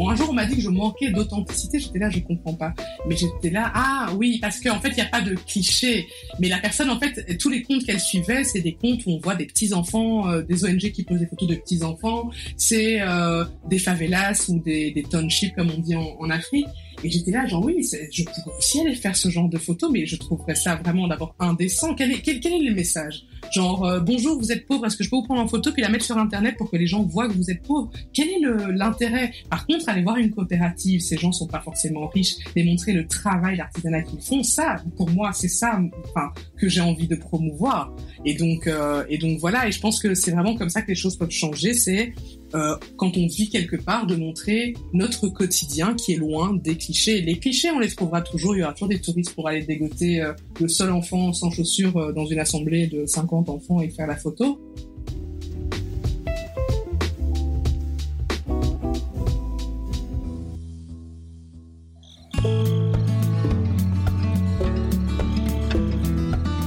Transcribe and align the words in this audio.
Bon, 0.00 0.08
un 0.08 0.16
jour, 0.16 0.30
on 0.30 0.32
m'a 0.32 0.46
dit 0.46 0.56
que 0.56 0.62
je 0.62 0.70
manquais 0.70 1.10
d'authenticité. 1.10 1.78
J'étais 1.78 1.98
là, 1.98 2.08
je 2.08 2.20
comprends 2.20 2.54
pas. 2.54 2.72
Mais 3.06 3.18
j'étais 3.18 3.50
là, 3.50 3.70
ah 3.74 4.08
oui, 4.16 4.38
parce 4.40 4.58
qu'en 4.58 4.80
fait, 4.80 4.88
il 4.88 4.94
n'y 4.94 5.02
a 5.02 5.10
pas 5.10 5.20
de 5.20 5.34
cliché. 5.34 6.06
Mais 6.38 6.48
la 6.48 6.56
personne, 6.56 6.88
en 6.88 6.98
fait, 6.98 7.36
tous 7.36 7.50
les 7.50 7.62
comptes 7.62 7.84
qu'elle 7.84 8.00
suivait, 8.00 8.42
c'est 8.42 8.62
des 8.62 8.72
comptes 8.72 9.04
où 9.04 9.10
on 9.10 9.18
voit 9.18 9.34
des 9.34 9.44
petits-enfants, 9.44 10.26
euh, 10.30 10.40
des 10.40 10.64
ONG 10.64 10.90
qui 10.90 11.02
posent 11.02 11.18
des 11.18 11.26
photos 11.26 11.48
de 11.48 11.56
petits-enfants. 11.56 12.30
C'est 12.56 13.02
euh, 13.02 13.44
des 13.68 13.78
favelas 13.78 14.46
ou 14.48 14.58
des, 14.58 14.90
des 14.90 15.02
townships, 15.02 15.54
comme 15.54 15.70
on 15.70 15.80
dit 15.80 15.94
en, 15.94 16.16
en 16.18 16.30
Afrique. 16.30 16.68
Et 17.02 17.10
j'étais 17.10 17.30
là, 17.30 17.46
genre 17.46 17.64
oui, 17.64 17.82
je 17.82 18.24
pourrais 18.24 18.56
aussi 18.58 18.80
aller 18.80 18.94
faire 18.94 19.16
ce 19.16 19.28
genre 19.30 19.48
de 19.48 19.58
photos, 19.58 19.90
mais 19.90 20.06
je 20.06 20.16
trouverais 20.16 20.54
ça 20.54 20.76
vraiment 20.76 21.08
d'abord 21.08 21.34
indécent. 21.38 21.94
Quel 21.94 22.12
est, 22.12 22.20
quel, 22.20 22.40
quel 22.40 22.52
est 22.52 22.68
le 22.68 22.74
message? 22.74 23.24
Genre, 23.52 23.84
euh, 23.84 24.00
bonjour, 24.00 24.38
vous 24.38 24.52
êtes 24.52 24.66
pauvre, 24.66 24.86
est-ce 24.86 24.96
que 24.96 25.04
je 25.04 25.10
peux 25.10 25.16
vous 25.16 25.24
prendre 25.24 25.40
en 25.40 25.48
photo 25.48 25.72
puis 25.72 25.82
la 25.82 25.88
mettre 25.88 26.04
sur 26.04 26.18
Internet 26.18 26.56
pour 26.56 26.70
que 26.70 26.76
les 26.76 26.86
gens 26.86 27.02
voient 27.02 27.28
que 27.28 27.34
vous 27.34 27.50
êtes 27.50 27.62
pauvre? 27.62 27.90
Quel 28.12 28.28
est 28.28 28.40
l'intérêt? 28.72 29.32
Par 29.48 29.66
contre, 29.66 29.88
aller 29.88 30.02
voir 30.02 30.18
une 30.18 30.30
coopérative, 30.30 31.00
ces 31.00 31.16
gens 31.16 31.32
sont 31.32 31.46
pas 31.46 31.60
forcément 31.60 32.06
riches, 32.08 32.36
démontrer 32.54 32.92
le 32.92 33.06
travail, 33.06 33.56
l'artisanat 33.56 34.02
qu'ils 34.02 34.20
font, 34.20 34.42
ça, 34.42 34.76
pour 34.96 35.10
moi, 35.10 35.32
c'est 35.32 35.48
ça 35.48 35.80
enfin, 36.04 36.30
que 36.58 36.68
j'ai 36.68 36.80
envie 36.80 37.08
de 37.08 37.16
promouvoir. 37.16 37.94
Et 38.24 38.34
donc, 38.34 38.66
euh, 38.66 39.04
et 39.08 39.18
donc 39.18 39.38
voilà, 39.38 39.66
et 39.66 39.72
je 39.72 39.80
pense 39.80 40.00
que 40.00 40.14
c'est 40.14 40.30
vraiment 40.30 40.54
comme 40.54 40.70
ça 40.70 40.82
que 40.82 40.88
les 40.88 40.94
choses 40.94 41.16
peuvent 41.16 41.30
changer, 41.30 41.74
c'est 41.74 42.12
euh, 42.54 42.76
quand 42.96 43.16
on 43.16 43.26
vit 43.26 43.48
quelque 43.48 43.76
part, 43.76 44.06
de 44.06 44.16
montrer 44.16 44.74
notre 44.92 45.28
quotidien 45.28 45.94
qui 45.94 46.12
est 46.12 46.16
loin 46.16 46.54
des 46.54 46.76
clichés. 46.76 47.20
Les 47.20 47.38
clichés, 47.38 47.70
on 47.70 47.78
les 47.78 47.88
trouvera 47.88 48.22
toujours. 48.22 48.56
Il 48.56 48.60
y 48.60 48.62
aura 48.62 48.72
toujours 48.72 48.88
des 48.88 49.00
touristes 49.00 49.34
pour 49.34 49.48
aller 49.48 49.62
dégoter 49.62 50.22
euh, 50.22 50.32
le 50.60 50.68
seul 50.68 50.90
enfant 50.90 51.32
sans 51.32 51.50
chaussures 51.50 51.96
euh, 51.96 52.12
dans 52.12 52.26
une 52.26 52.38
assemblée 52.38 52.86
de 52.86 53.06
50 53.06 53.48
enfants 53.48 53.80
et 53.80 53.88
faire 53.88 54.06
la 54.06 54.16
photo. 54.16 54.60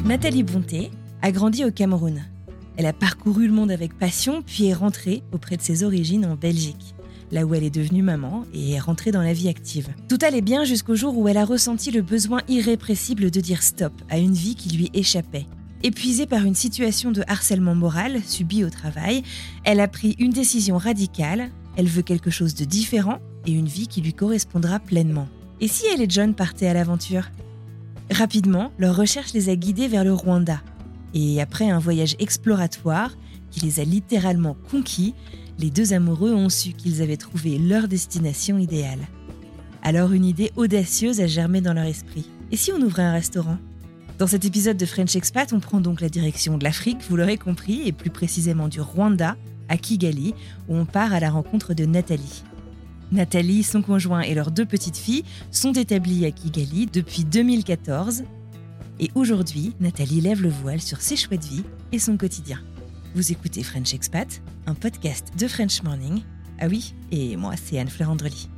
Nathalie 0.06 0.44
Bonté 0.44 0.92
a 1.24 1.32
grandi 1.32 1.66
au 1.66 1.72
Cameroun. 1.72 2.24
Elle 2.76 2.86
a 2.88 2.94
parcouru 2.94 3.48
le 3.48 3.54
monde 3.54 3.72
avec 3.72 3.98
passion, 3.98 4.42
puis 4.42 4.66
est 4.66 4.74
rentrée 4.74 5.22
auprès 5.32 5.58
de 5.58 5.62
ses 5.62 5.84
origines 5.84 6.26
en 6.26 6.36
Belgique, 6.36 6.96
là 7.32 7.46
où 7.46 7.54
elle 7.54 7.64
est 7.64 7.70
devenue 7.70 8.02
maman 8.02 8.46
et 8.54 8.74
est 8.74 8.80
rentrée 8.80 9.12
dans 9.12 9.22
la 9.22 9.34
vie 9.34 9.50
active. 9.50 9.90
Tout 10.10 10.18
allait 10.26 10.42
bien 10.42 10.64
jusqu'au 10.64 10.96
jour 10.96 11.18
où 11.18 11.28
elle 11.28 11.38
a 11.38 11.46
ressenti 11.46 11.92
le 11.92 12.02
besoin 12.02 12.42
irrépressible 12.48 13.30
de 13.30 13.40
dire 13.40 13.62
stop 13.62 13.94
à 14.10 14.18
une 14.18 14.34
vie 14.34 14.56
qui 14.56 14.76
lui 14.76 14.90
échappait. 14.94 15.46
Épuisée 15.84 16.26
par 16.26 16.46
une 16.46 16.56
situation 16.56 17.12
de 17.12 17.24
harcèlement 17.28 17.76
moral 17.76 18.22
subie 18.26 18.64
au 18.64 18.70
travail, 18.70 19.22
elle 19.66 19.82
a 19.82 19.88
pris 19.88 20.16
une 20.18 20.32
décision 20.32 20.78
radicale, 20.78 21.50
elle 21.76 21.88
veut 21.88 22.02
quelque 22.02 22.32
chose 22.32 22.56
de 22.56 22.66
différent 22.66 23.20
et 23.46 23.52
une 23.52 23.68
vie 23.68 23.88
qui 23.88 24.02
lui 24.02 24.14
correspondra 24.14 24.80
pleinement. 24.80 25.28
Et 25.60 25.68
si 25.68 25.86
elle 25.94 26.02
et 26.02 26.10
John 26.10 26.34
partaient 26.34 26.68
à 26.68 26.74
l'aventure? 26.74 27.30
Rapidement, 28.10 28.72
leur 28.78 28.96
recherche 28.96 29.34
les 29.34 29.50
a 29.50 29.56
guidés 29.56 29.88
vers 29.88 30.04
le 30.04 30.14
Rwanda, 30.14 30.62
et 31.14 31.42
après 31.42 31.70
un 31.70 31.80
voyage 31.80 32.16
exploratoire 32.20 33.16
qui 33.52 33.62
les 33.62 33.80
a 33.80 33.84
littéralement 33.84 34.58
conquis, 34.72 35.14
les 35.60 35.70
deux 35.70 35.94
amoureux 35.94 36.34
ont 36.34 36.50
su 36.50 36.74
qu'ils 36.74 37.02
avaient 37.02 37.18
trouvé 37.18 37.58
leur 37.60 37.88
destination 37.88 38.58
idéale. 38.58 39.08
Alors 39.84 40.14
une 40.14 40.26
idée 40.26 40.52
audacieuse 40.56 41.22
a 41.22 41.28
germé 41.28 41.62
dans 41.62 41.74
leur 41.74 41.86
esprit. 41.86 42.28
Et 42.52 42.58
si 42.58 42.72
on 42.72 42.82
ouvrait 42.82 43.04
un 43.04 43.12
restaurant? 43.12 43.58
Dans 44.18 44.28
cet 44.28 44.46
épisode 44.46 44.78
de 44.78 44.86
French 44.86 45.16
Expat, 45.16 45.54
on 45.54 45.60
prend 45.60 45.82
donc 45.82 46.00
la 46.00 46.10
direction 46.10 46.58
de 46.58 46.64
l'Afrique, 46.64 47.00
vous 47.10 47.18
l'aurez 47.18 47.38
compris, 47.38 47.82
et 47.88 47.92
plus 47.92 48.10
précisément 48.10 48.68
du 48.68 48.80
Rwanda, 48.80 49.36
à 49.70 49.78
Kigali, 49.78 50.34
où 50.70 50.76
on 50.76 50.86
part 50.86 51.14
à 51.14 51.20
la 51.20 51.30
rencontre 51.30 51.74
de 51.74 51.86
Nathalie. 51.86 52.44
Nathalie, 53.12 53.64
son 53.64 53.82
conjoint 53.82 54.22
et 54.22 54.34
leurs 54.34 54.52
deux 54.52 54.66
petites 54.66 54.98
filles 54.98 55.24
sont 55.52 55.74
établis 55.74 56.26
à 56.26 56.32
Kigali 56.32 56.88
depuis 56.92 57.24
2014 57.26 58.24
et 59.00 59.10
aujourd'hui, 59.16 59.74
Nathalie 59.80 60.22
lève 60.22 60.42
le 60.42 60.50
voile 60.50 60.82
sur 60.82 61.02
ses 61.02 61.16
choix 61.16 61.38
de 61.38 61.44
vie 61.44 61.64
et 61.92 62.00
son 62.00 62.18
quotidien. 62.18 62.60
Vous 63.16 63.32
écoutez 63.32 63.64
French 63.64 63.94
Expat, 63.94 64.42
un 64.66 64.74
podcast 64.74 65.28
de 65.38 65.48
French 65.48 65.84
Morning. 65.84 66.22
Ah 66.60 66.68
oui, 66.68 66.94
et 67.12 67.36
moi, 67.36 67.54
c'est 67.56 67.80
Anne-Fleur 67.80 68.10
Andrely. 68.10 68.50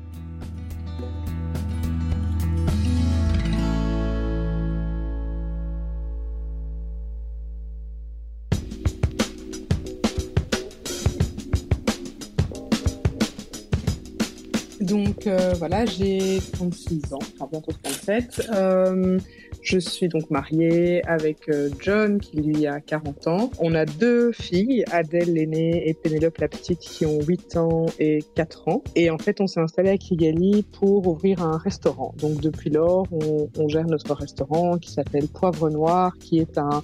Donc 14.81 15.25
euh, 15.25 15.53
voilà, 15.57 15.85
j'ai 15.85 16.39
36 16.53 17.13
ans, 17.13 17.19
enfin 17.39 17.49
bientôt 17.51 17.71
37. 17.83 18.49
Euh, 18.53 19.19
je 19.65 19.79
suis 19.79 20.07
donc 20.07 20.29
mariée 20.29 21.03
avec 21.07 21.49
euh, 21.49 21.69
John 21.79 22.19
qui 22.19 22.37
lui 22.37 22.67
a 22.67 22.79
40 22.79 23.27
ans. 23.27 23.51
On 23.59 23.73
a 23.73 23.85
deux 23.85 24.31
filles, 24.31 24.85
Adèle 24.91 25.33
l'aînée 25.33 25.89
et 25.89 25.95
Pénélope 25.95 26.37
la 26.37 26.47
petite 26.47 26.79
qui 26.79 27.03
ont 27.05 27.19
8 27.19 27.57
ans 27.57 27.87
et 27.99 28.19
4 28.35 28.67
ans. 28.67 28.83
Et 28.95 29.09
en 29.09 29.17
fait, 29.17 29.41
on 29.41 29.47
s'est 29.47 29.59
installé 29.59 29.89
à 29.89 29.97
Kigali 29.97 30.63
pour 30.71 31.07
ouvrir 31.07 31.41
un 31.41 31.57
restaurant. 31.57 32.13
Donc 32.19 32.41
depuis 32.41 32.69
lors, 32.69 33.07
on, 33.11 33.67
gère 33.67 33.87
notre 33.87 34.13
restaurant 34.13 34.77
qui 34.77 34.91
s'appelle 34.91 35.27
Poivre 35.27 35.71
Noir, 35.71 36.15
qui 36.19 36.37
est 36.37 36.59
un, 36.59 36.81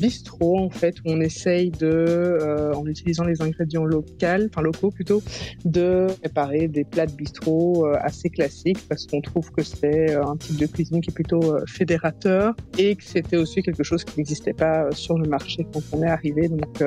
bistrot 0.00 0.58
en 0.58 0.70
fait 0.70 0.96
où 1.00 1.12
on 1.12 1.20
essaye 1.20 1.70
de, 1.70 1.86
euh, 1.86 2.74
en 2.74 2.84
utilisant 2.86 3.22
les 3.22 3.40
ingrédients 3.40 3.84
locaux, 3.84 4.06
enfin 4.20 4.62
locaux 4.62 4.90
plutôt, 4.90 5.22
de 5.64 6.08
préparer 6.20 6.66
des 6.66 6.84
plats 6.84 7.06
de 7.06 7.12
bistrot 7.12 7.86
euh, 7.86 7.96
assez 8.00 8.28
classiques 8.28 8.88
parce 8.88 9.06
qu'on 9.06 9.20
trouve 9.20 9.52
que 9.52 9.62
c'est 9.62 10.14
un 10.16 10.36
type 10.36 10.56
de 10.56 10.66
cuisine 10.66 11.00
qui 11.00 11.10
est 11.10 11.14
plutôt 11.14 11.56
fédérateur 11.76 12.54
et 12.78 12.96
que 12.96 13.04
c'était 13.04 13.36
aussi 13.36 13.62
quelque 13.62 13.82
chose 13.82 14.04
qui 14.04 14.18
n'existait 14.18 14.54
pas 14.54 14.90
sur 14.92 15.18
le 15.18 15.28
marché 15.28 15.66
quand 15.72 15.82
on 15.92 16.02
est 16.02 16.08
arrivé. 16.08 16.48
Donc 16.48 16.82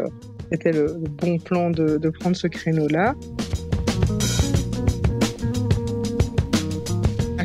c'était 0.52 0.72
le, 0.72 0.86
le, 0.88 1.10
bon 1.10 1.38
plan 1.38 1.70
de, 1.70 1.98
de 1.98 2.10
prendre 2.10 2.36
ce 2.36 2.48
créneau-là. 2.48 3.16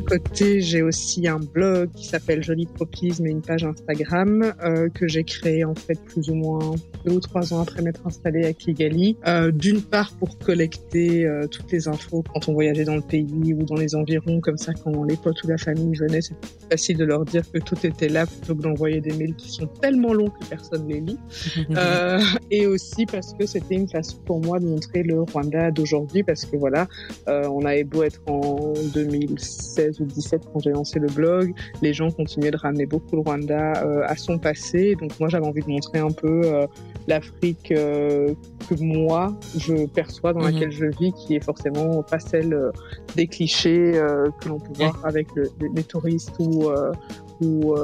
Côté, 0.04 0.60
j'ai 0.60 0.82
aussi 0.82 1.26
un 1.26 1.38
blog 1.38 1.90
qui 1.92 2.06
s'appelle 2.06 2.42
Joli 2.42 2.66
Tropisme 2.66 3.26
et 3.26 3.30
une 3.30 3.42
page 3.42 3.64
Instagram 3.64 4.54
euh, 4.62 4.88
que 4.88 5.08
j'ai 5.08 5.24
créé 5.24 5.64
en 5.64 5.74
fait 5.74 5.98
plus 6.04 6.30
ou 6.30 6.34
moins 6.34 6.74
deux 7.04 7.12
ou 7.12 7.20
trois 7.20 7.52
ans 7.52 7.60
après 7.60 7.82
m'être 7.82 8.06
installée 8.06 8.44
à 8.44 8.52
Kigali. 8.52 9.16
Euh, 9.26 9.50
D'une 9.50 9.82
part 9.82 10.12
pour 10.12 10.38
collecter 10.38 11.26
euh, 11.26 11.46
toutes 11.46 11.70
les 11.72 11.88
infos 11.88 12.22
quand 12.22 12.48
on 12.48 12.54
voyageait 12.54 12.84
dans 12.84 12.96
le 12.96 13.02
pays 13.02 13.54
ou 13.54 13.62
dans 13.64 13.76
les 13.76 13.94
environs, 13.94 14.40
comme 14.40 14.56
ça 14.56 14.72
quand 14.72 15.04
les 15.04 15.16
potes 15.16 15.42
ou 15.42 15.48
la 15.48 15.58
famille 15.58 15.94
venaient, 15.96 16.20
c'est 16.20 16.34
facile 16.70 16.96
de 16.96 17.04
leur 17.04 17.24
dire 17.24 17.42
que 17.50 17.58
tout 17.58 17.86
était 17.86 18.08
là 18.08 18.26
plutôt 18.26 18.54
que 18.54 18.62
d'envoyer 18.62 19.00
des 19.00 19.12
mails 19.12 19.34
qui 19.34 19.50
sont 19.50 19.66
tellement 19.66 20.12
longs 20.12 20.30
que 20.30 20.44
personne 20.46 20.88
les 20.88 21.00
lit. 21.00 21.18
euh, 21.76 22.20
et 22.50 22.66
aussi 22.66 23.06
parce 23.06 23.34
que 23.34 23.46
c'était 23.46 23.74
une 23.74 23.88
façon 23.88 24.16
pour 24.24 24.40
moi 24.40 24.58
de 24.58 24.66
montrer 24.66 25.02
le 25.02 25.22
Rwanda 25.22 25.70
d'aujourd'hui 25.70 26.22
parce 26.22 26.44
que 26.44 26.56
voilà, 26.56 26.86
euh, 27.28 27.48
on 27.48 27.64
avait 27.64 27.84
beau 27.84 28.02
être 28.02 28.20
en 28.26 28.72
2016 28.94 30.00
ou 30.00 30.03
2017 30.04 30.42
quand 30.52 30.58
j'ai 30.60 30.70
lancé 30.70 30.98
le 30.98 31.08
blog, 31.08 31.52
les 31.82 31.92
gens 31.92 32.10
continuaient 32.10 32.50
de 32.50 32.56
ramener 32.56 32.86
beaucoup 32.86 33.16
le 33.16 33.20
Rwanda 33.22 33.72
euh, 33.84 34.02
à 34.06 34.16
son 34.16 34.38
passé. 34.38 34.94
Donc 35.00 35.18
moi 35.20 35.28
j'avais 35.28 35.46
envie 35.46 35.62
de 35.62 35.70
montrer 35.70 35.98
un 35.98 36.10
peu 36.10 36.42
euh, 36.44 36.66
l'Afrique 37.08 37.70
euh, 37.72 38.32
que 38.68 38.74
moi 38.82 39.36
je 39.58 39.86
perçois, 39.86 40.32
dans 40.32 40.40
Mhm. 40.40 40.46
laquelle 40.52 40.70
je 40.72 40.86
vis, 40.98 41.12
qui 41.12 41.34
est 41.36 41.44
forcément 41.44 42.02
pas 42.02 42.18
celle 42.18 42.70
des 43.16 43.26
clichés 43.26 43.92
que 44.40 44.48
l'on 44.48 44.58
peut 44.58 44.72
voir 44.76 44.98
avec 45.04 45.26
le- 45.34 45.50
les, 45.74 45.82
touristes 45.84 46.32
ou, 46.38 46.70
ou 47.42 47.74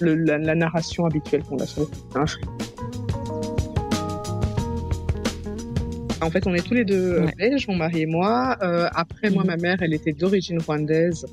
le- 0.00 0.14
la, 0.14 0.38
la 0.38 0.54
narration 0.54 1.06
habituelle 1.06 1.42
qu'on 1.44 1.58
a 1.58 1.66
sur 1.66 1.88
l'Afrique. 2.14 2.44
En 6.20 6.30
fait, 6.30 6.46
on 6.46 6.54
est 6.54 6.64
tous 6.66 6.74
les 6.74 6.84
deux 6.84 6.94
euh, 7.14 7.24
Ouais. 7.26 7.32
belges, 7.36 7.66
mon 7.68 7.76
mari 7.76 8.02
et 8.02 8.06
moi. 8.06 8.56
Euh, 8.62 8.88
après, 8.94 9.30
moi, 9.30 9.44
ma 9.44 9.56
mère, 9.56 9.78
elle 9.82 9.92
était 9.94 10.12
d'origine 10.12 10.58
rwandaise. 10.60 11.26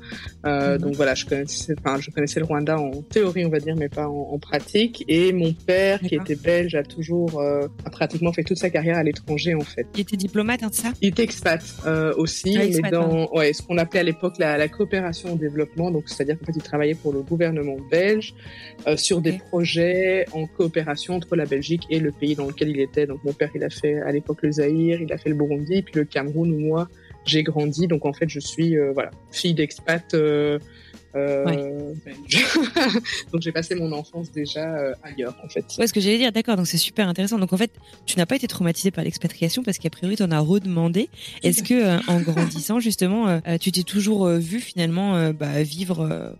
Euh, 0.46 0.72
Mhm. 0.76 0.78
Donc 0.82 0.94
voilà, 0.94 1.14
je 1.14 1.24
connaissais, 1.26 1.74
enfin, 1.78 2.00
je 2.00 2.10
connaissais 2.10 2.40
le 2.40 2.46
Rwanda 2.46 2.78
en 2.78 3.02
théorie, 3.02 3.44
on 3.44 3.48
va 3.50 3.58
dire, 3.58 3.74
mais 3.76 3.88
pas 3.88 4.08
en, 4.08 4.30
en 4.32 4.38
pratique. 4.38 5.04
Et 5.08 5.32
mon 5.32 5.52
père, 5.52 6.00
qui 6.00 6.14
était 6.14 6.34
belge, 6.36 6.74
a 6.74 6.82
toujours 6.82 7.40
euh, 7.40 7.66
a 7.84 7.90
pratiquement 7.90 8.32
fait 8.32 8.42
toute 8.42 8.58
sa 8.58 8.70
carrière 8.70 8.96
à 8.96 9.02
l'étranger, 9.02 9.54
en 9.54 9.60
fait. 9.60 9.86
Il 9.94 10.00
était 10.00 10.16
diplomate, 10.16 10.62
hein, 10.62 10.70
ça? 10.72 10.88
Il 11.00 11.08
était 11.08 11.22
expat 11.22 11.62
euh, 11.86 12.12
aussi, 12.16 12.56
Ah, 12.58 12.64
expat, 12.64 12.82
mais 12.84 12.90
dans 12.90 13.30
ouais, 13.32 13.52
ce 13.52 13.62
qu'on 13.62 13.78
appelait 13.78 14.00
à 14.00 14.04
l'époque 14.04 14.34
la, 14.38 14.56
la 14.58 14.68
coopération 14.68 15.32
au 15.34 15.36
développement. 15.36 15.90
Donc, 15.90 16.04
c'est-à-dire 16.08 16.38
qu'en 16.38 16.46
fait, 16.46 16.52
il 16.56 16.62
travaillait 16.62 16.94
pour 16.94 17.12
le 17.12 17.22
gouvernement 17.22 17.76
belge 17.90 18.34
euh, 18.86 18.96
sur 18.96 19.20
des 19.20 19.32
projets 19.32 20.26
en 20.32 20.46
coopération 20.46 21.14
entre 21.16 21.36
la 21.36 21.44
Belgique 21.44 21.82
et 21.90 21.98
le 21.98 22.10
pays 22.12 22.34
dans 22.34 22.46
lequel 22.46 22.68
il 22.70 22.80
était. 22.80 23.06
Donc, 23.06 23.22
mon 23.24 23.32
père, 23.32 23.50
il 23.54 23.62
a 23.64 23.70
fait 23.70 24.00
à 24.00 24.10
l'époque 24.12 24.38
le 24.42 24.52
Zaïre, 24.52 24.71
il 24.72 25.12
a 25.12 25.18
fait 25.18 25.30
le 25.30 25.36
Burundi, 25.36 25.82
puis 25.82 25.94
le 25.94 26.04
Cameroun 26.04 26.52
où 26.52 26.58
moi 26.58 26.88
j'ai 27.24 27.42
grandi. 27.42 27.86
Donc, 27.86 28.04
en 28.04 28.12
fait, 28.12 28.28
je 28.28 28.40
suis 28.40 28.76
euh, 28.76 28.92
voilà 28.92 29.10
fille 29.30 29.54
d'expat. 29.54 30.02
Euh, 30.14 30.58
euh, 31.14 31.92
donc 33.32 33.42
j'ai 33.42 33.52
passé 33.52 33.74
mon 33.74 33.92
enfance 33.92 34.32
déjà 34.32 34.94
ailleurs 35.02 35.36
en 35.44 35.48
fait. 35.48 35.66
Ouais, 35.78 35.86
ce 35.86 35.92
que 35.92 36.00
j'allais 36.00 36.16
dire, 36.16 36.32
d'accord, 36.32 36.56
donc 36.56 36.66
c'est 36.66 36.78
super 36.78 37.06
intéressant. 37.06 37.38
Donc 37.38 37.52
en 37.52 37.58
fait, 37.58 37.70
tu 38.06 38.16
n'as 38.16 38.24
pas 38.24 38.36
été 38.36 38.46
traumatisé 38.46 38.90
par 38.90 39.04
l'expatriation 39.04 39.62
parce 39.62 39.78
qu'a 39.78 39.90
priori, 39.90 40.16
tu 40.16 40.22
en 40.22 40.30
as 40.30 40.40
redemandé. 40.40 41.10
Est-ce 41.42 41.62
que 41.62 42.08
en 42.10 42.20
grandissant, 42.20 42.80
justement, 42.80 43.40
tu 43.60 43.72
t'es 43.72 43.82
toujours 43.82 44.26
vu 44.28 44.60
finalement 44.60 45.32
bah, 45.32 45.62
vivre 45.62 46.34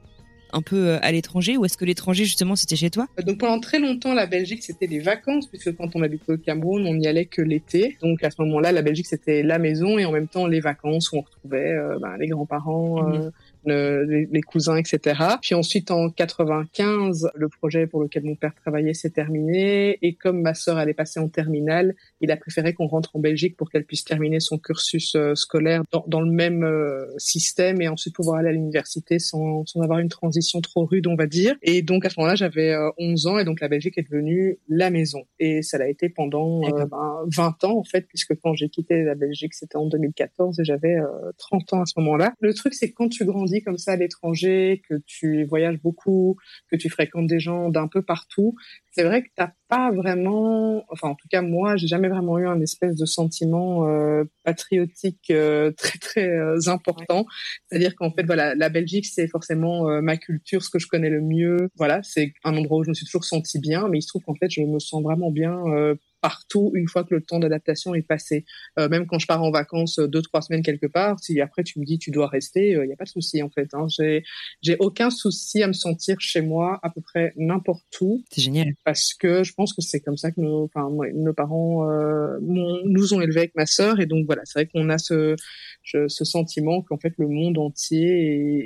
un 0.52 0.62
peu 0.62 0.76
euh, 0.88 0.98
à 1.02 1.12
l'étranger 1.12 1.56
ou 1.56 1.64
est-ce 1.64 1.76
que 1.76 1.84
l'étranger, 1.84 2.24
justement, 2.24 2.56
c'était 2.56 2.76
chez 2.76 2.90
toi? 2.90 3.06
Donc 3.26 3.38
pendant 3.38 3.58
très 3.60 3.78
longtemps, 3.78 4.14
la 4.14 4.26
Belgique 4.26 4.62
c'était 4.62 4.86
les 4.86 5.00
vacances 5.00 5.46
puisque 5.46 5.74
quand 5.76 5.94
on 5.96 6.02
habitait 6.02 6.32
au 6.32 6.36
Cameroun, 6.38 6.86
on 6.86 6.94
n'y 6.94 7.06
allait 7.06 7.26
que 7.26 7.42
l'été. 7.42 7.96
Donc 8.02 8.22
à 8.24 8.30
ce 8.30 8.40
moment-là, 8.42 8.72
la 8.72 8.82
Belgique 8.82 9.06
c'était 9.06 9.42
la 9.42 9.58
maison 9.58 9.98
et 9.98 10.04
en 10.04 10.12
même 10.12 10.28
temps 10.28 10.46
les 10.46 10.60
vacances 10.60 11.10
où 11.12 11.16
on 11.16 11.20
retrouvait 11.22 11.72
euh, 11.72 11.98
ben, 12.00 12.16
les 12.18 12.26
grands-parents, 12.28 13.02
Mhm. 13.08 13.14
euh, 13.22 13.30
le- 13.64 14.04
les, 14.04 14.26
les 14.30 14.40
cousins, 14.42 14.76
etc. 14.76 15.20
Puis 15.40 15.54
ensuite 15.54 15.90
en 15.90 16.10
95, 16.10 17.30
le 17.34 17.48
projet 17.48 17.86
pour 17.86 18.02
lequel 18.02 18.24
mon 18.24 18.34
père 18.34 18.54
travaillait 18.54 18.94
s'est 18.94 19.10
terminé 19.10 19.98
et 20.02 20.14
comme 20.14 20.40
ma 20.42 20.54
sœur 20.54 20.76
allait 20.78 20.94
passer 20.94 21.20
en 21.20 21.28
terminale, 21.28 21.94
il 22.20 22.30
a 22.30 22.36
préféré 22.36 22.74
qu'on 22.74 22.86
rentre 22.86 23.16
en 23.16 23.20
Belgique 23.20 23.56
pour 23.56 23.70
qu'elle 23.70 23.84
puisse 23.84 24.04
terminer 24.04 24.40
son 24.40 24.58
cursus 24.58 25.14
euh, 25.14 25.34
scolaire 25.34 25.82
dans, 25.92 26.04
dans 26.06 26.20
le 26.20 26.30
même 26.30 26.64
euh, 26.64 27.06
système 27.18 27.80
et 27.80 27.88
ensuite 27.88 28.14
pouvoir 28.14 28.38
aller 28.38 28.48
à 28.48 28.52
l'université 28.52 29.18
sans, 29.18 29.64
sans 29.66 29.80
avoir 29.82 29.98
une 29.98 30.08
transition 30.08 30.60
trop 30.60 30.84
rude, 30.86 31.06
on 31.06 31.16
va 31.16 31.26
dire. 31.26 31.56
Et 31.62 31.82
donc 31.82 32.04
à 32.04 32.10
ce 32.10 32.18
moment-là, 32.20 32.34
j'avais 32.36 32.72
euh, 32.72 32.90
11 32.98 33.26
ans 33.26 33.38
et 33.38 33.44
donc 33.44 33.60
la 33.60 33.68
Belgique 33.68 33.98
est 33.98 34.02
devenue 34.10 34.58
la 34.68 34.90
maison. 34.90 35.22
Et 35.38 35.62
ça 35.62 35.78
l'a 35.78 35.88
été 35.88 36.08
pendant 36.08 36.62
euh, 36.64 36.86
ben, 36.86 37.24
20 37.26 37.64
ans 37.64 37.78
en 37.78 37.84
fait, 37.84 38.06
puisque 38.08 38.34
quand 38.40 38.54
j'ai 38.54 38.68
quitté 38.68 39.02
la 39.02 39.14
Belgique, 39.14 39.54
c'était 39.54 39.76
en 39.76 39.86
2014 39.86 40.58
et 40.60 40.64
j'avais 40.64 40.96
euh, 40.96 41.06
30 41.38 41.72
ans 41.74 41.82
à 41.82 41.86
ce 41.86 41.94
moment-là. 41.98 42.32
Le 42.40 42.54
truc, 42.54 42.74
c'est 42.74 42.92
quand 42.92 43.08
tu 43.08 43.24
grandis 43.24 43.51
comme 43.60 43.78
ça 43.78 43.92
à 43.92 43.96
l'étranger, 43.96 44.82
que 44.88 44.94
tu 45.06 45.44
voyages 45.44 45.80
beaucoup, 45.80 46.36
que 46.70 46.76
tu 46.76 46.88
fréquentes 46.88 47.26
des 47.26 47.40
gens 47.40 47.68
d'un 47.68 47.88
peu 47.88 48.02
partout, 48.02 48.54
c'est 48.92 49.04
vrai 49.04 49.22
que 49.22 49.28
t'as 49.34 49.52
pas 49.68 49.90
vraiment, 49.90 50.84
enfin 50.90 51.08
en 51.08 51.14
tout 51.14 51.28
cas 51.30 51.40
moi, 51.40 51.76
j'ai 51.76 51.86
jamais 51.86 52.08
vraiment 52.08 52.38
eu 52.38 52.46
un 52.46 52.60
espèce 52.60 52.94
de 52.94 53.06
sentiment 53.06 53.88
euh, 53.88 54.24
patriotique 54.44 55.30
euh, 55.30 55.72
très 55.76 55.98
très 55.98 56.28
euh, 56.28 56.58
important. 56.66 57.26
C'est-à-dire 57.68 57.94
qu'en 57.96 58.12
fait 58.12 58.24
voilà, 58.24 58.54
la 58.54 58.68
Belgique 58.68 59.06
c'est 59.06 59.28
forcément 59.28 60.02
ma 60.02 60.16
culture, 60.16 60.62
ce 60.62 60.70
que 60.70 60.78
je 60.78 60.86
connais 60.86 61.10
le 61.10 61.22
mieux. 61.22 61.70
Voilà, 61.76 62.02
c'est 62.02 62.32
un 62.44 62.56
endroit 62.56 62.78
où 62.78 62.84
je 62.84 62.90
me 62.90 62.94
suis 62.94 63.06
toujours 63.06 63.24
senti 63.24 63.58
bien, 63.58 63.88
mais 63.88 63.98
il 63.98 64.02
se 64.02 64.08
trouve 64.08 64.22
qu'en 64.22 64.34
fait 64.34 64.50
je 64.50 64.60
me 64.62 64.78
sens 64.78 65.02
vraiment 65.02 65.30
bien 65.30 65.62
partout 66.22 66.70
une 66.74 66.88
fois 66.88 67.04
que 67.04 67.14
le 67.14 67.20
temps 67.20 67.38
d'adaptation 67.40 67.94
est 67.94 68.00
passé. 68.06 68.46
Euh, 68.78 68.88
même 68.88 69.06
quand 69.06 69.18
je 69.18 69.26
pars 69.26 69.42
en 69.42 69.50
vacances 69.50 69.98
euh, 69.98 70.06
deux 70.08 70.22
trois 70.22 70.40
semaines 70.40 70.62
quelque 70.62 70.86
part, 70.86 71.18
si 71.20 71.38
après 71.42 71.64
tu 71.64 71.78
me 71.80 71.84
dis 71.84 71.98
tu 71.98 72.10
dois 72.10 72.28
rester, 72.28 72.70
il 72.70 72.86
n'y 72.86 72.92
a 72.94 72.96
pas 72.96 73.04
de 73.04 73.10
souci 73.10 73.42
en 73.42 73.50
fait. 73.50 73.68
Hein. 73.74 73.86
J'ai 73.88 74.22
j'ai 74.62 74.76
aucun 74.78 75.10
souci 75.10 75.62
à 75.62 75.66
me 75.66 75.72
sentir 75.74 76.16
chez 76.20 76.40
moi 76.40 76.78
à 76.82 76.88
peu 76.88 77.00
près 77.02 77.32
n'importe 77.36 78.00
où 78.00 78.22
C'est 78.30 78.40
génial. 78.40 78.72
parce 78.84 79.12
que 79.12 79.42
je 79.44 79.52
pense 79.52 79.74
que 79.74 79.82
c'est 79.82 80.00
comme 80.00 80.16
ça 80.16 80.30
que 80.30 80.40
nos, 80.40 80.64
enfin, 80.64 80.88
nos 81.14 81.34
parents 81.34 81.90
euh, 81.90 82.38
nous 82.40 83.12
ont 83.14 83.20
élevés 83.20 83.40
avec 83.40 83.54
ma 83.56 83.66
sœur 83.66 84.00
et 84.00 84.06
donc 84.06 84.24
voilà, 84.26 84.42
c'est 84.44 84.60
vrai 84.60 84.68
qu'on 84.72 84.88
a 84.88 84.98
ce, 84.98 85.34
je- 85.82 86.06
ce 86.08 86.24
sentiment 86.24 86.82
qu'en 86.82 86.98
fait 86.98 87.12
le 87.18 87.26
monde 87.28 87.58
entier 87.58 88.06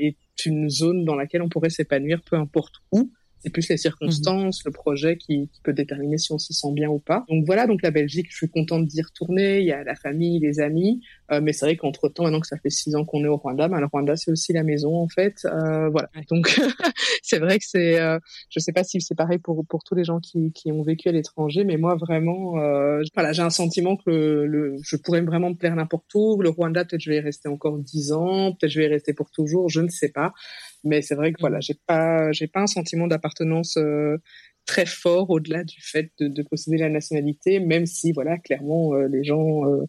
est, 0.05 0.07
est 0.09 0.17
une 0.45 0.69
zone 0.69 1.05
dans 1.07 1.15
laquelle 1.15 1.41
on 1.43 1.49
pourrait 1.49 1.71
s'épanouir, 1.71 2.21
peu 2.29 2.37
importe 2.37 2.75
où. 2.93 3.11
C'est 3.47 3.51
plus 3.53 3.69
les 3.69 3.77
circonstances, 3.77 4.65
le 4.65 4.73
projet 4.73 5.17
qui, 5.17 5.49
qui 5.53 5.61
peut 5.63 5.73
déterminer 5.73 6.19
si 6.19 6.33
on 6.33 6.39
s'y 6.39 6.53
sent 6.53 6.73
bien 6.73 6.89
ou 6.89 6.99
pas. 6.99 7.25
Donc 7.29 7.45
voilà, 7.47 7.69
donc 7.69 7.81
la 7.83 7.93
Belgique, 7.93 8.27
je 8.29 8.35
suis 8.37 8.49
contente 8.49 8.87
d'y 8.87 9.01
retourner. 9.03 9.61
Il 9.61 9.67
y 9.67 9.71
a 9.71 9.85
la 9.85 9.95
famille, 9.95 10.41
les 10.41 10.59
amis, 10.59 11.01
euh, 11.31 11.41
mais 11.41 11.53
c'est 11.53 11.65
vrai 11.65 11.77
qu'entre 11.77 12.09
temps, 12.09 12.25
maintenant 12.25 12.41
que 12.41 12.49
ça 12.49 12.57
fait 12.59 12.71
six 12.71 12.97
ans 12.97 13.05
qu'on 13.05 13.23
est 13.25 13.29
au 13.29 13.37
Rwanda, 13.37 13.69
ben, 13.69 13.79
le 13.79 13.87
Rwanda 13.87 14.17
c'est 14.17 14.33
aussi 14.33 14.53
la 14.53 14.65
maison 14.65 14.97
en 14.97 15.07
fait. 15.07 15.45
Euh, 15.45 15.89
voilà. 15.91 16.11
Donc 16.29 16.59
c'est 17.23 17.39
vrai 17.39 17.59
que 17.61 17.65
c'est, 17.67 18.01
euh, 18.01 18.19
je 18.51 18.59
sais 18.59 18.73
pas 18.73 18.83
si 18.83 19.01
c'est 19.01 19.15
pareil 19.15 19.39
pour 19.39 19.65
pour 19.67 19.85
tous 19.85 19.95
les 19.95 20.03
gens 20.03 20.19
qui 20.19 20.51
qui 20.53 20.73
ont 20.73 20.83
vécu 20.83 21.09
à 21.09 21.13
l'étranger, 21.13 21.63
mais 21.63 21.77
moi 21.77 21.95
vraiment, 21.95 22.59
euh, 22.59 23.01
voilà, 23.15 23.33
j'ai 23.33 23.43
un 23.43 23.51
sentiment 23.51 23.97
que 23.97 24.11
le, 24.11 24.47
le- 24.47 24.77
je 24.83 24.97
pourrais 24.97 25.21
vraiment 25.21 25.51
me 25.51 25.55
plaire 25.55 25.77
n'importe 25.77 26.13
où. 26.17 26.43
Le 26.43 26.49
Rwanda, 26.49 26.85
peut-être 26.85 27.01
je 27.01 27.11
vais 27.11 27.19
y 27.19 27.21
rester 27.21 27.49
encore 27.49 27.79
dix 27.79 28.11
ans, 28.13 28.53
peut-être 28.59 28.73
je 28.73 28.81
vais 28.81 28.87
y 28.87 28.89
rester 28.89 29.13
pour 29.15 29.31
toujours, 29.31 29.69
je 29.69 29.81
ne 29.83 29.89
sais 29.89 30.09
pas. 30.09 30.33
Mais 30.85 31.03
c'est 31.03 31.15
vrai 31.15 31.33
que 31.33 31.41
voilà, 31.41 31.61
j'ai 31.61 31.75
pas 31.87 32.33
j'ai 32.33 32.47
pas 32.47 32.61
un 32.61 32.67
sentiment 32.67 33.07
d'appartenance 33.07 33.77
euh, 33.77 34.19
très 34.67 34.87
fort 34.87 35.31
au-delà 35.31 35.65
du 35.65 35.81
fait 35.81 36.11
de, 36.19 36.29
de 36.29 36.43
posséder 36.43 36.79
la 36.79 36.89
nationalité, 36.91 37.61
même 37.61 37.87
si 37.87 38.13
voilà 38.13 38.39
clairement 38.39 38.95
euh, 38.95 39.09
les 39.09 39.25
gens 39.25 39.65
euh, 39.67 39.85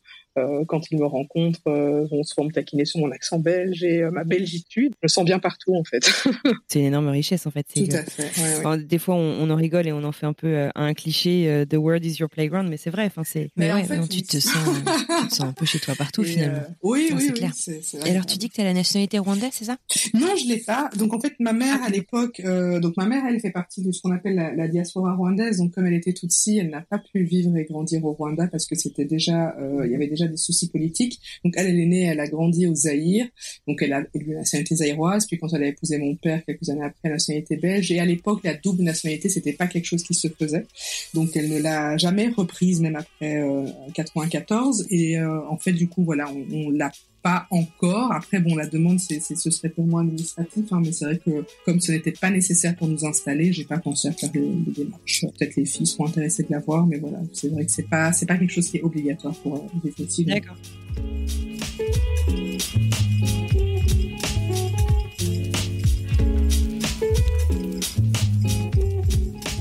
quand 0.67 0.89
ils 0.91 0.97
me 0.99 1.05
rencontrent 1.05 1.59
euh, 1.67 2.05
vont 2.11 2.23
souvent 2.23 2.47
me 2.47 2.51
taquiner 2.53 2.85
sur 2.85 2.99
mon 2.99 3.11
accent 3.11 3.39
belge 3.39 3.83
et 3.83 4.03
euh, 4.03 4.11
ma 4.11 4.23
belgitude. 4.23 4.93
Je 5.01 5.05
me 5.05 5.07
sens 5.07 5.25
bien 5.25 5.39
partout 5.39 5.75
en 5.75 5.83
fait. 5.83 6.03
C'est 6.67 6.79
une 6.79 6.85
énorme 6.85 7.09
richesse 7.09 7.45
en 7.47 7.51
fait. 7.51 7.63
Tout 7.73 7.85
que- 7.85 7.95
à 7.95 8.03
fait. 8.03 8.23
ouais, 8.23 8.47
ouais. 8.49 8.55
Enfin, 8.59 8.77
des 8.77 8.97
fois, 8.99 9.15
on, 9.15 9.37
on 9.41 9.49
en 9.49 9.55
rigole 9.55 9.87
et 9.87 9.91
on 9.91 10.03
en 10.03 10.11
fait 10.11 10.25
un 10.25 10.33
peu 10.33 10.47
euh, 10.47 10.69
un 10.75 10.93
cliché 10.93 11.49
euh, 11.49 11.65
The 11.65 11.75
world 11.75 12.03
is 12.05 12.15
your 12.19 12.29
playground, 12.29 12.69
mais 12.69 12.77
c'est 12.77 12.89
vrai. 12.89 13.05
Enfin, 13.05 13.23
c'est. 13.23 13.49
Mais 13.55 13.67
Mais, 13.67 13.71
en 13.71 13.75
ouais, 13.75 13.83
fait, 13.83 13.95
non, 13.97 14.03
oui, 14.03 14.09
tu 14.09 14.21
te 14.23 14.37
sens, 14.39 14.53
tu 15.21 15.27
te 15.29 15.33
sens 15.35 15.41
un 15.47 15.53
peu 15.53 15.65
chez 15.65 15.79
toi 15.79 15.95
partout 15.95 16.23
Et, 16.23 16.25
finalement. 16.25 16.59
euh, 16.59 16.73
oui, 16.83 17.07
Non, 17.11 17.17
oui, 17.17 17.23
c'est 17.23 17.31
oui, 17.31 17.37
clair. 17.37 17.51
c'est- 17.55 17.81
c'est 17.81 17.97
Et 17.97 17.99
vrai. 18.01 18.09
alors, 18.11 18.25
tu 18.25 18.37
dis 18.37 18.49
que 18.49 18.55
tu 18.55 18.61
as 18.61 18.65
la 18.65 18.73
nationalité 18.73 19.19
rwandaise, 19.19 19.49
c'est 19.53 19.65
ça? 19.65 19.77
Non, 20.13 20.27
je 20.35 20.47
l'ai 20.47 20.57
pas. 20.59 20.89
Donc 20.97 21.13
en 21.13 21.19
fait, 21.19 21.33
ma 21.39 21.53
mère 21.53 21.81
à 21.83 21.89
l'époque, 21.89 22.41
euh, 22.45 22.79
donc 22.79 22.95
ma 22.97 23.05
mère, 23.05 23.23
elle 23.27 23.39
fait 23.39 23.51
partie 23.51 23.81
de 23.81 23.91
ce 23.91 24.01
qu'on 24.01 24.11
appelle 24.11 24.35
la, 24.35 24.53
la 24.53 24.67
diaspora 24.67 25.15
rwandaise. 25.15 25.57
Donc 25.57 25.73
comme 25.73 25.85
elle 25.87 25.93
était 25.93 26.13
toute 26.13 26.31
si, 26.31 26.57
elle 26.57 26.69
n'a 26.69 26.81
pas 26.81 26.99
pu 26.99 27.23
vivre 27.23 27.55
et 27.57 27.65
grandir 27.65 28.03
au 28.05 28.13
Rwanda 28.13 28.47
parce 28.47 28.65
que 28.65 28.75
c'était 28.75 29.05
déjà, 29.05 29.55
euh, 29.59 29.83
il 29.85 29.91
y 29.91 29.95
avait 29.95 30.07
déjà 30.07 30.26
des 30.27 30.37
soucis 30.37 30.69
politiques. 30.69 31.19
Donc 31.43 31.53
elle, 31.57 31.67
est 31.79 31.85
née, 31.85 32.03
elle 32.03 32.19
a 32.19 32.27
grandi 32.27 32.67
au 32.67 32.75
Zaïre. 32.75 33.27
Donc 33.67 33.81
elle 33.81 33.93
a 33.93 34.03
eu 34.13 34.33
nationalité 34.33 34.75
zaïroise. 34.75 35.25
Puis 35.25 35.37
quand 35.37 35.53
elle 35.53 35.63
a 35.63 35.67
épousé 35.67 35.97
mon 35.97 36.15
père 36.15 36.43
quelques 36.45 36.69
années 36.69 36.83
après, 36.83 37.09
la 37.09 37.11
nationalité 37.11 37.57
belge. 37.57 37.91
Et 37.91 37.99
à 37.99 38.05
l'époque, 38.05 38.41
la 38.43 38.53
double 38.53 38.83
nationalité, 38.83 39.29
c'était 39.29 39.53
pas 39.53 39.67
quelque 39.67 39.85
chose 39.85 40.03
qui 40.03 40.13
se 40.13 40.27
faisait. 40.27 40.65
Donc 41.13 41.35
elle 41.35 41.49
ne 41.49 41.59
l'a 41.59 41.97
jamais 41.97 42.29
reprise, 42.29 42.81
même 42.81 42.95
après 42.95 43.41
euh, 43.41 43.65
94. 43.93 44.87
Et 44.89 45.17
euh, 45.17 45.47
en 45.49 45.57
fait, 45.57 45.73
du 45.73 45.87
coup, 45.87 46.03
voilà, 46.03 46.29
on 46.51 46.69
l'a 46.69 46.91
pas 47.21 47.47
encore. 47.51 48.11
Après, 48.11 48.39
bon, 48.39 48.55
la 48.55 48.67
demande, 48.67 48.99
c'est, 48.99 49.19
ce 49.19 49.49
serait 49.51 49.69
purement 49.69 49.99
administratif, 49.99 50.65
hein, 50.71 50.81
mais 50.83 50.91
c'est 50.91 51.05
vrai 51.05 51.17
que 51.17 51.45
comme 51.65 51.79
ce 51.79 51.91
n'était 51.91 52.11
pas 52.11 52.29
nécessaire 52.29 52.75
pour 52.75 52.87
nous 52.87 53.05
installer, 53.05 53.51
j'ai 53.51 53.65
pas 53.65 53.77
pensé 53.77 54.07
à 54.07 54.11
faire 54.11 54.29
les, 54.33 54.41
les 54.41 54.71
démarches. 54.71 55.25
Peut-être 55.37 55.55
les 55.55 55.65
filles 55.65 55.87
seront 55.87 56.07
intéressées 56.07 56.43
de 56.43 56.51
l'avoir, 56.51 56.85
mais 56.85 56.97
voilà, 56.97 57.19
c'est 57.33 57.49
vrai 57.49 57.65
que 57.65 57.71
c'est 57.71 57.89
pas, 57.89 58.11
c'est 58.13 58.25
pas 58.25 58.37
quelque 58.37 58.53
chose 58.53 58.69
qui 58.69 58.77
est 58.77 58.83
obligatoire 58.83 59.35
pour 59.35 59.55
euh, 59.55 59.89
ici. 59.99 60.25
donc. 60.25 60.35
D'accord. 60.35 60.57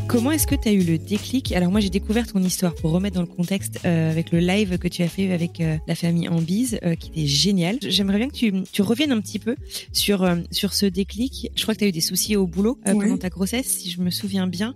Comment 0.07 0.31
est-ce 0.31 0.47
que 0.47 0.55
tu 0.55 0.69
as 0.69 0.73
eu 0.73 0.83
le 0.83 0.99
déclic? 0.99 1.53
Alors 1.53 1.71
moi 1.71 1.81
j'ai 1.81 1.91
découvert 1.91 2.27
ton 2.27 2.43
histoire 2.43 2.75
pour 2.75 2.91
remettre 2.91 3.17
dans 3.17 3.23
le 3.23 3.27
contexte 3.27 3.81
euh, 3.85 4.11
avec 4.11 4.31
le 4.33 4.39
live 4.39 4.79
que 4.79 4.89
tu 4.89 5.03
as 5.03 5.09
fait 5.09 5.33
avec 5.33 5.61
euh, 5.61 5.77
la 5.87 5.95
famille 5.95 6.29
Ambise 6.29 6.79
euh, 6.85 6.95
qui 6.95 7.11
était 7.11 7.27
génial. 7.27 7.79
J'aimerais 7.83 8.19
bien 8.19 8.29
que 8.29 8.35
tu, 8.35 8.53
tu, 8.73 8.83
reviennes 8.83 9.13
un 9.13 9.21
petit 9.21 9.39
peu 9.39 9.57
sur, 9.93 10.29
sur 10.51 10.75
ce 10.75 10.87
déclic. 10.87 11.51
Je 11.55 11.63
crois 11.63 11.75
que 11.75 11.81
tu 11.81 11.85
as 11.85 11.89
eu 11.89 11.93
des 11.93 12.01
soucis 12.01 12.37
au 12.37 12.47
boulot 12.47 12.79
pendant 12.85 13.17
ta 13.17 13.29
grossesse, 13.29 13.67
si 13.67 13.91
je 13.91 14.01
me 14.01 14.11
souviens 14.11 14.47
bien, 14.47 14.75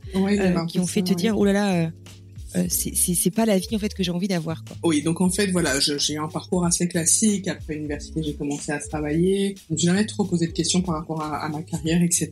qui 0.68 0.78
ont 0.78 0.86
fait 0.86 1.02
te 1.02 1.14
dire, 1.14 1.38
oh 1.38 1.44
là 1.44 1.52
là, 1.52 1.90
euh, 2.56 2.64
c'est 2.68 3.30
pas 3.30 3.46
la 3.46 3.58
vie 3.58 3.74
en 3.74 3.78
fait 3.78 3.94
que 3.94 4.02
j'ai 4.02 4.10
envie 4.10 4.28
d'avoir. 4.28 4.64
Oui, 4.82 5.02
donc 5.02 5.20
en 5.20 5.30
fait 5.30 5.46
voilà, 5.48 5.78
j'ai 5.80 6.16
un 6.16 6.28
parcours 6.28 6.64
assez 6.64 6.88
classique. 6.88 7.48
Après 7.48 7.74
l'université, 7.74 8.22
j'ai 8.22 8.34
commencé 8.34 8.72
à 8.72 8.78
travailler. 8.78 9.54
J'ai 9.70 9.86
jamais 9.86 10.06
trop 10.06 10.24
posé 10.24 10.46
de 10.46 10.52
questions 10.52 10.82
par 10.82 10.96
rapport 10.96 11.22
à, 11.22 11.48
ma 11.48 11.62
carrière, 11.62 12.02
etc. 12.02 12.30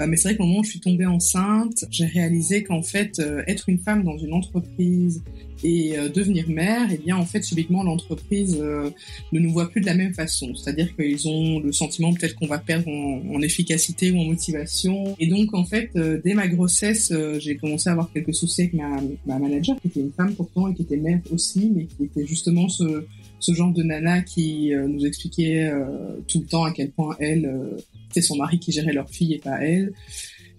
Euh, 0.00 0.06
mais 0.06 0.16
c'est 0.16 0.28
vrai 0.28 0.36
qu'au 0.36 0.44
moment 0.44 0.60
où 0.60 0.64
je 0.64 0.70
suis 0.70 0.80
tombée 0.80 1.06
enceinte, 1.06 1.84
j'ai 1.90 2.06
réalisé 2.06 2.64
qu'en 2.64 2.82
fait 2.82 3.18
euh, 3.18 3.42
être 3.46 3.68
une 3.68 3.78
femme 3.78 4.04
dans 4.04 4.18
une 4.18 4.32
entreprise 4.32 5.22
et 5.64 5.98
euh, 5.98 6.08
devenir 6.08 6.48
mère, 6.48 6.88
eh 6.92 6.98
bien 6.98 7.16
en 7.16 7.24
fait 7.24 7.42
subitement 7.42 7.82
l'entreprise 7.82 8.58
euh, 8.60 8.90
ne 9.32 9.40
nous 9.40 9.52
voit 9.52 9.68
plus 9.68 9.80
de 9.80 9.86
la 9.86 9.94
même 9.94 10.14
façon. 10.14 10.54
C'est-à-dire 10.54 10.94
qu'ils 10.96 11.28
ont 11.28 11.60
le 11.60 11.72
sentiment 11.72 12.12
peut-être 12.12 12.34
qu'on 12.36 12.46
va 12.46 12.58
perdre 12.58 12.88
en, 12.88 13.40
efficacité 13.40 14.10
ou 14.10 14.18
en 14.18 14.24
motivation. 14.24 15.16
Et 15.20 15.26
donc 15.28 15.54
en 15.54 15.64
fait 15.64 15.90
euh, 15.96 16.20
dès 16.24 16.34
ma 16.34 16.48
grossesse, 16.48 17.12
j'ai 17.38 17.56
commencé 17.56 17.88
à 17.88 17.92
avoir 17.92 18.10
quelques 18.12 18.34
soucis 18.34 18.62
avec 18.62 18.74
ma, 18.74 19.27
ma 19.28 19.38
manager 19.38 19.80
qui 19.80 19.88
était 19.88 20.00
une 20.00 20.12
femme 20.12 20.34
pourtant 20.34 20.68
et 20.68 20.74
qui 20.74 20.82
était 20.82 20.96
mère 20.96 21.20
aussi, 21.32 21.70
mais 21.74 21.84
qui 21.84 22.04
était 22.04 22.26
justement 22.26 22.68
ce, 22.68 23.04
ce 23.38 23.54
genre 23.54 23.72
de 23.72 23.82
nana 23.82 24.22
qui 24.22 24.72
nous 24.74 25.06
expliquait 25.06 25.70
tout 26.26 26.40
le 26.40 26.46
temps 26.46 26.64
à 26.64 26.72
quel 26.72 26.90
point 26.90 27.16
elle, 27.20 27.76
c'était 28.08 28.22
son 28.22 28.36
mari 28.36 28.58
qui 28.58 28.72
gérait 28.72 28.92
leur 28.92 29.08
fille 29.08 29.34
et 29.34 29.38
pas 29.38 29.62
elle. 29.62 29.92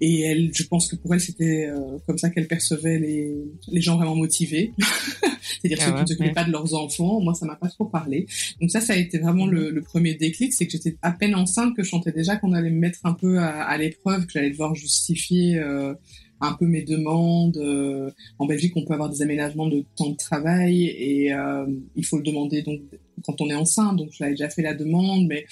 Et 0.01 0.21
elle, 0.21 0.51
je 0.53 0.63
pense 0.63 0.87
que 0.87 0.95
pour 0.95 1.13
elle, 1.13 1.19
c'était 1.19 1.67
euh, 1.67 1.97
comme 2.07 2.17
ça 2.17 2.29
qu'elle 2.29 2.47
percevait 2.47 2.99
les, 2.99 3.35
les 3.67 3.81
gens 3.81 3.97
vraiment 3.97 4.15
motivés. 4.15 4.73
C'est-à-dire 5.61 5.79
ah 5.81 5.85
ceux 5.85 5.93
qui 5.93 6.01
ne 6.01 6.05
s'occupaient 6.07 6.33
pas 6.33 6.45
de 6.45 6.51
leurs 6.51 6.73
enfants. 6.73 7.19
Moi, 7.19 7.33
ça 7.33 7.45
m'a 7.45 7.55
pas 7.55 7.67
trop 7.67 7.85
parlé. 7.85 8.25
Donc 8.61 8.71
ça, 8.71 8.79
ça 8.79 8.93
a 8.93 8.95
été 8.95 9.19
vraiment 9.19 9.45
le, 9.45 9.71
le 9.71 9.81
premier 9.81 10.13
déclic. 10.13 10.53
C'est 10.53 10.67
que 10.67 10.71
j'étais 10.71 10.95
à 11.01 11.11
peine 11.11 11.35
enceinte 11.35 11.75
que 11.75 11.83
je 11.83 11.89
sentais 11.89 12.13
déjà 12.13 12.37
qu'on 12.37 12.53
allait 12.53 12.69
me 12.69 12.79
mettre 12.79 12.99
un 13.03 13.13
peu 13.13 13.39
à, 13.39 13.63
à 13.63 13.77
l'épreuve, 13.77 14.25
que 14.25 14.31
j'allais 14.31 14.51
devoir 14.51 14.73
justifier 14.73 15.59
euh, 15.59 15.93
un 16.41 16.53
peu 16.53 16.65
mes 16.65 16.83
demandes. 16.83 17.57
Euh, 17.57 18.11
en 18.37 18.45
Belgique, 18.45 18.73
on 18.75 18.85
peut 18.85 18.93
avoir 18.93 19.09
des 19.09 19.21
aménagements 19.21 19.67
de 19.67 19.83
temps 19.95 20.09
de 20.09 20.15
travail 20.15 20.85
et 20.85 21.33
euh, 21.33 21.65
il 21.95 22.05
faut 22.05 22.17
le 22.17 22.23
demander 22.23 22.61
donc 22.61 22.79
quand 23.25 23.41
on 23.41 23.49
est 23.49 23.55
enceinte. 23.55 23.97
Donc 23.97 24.09
j'avais 24.11 24.31
déjà 24.31 24.49
fait 24.49 24.61
la 24.61 24.73
demande, 24.73 25.27
mais 25.27 25.45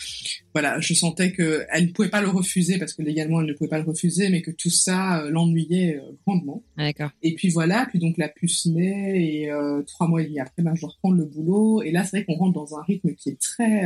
voilà, 0.54 0.80
je 0.80 0.94
sentais 0.94 1.32
que 1.32 1.66
elle 1.72 1.88
ne 1.88 1.92
pouvait 1.92 2.10
pas 2.10 2.22
le 2.22 2.30
refuser 2.30 2.78
parce 2.78 2.94
que 2.94 3.02
légalement 3.02 3.42
elle 3.42 3.48
ne 3.48 3.54
pouvait 3.54 3.70
pas 3.70 3.80
le 3.80 3.86
refuser, 3.86 4.30
mais 4.30 4.42
que 4.42 4.52
tout 4.52 4.70
ça 4.70 5.22
euh, 5.22 5.30
l'ennuyait 5.30 6.02
grandement. 6.26 6.64
D'accord. 6.78 7.12
Et 7.22 7.36
puis 7.36 7.50
voilà, 7.50 7.86
puis 7.90 8.00
donc 8.00 8.18
la 8.18 8.30
puce 8.30 8.66
naît 8.68 9.22
et 9.22 9.52
trois 9.86 10.08
mois 10.08 10.22
et 10.22 10.26
demi 10.26 10.40
après, 10.40 10.64
ben, 10.64 10.76
je 10.76 10.82
dois 10.82 10.92
reprendre 10.92 11.16
le 11.16 11.26
boulot. 11.26 11.82
Et 11.82 11.92
là, 11.92 12.04
c'est 12.04 12.18
vrai 12.18 12.26
qu'on 12.26 12.36
rentre 12.36 12.54
dans 12.54 12.78
un 12.78 12.84
rythme 12.84 13.14
qui 13.14 13.30
est 13.30 13.40
très 13.40 13.84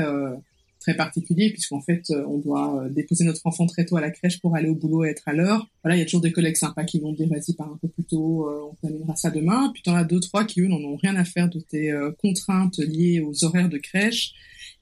très 0.81 0.95
particulier 0.95 1.51
puisqu'en 1.51 1.79
fait 1.79 2.03
euh, 2.09 2.25
on 2.27 2.39
doit 2.39 2.83
euh, 2.83 2.89
déposer 2.89 3.23
notre 3.23 3.41
enfant 3.45 3.65
très 3.67 3.85
tôt 3.85 3.95
à 3.95 4.01
la 4.01 4.11
crèche 4.11 4.41
pour 4.41 4.55
aller 4.55 4.67
au 4.67 4.75
boulot 4.75 5.05
et 5.05 5.09
être 5.09 5.27
à 5.27 5.33
l'heure. 5.33 5.69
Voilà, 5.83 5.95
il 5.95 5.99
y 5.99 6.01
a 6.01 6.05
toujours 6.05 6.21
des 6.21 6.31
collègues 6.31 6.57
sympas 6.57 6.83
qui 6.83 6.99
vont 6.99 7.13
dire 7.13 7.29
vas-y 7.29 7.53
pars 7.53 7.71
un 7.71 7.77
peu 7.81 7.87
plus 7.87 8.03
tôt, 8.03 8.49
euh, 8.49 8.69
on 8.69 8.75
terminera 8.75 9.15
ça 9.15 9.29
demain. 9.29 9.71
Puis 9.73 9.83
t'en 9.83 9.95
as 9.95 10.03
deux 10.03 10.19
trois 10.19 10.43
qui 10.43 10.61
eux 10.61 10.67
n'en 10.67 10.81
ont 10.81 10.97
rien 10.97 11.15
à 11.15 11.23
faire 11.23 11.49
de 11.49 11.59
tes 11.59 11.93
contraintes 12.21 12.79
liées 12.79 13.21
aux 13.21 13.45
horaires 13.45 13.69
de 13.69 13.77
crèche 13.77 14.33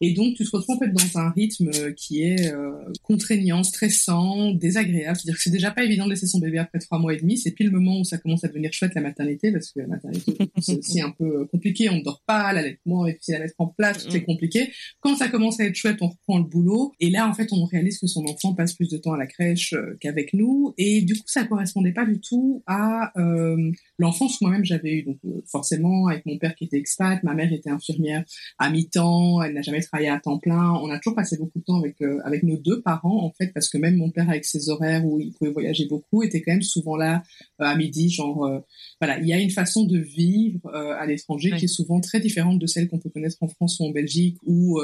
et 0.02 0.14
donc, 0.14 0.36
tu 0.36 0.46
te 0.46 0.56
retrouves 0.56 0.78
en 0.78 0.80
fait 0.80 0.92
dans 0.92 1.20
un 1.20 1.32
rythme 1.32 1.70
euh, 1.76 1.92
qui 1.92 2.24
est 2.24 2.54
euh, 2.54 2.72
contraignant, 3.04 3.64
stressant, 3.64 4.54
désagréable. 4.54 5.18
C'est-à-dire 5.18 5.36
que 5.36 5.42
c'est 5.42 5.50
déjà 5.50 5.72
pas 5.72 5.84
évident 5.84 6.06
de 6.06 6.12
laisser 6.12 6.28
son 6.28 6.40
bébé 6.40 6.58
après 6.58 6.80
trois 6.80 7.00
mois 7.00 7.14
et 7.14 7.18
demi. 7.18 7.38
C'est 7.38 7.52
puis 7.52 7.66
le 7.66 7.72
moment 7.72 8.00
où 8.00 8.06
ça 8.06 8.18
commence 8.18 8.44
à 8.46 8.48
devenir 8.48 8.72
chouette 8.72 8.96
la 8.96 9.02
maternité, 9.02 9.52
parce 9.52 9.72
que 9.72 9.82
la 9.82 9.88
maternité 9.88 10.38
c'est 10.60 10.78
aussi 10.78 11.02
un 11.02 11.12
peu 11.12 11.42
euh, 11.42 11.46
compliqué. 11.52 11.90
On 11.90 11.98
ne 11.98 12.04
dort 12.04 12.24
pas, 12.26 12.54
l'allaitement 12.54 13.06
et 13.08 13.14
puis 13.14 13.34
la 13.34 13.40
mettre 13.40 13.56
en 13.58 13.68
place, 13.68 14.08
c'est 14.10 14.24
compliqué. 14.24 14.72
Quand 15.02 15.16
ça 15.16 15.28
commence 15.28 15.60
à 15.60 15.66
être 15.66 15.76
chouette, 15.76 15.98
on 16.02 16.08
reprend 16.08 16.38
le 16.38 16.46
boulot. 16.46 16.94
Et 17.02 17.10
là, 17.10 17.28
en 17.28 17.34
fait, 17.34 17.52
on 17.52 17.66
réalise 17.66 18.00
que 18.00 18.08
son 18.08 18.24
enfant 18.26 18.54
passe 18.54 18.74
plus 18.74 18.90
de 18.90 18.98
temps 18.98 19.14
à 19.14 19.18
la 19.18 19.28
crèche 19.28 19.76
qu'avec 20.00 20.34
nous. 20.34 20.74
Et 20.78 21.02
du 21.02 21.16
coup, 21.16 21.24
ça 21.26 21.44
correspondait 21.44 21.92
pas 21.92 22.06
du 22.06 22.22
tout 22.22 22.64
à 22.68 23.12
euh, 23.20 23.72
l'enfance 24.00 24.40
que 24.40 24.46
moi-même 24.46 24.66
j'avais 24.66 24.92
eu. 24.92 25.04
Donc 25.04 25.20
forcément, 25.46 26.08
avec 26.08 26.26
mon 26.26 26.38
père 26.38 26.56
qui 26.56 26.66
était 26.66 26.78
expat, 26.78 27.22
ma 27.24 27.34
mère 27.34 27.52
était 27.54 27.70
infirmière 27.70 28.24
à 28.58 28.70
mi-temps, 28.70 29.42
elle 29.42 29.54
n'a 29.54 29.62
jamais 29.62 29.82
travaillé 29.82 30.10
à 30.10 30.20
temps 30.20 30.40
plein. 30.40 30.74
On 30.82 30.90
a 30.90 30.98
toujours 30.98 31.16
passé 31.16 31.38
beaucoup 31.38 31.60
de 31.60 31.64
temps 31.64 31.80
avec 31.80 32.02
euh, 32.02 32.20
avec 32.24 32.44
nos 32.44 32.58
deux 32.58 32.82
parents 32.82 33.24
en 33.24 33.32
fait 33.32 33.52
parce 33.54 33.70
que 33.70 33.78
même 33.78 33.98
mon 33.98 34.10
père 34.10 34.30
avec 34.30 34.46
ses 34.46 34.70
horaires 34.70 35.06
où 35.06 35.20
il 35.20 35.34
pouvait 35.34 35.52
voyager 35.52 35.86
beaucoup 35.86 36.24
était 36.24 36.42
quand 36.42 36.52
même 36.52 36.62
souvent 36.62 36.96
là 36.96 37.24
euh, 37.62 37.66
à 37.66 37.76
midi 37.76 38.10
genre 38.10 38.46
euh, 38.46 38.60
voilà, 39.02 39.20
il 39.20 39.28
y 39.28 39.34
a 39.34 39.40
une 39.40 39.50
façon 39.50 39.86
de 39.86 39.98
vivre 39.98 40.70
à 40.74 41.06
l'étranger 41.06 41.52
qui 41.58 41.66
est 41.66 41.70
souvent 41.70 42.00
très 42.00 42.20
différente 42.20 42.60
de 42.60 42.68
celle 42.68 42.88
qu'on 42.88 43.00
peut 43.00 43.10
connaître 43.10 43.38
en 43.42 43.48
France 43.48 43.80
ou 43.80 43.86
en 43.86 43.92
Belgique 43.92 44.38
où 44.46 44.80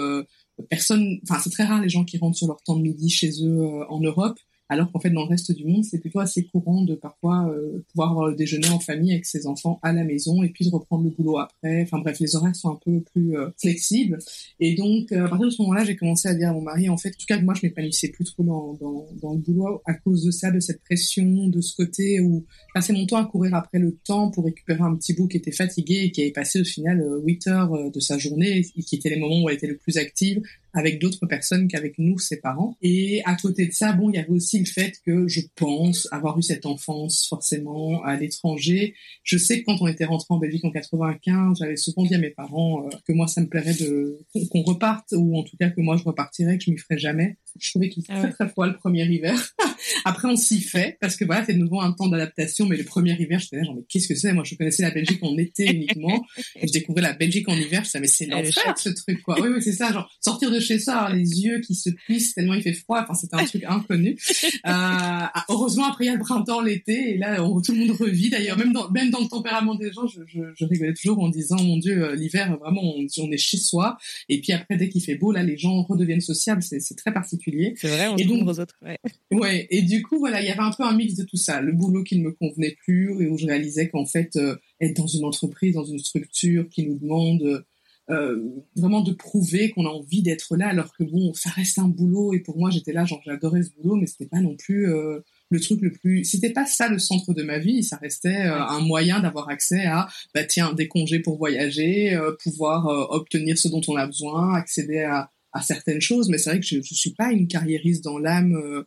personne 0.69 1.19
enfin 1.23 1.39
c'est 1.43 1.49
très 1.49 1.63
rare 1.63 1.81
les 1.81 1.89
gens 1.89 2.05
qui 2.05 2.17
rentrent 2.17 2.37
sur 2.37 2.47
leur 2.47 2.61
temps 2.63 2.75
de 2.75 2.81
midi 2.81 3.09
chez 3.09 3.29
eux 3.43 3.81
en 3.89 3.99
Europe 3.99 4.39
alors 4.69 4.91
qu'en 4.91 4.99
fait 4.99 5.09
dans 5.09 5.23
le 5.23 5.29
reste 5.29 5.51
du 5.51 5.65
monde 5.65 5.83
c'est 5.83 5.99
plutôt 5.99 6.19
assez 6.19 6.45
courant 6.45 6.83
de 6.83 6.95
parfois 6.95 7.49
euh, 7.49 7.83
pouvoir 7.91 8.35
déjeuner 8.35 8.69
en 8.69 8.79
famille 8.79 9.11
avec 9.11 9.25
ses 9.25 9.47
enfants 9.47 9.79
à 9.83 9.93
la 9.93 10.03
maison 10.03 10.43
et 10.43 10.49
puis 10.49 10.65
de 10.65 10.71
reprendre 10.71 11.03
le 11.03 11.11
boulot 11.11 11.37
après. 11.37 11.83
Enfin 11.83 11.99
bref, 11.99 12.19
les 12.19 12.35
horaires 12.35 12.55
sont 12.55 12.71
un 12.71 12.79
peu 12.83 13.01
plus 13.01 13.37
euh, 13.37 13.49
flexibles 13.59 14.17
et 14.59 14.75
donc 14.75 15.11
euh, 15.11 15.25
à 15.25 15.29
partir 15.29 15.47
de 15.47 15.51
ce 15.51 15.61
moment-là, 15.61 15.85
j'ai 15.85 15.95
commencé 15.95 16.27
à 16.27 16.33
dire 16.33 16.49
à 16.49 16.53
mon 16.53 16.61
mari 16.61 16.89
en 16.89 16.97
fait, 16.97 17.09
en 17.09 17.19
tout 17.19 17.25
cas 17.27 17.39
moi 17.41 17.53
je 17.53 17.65
m'épanouissais 17.65 18.09
plus 18.09 18.25
trop 18.25 18.43
dans, 18.43 18.73
dans, 18.73 19.07
dans, 19.21 19.33
le 19.33 19.39
boulot 19.39 19.81
à 19.85 19.93
cause 19.93 20.23
de 20.23 20.31
ça, 20.31 20.51
de 20.51 20.59
cette 20.59 20.81
pression, 20.83 21.47
de 21.47 21.61
ce 21.61 21.75
côté 21.75 22.19
où 22.19 22.45
passais 22.73 22.93
mon 22.93 23.05
temps 23.05 23.17
à 23.17 23.25
courir 23.25 23.55
après 23.55 23.79
le 23.79 23.95
temps 24.03 24.31
pour 24.31 24.45
récupérer 24.45 24.81
un 24.81 24.95
petit 24.95 25.13
bout 25.13 25.27
qui 25.27 25.37
était 25.37 25.51
fatigué 25.51 26.01
et 26.05 26.11
qui 26.11 26.21
avait 26.21 26.31
passé 26.31 26.61
au 26.61 26.65
final 26.65 27.03
8 27.23 27.47
heures 27.47 27.91
de 27.91 27.99
sa 27.99 28.17
journée 28.17 28.63
et 28.75 28.83
qui 28.83 28.95
était 28.95 29.09
les 29.09 29.19
moments 29.19 29.43
où 29.43 29.49
elle 29.49 29.55
était 29.55 29.67
le 29.67 29.77
plus 29.77 29.97
active 29.97 30.41
avec 30.75 30.99
d'autres 30.99 31.25
personnes 31.25 31.67
qu'avec 31.67 31.97
nous, 31.97 32.19
ses 32.19 32.39
parents. 32.39 32.77
Et 32.81 33.21
à 33.25 33.35
côté 33.35 33.65
de 33.65 33.71
ça, 33.71 33.93
bon, 33.93 34.09
il 34.09 34.15
y 34.15 34.19
avait 34.19 34.29
aussi 34.29 34.59
le 34.59 34.65
fait 34.65 34.93
que 35.05 35.27
je 35.27 35.41
pense 35.55 36.07
avoir 36.11 36.37
eu 36.37 36.43
cette 36.43 36.65
enfance 36.65 37.27
forcément 37.27 38.03
à 38.03 38.15
l'étranger. 38.15 38.93
Je 39.23 39.37
sais 39.37 39.61
que 39.61 39.65
quand 39.65 39.81
on 39.81 39.87
était 39.87 40.05
rentré 40.05 40.27
en 40.29 40.37
Belgique 40.37 40.65
en 40.65 40.71
95, 40.71 41.57
j'avais 41.59 41.77
souvent 41.77 42.03
dit 42.03 42.13
à 42.13 42.19
mes 42.19 42.29
parents 42.29 42.85
euh, 42.85 42.89
que 43.07 43.13
moi, 43.13 43.27
ça 43.27 43.41
me 43.41 43.47
plairait 43.47 43.73
de 43.73 44.19
qu'on 44.51 44.61
reparte, 44.61 45.13
ou 45.13 45.37
en 45.37 45.43
tout 45.43 45.57
cas 45.57 45.69
que 45.69 45.81
moi, 45.81 45.97
je 45.97 46.03
repartirais, 46.03 46.57
que 46.57 46.63
je 46.65 46.71
m'y 46.71 46.77
ferais 46.77 46.97
jamais. 46.97 47.37
Je 47.59 47.69
trouvais 47.71 47.89
qu'il 47.89 48.03
ah 48.09 48.19
très 48.19 48.31
très 48.31 48.49
froid 48.49 48.67
le 48.67 48.75
premier 48.75 49.05
hiver. 49.05 49.53
Après, 50.05 50.27
on 50.27 50.35
s'y 50.35 50.61
fait 50.61 50.97
parce 50.99 51.15
que 51.15 51.23
voilà, 51.23 51.45
c'est 51.45 51.53
de 51.53 51.59
nouveau 51.59 51.79
un 51.79 51.93
temps 51.93 52.07
d'adaptation. 52.07 52.65
Mais 52.65 52.75
le 52.75 52.83
premier 52.83 53.13
hiver, 53.13 53.39
je 53.39 53.55
là 53.55 53.63
genre 53.63 53.75
mais 53.75 53.83
qu'est-ce 53.87 54.07
que 54.07 54.15
c'est? 54.15 54.33
Moi, 54.33 54.43
je 54.43 54.55
connaissais 54.55 54.83
la 54.83 54.91
Belgique 54.91 55.19
en 55.21 55.37
été 55.37 55.65
uniquement. 55.73 56.25
Et 56.61 56.67
je 56.67 56.73
découvrais 56.73 57.01
la 57.01 57.13
Belgique 57.13 57.47
en 57.47 57.55
hiver. 57.55 57.81
Je 57.83 57.87
disais 57.87 57.99
mais 57.99 58.07
c'est 58.07 58.25
l'enfer 58.25 58.77
ce 58.77 58.89
truc 58.89 59.21
quoi. 59.21 59.39
Oui, 59.39 59.49
oui, 59.53 59.61
c'est 59.61 59.71
ça. 59.71 59.91
Genre 59.93 60.09
sortir 60.19 60.51
de 60.51 60.59
chez 60.65 60.79
ça, 60.79 61.09
les 61.13 61.41
yeux 61.41 61.59
qui 61.61 61.75
se 61.75 61.89
plissent 61.89 62.33
tellement 62.33 62.53
il 62.53 62.61
fait 62.61 62.73
froid. 62.73 63.01
Enfin, 63.01 63.13
c'était 63.13 63.35
un 63.35 63.45
truc 63.45 63.63
inconnu. 63.67 64.17
Euh, 64.45 64.53
ah, 64.65 65.45
heureusement, 65.49 65.85
après 65.85 66.05
il 66.05 66.07
y 66.07 66.11
a 66.11 66.15
le 66.15 66.19
printemps, 66.19 66.61
l'été, 66.61 67.13
et 67.13 67.17
là 67.17 67.37
tout 67.37 67.73
le 67.73 67.79
monde 67.79 67.91
revit. 67.91 68.29
D'ailleurs, 68.29 68.57
même 68.57 68.73
dans 68.73 68.89
même 68.91 69.09
dans 69.09 69.19
le 69.19 69.27
tempérament 69.27 69.75
des 69.75 69.91
gens, 69.91 70.07
je, 70.07 70.21
je, 70.27 70.41
je 70.55 70.65
rigolais 70.65 70.93
toujours 70.93 71.19
en 71.19 71.29
disant 71.29 71.61
mon 71.61 71.77
Dieu, 71.77 72.03
euh, 72.03 72.15
l'hiver 72.15 72.57
vraiment 72.57 72.81
on, 72.83 73.05
on 73.17 73.31
est 73.31 73.37
chez 73.37 73.57
soi. 73.57 73.97
Et 74.29 74.41
puis 74.41 74.53
après 74.53 74.77
dès 74.77 74.89
qu'il 74.89 75.01
fait 75.01 75.15
beau, 75.15 75.31
là 75.31 75.43
les 75.43 75.57
gens 75.57 75.83
redeviennent 75.83 76.21
sociables. 76.21 76.61
C'est 76.61 76.95
très 76.95 77.13
particulier. 77.13 77.73
C'est 77.77 77.87
vrai, 77.87 78.07
on 78.07 78.17
et 78.17 78.25
donc, 78.25 78.47
aux 78.47 78.59
autres. 78.59 78.75
Ouais. 78.81 78.97
ouais. 79.31 79.67
Et 79.69 79.81
du 79.81 80.01
coup 80.01 80.19
voilà, 80.19 80.41
il 80.41 80.47
y 80.47 80.51
avait 80.51 80.59
un 80.59 80.71
peu 80.71 80.83
un 80.83 80.95
mix 80.95 81.15
de 81.15 81.23
tout 81.23 81.37
ça. 81.37 81.61
Le 81.61 81.71
boulot 81.71 82.03
qui 82.03 82.17
ne 82.17 82.23
me 82.23 82.31
convenait 82.31 82.75
plus 82.83 83.21
et 83.21 83.27
où 83.27 83.37
je 83.37 83.45
réalisais 83.45 83.89
qu'en 83.89 84.05
fait 84.05 84.35
euh, 84.35 84.55
être 84.81 84.97
dans 84.97 85.07
une 85.07 85.25
entreprise, 85.25 85.75
dans 85.75 85.85
une 85.85 85.99
structure 85.99 86.67
qui 86.69 86.87
nous 86.87 86.97
demande 86.97 87.65
euh, 88.11 88.39
vraiment 88.75 89.01
de 89.01 89.13
prouver 89.13 89.71
qu'on 89.71 89.87
a 89.87 89.89
envie 89.89 90.21
d'être 90.21 90.55
là 90.55 90.67
alors 90.67 90.93
que 90.95 91.03
bon 91.03 91.33
ça 91.33 91.49
reste 91.49 91.79
un 91.79 91.87
boulot. 91.87 92.33
Et 92.33 92.39
pour 92.39 92.57
moi 92.57 92.69
j'étais 92.69 92.93
là 92.93 93.03
genre 93.05 93.21
j'adorais 93.25 93.63
ce 93.63 93.71
boulot 93.71 93.95
mais 93.95 94.05
c'était 94.05 94.27
pas 94.27 94.41
non 94.41 94.55
plus 94.55 94.87
euh, 94.87 95.21
le 95.49 95.59
truc 95.59 95.81
le 95.81 95.91
plus 95.91 96.23
c'était 96.23 96.51
pas 96.51 96.65
ça 96.67 96.87
le 96.87 96.99
centre 96.99 97.33
de 97.33 97.41
ma 97.41 97.57
vie. 97.57 97.83
Ça 97.83 97.97
restait 97.97 98.45
euh, 98.45 98.61
un 98.61 98.81
moyen 98.81 99.21
d'avoir 99.21 99.49
accès 99.49 99.85
à 99.85 100.07
bah 100.35 100.43
tiens 100.43 100.73
des 100.73 100.87
congés 100.87 101.19
pour 101.19 101.37
voyager 101.37 102.15
pouvoir 102.43 102.85
obtenir 103.11 103.57
ce 103.57 103.69
dont 103.69 103.81
on 103.87 103.95
a 103.95 104.05
besoin 104.05 104.53
accéder 104.53 104.99
à 104.99 105.31
à 105.55 105.61
certaines 105.61 106.01
choses, 106.01 106.27
mais 106.29 106.37
c'est 106.37 106.49
vrai 106.49 106.59
que 106.59 106.65
je, 106.65 106.81
je 106.81 106.93
suis 106.93 107.11
pas 107.11 107.31
une 107.31 107.47
carriériste 107.47 108.03
dans 108.03 108.19
l'âme 108.19 108.55
euh, 108.55 108.83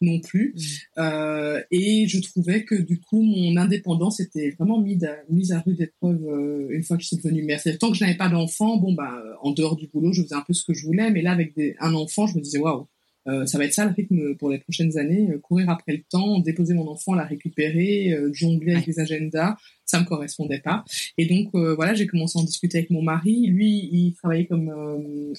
non 0.00 0.18
plus. 0.18 0.54
Mmh. 0.56 1.00
Euh, 1.00 1.62
et 1.70 2.08
je 2.08 2.18
trouvais 2.20 2.64
que 2.64 2.74
du 2.74 3.00
coup, 3.00 3.20
mon 3.20 3.56
indépendance 3.58 4.18
était 4.18 4.50
vraiment 4.52 4.80
mise 4.80 5.04
à, 5.04 5.14
mise 5.28 5.52
à 5.52 5.60
rude 5.60 5.80
épreuve 5.80 6.26
euh, 6.26 6.68
une 6.70 6.82
fois 6.82 6.96
que 6.96 7.02
je 7.02 7.08
suis 7.08 7.16
devenue 7.18 7.42
mère. 7.44 7.60
Tant 7.78 7.90
que 7.90 7.98
je 7.98 8.04
n'avais 8.04 8.16
pas 8.16 8.30
d'enfant, 8.30 8.78
bon 8.78 8.94
bah 8.94 9.12
en 9.42 9.52
dehors 9.52 9.76
du 9.76 9.88
boulot, 9.88 10.12
je 10.12 10.22
faisais 10.22 10.34
un 10.34 10.44
peu 10.46 10.54
ce 10.54 10.64
que 10.64 10.72
je 10.72 10.86
voulais, 10.86 11.10
mais 11.10 11.20
là 11.20 11.32
avec 11.32 11.54
des, 11.54 11.76
un 11.80 11.94
enfant, 11.94 12.26
je 12.26 12.36
me 12.36 12.40
disais 12.40 12.58
waouh. 12.58 12.88
Euh, 13.28 13.46
ça 13.46 13.58
va 13.58 13.64
être 13.64 13.74
ça 13.74 13.84
le 13.84 13.92
rythme 13.92 14.34
pour 14.36 14.50
les 14.50 14.58
prochaines 14.58 14.98
années, 14.98 15.30
euh, 15.30 15.38
courir 15.38 15.70
après 15.70 15.92
le 15.92 16.02
temps, 16.08 16.38
déposer 16.40 16.74
mon 16.74 16.88
enfant, 16.88 17.14
la 17.14 17.24
récupérer, 17.24 18.12
euh, 18.12 18.32
jongler 18.32 18.74
avec 18.74 18.86
les 18.86 19.00
agendas, 19.00 19.56
ça 19.84 20.00
me 20.00 20.04
correspondait 20.04 20.60
pas. 20.60 20.84
Et 21.18 21.26
donc 21.26 21.50
voilà, 21.54 21.94
j'ai 21.94 22.06
commencé 22.06 22.38
à 22.38 22.42
en 22.42 22.44
discuter 22.44 22.78
avec 22.78 22.90
mon 22.90 23.02
mari. 23.02 23.46
Lui, 23.46 23.88
il 23.92 24.14
travaillait 24.14 24.46
comme 24.46 24.72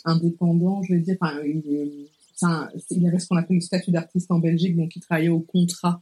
indépendant, 0.06 0.82
je 0.84 0.94
vais 0.94 1.02
dire, 1.02 1.18
enfin, 1.20 1.42
il, 1.46 2.08
il 2.92 3.08
avait 3.08 3.20
ce 3.20 3.28
qu'on 3.28 3.38
appelle 3.38 3.58
le 3.58 3.62
statut 3.62 3.92
d'artiste 3.92 4.32
en 4.32 4.40
Belgique, 4.40 4.76
donc 4.76 4.96
il 4.96 5.02
travaillait 5.02 5.30
au 5.30 5.40
contrat 5.40 6.02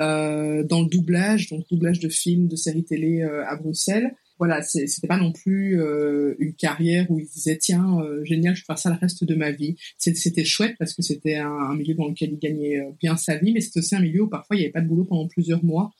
euh, 0.00 0.64
dans 0.64 0.82
le 0.82 0.88
doublage, 0.88 1.48
donc 1.50 1.64
doublage 1.70 2.00
de 2.00 2.08
films, 2.08 2.48
de 2.48 2.56
séries 2.56 2.84
télé 2.84 3.22
euh, 3.22 3.46
à 3.46 3.56
Bruxelles. 3.56 4.14
Voilà, 4.38 4.62
c'était 4.62 5.06
pas 5.06 5.16
non 5.16 5.32
plus 5.32 5.80
euh, 5.80 6.34
une 6.38 6.54
carrière 6.54 7.10
où 7.10 7.20
il 7.20 7.26
disait 7.26 7.56
tiens 7.56 8.00
génial, 8.24 8.54
je 8.54 8.62
vais 8.62 8.66
faire 8.66 8.78
ça 8.78 8.90
le 8.90 8.96
reste 8.96 9.24
de 9.24 9.34
ma 9.34 9.52
vie. 9.52 9.76
C'était 9.98 10.44
chouette 10.44 10.74
parce 10.78 10.92
que 10.94 11.02
c'était 11.02 11.36
un, 11.36 11.74
milieu 11.74 11.94
dans 11.94 12.08
lequel 12.08 12.32
il 12.32 12.38
gagnait 12.38 12.82
bien 13.00 13.16
sa 13.16 13.36
vie, 13.36 13.52
mais 13.52 13.60
c'était 13.60 13.80
aussi 13.80 13.94
un 13.94 14.00
milieu 14.00 14.22
où 14.22 14.28
parfois 14.28 14.56
il 14.56 14.60
n'y 14.60 14.64
avait 14.64 14.72
pas 14.72 14.80
de 14.80 14.88
boulot 14.88 15.04
pendant 15.04 15.28
plusieurs 15.28 15.64
mois. 15.64 15.90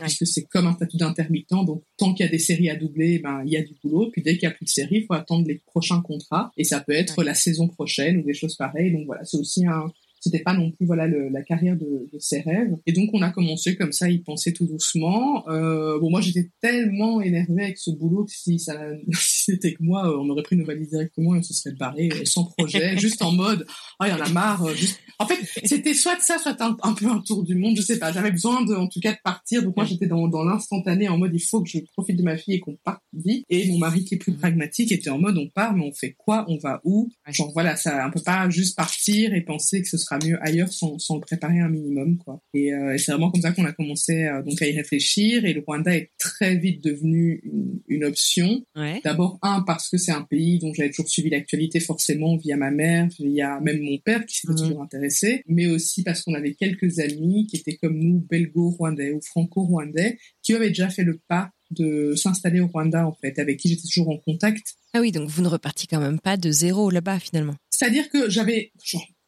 puisque 0.00 0.26
c'est 0.26 0.44
comme 0.44 0.66
un 0.66 0.72
statut 0.72 0.96
d'intermittent. 0.96 1.50
Donc, 1.50 1.82
tant 1.96 2.14
qu'il 2.14 2.24
y 2.24 2.28
a 2.28 2.32
des 2.32 2.38
séries 2.38 2.70
à 2.70 2.76
doubler, 2.76 3.18
ben, 3.18 3.42
il 3.44 3.52
y 3.52 3.56
a 3.56 3.62
du 3.62 3.74
boulot. 3.82 4.10
Puis 4.10 4.22
dès 4.22 4.38
qu'il 4.38 4.48
n'y 4.48 4.52
a 4.52 4.56
plus 4.56 4.64
de 4.64 4.70
séries, 4.70 4.98
il 4.98 5.06
faut 5.06 5.14
attendre 5.14 5.46
les 5.46 5.60
prochains 5.66 6.00
contrats. 6.00 6.50
Et 6.56 6.64
ça 6.64 6.80
peut 6.80 6.92
être 6.92 7.22
la 7.22 7.34
saison 7.34 7.68
prochaine 7.68 8.18
ou 8.18 8.22
des 8.22 8.34
choses 8.34 8.56
pareilles. 8.56 8.92
Donc 8.92 9.06
voilà, 9.06 9.24
c'est 9.24 9.38
aussi 9.38 9.66
un, 9.66 9.92
c'était 10.20 10.40
pas 10.40 10.52
non 10.52 10.70
plus 10.70 10.86
voilà 10.86 11.06
le, 11.06 11.28
la 11.30 11.42
carrière 11.42 11.76
de, 11.76 12.08
de, 12.12 12.18
ses 12.18 12.40
rêves. 12.40 12.76
Et 12.86 12.92
donc 12.92 13.08
on 13.14 13.22
a 13.22 13.30
commencé 13.30 13.76
comme 13.76 13.92
ça, 13.92 14.08
il 14.08 14.22
pensait 14.22 14.52
tout 14.52 14.66
doucement. 14.66 15.48
Euh, 15.48 15.98
bon 15.98 16.10
moi 16.10 16.20
j'étais 16.20 16.50
tellement 16.60 17.22
énervée 17.22 17.64
avec 17.64 17.78
ce 17.78 17.90
boulot 17.90 18.26
que 18.26 18.32
si 18.32 18.58
ça 18.58 18.78
si 19.12 19.52
c'était 19.52 19.72
que 19.72 19.82
moi, 19.82 20.14
on 20.20 20.28
aurait 20.28 20.42
pris 20.42 20.56
nos 20.56 20.64
valises 20.64 20.90
directement 20.90 21.34
et 21.34 21.38
on 21.38 21.42
se 21.42 21.54
serait 21.54 21.74
barré 21.74 22.10
euh, 22.12 22.24
sans 22.24 22.44
projet, 22.44 22.96
juste 22.98 23.22
en 23.22 23.32
mode 23.32 23.66
ah 23.98 24.08
il 24.08 24.10
y 24.10 24.14
en 24.14 24.20
a 24.20 24.28
marre. 24.28 24.64
Euh, 24.64 24.74
juste... 24.74 25.00
En 25.18 25.26
fait 25.26 25.38
c'était 25.64 25.94
soit 25.94 26.20
ça, 26.20 26.38
soit 26.38 26.60
un, 26.60 26.76
un, 26.82 26.92
peu 26.92 27.06
un 27.06 27.20
tour 27.20 27.42
du 27.42 27.54
monde, 27.54 27.76
je 27.76 27.82
sais 27.82 27.98
pas. 27.98 28.12
J'avais 28.12 28.30
besoin 28.30 28.62
de 28.64 28.74
en 28.74 28.88
tout 28.88 29.00
cas 29.00 29.12
de 29.12 29.18
partir. 29.24 29.62
Donc 29.62 29.76
moi 29.76 29.86
j'étais 29.86 30.06
dans, 30.06 30.28
dans 30.28 30.44
l'instantané 30.44 31.08
en 31.08 31.16
mode 31.16 31.32
il 31.34 31.40
faut 31.40 31.62
que 31.62 31.68
je 31.70 31.78
profite 31.94 32.16
de 32.16 32.22
ma 32.22 32.36
fille 32.36 32.54
et 32.54 32.60
qu'on 32.60 32.76
parte 32.84 33.02
vite. 33.14 33.46
Et 33.48 33.68
mon 33.68 33.78
mari 33.78 34.04
qui 34.04 34.16
est 34.16 34.18
plus 34.18 34.34
pragmatique 34.34 34.92
était 34.92 35.10
en 35.10 35.18
mode 35.18 35.38
on 35.38 35.48
part 35.48 35.74
mais 35.74 35.86
on 35.86 35.92
fait 35.92 36.12
quoi, 36.12 36.44
on 36.48 36.58
va 36.58 36.80
où? 36.84 37.08
Genre 37.28 37.50
voilà 37.52 37.76
ça, 37.76 38.06
on 38.06 38.10
peut 38.10 38.22
pas 38.22 38.50
juste 38.50 38.76
partir 38.76 39.34
et 39.34 39.40
penser 39.40 39.80
que 39.82 39.88
ce 39.88 39.96
sera 40.10 40.18
mieux 40.24 40.38
ailleurs 40.42 40.72
sans, 40.72 40.98
sans 40.98 41.16
le 41.16 41.20
préparer 41.20 41.60
un 41.60 41.68
minimum 41.68 42.18
quoi. 42.18 42.42
Et, 42.54 42.72
euh, 42.72 42.94
et 42.94 42.98
c'est 42.98 43.12
vraiment 43.12 43.30
comme 43.30 43.40
ça 43.40 43.52
qu'on 43.52 43.64
a 43.64 43.72
commencé 43.72 44.24
euh, 44.24 44.42
donc 44.42 44.60
à 44.62 44.66
y 44.66 44.76
réfléchir 44.76 45.44
et 45.44 45.52
le 45.52 45.62
Rwanda 45.66 45.94
est 45.94 46.10
très 46.18 46.56
vite 46.56 46.82
devenu 46.82 47.40
une, 47.44 47.80
une 47.88 48.04
option. 48.04 48.62
Ouais. 48.76 49.00
D'abord 49.04 49.38
un 49.42 49.62
parce 49.62 49.88
que 49.88 49.98
c'est 49.98 50.12
un 50.12 50.22
pays 50.22 50.58
dont 50.58 50.72
j'avais 50.74 50.90
toujours 50.90 51.08
suivi 51.08 51.30
l'actualité 51.30 51.80
forcément 51.80 52.36
via 52.36 52.56
ma 52.56 52.70
mère, 52.70 53.08
via 53.18 53.60
même 53.60 53.80
mon 53.80 53.98
père 53.98 54.24
qui 54.26 54.36
s'était 54.36 54.52
mhm. 54.52 54.58
toujours 54.58 54.82
intéressé, 54.82 55.42
mais 55.46 55.66
aussi 55.66 56.02
parce 56.02 56.22
qu'on 56.22 56.34
avait 56.34 56.54
quelques 56.54 56.98
amis 56.98 57.46
qui 57.46 57.56
étaient 57.56 57.76
comme 57.76 57.98
nous 57.98 58.20
belgo-rwandais 58.28 59.12
ou 59.12 59.20
franco-rwandais 59.20 60.18
qui 60.42 60.54
avaient 60.54 60.68
déjà 60.68 60.88
fait 60.88 61.04
le 61.04 61.20
pas 61.28 61.50
de 61.70 62.14
s'installer 62.16 62.60
au 62.60 62.66
Rwanda 62.66 63.06
en 63.06 63.14
fait, 63.14 63.38
avec 63.38 63.58
qui 63.58 63.68
j'étais 63.68 63.86
toujours 63.86 64.08
en 64.08 64.18
contact. 64.18 64.74
Ah 64.92 65.00
oui, 65.00 65.12
donc 65.12 65.28
vous 65.28 65.42
ne 65.42 65.48
repartiez 65.48 65.86
quand 65.88 66.00
même 66.00 66.18
pas 66.18 66.36
de 66.36 66.50
zéro 66.50 66.90
là-bas 66.90 67.20
finalement. 67.20 67.54
C'est-à-dire 67.70 68.10
que 68.10 68.28
j'avais 68.28 68.72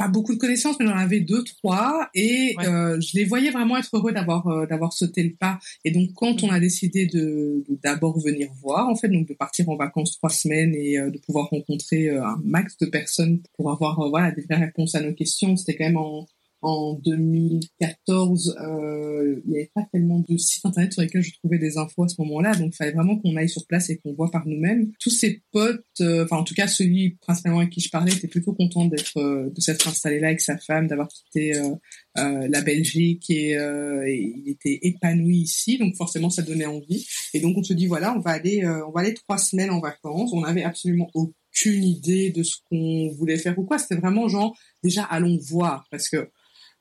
pas 0.02 0.08
beaucoup 0.08 0.34
de 0.34 0.38
connaissances, 0.38 0.76
mais 0.80 0.86
j'en 0.86 0.96
avais 0.96 1.20
deux, 1.20 1.44
trois, 1.44 2.10
et 2.14 2.56
euh, 2.60 3.00
je 3.00 3.16
les 3.16 3.24
voyais 3.24 3.50
vraiment 3.50 3.76
être 3.76 3.96
heureux 3.96 4.12
d'avoir 4.12 4.48
euh, 4.48 4.66
d'avoir 4.66 4.92
sauté 4.92 5.22
le 5.22 5.34
pas. 5.34 5.60
Et 5.84 5.92
donc 5.92 6.12
quand 6.14 6.42
on 6.42 6.50
a 6.50 6.58
décidé 6.58 7.06
de 7.06 7.64
d'abord 7.84 8.18
venir 8.18 8.48
voir, 8.60 8.88
en 8.88 8.96
fait, 8.96 9.08
donc 9.08 9.28
de 9.28 9.34
partir 9.34 9.68
en 9.68 9.76
vacances 9.76 10.16
trois 10.18 10.30
semaines 10.30 10.74
et 10.74 10.98
euh, 10.98 11.10
de 11.10 11.18
pouvoir 11.18 11.50
rencontrer 11.50 12.10
un 12.10 12.40
max 12.42 12.76
de 12.78 12.86
personnes 12.86 13.40
pour 13.56 13.70
avoir 13.70 14.08
voilà 14.08 14.32
des 14.32 14.42
vraies 14.42 14.56
réponses 14.56 14.96
à 14.96 15.00
nos 15.00 15.12
questions, 15.12 15.56
c'était 15.56 15.76
quand 15.76 15.84
même 15.84 15.96
en 15.96 16.26
en 16.62 16.94
2014, 17.04 18.56
euh, 18.60 19.40
il 19.44 19.50
n'y 19.50 19.58
avait 19.58 19.70
pas 19.74 19.84
tellement 19.92 20.24
de 20.26 20.36
sites 20.36 20.64
internet 20.64 20.92
sur 20.92 21.02
lesquels 21.02 21.22
je 21.22 21.32
trouvais 21.34 21.58
des 21.58 21.76
infos 21.76 22.04
à 22.04 22.08
ce 22.08 22.14
moment-là, 22.20 22.54
donc 22.54 22.72
il 22.72 22.76
fallait 22.76 22.92
vraiment 22.92 23.18
qu'on 23.18 23.36
aille 23.36 23.48
sur 23.48 23.66
place 23.66 23.90
et 23.90 23.98
qu'on 23.98 24.14
voit 24.14 24.30
par 24.30 24.46
nous-mêmes. 24.46 24.92
Tous 25.00 25.10
ces 25.10 25.42
potes, 25.50 25.84
euh, 26.00 26.24
enfin 26.24 26.36
en 26.36 26.44
tout 26.44 26.54
cas 26.54 26.68
celui 26.68 27.16
principalement 27.20 27.58
avec 27.58 27.70
qui 27.70 27.80
je 27.80 27.90
parlais, 27.90 28.12
était 28.12 28.28
plutôt 28.28 28.54
content 28.54 28.86
d'être, 28.86 29.18
euh, 29.18 29.50
de 29.50 29.60
s'être 29.60 29.88
installé 29.88 30.20
là 30.20 30.28
avec 30.28 30.40
sa 30.40 30.56
femme, 30.56 30.86
d'avoir 30.86 31.08
quitté 31.08 31.56
euh, 31.56 31.74
la 32.14 32.60
Belgique 32.60 33.28
et, 33.28 33.52
et, 33.52 34.34
il 34.36 34.48
était 34.48 34.78
épanoui 34.82 35.38
ici, 35.38 35.78
donc 35.78 35.96
forcément 35.96 36.30
ça 36.30 36.42
donnait 36.42 36.66
envie. 36.66 37.04
Et 37.34 37.40
donc 37.40 37.56
on 37.58 37.64
se 37.64 37.72
dit 37.72 37.86
voilà, 37.86 38.14
on 38.16 38.20
va 38.20 38.30
aller, 38.30 38.64
on 38.64 38.92
va 38.92 39.00
aller 39.00 39.14
trois 39.14 39.38
semaines 39.38 39.70
en 39.70 39.80
vacances. 39.80 40.32
On 40.32 40.44
avait 40.44 40.62
absolument 40.62 41.10
aucune 41.14 41.82
idée 41.82 42.30
de 42.30 42.42
ce 42.44 42.56
qu'on 42.70 43.10
voulait 43.16 43.38
faire 43.38 43.58
ou 43.58 43.64
quoi. 43.64 43.78
C'était 43.78 43.96
vraiment 43.96 44.28
genre 44.28 44.56
déjà 44.84 45.02
allons 45.04 45.38
voir 45.38 45.86
parce 45.90 46.08
que 46.08 46.30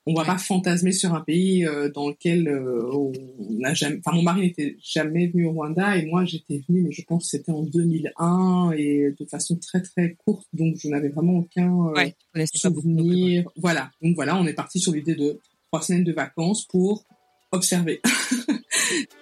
on 0.07 0.13
va 0.13 0.25
pas 0.25 0.37
fantasmer 0.37 0.91
sur 0.91 1.13
un 1.13 1.21
pays 1.21 1.65
euh, 1.65 1.89
dans 1.89 2.09
lequel 2.09 2.47
euh, 2.47 2.89
on 2.91 3.11
n'a 3.51 3.73
jamais. 3.73 3.99
Enfin, 4.03 4.15
mon 4.15 4.23
mari 4.23 4.41
n'était 4.41 4.77
jamais 4.83 5.27
venu 5.27 5.45
au 5.45 5.51
Rwanda 5.51 5.95
et 5.97 6.05
moi 6.05 6.25
j'étais 6.25 6.61
venue, 6.67 6.81
mais 6.81 6.91
je 6.91 7.03
pense 7.03 7.23
que 7.23 7.29
c'était 7.29 7.51
en 7.51 7.63
2001 7.63 8.71
et 8.75 9.13
de 9.17 9.25
façon 9.25 9.57
très 9.57 9.81
très 9.81 10.15
courte, 10.25 10.47
donc 10.53 10.75
je 10.77 10.87
n'avais 10.87 11.09
vraiment 11.09 11.37
aucun 11.37 11.93
euh, 11.95 12.45
souvenir. 12.53 13.49
voilà, 13.57 13.91
donc 14.01 14.15
voilà, 14.15 14.37
on 14.37 14.47
est 14.47 14.53
parti 14.53 14.79
sur 14.79 14.93
l'idée 14.93 15.15
de 15.15 15.39
trois 15.67 15.81
semaines 15.81 16.03
de 16.03 16.13
vacances 16.13 16.65
pour 16.65 17.03
observer. 17.51 18.01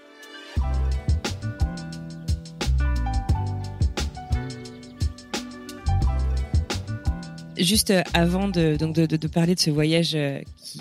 juste 7.60 7.94
avant 8.14 8.48
de, 8.48 8.76
donc 8.78 8.96
de, 8.96 9.28
parler 9.28 9.56
de 9.56 9.60
ce 9.60 9.70
voyage 9.70 10.16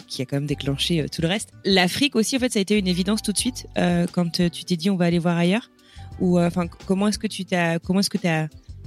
qui, 0.07 0.23
a 0.23 0.27
quand 0.27 0.37
même 0.37 0.47
déclenché 0.47 1.01
euh, 1.01 1.07
tout 1.11 1.23
le 1.23 1.29
reste. 1.29 1.53
L'Afrique 1.65 2.17
aussi, 2.17 2.37
en 2.37 2.41
fait, 2.41 2.53
ça 2.53 2.59
a 2.59 2.63
été 2.63 2.79
une 2.79 2.89
évidence 2.89 3.23
tout 3.23 3.33
de 3.33 3.39
suite 3.39 3.67
euh, 3.79 4.07
quand 4.11 4.41
euh, 4.41 4.49
tu 4.49 4.65
t'es 4.65 4.77
dit 4.77 4.91
on 4.91 4.97
va 4.97 5.07
aller 5.07 5.19
voir 5.19 5.37
ailleurs. 5.37 5.71
Ou 6.21 6.41
enfin, 6.41 6.67
comment 6.87 7.07
est-ce 7.07 7.19
que 7.19 7.29
tu 7.29 7.45
t'as, 7.45 7.79
comment 7.79 8.01
est-ce 8.01 8.11
que 8.11 8.19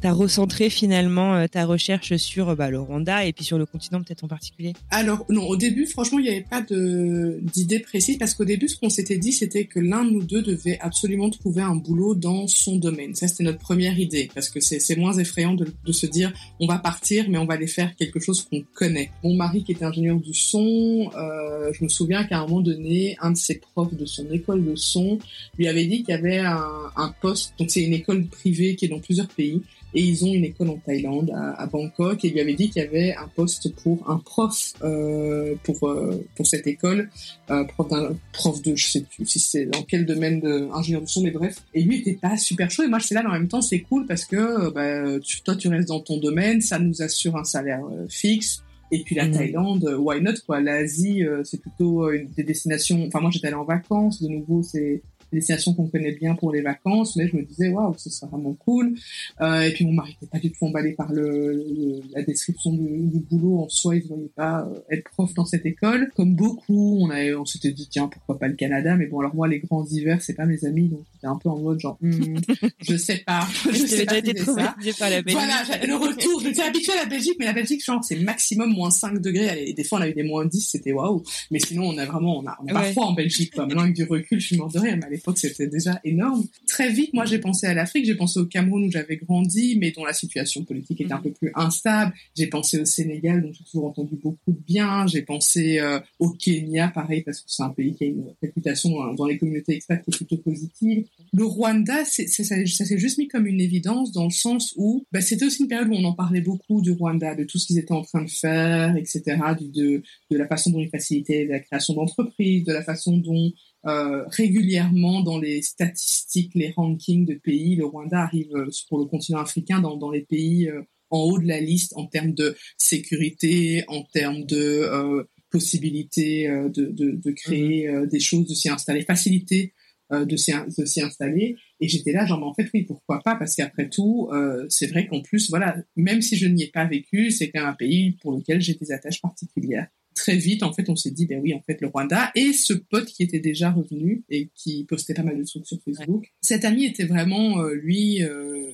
tu 0.01 0.07
as 0.07 0.13
recentré 0.13 0.69
finalement 0.69 1.35
euh, 1.35 1.47
ta 1.47 1.65
recherche 1.65 2.15
sur 2.15 2.55
bah, 2.55 2.69
le 2.69 2.79
Rwanda 2.79 3.25
et 3.25 3.33
puis 3.33 3.45
sur 3.45 3.57
le 3.57 3.65
continent 3.65 4.01
peut-être 4.01 4.23
en 4.23 4.27
particulier? 4.27 4.73
Alors 4.89 5.25
non, 5.29 5.43
au 5.43 5.55
début 5.55 5.85
franchement 5.85 6.19
il 6.19 6.23
n'y 6.23 6.29
avait 6.29 6.45
pas 6.49 6.61
d'idée 6.61 7.79
précise 7.79 8.17
parce 8.17 8.33
qu'au 8.33 8.45
début 8.45 8.67
ce 8.67 8.77
qu'on 8.77 8.89
s'était 8.89 9.17
dit 9.17 9.31
c'était 9.31 9.65
que 9.65 9.79
l'un 9.79 10.03
de 10.03 10.11
nous 10.11 10.23
deux 10.23 10.41
devait 10.41 10.79
absolument 10.79 11.29
trouver 11.29 11.61
un 11.61 11.75
boulot 11.75 12.15
dans 12.15 12.47
son 12.47 12.77
domaine. 12.77 13.13
Ça 13.15 13.27
c'était 13.27 13.43
notre 13.43 13.59
première 13.59 13.99
idée 13.99 14.29
parce 14.33 14.49
que 14.49 14.59
c'est 14.59 14.95
moins 14.97 15.13
effrayant 15.13 15.53
de, 15.53 15.67
de, 15.85 15.91
se 15.91 16.05
dire 16.07 16.33
on 16.59 16.67
va 16.67 16.79
partir 16.79 17.29
mais 17.29 17.37
on 17.37 17.45
va 17.45 17.53
aller 17.53 17.67
faire 17.67 17.95
quelque 17.95 18.19
chose 18.19 18.41
qu'on 18.49 18.63
connaît. 18.73 19.11
Mon 19.23 19.35
mari 19.35 19.63
qui 19.63 19.73
était 19.73 19.85
ingénieur 19.85 20.17
du 20.17 20.33
son, 20.33 21.11
euh, 21.15 21.71
je 21.73 21.83
me 21.83 21.89
souviens 21.89 22.23
qu'à 22.23 22.39
un 22.39 22.47
moment 22.47 22.61
donné 22.61 23.17
un 23.21 23.31
de 23.31 23.37
ses 23.37 23.59
profs 23.59 23.93
de 23.93 24.05
son 24.05 24.29
école 24.31 24.65
de 24.65 24.75
son 24.75 25.19
lui 25.57 25.67
avait 25.67 25.85
dit 25.85 26.03
qu'il 26.03 26.15
y 26.15 26.17
avait 26.17 26.39
un, 26.39 26.65
un 26.95 27.13
poste 27.21 27.53
donc 27.59 27.69
c'est 27.69 27.83
une 27.83 27.93
école 27.93 28.25
privée 28.25 28.75
qui 28.75 28.85
est 28.85 28.89
dans 28.89 28.99
plusieurs 28.99 29.27
pays 29.27 29.61
et 29.93 30.01
ils 30.01 30.25
ont 30.25 30.33
une 30.33 30.45
école 30.45 30.69
en 30.69 30.77
Thaïlande, 30.77 31.31
à, 31.35 31.65
Bangkok, 31.67 32.23
et 32.23 32.29
il 32.29 32.33
lui 32.33 32.41
avait 32.41 32.53
dit 32.53 32.69
qu'il 32.69 32.81
y 32.81 32.85
avait 32.85 33.13
un 33.15 33.27
poste 33.27 33.75
pour 33.75 34.09
un 34.09 34.17
prof 34.17 34.73
euh, 34.83 35.55
pour 35.63 35.87
euh, 35.87 36.25
pour 36.35 36.47
cette 36.47 36.67
école, 36.67 37.09
euh, 37.49 37.63
prof 37.65 37.89
d'un 37.89 38.15
prof 38.31 38.61
de 38.61 38.75
je 38.75 38.87
sais 38.87 39.01
plus 39.01 39.25
si 39.25 39.39
c'est 39.39 39.65
dans 39.65 39.83
quel 39.83 40.05
domaine 40.05 40.39
de 40.39 40.69
son, 41.05 41.21
mais 41.21 41.31
bref. 41.31 41.63
Et 41.73 41.81
lui 41.83 41.99
était 41.99 42.13
pas 42.13 42.37
super 42.37 42.71
chaud, 42.71 42.83
et 42.83 42.87
moi 42.87 42.99
je 42.99 43.07
suis 43.07 43.15
là, 43.15 43.21
mais 43.23 43.29
en 43.29 43.33
même 43.33 43.47
temps 43.47 43.61
c'est 43.61 43.81
cool 43.81 44.05
parce 44.05 44.25
que 44.25 44.71
bah, 44.71 45.19
tu, 45.19 45.41
toi 45.41 45.55
tu 45.55 45.67
restes 45.67 45.89
dans 45.89 45.99
ton 45.99 46.17
domaine, 46.17 46.61
ça 46.61 46.79
nous 46.79 47.01
assure 47.01 47.35
un 47.37 47.43
salaire 47.43 47.83
euh, 47.85 48.07
fixe. 48.09 48.63
Et 48.93 49.03
puis 49.03 49.15
la 49.15 49.25
mmh. 49.25 49.31
Thaïlande, 49.31 49.95
why 49.99 50.21
not 50.21 50.33
quoi? 50.45 50.59
L'Asie, 50.59 51.23
euh, 51.23 51.43
c'est 51.45 51.61
plutôt 51.61 52.09
des 52.11 52.43
destinations. 52.43 53.05
Enfin 53.07 53.21
moi 53.21 53.31
j'étais 53.31 53.47
allée 53.47 53.55
en 53.55 53.63
vacances, 53.63 54.21
de 54.21 54.27
nouveau 54.27 54.63
c'est 54.63 55.01
destination 55.37 55.73
qu'on 55.73 55.87
connaît 55.87 56.13
bien 56.13 56.35
pour 56.35 56.51
les 56.51 56.61
vacances, 56.61 57.15
mais 57.15 57.27
je 57.27 57.35
me 57.35 57.43
disais 57.43 57.69
waouh, 57.69 57.93
ce 57.97 58.09
serait 58.09 58.29
vraiment 58.29 58.53
cool. 58.53 58.95
Euh, 59.41 59.61
et 59.61 59.71
puis 59.71 59.85
mon 59.85 59.93
mari 59.93 60.11
n'était 60.11 60.31
pas 60.31 60.39
du 60.39 60.51
tout 60.51 60.65
emballé 60.65 60.93
par 60.93 61.11
le, 61.11 62.01
la 62.13 62.23
description 62.23 62.73
du, 62.73 63.07
du, 63.07 63.19
boulot 63.19 63.63
en 63.63 63.69
soi, 63.69 63.95
il 63.95 64.03
ne 64.03 64.07
voyait 64.07 64.31
pas 64.35 64.67
euh, 64.67 64.79
être 64.89 65.03
prof 65.11 65.33
dans 65.33 65.45
cette 65.45 65.65
école. 65.65 66.11
Comme 66.15 66.35
beaucoup, 66.35 66.99
on 67.01 67.09
a, 67.09 67.33
on 67.35 67.45
s'était 67.45 67.71
dit 67.71 67.87
tiens 67.89 68.07
pourquoi 68.07 68.39
pas 68.39 68.47
le 68.47 68.55
Canada, 68.55 68.95
mais 68.95 69.07
bon 69.07 69.19
alors 69.19 69.35
moi 69.35 69.47
les 69.47 69.59
grands 69.59 69.85
hivers 69.85 70.21
c'est 70.21 70.33
pas 70.33 70.45
mes 70.45 70.65
amis, 70.65 70.89
donc 70.89 71.03
j'étais 71.13 71.27
un 71.27 71.37
peu 71.37 71.49
en 71.49 71.57
mode 71.59 71.79
genre 71.79 71.97
hmm, 72.01 72.37
je 72.81 72.95
sais 72.97 73.23
pas, 73.25 73.47
je 73.71 73.77
sais 73.77 74.05
pas 74.05 74.17
été 74.17 74.37
ça. 74.37 74.75
la 75.09 75.21
Voilà, 75.21 75.63
le 75.85 75.95
retour, 75.95 76.41
je 76.41 76.51
suis 76.51 76.61
habituée 76.61 76.93
à 76.93 77.03
la 77.03 77.05
Belgique, 77.05 77.35
mais 77.39 77.45
la 77.45 77.53
Belgique 77.53 77.83
genre 77.83 78.03
c'est 78.03 78.17
maximum 78.17 78.73
moins 78.73 78.91
5 78.91 79.19
degrés, 79.19 79.69
et 79.69 79.73
des 79.73 79.83
fois 79.83 79.99
on 79.99 80.01
a 80.01 80.09
eu 80.09 80.13
des 80.13 80.23
moins 80.23 80.45
10, 80.45 80.61
c'était 80.61 80.91
waouh. 80.91 81.23
Mais 81.49 81.59
sinon 81.59 81.85
on 81.87 81.97
a 81.97 82.05
vraiment, 82.05 82.39
on 82.39 82.47
a, 82.47 82.57
on 82.61 82.67
a 82.67 82.73
pas 82.73 82.91
froid 82.91 83.07
en 83.07 83.13
Belgique 83.13 83.53
quoi. 83.53 83.65
Maintenant 83.65 83.83
avec 83.83 83.95
du 83.95 84.03
recul, 84.03 84.39
je 84.39 84.47
suis 84.47 84.57
mort 84.57 84.71
de 84.71 84.79
rire, 84.79 84.97
mais 84.97 85.20
l'époque 85.21 85.37
c'était 85.37 85.67
déjà 85.67 85.99
énorme. 86.03 86.43
Très 86.67 86.91
vite, 86.91 87.13
moi 87.13 87.25
j'ai 87.25 87.39
pensé 87.39 87.67
à 87.67 87.73
l'Afrique, 87.73 88.05
j'ai 88.05 88.15
pensé 88.15 88.39
au 88.39 88.45
Cameroun 88.45 88.83
où 88.85 88.91
j'avais 88.91 89.17
grandi, 89.17 89.77
mais 89.79 89.91
dont 89.91 90.05
la 90.05 90.13
situation 90.13 90.63
politique 90.63 91.01
était 91.01 91.13
un 91.13 91.17
mhm. 91.17 91.23
peu 91.23 91.31
plus 91.31 91.51
instable. 91.55 92.13
J'ai 92.35 92.47
pensé 92.47 92.79
au 92.79 92.85
Sénégal, 92.85 93.41
dont 93.41 93.51
j'ai 93.53 93.63
toujours 93.63 93.85
entendu 93.85 94.15
beaucoup 94.21 94.51
de 94.51 94.59
bien. 94.59 95.05
J'ai 95.07 95.21
pensé 95.21 95.79
euh, 95.79 95.99
au 96.19 96.31
Kenya, 96.31 96.89
pareil, 96.89 97.21
parce 97.21 97.41
que 97.41 97.45
c'est 97.47 97.63
un 97.63 97.69
pays 97.69 97.93
qui 97.93 98.05
a 98.05 98.07
une 98.07 98.33
réputation 98.41 99.01
hein, 99.01 99.13
dans 99.13 99.25
les 99.25 99.37
communautés 99.37 99.75
expertes 99.75 100.03
qui 100.03 100.11
est 100.11 100.17
plutôt 100.17 100.37
positive. 100.37 101.05
Le 101.33 101.45
Rwanda, 101.45 102.03
c'est, 102.05 102.27
ça, 102.27 102.43
ça 102.43 102.85
s'est 102.85 102.97
juste 102.97 103.17
mis 103.17 103.27
comme 103.27 103.47
une 103.47 103.61
évidence 103.61 104.11
dans 104.11 104.25
le 104.25 104.31
sens 104.31 104.73
où 104.77 105.05
bah, 105.11 105.21
c'était 105.21 105.45
aussi 105.45 105.63
une 105.63 105.67
période 105.67 105.89
où 105.89 105.93
on 105.93 106.03
en 106.03 106.13
parlait 106.13 106.41
beaucoup 106.41 106.81
du 106.81 106.91
Rwanda, 106.91 107.35
de 107.35 107.43
tout 107.43 107.57
ce 107.57 107.67
qu'ils 107.67 107.79
étaient 107.79 107.93
en 107.93 108.01
train 108.01 108.23
de 108.23 108.29
faire, 108.29 108.95
etc., 108.95 109.21
de, 109.59 110.01
de 110.31 110.37
la 110.37 110.47
façon 110.47 110.71
dont 110.71 110.79
ils 110.79 110.89
facilitaient 110.89 111.45
la 111.45 111.59
création 111.59 111.93
d'entreprises, 111.93 112.63
de 112.63 112.73
la 112.73 112.83
façon 112.83 113.17
dont 113.17 113.51
euh, 113.87 114.23
régulièrement 114.27 115.21
dans 115.21 115.39
les 115.39 115.63
statistiques, 115.63 116.51
les 116.53 116.71
rankings 116.71 117.25
de 117.25 117.33
pays. 117.33 117.75
Le 117.75 117.85
Rwanda 117.85 118.21
arrive 118.21 118.55
euh, 118.55 118.69
pour 118.87 118.99
le 118.99 119.05
continent 119.05 119.39
africain 119.39 119.81
dans, 119.81 119.97
dans 119.97 120.11
les 120.11 120.21
pays 120.21 120.69
euh, 120.69 120.83
en 121.09 121.21
haut 121.21 121.39
de 121.39 121.47
la 121.47 121.59
liste 121.59 121.93
en 121.95 122.05
termes 122.05 122.33
de 122.33 122.55
sécurité, 122.77 123.83
en 123.87 124.03
termes 124.03 124.45
de 124.45 125.27
possibilité 125.49 126.47
de, 126.47 126.85
de, 126.85 127.11
de, 127.11 127.31
créer 127.31 127.89
mmh. 127.89 128.07
des 128.07 128.19
choses, 128.21 128.47
de 128.47 128.53
s'y 128.53 128.69
installer, 128.69 129.01
facilité 129.01 129.73
de 130.09 130.35
s'y 130.37 131.01
installer. 131.01 131.57
Et 131.81 131.89
j'étais 131.89 132.13
là, 132.13 132.25
genre, 132.25 132.41
en 132.41 132.53
fait, 132.53 132.69
oui, 132.73 132.83
pourquoi 132.83 133.19
pas? 133.25 133.35
Parce 133.35 133.57
qu'après 133.57 133.89
tout, 133.89 134.29
c'est 134.69 134.87
vrai 134.87 135.05
qu'en 135.05 135.21
plus, 135.21 135.49
voilà, 135.49 135.75
même 135.97 136.21
si 136.21 136.37
je 136.37 136.47
n'y 136.47 136.63
ai 136.63 136.71
pas 136.71 136.85
vécu, 136.85 137.29
c'est 137.29 137.51
quand 137.51 137.59
même 137.59 137.69
un 137.69 137.73
pays 137.73 138.13
pour 138.21 138.31
lequel 138.31 138.61
j'ai 138.61 138.75
des 138.75 138.93
attaches 138.93 139.19
particulières 139.19 139.89
très 140.15 140.35
vite, 140.35 140.63
en 140.63 140.73
fait, 140.73 140.89
on 140.89 140.95
s'est 140.95 141.11
dit, 141.11 141.25
ben 141.25 141.39
oui, 141.41 141.53
en 141.53 141.61
fait, 141.61 141.81
le 141.81 141.87
Rwanda 141.87 142.31
et 142.35 142.53
ce 142.53 142.73
pote 142.73 143.05
qui 143.05 143.23
était 143.23 143.39
déjà 143.39 143.71
revenu 143.71 144.23
et 144.29 144.49
qui 144.55 144.85
postait 144.85 145.13
pas 145.13 145.23
mal 145.23 145.37
de 145.37 145.43
trucs 145.43 145.65
sur 145.65 145.79
Facebook. 145.83 146.31
Cet 146.41 146.65
ami 146.65 146.85
était 146.85 147.05
vraiment, 147.05 147.61
euh, 147.61 147.73
lui, 147.73 148.23
euh, 148.23 148.71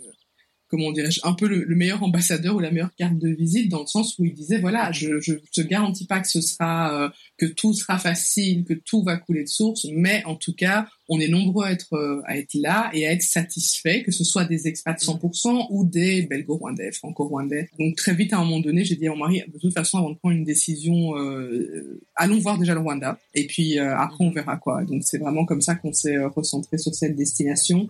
comment 0.70 0.92
dirais-je, 0.92 1.22
un 1.24 1.34
peu 1.34 1.48
le, 1.48 1.76
meilleur 1.76 2.04
ambassadeur 2.04 2.56
ou 2.56 2.60
la 2.60 2.72
meilleure 2.72 2.94
carte 2.96 3.18
de 3.18 3.30
visite 3.30 3.70
dans 3.70 3.82
le 3.82 3.88
sens 3.88 4.18
où 4.18 4.26
il 4.26 4.34
disait 4.34 4.60
voilà, 4.60 4.92
je 4.92 5.20
je 5.20 5.34
te 5.54 5.62
garantis 5.62 6.06
pas 6.06 6.20
que 6.20 6.28
ce 6.28 6.42
sera 6.42 7.06
euh, 7.06 7.10
que 7.38 7.46
tout 7.46 7.74
sera 7.74 7.98
facile, 8.00 8.64
que 8.64 8.74
tout 8.74 9.04
va 9.04 9.18
couler 9.18 9.44
de 9.44 9.50
source, 9.50 9.86
mais 9.94 10.24
en 10.26 10.36
tout 10.36 10.54
cas, 10.54 10.88
on 11.10 11.20
est 11.20 11.28
nombreux 11.28 11.66
à 11.66 11.72
être 11.72 11.94
euh, 11.94 12.22
à 12.26 12.38
être 12.38 12.54
là 12.56 12.90
et 12.94 13.08
à 13.08 13.14
être 13.14 13.22
satisfaits, 13.22 14.04
que 14.04 14.12
ce 14.12 14.24
soit 14.24 14.46
des 14.46 14.68
expats 14.68 15.00
100% 15.00 15.68
ou 15.70 15.86
des 15.86 16.24
belgo-rwandais, 16.24 16.92
franco-rwandais. 16.92 17.70
Donc 17.80 17.96
très 17.96 18.14
vite 18.14 18.34
à 18.34 18.40
un 18.40 18.44
moment 18.44 18.60
donné, 18.60 18.84
j'ai 18.84 18.96
dit 18.96 19.08
à 19.08 19.12
mon 19.12 19.18
mari 19.18 19.44
de 19.48 19.60
toute 19.60 19.74
façon 19.74 20.00
avant 20.00 20.12
de 20.12 20.18
prendre 20.18 20.36
une 20.36 20.46
décision, 20.46 21.18
euh, 21.18 22.02
allons 22.16 22.40
voir 22.40 22.58
déjà 22.58 22.74
le 22.74 22.82
Rwanda 22.82 23.20
et 23.36 23.46
puis 23.46 23.78
après 23.80 24.24
on 24.26 24.32
verra 24.32 24.58
quoi. 24.58 24.84
Donc 24.84 25.04
c'est 25.04 25.18
vraiment 25.18 25.46
comme 25.46 25.62
ça 25.62 25.76
qu'on 25.76 25.94
s'est 25.94 26.18
recentré 26.18 26.78
sur 26.78 26.94
cette 26.94 27.16
destination. 27.16 27.90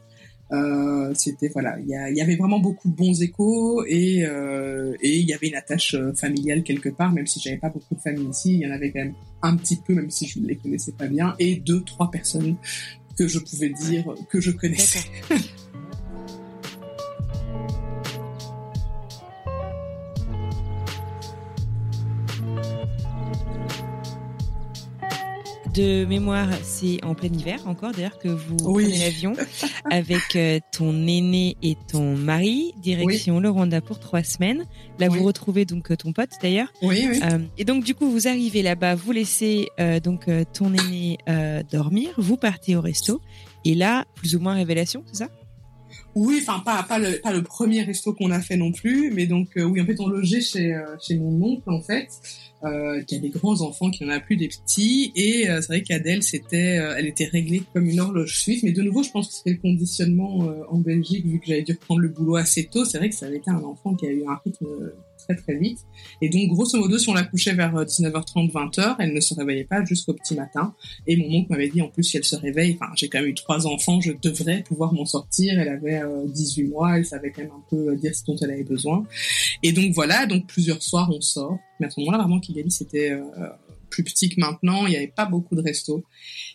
Euh, 0.53 1.13
c'était 1.13 1.49
voilà, 1.49 1.77
il 1.79 1.89
y, 1.89 2.21
avait 2.21 2.38
vraiment 2.38 2.60
beaucoup 2.60 2.88
de 2.88 2.95
bons 2.95 3.21
échos 3.21 3.83
et 3.86 4.25
euh, 4.25 4.95
et 5.01 5.17
il 5.17 5.27
y 5.27 5.33
avait 5.33 5.49
une 5.49 5.55
attache 5.55 5.93
euh, 5.93 6.13
familiale 6.13 6.63
quelque 6.63 6.88
part, 6.88 7.12
même 7.12 7.27
si 7.27 7.41
j'avais 7.41 7.57
pas 7.57 7.69
beaucoup 7.69 7.95
de 7.95 7.99
famille 7.99 8.29
ici, 8.29 8.53
il 8.53 8.60
y 8.62 8.67
en 8.67 8.71
avait 8.71 8.91
quand 8.91 8.99
même 8.99 9.15
un 9.41 9.57
petit 9.57 9.75
peu, 9.75 9.93
même 9.93 10.10
si 10.10 10.25
je 10.25 10.39
ne 10.39 10.47
les 10.47 10.55
connaissais 10.55 10.93
pas 10.93 11.07
bien, 11.07 11.36
et 11.39 11.57
deux 11.57 11.81
trois 11.81 12.10
personnes 12.10 12.55
que 13.17 13.27
je 13.27 13.39
pouvais 13.39 13.69
dire 13.69 14.05
que 14.29 14.39
je 14.39 14.51
connaissais. 14.51 14.99
De 25.78 26.06
mémoire, 26.06 26.50
c'est 26.63 27.04
en 27.06 27.13
plein 27.13 27.32
hiver 27.32 27.60
encore 27.68 27.92
d'ailleurs 27.92 28.18
que 28.18 28.30
vous 28.30 28.58
prenez 28.58 28.98
l'avion 28.98 29.34
avec 29.92 30.36
euh, 30.36 30.60
ton 30.72 30.92
aîné 31.06 31.56
et 31.62 31.78
ton 31.88 32.16
mari, 32.16 32.74
direction 32.78 33.40
le 33.40 33.52
Rwanda 33.52 33.80
pour 33.80 34.00
trois 34.00 34.24
semaines. 34.24 34.66
Là, 34.98 35.08
vous 35.08 35.24
retrouvez 35.24 35.66
donc 35.66 35.92
euh, 35.92 35.96
ton 35.96 36.13
pote 36.13 36.32
d'ailleurs. 36.42 36.74
Oui, 36.82 37.08
oui. 37.08 37.20
Euh, 37.24 37.40
et 37.60 37.63
donc 37.63 37.84
du 37.84 37.94
coup, 37.94 38.10
vous 38.10 38.28
arrivez 38.28 38.63
là-bas, 38.63 38.96
vous 38.96 39.12
laissez 39.12 39.68
donc 40.04 40.28
ton 40.54 40.74
aîné 40.74 41.20
dormir, 41.72 42.10
vous 42.18 42.38
partez 42.38 42.76
au 42.76 42.82
resto. 42.82 43.22
Et 43.63 43.76
là, 43.76 44.06
plus 44.16 44.36
ou 44.36 44.40
moins 44.40 44.56
révélation, 44.56 45.04
c'est 45.06 45.18
ça? 45.18 45.30
Oui, 46.25 46.39
enfin 46.41 46.60
pas 46.60 46.84
pas 46.84 46.99
le 46.99 47.19
pas 47.19 47.32
le 47.32 47.43
premier 47.43 47.84
resto 47.84 48.13
qu'on 48.13 48.32
a 48.32 48.41
fait 48.41 48.58
non 48.58 48.71
plus, 48.71 49.12
mais 49.12 49.25
donc 49.25 49.49
oui 49.56 49.82
en 49.82 49.86
fait 49.86 49.99
on 49.99 50.08
logeait 50.08 50.41
chez 50.41 50.80
chez 51.01 51.15
mon 51.17 51.41
oncle 51.41 51.69
en 51.69 51.82
fait 51.82 52.10
euh, 52.63 53.03
qui 53.03 53.15
a 53.15 53.19
des 53.19 53.30
grands 53.30 53.62
enfants, 53.62 53.89
qui 53.91 54.03
en 54.06 54.10
a 54.10 54.19
plus 54.19 54.36
des 54.36 54.47
petits. 54.47 55.12
Et 55.15 55.49
euh, 55.49 55.62
c'est 55.62 55.67
vrai 55.67 55.84
qu'Adèle, 55.84 56.23
c'était, 56.23 56.80
euh, 56.80 56.95
elle 56.97 57.06
était 57.06 57.25
réglée 57.25 57.63
comme 57.73 57.86
une 57.88 57.99
horloge 57.99 58.39
suisse. 58.39 58.63
Mais 58.63 58.71
de 58.71 58.82
nouveau, 58.82 59.03
je 59.03 59.12
pense 59.12 59.27
que 59.27 59.34
c'était 59.34 59.51
le 59.51 59.58
conditionnement 59.58 60.49
euh, 60.49 60.63
en 60.69 60.77
Belgique, 60.77 61.25
vu 61.25 61.39
que 61.39 61.45
j'avais 61.47 61.63
dû 61.63 61.73
reprendre 61.73 62.01
le 62.01 62.10
boulot 62.10 62.36
assez 62.36 62.65
tôt. 62.65 62.86
C'est 62.86 62.97
vrai 62.97 63.10
que 63.10 63.15
ça 63.15 63.27
avait 63.27 63.38
été 63.38 63.51
un 63.51 63.63
enfant 63.63 63.93
qui 63.93 64.08
a 64.08 64.12
eu 64.12 64.23
un 64.27 64.39
rythme 64.43 64.65
très 65.28 65.36
très 65.36 65.56
vite. 65.56 65.80
Et 66.22 66.30
donc, 66.30 66.50
grosso 66.50 66.78
modo, 66.78 66.98
si 66.98 67.10
on 67.10 67.13
la 67.13 67.24
couchait 67.24 67.54
vers 67.54 67.74
19h30, 67.74 68.52
20h, 68.52 68.96
elle 69.00 69.13
ne 69.13 69.20
se 69.20 69.34
réveillait 69.34 69.66
pas 69.66 69.84
jusqu'au 69.84 70.13
petit 70.13 70.36
matin. 70.36 70.74
Et 71.06 71.16
mon 71.18 71.40
oncle 71.40 71.52
m'avait 71.52 71.70
dit, 71.70 71.82
en 71.82 71.90
plus, 71.90 72.04
si 72.04 72.18
elle 72.18 72.24
se 72.24 72.36
réveille, 72.36 72.78
enfin, 72.80 72.92
j'ai 72.96 73.10
quand 73.10 73.20
même 73.20 73.30
eu 73.30 73.34
trois 73.34 73.68
enfants, 73.68 74.02
je 74.02 74.12
devrais 74.22 74.63
pouvoir 74.63 74.94
m'en 74.94 75.06
sortir. 75.06 75.60
Elle 75.60 75.70
avait 75.70 76.02
18 76.28 76.63
mois, 76.66 76.98
elle 76.98 77.06
savait 77.06 77.32
quand 77.32 77.42
même 77.42 77.52
un 77.52 77.63
peu 77.70 77.96
dire 77.96 78.16
ce 78.16 78.24
dont 78.26 78.36
elle 78.42 78.52
avait 78.52 78.63
besoin. 78.63 79.06
Et 79.63 79.72
donc 79.72 79.94
voilà, 79.94 80.26
donc 80.26 80.48
plusieurs 80.48 80.82
soirs 80.82 81.10
on 81.12 81.22
sort. 81.22 81.58
Mais 81.80 81.88
à 81.88 81.90
ce 81.90 82.00
moment-là, 82.00 82.20
vraiment, 82.20 82.40
Kigali, 82.40 82.72
c'était 82.72 83.12
euh, 83.12 83.22
plus 83.90 84.04
petit 84.04 84.30
que 84.30 84.40
maintenant. 84.40 84.86
Il 84.86 84.92
n'y 84.92 84.98
avait 84.98 85.08
pas 85.08 85.26
beaucoup 85.26 85.56
de 85.56 85.62
restos. 85.62 86.04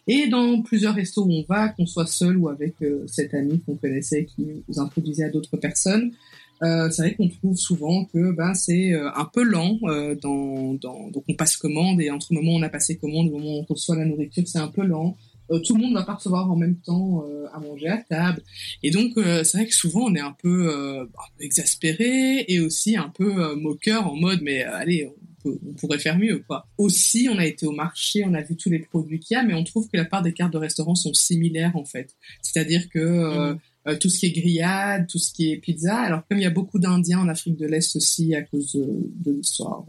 Et 0.06 0.28
dans 0.28 0.62
plusieurs 0.62 0.94
restos 0.94 1.24
où 1.24 1.32
on 1.32 1.44
va, 1.48 1.68
qu'on 1.68 1.86
soit 1.86 2.06
seul 2.06 2.36
ou 2.36 2.48
avec 2.48 2.74
euh, 2.82 3.04
cet 3.06 3.34
ami 3.34 3.60
qu'on 3.60 3.76
connaissait 3.76 4.24
qui 4.24 4.46
nous 4.68 4.80
introduisait 4.80 5.24
à 5.24 5.30
d'autres 5.30 5.56
personnes, 5.56 6.12
euh, 6.62 6.90
c'est 6.90 7.02
vrai 7.02 7.14
qu'on 7.14 7.28
trouve 7.28 7.56
souvent 7.56 8.04
que 8.06 8.32
ben 8.32 8.54
c'est 8.54 8.92
euh, 8.92 9.10
un 9.14 9.24
peu 9.24 9.42
lent 9.42 9.78
dans, 10.20 10.74
dans, 10.74 11.10
donc 11.10 11.24
on 11.28 11.34
passe 11.34 11.56
commande 11.56 12.00
et 12.00 12.10
entre 12.10 12.28
le 12.30 12.40
moment 12.40 12.54
où 12.54 12.58
on 12.58 12.62
a 12.62 12.68
passé 12.68 12.96
commande 12.96 13.26
le 13.26 13.32
moment 13.32 13.58
où 13.58 13.64
on 13.68 13.72
reçoit 13.72 13.96
la 13.96 14.04
nourriture 14.04 14.44
c'est 14.46 14.58
un 14.58 14.68
peu 14.68 14.82
lent 14.84 15.16
tout 15.64 15.74
le 15.74 15.82
monde 15.82 15.92
va 15.92 16.04
pas 16.04 16.14
recevoir 16.14 16.50
en 16.50 16.56
même 16.56 16.76
temps 16.76 17.24
à 17.52 17.58
manger 17.60 17.88
à 17.88 17.98
table 17.98 18.42
et 18.82 18.90
donc 18.90 19.12
c'est 19.16 19.52
vrai 19.58 19.66
que 19.66 19.74
souvent 19.74 20.04
on 20.04 20.14
est 20.14 20.20
un 20.20 20.34
peu, 20.40 21.08
peu 21.38 21.44
exaspéré 21.44 22.44
et 22.48 22.60
aussi 22.60 22.96
un 22.96 23.08
peu 23.08 23.54
moqueur 23.56 24.06
en 24.06 24.16
mode 24.16 24.40
mais 24.42 24.62
allez 24.62 25.10
on 25.44 25.74
pourrait 25.74 25.98
faire 25.98 26.18
mieux, 26.18 26.42
quoi. 26.46 26.66
Aussi, 26.78 27.28
on 27.30 27.38
a 27.38 27.46
été 27.46 27.66
au 27.66 27.72
marché, 27.72 28.24
on 28.24 28.34
a 28.34 28.42
vu 28.42 28.56
tous 28.56 28.70
les 28.70 28.78
produits 28.78 29.18
qu'il 29.18 29.36
y 29.36 29.38
a, 29.38 29.42
mais 29.42 29.54
on 29.54 29.64
trouve 29.64 29.88
que 29.88 29.96
la 29.96 30.04
part 30.04 30.22
des 30.22 30.32
cartes 30.32 30.52
de 30.52 30.58
restaurant 30.58 30.94
sont 30.94 31.14
similaires, 31.14 31.76
en 31.76 31.84
fait. 31.84 32.14
C'est-à-dire 32.42 32.88
que 32.88 32.98
euh, 32.98 33.54
mm. 33.54 33.58
Euh, 33.86 33.96
tout 33.96 34.08
ce 34.08 34.18
qui 34.18 34.26
est 34.26 34.32
grillade, 34.32 35.06
tout 35.08 35.18
ce 35.18 35.32
qui 35.32 35.52
est 35.52 35.56
pizza. 35.56 35.96
Alors 35.96 36.22
comme 36.28 36.38
il 36.38 36.42
y 36.42 36.46
a 36.46 36.50
beaucoup 36.50 36.78
d'Indiens 36.78 37.20
en 37.20 37.28
Afrique 37.28 37.56
de 37.56 37.66
l'Est 37.66 37.96
aussi 37.96 38.34
à 38.34 38.42
cause 38.42 38.72
de, 38.74 39.32
l'histoire, 39.32 39.84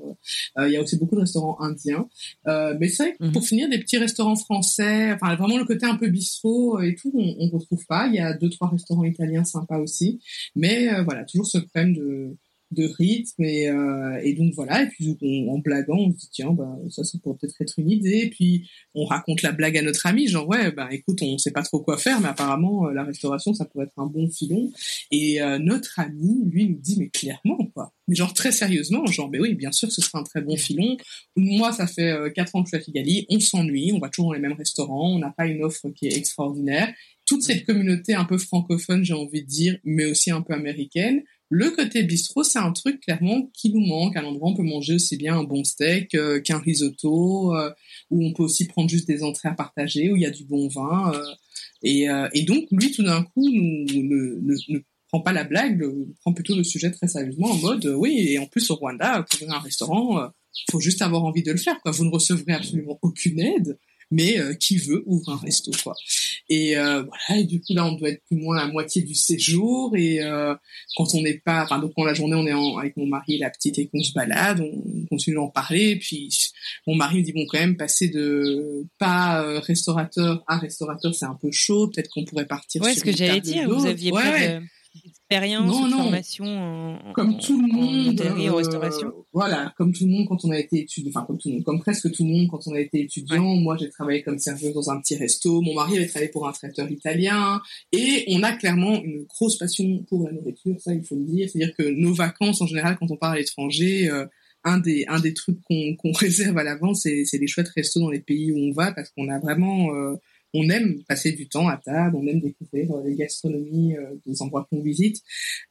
euh, 0.58 0.68
il 0.68 0.74
y 0.74 0.78
a 0.78 0.82
aussi 0.82 0.98
beaucoup 0.98 1.16
de 1.16 1.22
restaurants 1.22 1.60
indiens. 1.62 2.08
mais 2.46 2.88
c'est 2.88 3.04
vrai 3.04 3.16
que 3.18 3.24
mm-hmm. 3.24 3.32
pour 3.32 3.46
finir, 3.46 3.70
des 3.70 3.80
petits 3.80 3.98
restaurants 3.98 4.36
français, 4.36 5.14
enfin 5.14 5.36
vraiment 5.36 5.58
le 5.58 5.66
côté 5.66 5.86
un 5.86 5.96
peu 5.96 6.08
bistrot 6.10 6.82
et 6.82 6.96
tout, 6.96 7.12
on, 7.16 7.36
on 7.40 7.50
retrouve 7.50 7.86
pas. 7.86 8.08
Il 8.08 8.16
y 8.16 8.20
a 8.20 8.34
deux 8.34 8.50
trois 8.50 8.70
restaurants 8.70 9.04
italiens 9.04 9.44
sympas 9.44 9.78
aussi, 9.80 10.20
mais 10.56 11.02
voilà 11.04 11.24
toujours 11.26 11.48
ce 11.48 11.58
problème 11.58 11.94
de 11.94 12.36
de 12.74 12.86
rythme 12.86 13.44
et, 13.44 13.68
euh, 13.68 14.20
et 14.24 14.34
donc 14.34 14.54
voilà 14.56 14.84
et 14.84 14.88
puis 14.88 15.18
en 15.50 15.60
blaguant 15.60 15.98
on 15.98 16.12
se 16.12 16.18
dit 16.18 16.30
tiens 16.32 16.52
bah 16.52 16.78
ça 16.90 17.04
ça 17.04 17.18
pourrait 17.22 17.38
peut-être 17.40 17.62
être 17.62 17.80
une 17.80 17.90
idée 17.90 18.22
et 18.24 18.30
puis 18.30 18.70
on 18.96 19.06
raconte 19.06 19.42
la 19.42 19.52
blague 19.52 19.78
à 19.78 19.82
notre 19.82 20.06
ami 20.06 20.28
genre 20.28 20.48
ouais 20.48 20.72
bah 20.72 20.90
écoute 20.92 21.22
on 21.22 21.38
sait 21.38 21.52
pas 21.52 21.64
trop 21.64 21.80
quoi 21.80 21.98
faire 21.98 22.20
mais 22.22 22.28
apparemment 22.28 22.88
euh, 22.88 22.94
la 22.94 23.04
restauration 23.04 23.54
ça 23.54 23.66
pourrait 23.66 23.86
être 23.86 23.98
un 23.98 24.08
bon 24.08 24.30
filon. 24.30 24.72
Et 25.12 25.42
euh, 25.42 25.60
notre 25.60 26.00
ami 26.00 26.44
lui 26.46 26.70
nous 26.70 26.80
dit 26.80 26.98
mais 27.00 27.10
clairement 27.10 27.66
quoi. 27.74 27.94
Mais 28.08 28.16
genre 28.16 28.34
très 28.34 28.52
sérieusement 28.52 29.06
genre 29.06 29.30
mais 29.30 29.40
oui 29.40 29.56
bien 29.56 29.72
sûr 29.72 29.92
ce 29.92 30.02
sera 30.02 30.20
un 30.20 30.24
très 30.24 30.42
bon 30.42 30.58
filon. 30.58 30.98
Moi 31.36 31.72
ça 31.72 31.88
fait 31.88 32.32
quatre 32.36 32.56
ans 32.56 32.64
que 32.64 32.70
je 32.70 32.78
suis 32.78 32.78
à 32.78 32.86
Kigali 32.86 33.26
on 33.30 33.40
s'ennuie 33.40 33.92
on 33.94 34.00
va 34.00 34.10
toujours 34.10 34.32
dans 34.32 34.34
les 34.34 34.40
mêmes 34.40 34.54
restaurants 34.54 35.16
on 35.16 35.20
n'a 35.20 35.32
pas 35.32 35.46
une 35.46 35.64
offre 35.64 35.90
qui 35.90 36.08
est 36.08 36.18
extraordinaire. 36.18 36.94
Toute 37.26 37.44
cette 37.44 37.66
communauté 37.66 38.14
un 38.14 38.26
peu 38.26 38.38
francophone 38.38 39.04
j'ai 39.04 39.14
envie 39.14 39.44
de 39.44 39.48
dire 39.48 39.78
mais 39.84 40.06
aussi 40.06 40.32
un 40.32 40.42
peu 40.42 40.54
américaine 40.54 41.24
le 41.54 41.70
côté 41.70 42.02
bistrot, 42.02 42.44
c'est 42.44 42.58
un 42.58 42.72
truc 42.72 43.02
clairement 43.02 43.52
qui 43.54 43.72
nous 43.72 43.86
manque. 43.86 44.18
À 44.18 44.24
l'endroit, 44.24 44.50
on 44.50 44.56
peut 44.56 44.64
manger 44.64 44.96
aussi 44.96 45.18
bien 45.18 45.38
un 45.38 45.44
bon 45.44 45.64
steak 45.64 46.16
euh, 46.16 46.42
qu'un 46.42 46.58
risotto, 46.58 47.56
euh, 47.56 47.70
où 48.10 48.26
on 48.26 48.34
peut 48.34 48.42
aussi 48.42 48.66
prendre 48.66 48.90
juste 48.90 49.08
des 49.08 49.22
entrées 49.24 49.50
à 49.50 49.54
partager, 49.54 50.12
où 50.12 50.16
il 50.16 50.24
y 50.24 50.26
a 50.26 50.32
du 50.32 50.46
bon 50.46 50.68
vin. 50.68 51.14
Euh, 51.14 52.28
et, 52.34 52.42
donc, 52.42 52.66
lui, 52.72 52.92
tout 52.92 53.04
d'un 53.04 53.22
coup, 53.22 53.48
nous, 53.52 53.86
ne, 53.92 54.80
prend 55.10 55.22
pas 55.22 55.32
la 55.32 55.44
blague, 55.44 55.86
prend 56.22 56.34
plutôt 56.34 56.56
le 56.56 56.64
sujet 56.64 56.90
très 56.90 57.08
sérieusement, 57.08 57.52
en 57.52 57.58
mode, 57.58 57.86
oui, 57.86 58.18
et 58.30 58.40
en 58.40 58.48
plus, 58.48 58.72
au 58.72 58.76
Rwanda, 58.76 59.24
pour 59.30 59.44
ouvrir 59.44 59.56
un 59.56 59.62
restaurant, 59.62 60.32
faut 60.72 60.80
juste 60.80 61.04
avoir 61.04 61.24
envie 61.24 61.44
de 61.44 61.52
le 61.52 61.58
faire. 61.60 61.80
Quoi. 61.82 61.92
Vous 61.92 62.06
ne 62.06 62.10
recevrez 62.10 62.54
absolument 62.54 62.98
aucune 63.04 63.40
aide 63.40 63.78
mais 64.14 64.40
euh, 64.40 64.54
qui 64.54 64.78
veut 64.78 65.04
ouvre 65.08 65.30
un 65.30 65.38
resto 65.38 65.72
quoi. 65.84 65.96
Et 66.48 66.78
euh, 66.78 67.04
voilà, 67.04 67.42
et 67.42 67.44
du 67.46 67.60
coup 67.60 67.74
là 67.74 67.86
on 67.86 67.94
doit 67.94 68.10
être 68.10 68.24
plus 68.28 68.38
ou 68.38 68.42
moins 68.42 68.58
à 68.60 68.68
moitié 68.68 69.02
du 69.02 69.16
séjour 69.16 69.96
et 69.96 70.22
euh, 70.22 70.54
quand 70.96 71.16
on 71.16 71.22
n'est 71.22 71.40
pas, 71.40 71.64
enfin 71.64 71.80
donc 71.80 71.94
quand 71.96 72.04
la 72.04 72.14
journée 72.14 72.36
on 72.36 72.46
est 72.46 72.54
en, 72.54 72.78
avec 72.78 72.96
mon 72.96 73.08
mari 73.08 73.36
et 73.36 73.38
la 73.40 73.50
petite 73.50 73.80
et 73.80 73.88
qu'on 73.88 74.04
se 74.04 74.14
balade, 74.14 74.62
on 74.62 75.06
continue 75.08 75.36
d'en 75.36 75.50
parler. 75.50 75.90
Et 75.90 76.00
puis 76.00 76.30
mon 76.86 76.96
mari 76.96 77.18
me 77.18 77.24
dit 77.24 77.34
bon 77.34 77.46
quand 77.50 77.60
même 77.60 77.76
passer 77.76 78.08
de 78.10 78.86
pas 79.00 79.60
restaurateur 79.62 80.44
à 80.48 80.58
restaurateur 80.58 81.16
c'est 81.16 81.26
un 81.26 81.38
peu 81.42 81.52
chaud, 81.52 81.88
peut-être 81.88 82.10
qu'on 82.10 82.26
pourrait 82.26 82.46
partir. 82.46 82.84
Ouais, 82.84 82.94
ce 82.94 83.04
que 83.04 83.16
j'allais 83.16 83.42
dire, 83.42 83.68
vous 83.68 83.86
aviez 83.86 84.12
pas 84.12 84.40
de 84.40 84.64
expérience, 85.30 85.66
non, 85.66 85.88
non. 85.88 86.04
formation 86.04 86.46
en, 86.46 87.14
comme 87.14 87.38
tout 87.38 87.60
le 87.60 87.68
monde, 87.68 88.22
en 88.22 88.56
restauration. 88.56 89.08
Euh, 89.08 89.24
voilà, 89.34 89.74
comme 89.78 89.92
tout 89.92 90.06
le 90.06 90.12
monde 90.12 90.28
quand 90.28 90.44
on 90.46 90.52
a 90.52 90.60
été 90.60 90.82
étudiant, 90.82 91.12
enfin 91.16 91.26
comme 91.26 91.38
tout 91.38 91.50
le 91.50 91.56
monde, 91.56 91.64
comme 91.64 91.80
presque 91.80 92.12
tout 92.12 92.24
le 92.24 92.30
monde 92.30 92.48
quand 92.50 92.68
on 92.68 92.74
a 92.74 92.80
été 92.80 93.02
étudiant. 93.02 93.44
Moi, 93.56 93.78
j'ai 93.80 93.90
travaillé 93.90 94.22
comme 94.22 94.38
serveuse 94.38 94.74
dans 94.74 94.90
un 94.90 95.00
petit 95.00 95.16
resto. 95.16 95.62
Mon 95.62 95.74
mari 95.74 95.98
avait 95.98 96.08
travaillé 96.08 96.32
pour 96.32 96.48
un 96.48 96.52
traiteur 96.52 96.90
italien, 96.92 97.62
et 97.92 98.26
on 98.30 98.44
a 98.44 98.52
clairement 98.54 99.02
une 99.04 99.24
grosse 99.24 99.58
passion 99.58 100.04
pour 100.08 100.26
la 100.26 100.34
nourriture. 100.34 100.76
Ça, 100.80 100.94
il 100.94 101.04
faut 101.04 101.16
le 101.16 101.26
dire. 101.26 101.50
C'est-à-dire 101.50 101.76
que 101.76 101.84
nos 101.84 102.14
vacances, 102.14 102.62
en 102.62 102.68
général, 102.68 102.98
quand 103.00 103.10
on 103.10 103.18
part 103.18 103.32
à 103.32 103.38
l'étranger. 103.38 104.10
Euh, 104.10 104.26
un 104.66 104.78
des 104.78 105.04
un 105.10 105.20
des 105.20 105.34
trucs 105.34 105.60
qu'on 105.64 105.96
qu'on 105.98 106.12
réserve 106.18 106.58
à 106.58 106.64
l'avance 106.64 107.02
c'est 107.04 107.26
c'est 107.26 107.38
les 107.38 107.48
chouettes 107.48 107.68
restos 107.76 108.00
dans 108.00 108.10
les 108.10 108.22
pays 108.22 108.50
où 108.54 108.58
on 108.58 108.72
va 108.72 108.94
parce 108.94 109.10
qu'on 109.10 109.28
a 109.28 109.38
vraiment 109.38 109.94
euh, 109.94 110.16
on 110.54 110.70
aime 110.70 111.04
passer 111.08 111.32
du 111.32 111.48
temps 111.48 111.68
à 111.68 111.78
table, 111.78 112.16
on 112.16 112.28
aime 112.28 112.40
découvrir 112.40 112.96
les 113.06 113.16
gastronomies 113.16 113.96
des 114.26 114.42
endroits 114.42 114.68
qu'on 114.70 114.82
visite. 114.82 115.22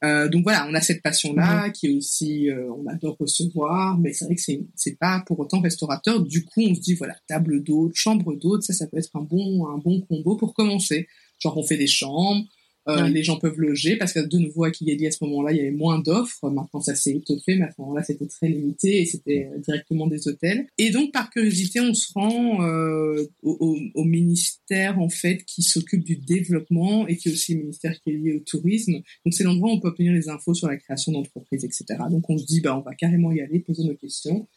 donc 0.03 0.43
voilà, 0.43 0.67
on 0.69 0.75
a 0.75 0.81
cette 0.81 1.03
passion-là 1.03 1.71
qui 1.71 1.87
est 1.87 1.95
aussi, 1.95 2.49
on 2.77 2.87
adore 2.87 3.17
recevoir, 3.19 3.99
mais 3.99 4.13
c'est 4.13 4.25
vrai 4.25 4.35
que 4.35 4.41
c'est 4.41 4.61
c'est 4.75 4.99
pas 4.99 5.23
pour 5.27 5.39
autant 5.41 5.61
restaurateur. 5.61 6.23
Du 6.23 6.45
coup, 6.45 6.63
on 6.63 6.75
se 6.75 6.81
dit 6.81 6.95
voilà, 6.95 7.15
table 7.29 7.63
d'hôte, 7.63 7.93
chambre 7.95 8.35
d'hôte, 8.35 8.63
ça, 8.63 8.73
ça 8.73 8.87
peut 8.87 8.99
être 8.99 9.15
un 9.15 9.23
bon 9.23 9.67
un 9.69 9.79
bon 9.79 10.01
combo 10.03 10.37
pour 10.37 10.55
commencer. 10.55 11.07
Genre 11.39 11.57
on 11.57 11.65
fait 11.65 11.77
des 11.77 11.87
chambres 11.87 12.45
euh, 12.89 13.09
les 13.09 13.23
gens 13.23 13.39
peuvent 13.39 13.59
loger 13.59 13.97
parce 13.97 14.13
que 14.13 14.21
de 14.21 14.39
nouveau 14.39 14.65
à 14.65 14.71
Kigali 14.71 15.07
à 15.07 15.11
ce 15.11 15.23
moment-là 15.25 15.53
il 15.53 15.59
y 15.59 15.61
avait 15.61 15.71
moins 15.71 15.99
d'offres. 15.99 16.51
Maintenant 16.51 16.81
ça 16.81 16.95
s'est 16.95 17.13
étoffé. 17.13 17.57
Mais 17.57 17.65
à 17.65 17.71
ce 17.71 17.81
moment-là 17.81 18.03
c'était 18.03 18.27
très 18.27 18.49
limité 18.49 19.03
et 19.03 19.07
c'était 19.07 19.49
euh, 19.53 19.59
directement 19.59 20.07
des 20.07 20.29
hôtels. 20.29 20.67
Et 20.79 20.91
donc 20.91 21.13
par 21.13 21.31
curiosité 21.31 21.81
on 21.81 21.95
se 21.95 22.13
rend 22.15 22.63
euh, 22.63 23.25
au, 23.43 23.79
au, 23.95 24.05
ministère 24.05 24.99
en 24.99 25.09
fait 25.09 25.45
qui 25.45 25.63
s'occupe 25.63 26.05
du 26.05 26.17
développement 26.17 27.07
et 27.07 27.17
qui 27.17 27.29
est 27.29 27.33
aussi 27.33 27.55
le 27.55 27.61
ministère 27.61 27.99
qui 28.01 28.11
est 28.11 28.17
lié 28.17 28.35
au 28.35 28.41
tourisme. 28.41 28.95
Donc 29.25 29.33
c'est 29.33 29.45
l'endroit 29.45 29.71
où 29.71 29.75
on 29.75 29.81
peut 29.81 29.89
obtenir 29.89 30.13
les 30.13 30.29
infos 30.29 30.55
sur 30.55 30.69
la 30.69 30.77
création 30.77 31.13
d'entreprises 31.13 31.65
etc 31.65 31.85
donc 32.11 32.29
on 32.29 32.39
se 32.39 32.45
dit 32.45 32.61
bah 32.61 32.77
on 32.77 32.81
va 32.81 32.95
carrément 32.95 33.33
y 33.33 33.41
aller 33.41 33.61
poser 33.61 33.85
nos 33.85 33.95
questions 33.95 34.49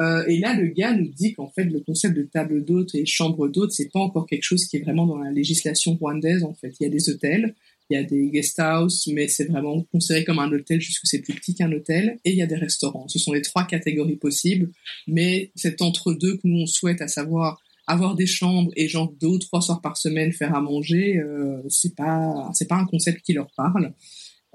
euh, 0.00 0.24
et 0.26 0.38
là, 0.38 0.54
le 0.54 0.68
gars 0.68 0.94
nous 0.94 1.08
dit 1.08 1.34
qu'en 1.34 1.48
fait, 1.48 1.64
le 1.64 1.80
concept 1.80 2.16
de 2.16 2.22
table 2.22 2.64
d'hôte 2.64 2.94
et 2.94 3.04
chambre 3.04 3.48
d'hôte, 3.48 3.72
c'est 3.72 3.90
pas 3.92 4.00
encore 4.00 4.26
quelque 4.26 4.42
chose 4.42 4.64
qui 4.64 4.78
est 4.78 4.80
vraiment 4.80 5.06
dans 5.06 5.18
la 5.18 5.30
législation 5.30 5.94
rwandaise. 5.96 6.42
En 6.44 6.54
fait, 6.54 6.72
il 6.80 6.84
y 6.84 6.86
a 6.86 6.88
des 6.88 7.10
hôtels, 7.10 7.54
il 7.90 7.94
y 7.94 7.96
a 7.96 8.04
des 8.04 8.30
guest 8.30 8.58
house, 8.58 9.08
mais 9.12 9.28
c'est 9.28 9.44
vraiment 9.44 9.82
considéré 9.92 10.24
comme 10.24 10.38
un 10.38 10.50
hôtel 10.50 10.78
puisque 10.78 11.06
c'est 11.06 11.18
plus 11.18 11.34
petit 11.34 11.54
qu'un 11.54 11.70
hôtel. 11.72 12.18
Et 12.24 12.30
il 12.30 12.36
y 12.36 12.42
a 12.42 12.46
des 12.46 12.56
restaurants. 12.56 13.08
Ce 13.08 13.18
sont 13.18 13.32
les 13.32 13.42
trois 13.42 13.66
catégories 13.66 14.16
possibles. 14.16 14.70
Mais 15.06 15.50
c'est 15.54 15.82
entre 15.82 16.14
deux 16.14 16.36
que 16.36 16.42
nous 16.44 16.62
on 16.62 16.66
souhaite, 16.66 17.02
à 17.02 17.08
savoir 17.08 17.60
avoir 17.86 18.14
des 18.14 18.26
chambres 18.26 18.70
et 18.76 18.88
genre 18.88 19.12
deux 19.20 19.26
ou 19.26 19.38
trois 19.38 19.60
soirs 19.60 19.80
par 19.80 19.96
semaine 19.96 20.32
faire 20.32 20.54
à 20.54 20.60
manger, 20.60 21.18
euh, 21.18 21.60
c'est 21.68 21.96
pas 21.96 22.48
c'est 22.54 22.68
pas 22.68 22.76
un 22.76 22.86
concept 22.86 23.22
qui 23.22 23.32
leur 23.32 23.50
parle. 23.56 23.92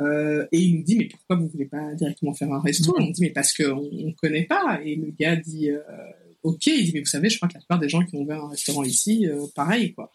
Euh, 0.01 0.45
et 0.51 0.59
il 0.59 0.77
nous 0.77 0.83
dit 0.83 0.97
mais 0.97 1.07
pourquoi 1.07 1.37
vous 1.37 1.47
voulez 1.47 1.65
pas 1.65 1.93
directement 1.93 2.33
faire 2.33 2.51
un 2.51 2.59
resto? 2.59 2.93
On 2.97 3.09
dit 3.09 3.21
mais 3.21 3.29
parce 3.29 3.53
qu'on 3.55 3.89
on 3.91 4.13
connaît 4.13 4.45
pas. 4.45 4.79
Et 4.83 4.95
le 4.95 5.11
gars 5.17 5.35
dit 5.35 5.69
euh, 5.71 5.79
ok, 6.45 6.67
il 6.67 6.85
dit 6.85 6.91
mais 6.93 6.99
vous 6.99 7.05
savez, 7.07 7.29
je 7.29 7.37
crois 7.37 7.49
que 7.49 7.55
la 7.55 7.59
plupart 7.59 7.79
des 7.79 7.89
gens 7.89 8.05
qui 8.05 8.15
ont 8.15 8.21
ouvert 8.21 8.43
un 8.43 8.49
restaurant 8.49 8.83
ici, 8.83 9.27
euh, 9.27 9.45
pareil 9.55 9.93
quoi. 9.93 10.11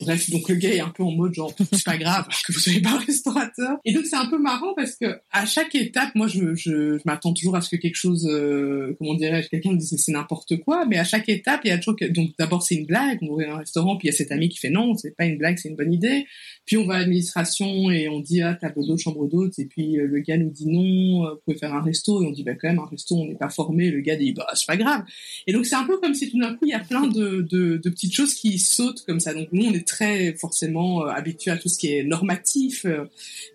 Bref, 0.00 0.28
donc 0.30 0.48
le 0.48 0.56
gars 0.56 0.74
est 0.74 0.80
un 0.80 0.88
peu 0.88 1.04
en 1.04 1.12
mode 1.12 1.32
genre 1.34 1.54
c'est 1.72 1.84
pas 1.84 1.96
grave 1.96 2.26
que 2.46 2.52
vous 2.52 2.58
soyez 2.58 2.80
pas 2.80 2.90
un 2.90 2.98
restaurateur. 2.98 3.78
Et 3.84 3.92
donc 3.92 4.04
c'est 4.04 4.16
un 4.16 4.26
peu 4.26 4.38
marrant 4.38 4.74
parce 4.74 4.96
que 4.96 5.20
à 5.30 5.46
chaque 5.46 5.74
étape, 5.76 6.14
moi 6.16 6.26
je, 6.26 6.54
je, 6.56 6.98
je 6.98 7.02
m'attends 7.04 7.32
toujours 7.32 7.54
à 7.54 7.60
ce 7.60 7.70
que 7.70 7.76
quelque 7.76 7.94
chose, 7.94 8.26
euh, 8.28 8.96
comment 8.98 9.14
dirais-je, 9.14 9.48
quelqu'un 9.48 9.72
me 9.72 9.78
dise 9.78 9.94
c'est 9.98 10.12
n'importe 10.12 10.56
quoi, 10.58 10.84
mais 10.84 10.98
à 10.98 11.04
chaque 11.04 11.28
étape 11.28 11.60
il 11.64 11.68
y 11.68 11.70
a 11.70 11.78
toujours 11.78 11.96
donc 12.10 12.30
d'abord 12.38 12.62
c'est 12.62 12.74
une 12.74 12.86
blague, 12.86 13.18
on 13.22 13.28
ouvre 13.28 13.48
un 13.48 13.58
restaurant, 13.58 13.96
puis 13.96 14.08
il 14.08 14.10
y 14.10 14.14
a 14.14 14.16
cet 14.16 14.32
ami 14.32 14.48
qui 14.48 14.58
fait 14.58 14.70
non, 14.70 14.94
c'est 14.94 15.16
pas 15.16 15.26
une 15.26 15.38
blague, 15.38 15.58
c'est 15.58 15.68
une 15.68 15.76
bonne 15.76 15.92
idée. 15.92 16.26
Puis 16.64 16.76
on 16.76 16.86
va 16.86 16.94
à 16.94 16.98
l'administration 16.98 17.90
et 17.90 18.08
on 18.08 18.18
dit 18.18 18.42
ah 18.42 18.54
table 18.54 18.84
d'hôte, 18.84 18.98
chambre 18.98 19.28
d'hôte, 19.28 19.58
et 19.60 19.66
puis 19.66 19.98
euh, 19.98 20.06
le 20.06 20.18
gars 20.20 20.36
nous 20.36 20.50
dit 20.50 20.66
non, 20.66 21.30
vous 21.30 21.40
pouvez 21.44 21.56
faire 21.56 21.72
un 21.72 21.82
resto, 21.82 22.20
et 22.22 22.26
on 22.26 22.32
dit 22.32 22.42
bah 22.42 22.54
quand 22.54 22.68
même 22.68 22.80
un 22.80 22.86
resto 22.86 23.14
on 23.14 23.26
n'est 23.26 23.36
pas 23.36 23.48
formé, 23.48 23.90
le 23.92 24.00
gars 24.00 24.16
dit 24.16 24.32
bah 24.32 24.48
c'est 24.54 24.66
pas 24.66 24.76
grave. 24.76 25.04
Et 25.46 25.52
donc 25.52 25.67
c'est 25.68 25.76
un 25.76 25.84
peu 25.84 25.98
comme 25.98 26.14
si 26.14 26.30
tout 26.30 26.38
d'un 26.38 26.54
coup 26.54 26.64
il 26.64 26.70
y 26.70 26.74
a 26.74 26.80
plein 26.80 27.06
de, 27.06 27.78
petites 27.82 28.14
choses 28.14 28.34
qui 28.34 28.58
sautent 28.58 29.04
comme 29.06 29.20
ça. 29.20 29.34
Donc 29.34 29.48
nous 29.52 29.66
on 29.66 29.72
est 29.72 29.86
très 29.86 30.34
forcément 30.34 31.04
euh, 31.04 31.08
habitués 31.08 31.50
à 31.50 31.56
tout 31.56 31.68
ce 31.68 31.78
qui 31.78 31.92
est 31.92 32.04
normatif 32.04 32.84
euh, 32.84 33.04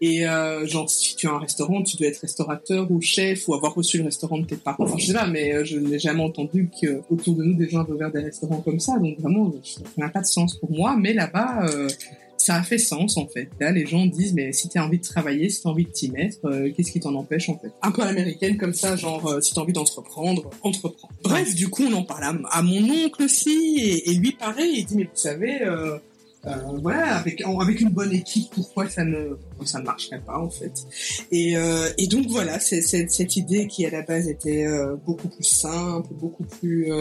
et 0.02 0.28
euh, 0.28 0.66
genre 0.68 0.90
si 0.90 1.16
tu 1.16 1.28
as 1.28 1.32
un 1.32 1.40
restaurant 1.40 1.84
tu 1.84 1.98
dois 1.98 2.08
être 2.08 2.20
restaurateur 2.20 2.90
ou 2.92 3.02
chef 3.02 3.48
ou 3.48 3.54
avoir 3.54 3.74
reçu 3.74 3.98
le 3.98 4.06
restaurant 4.06 4.38
de 4.38 4.46
tes 4.46 4.56
parents. 4.56 4.84
Enfin 4.84 4.98
je 4.98 5.08
sais 5.08 5.14
pas 5.14 5.28
mais 5.28 5.54
euh, 5.54 5.66
je 5.66 5.78
n'ai 5.78 6.00
jamais 6.00 6.24
entendu 6.24 6.70
que 6.82 7.02
autour 7.10 7.36
de 7.36 7.44
nous 7.44 7.56
des 7.56 7.70
gens 7.70 7.82
avaient 7.82 7.94
ouvert 7.94 8.12
des 8.12 8.22
restaurants 8.22 8.62
comme 8.62 8.80
ça. 8.80 8.98
Donc 9.00 9.20
vraiment 9.20 9.54
ça 9.64 9.82
n'a 9.98 10.10
pas 10.10 10.22
de 10.22 10.28
sens 10.28 10.56
pour 10.56 10.72
moi. 10.72 10.96
Mais 10.98 11.14
là-bas 11.14 11.68
ça 12.44 12.56
a 12.56 12.64
fait 12.64 12.78
sens 12.78 13.16
en 13.16 13.26
fait. 13.26 13.48
Là, 13.62 13.72
les 13.72 13.86
gens 13.86 14.06
disent 14.06 14.34
mais 14.34 14.52
si 14.52 14.68
t'as 14.68 14.84
envie 14.84 14.98
de 14.98 15.04
travailler, 15.04 15.50
si 15.50 15.64
t'as 15.64 15.70
envie 15.70 15.86
de 15.86 15.92
t'y 15.92 16.12
mettre, 16.12 16.46
euh, 16.46 16.70
qu'est-ce 16.76 16.92
qui 16.92 17.00
t'en 17.00 17.16
empêche 17.16 17.48
en 17.48 17.58
fait? 17.58 17.72
Un 17.82 17.92
peu 17.92 18.02
à 18.02 18.06
l'américaine 18.06 18.58
comme 18.58 18.74
ça, 18.74 18.98
genre 18.98 19.26
euh, 19.28 19.40
si 19.40 19.54
t'as 19.54 19.62
envie 19.62 19.72
d'entreprendre, 19.72 20.50
entreprends. 20.62 21.08
Bref, 21.24 21.56
du 21.56 21.70
coup, 21.70 21.84
on 21.90 21.94
en 21.94 22.04
parle 22.04 22.42
à, 22.52 22.62
mon 22.62 23.06
oncle 23.06 23.24
aussi 23.24 24.02
et, 24.06 24.14
lui 24.16 24.34
pareil, 24.34 24.74
il 24.80 24.86
dit 24.86 24.98
mais 24.98 25.04
vous 25.04 25.10
savez. 25.14 25.62
Euh, 25.62 25.98
voilà, 26.82 27.16
avec 27.16 27.42
avec 27.42 27.80
une 27.80 27.92
bonne 27.92 28.12
équipe, 28.12 28.50
pourquoi 28.54 28.90
ça 28.90 29.06
ne 29.06 29.38
ça 29.64 29.80
ne 29.80 29.86
marcherait 29.86 30.20
pas 30.20 30.38
en 30.38 30.50
fait? 30.50 30.74
Et, 31.32 31.54
et 31.98 32.08
donc 32.08 32.28
voilà, 32.28 32.60
c'est 32.60 32.82
cette 32.82 33.38
idée 33.38 33.68
qui 33.68 33.86
à 33.86 33.90
la 33.90 34.02
base 34.02 34.28
était 34.28 34.68
beaucoup 35.06 35.30
plus 35.30 35.46
simple, 35.46 36.10
beaucoup 36.16 36.44
plus 36.44 36.92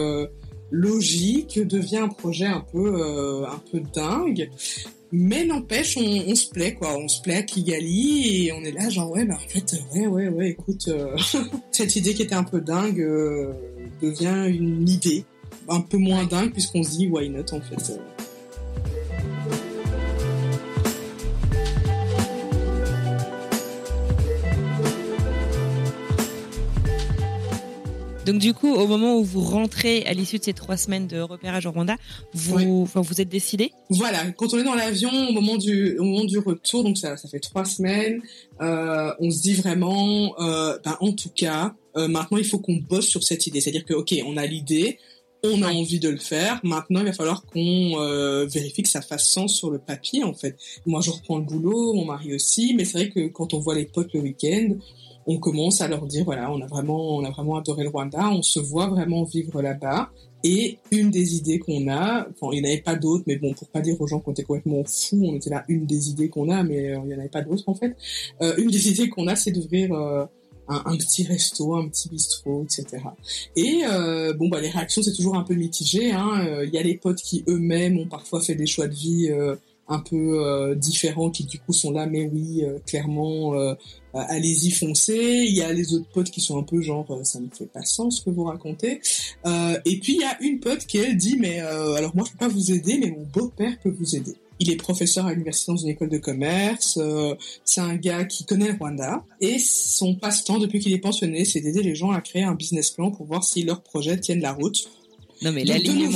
logique, 0.71 1.59
devient 1.59 1.97
un 1.97 2.07
projet 2.07 2.45
un 2.45 2.61
peu 2.61 3.45
un 3.45 3.61
peu 3.69 3.81
dingue. 3.93 4.49
Mais 5.15 5.45
n'empêche, 5.45 5.95
on, 5.95 6.33
se 6.33 6.49
plaît, 6.49 6.73
quoi. 6.73 6.97
On 6.97 7.07
se 7.07 7.21
plaît 7.21 7.35
à 7.35 7.43
Kigali 7.43 8.47
et 8.47 8.51
on 8.51 8.63
est 8.63 8.71
là, 8.71 8.89
genre, 8.89 9.11
ouais, 9.11 9.25
bah, 9.25 9.35
en 9.35 9.47
fait, 9.47 9.75
ouais, 9.93 10.07
ouais, 10.07 10.27
ouais, 10.27 10.49
écoute, 10.49 10.87
euh, 10.87 11.15
cette 11.71 11.95
idée 11.95 12.15
qui 12.15 12.23
était 12.23 12.33
un 12.33 12.43
peu 12.43 12.61
dingue 12.61 12.99
euh, 12.99 13.53
devient 14.01 14.47
une 14.47 14.89
idée 14.89 15.23
un 15.69 15.81
peu 15.81 15.97
moins 15.97 16.25
dingue 16.25 16.51
puisqu'on 16.51 16.81
se 16.81 16.97
dit, 16.97 17.07
why 17.07 17.29
not, 17.29 17.45
en 17.51 17.61
fait. 17.61 17.99
Donc 28.25 28.37
du 28.37 28.53
coup, 28.53 28.73
au 28.73 28.87
moment 28.87 29.17
où 29.17 29.23
vous 29.23 29.41
rentrez 29.41 30.03
à 30.05 30.13
l'issue 30.13 30.37
de 30.37 30.43
ces 30.43 30.53
trois 30.53 30.77
semaines 30.77 31.07
de 31.07 31.19
repérage 31.19 31.65
au 31.65 31.71
Rwanda, 31.71 31.97
vous, 32.33 32.85
vous 32.85 33.21
êtes 33.21 33.27
décidé? 33.27 33.71
Voilà, 33.89 34.31
quand 34.37 34.53
on 34.53 34.59
est 34.59 34.63
dans 34.63 34.75
l'avion, 34.75 35.11
au 35.29 35.33
moment 35.33 35.57
du, 35.57 35.97
au 35.97 36.03
moment 36.05 36.23
du 36.23 36.39
retour, 36.39 36.83
donc 36.83 36.97
ça, 36.97 37.17
ça 37.17 37.27
fait 37.27 37.41
trois 37.41 37.65
semaines, 37.65 38.21
euh, 38.61 39.11
on 39.19 39.29
se 39.29 39.41
dit 39.41 39.55
vraiment, 39.55 40.39
euh, 40.39 40.77
ben, 40.85 40.95
en 41.01 41.11
tout 41.11 41.31
cas, 41.35 41.75
euh, 41.97 42.07
maintenant 42.07 42.37
il 42.37 42.45
faut 42.45 42.59
qu'on 42.59 42.77
bosse 42.77 43.07
sur 43.07 43.23
cette 43.23 43.45
idée. 43.45 43.59
C'est-à-dire 43.59 43.83
que 43.83 43.93
ok, 43.93 44.15
on 44.25 44.37
a 44.37 44.45
l'idée, 44.45 44.99
on 45.43 45.61
a 45.61 45.71
envie 45.71 45.99
de 45.99 46.09
le 46.09 46.17
faire. 46.17 46.61
Maintenant, 46.63 47.01
il 47.01 47.05
va 47.05 47.13
falloir 47.13 47.45
qu'on 47.45 47.99
euh, 47.99 48.45
vérifie 48.45 48.83
que 48.83 48.89
ça 48.89 49.01
fasse 49.01 49.27
sens 49.27 49.53
sur 49.53 49.69
le 49.69 49.79
papier, 49.79 50.23
en 50.23 50.33
fait. 50.33 50.55
Moi, 50.85 51.01
je 51.01 51.11
reprends 51.11 51.37
le 51.37 51.43
boulot, 51.43 51.93
mon 51.93 52.05
mari 52.05 52.33
aussi, 52.33 52.73
mais 52.75 52.85
c'est 52.85 52.99
vrai 52.99 53.09
que 53.09 53.27
quand 53.27 53.53
on 53.53 53.59
voit 53.59 53.75
les 53.75 53.85
potes 53.85 54.13
le 54.13 54.21
week-end, 54.21 54.69
on 55.27 55.37
commence 55.37 55.81
à 55.81 55.87
leur 55.87 56.05
dire 56.05 56.25
voilà, 56.25 56.51
on 56.51 56.61
a 56.61 56.67
vraiment, 56.67 57.15
on 57.15 57.23
a 57.23 57.29
vraiment 57.29 57.57
adoré 57.57 57.83
le 57.83 57.89
Rwanda, 57.89 58.29
on 58.29 58.41
se 58.41 58.59
voit 58.59 58.87
vraiment 58.87 59.23
vivre 59.23 59.61
là-bas. 59.61 60.09
Et 60.45 60.79
une 60.91 61.09
des 61.09 61.37
idées 61.37 61.57
qu'on 61.57 61.87
a, 61.87 62.27
enfin 62.29 62.49
il 62.51 62.61
n'y 62.61 62.67
en 62.67 62.71
avait 62.71 62.81
pas 62.81 62.95
d'autres, 62.95 63.23
mais 63.27 63.37
bon 63.37 63.53
pour 63.53 63.69
pas 63.69 63.79
dire 63.79 63.99
aux 64.01 64.07
gens 64.07 64.19
qu'on 64.19 64.31
était 64.31 64.43
complètement 64.43 64.83
fous, 64.83 65.23
on 65.23 65.35
était 65.35 65.49
là 65.49 65.63
une 65.69 65.85
des 65.85 66.09
idées 66.09 66.27
qu'on 66.27 66.49
a, 66.49 66.63
mais 66.63 66.89
euh, 66.89 66.99
il 67.03 67.07
n'y 67.07 67.15
en 67.15 67.19
avait 67.19 67.29
pas 67.29 67.41
d'autres 67.41 67.63
en 67.67 67.75
fait. 67.75 67.95
Euh, 68.41 68.53
une 68.57 68.69
des 68.69 68.89
idées 68.89 69.07
qu'on 69.07 69.27
a, 69.27 69.37
c'est 69.37 69.51
d'ouvrir 69.51 69.93
euh, 69.93 70.25
un, 70.67 70.97
petit 70.97 71.23
resto, 71.23 71.75
un 71.75 71.87
petit 71.87 72.09
bistrot, 72.09 72.63
etc. 72.63 73.03
Et 73.55 73.83
bon 74.37 74.49
bah 74.49 74.59
les 74.59 74.69
réactions 74.69 75.01
c'est 75.01 75.13
toujours 75.13 75.35
un 75.35 75.43
peu 75.43 75.53
mitigé. 75.53 76.11
Hein. 76.11 76.63
Il 76.63 76.73
y 76.73 76.77
a 76.77 76.83
les 76.83 76.97
potes 76.97 77.21
qui 77.21 77.45
eux-mêmes 77.47 77.97
ont 77.97 78.07
parfois 78.07 78.41
fait 78.41 78.55
des 78.55 78.65
choix 78.65 78.87
de 78.87 78.93
vie 78.93 79.29
un 79.87 79.99
peu 79.99 80.43
euh, 80.43 80.75
différents 80.75 81.29
qui 81.29 81.43
du 81.45 81.59
coup 81.59 81.73
sont 81.73 81.91
là 81.91 82.05
mais 82.05 82.29
oui 82.31 82.63
euh, 82.63 82.79
clairement 82.85 83.55
euh, 83.55 83.73
allez-y 84.13 84.71
foncez 84.71 85.45
il 85.47 85.55
y 85.55 85.61
a 85.61 85.71
les 85.73 85.93
autres 85.93 86.07
potes 86.13 86.29
qui 86.29 86.41
sont 86.41 86.57
un 86.57 86.63
peu 86.63 86.81
genre 86.81 87.07
ça 87.23 87.39
ne 87.39 87.47
fait 87.55 87.65
pas 87.65 87.83
sens 87.83 88.19
ce 88.19 88.23
que 88.23 88.29
vous 88.29 88.43
racontez 88.43 89.01
et 89.45 89.99
puis 89.99 90.13
il 90.13 90.21
y 90.21 90.23
a 90.23 90.37
une 90.41 90.59
pote 90.59 90.85
qui 90.85 90.97
elle 90.97 91.17
dit 91.17 91.37
mais 91.39 91.59
alors 91.59 92.15
moi 92.15 92.23
je 92.25 92.31
peux 92.31 92.37
pas 92.37 92.47
vous 92.47 92.71
aider 92.71 92.97
mais 92.97 93.11
mon 93.11 93.23
beau-père 93.23 93.77
peut 93.81 93.93
vous 93.97 94.15
aider 94.15 94.35
il 94.59 94.71
est 94.71 94.75
professeur 94.75 95.25
à 95.25 95.31
l'université 95.31 95.71
dans 95.71 95.77
une 95.77 95.89
école 95.89 96.09
de 96.09 96.17
commerce. 96.17 96.99
c'est 97.65 97.81
un 97.81 97.95
gars 97.95 98.23
qui 98.23 98.45
connaît 98.45 98.71
Rwanda. 98.71 99.25
Et 99.41 99.59
son 99.59 100.15
passe-temps, 100.15 100.59
depuis 100.59 100.79
qu'il 100.79 100.93
est 100.93 100.99
pensionné, 100.99 101.43
c'est 101.45 101.59
d'aider 101.59 101.83
les 101.83 101.95
gens 101.95 102.11
à 102.11 102.21
créer 102.21 102.43
un 102.43 102.55
business 102.55 102.91
plan 102.91 103.11
pour 103.11 103.25
voir 103.25 103.43
si 103.43 103.63
leurs 103.63 103.81
projets 103.81 104.17
tiennent 104.17 104.41
la 104.41 104.53
route. 104.53 104.89
Non, 105.43 105.51
mais 105.51 105.63
la 105.63 105.77
ligne 105.77 106.09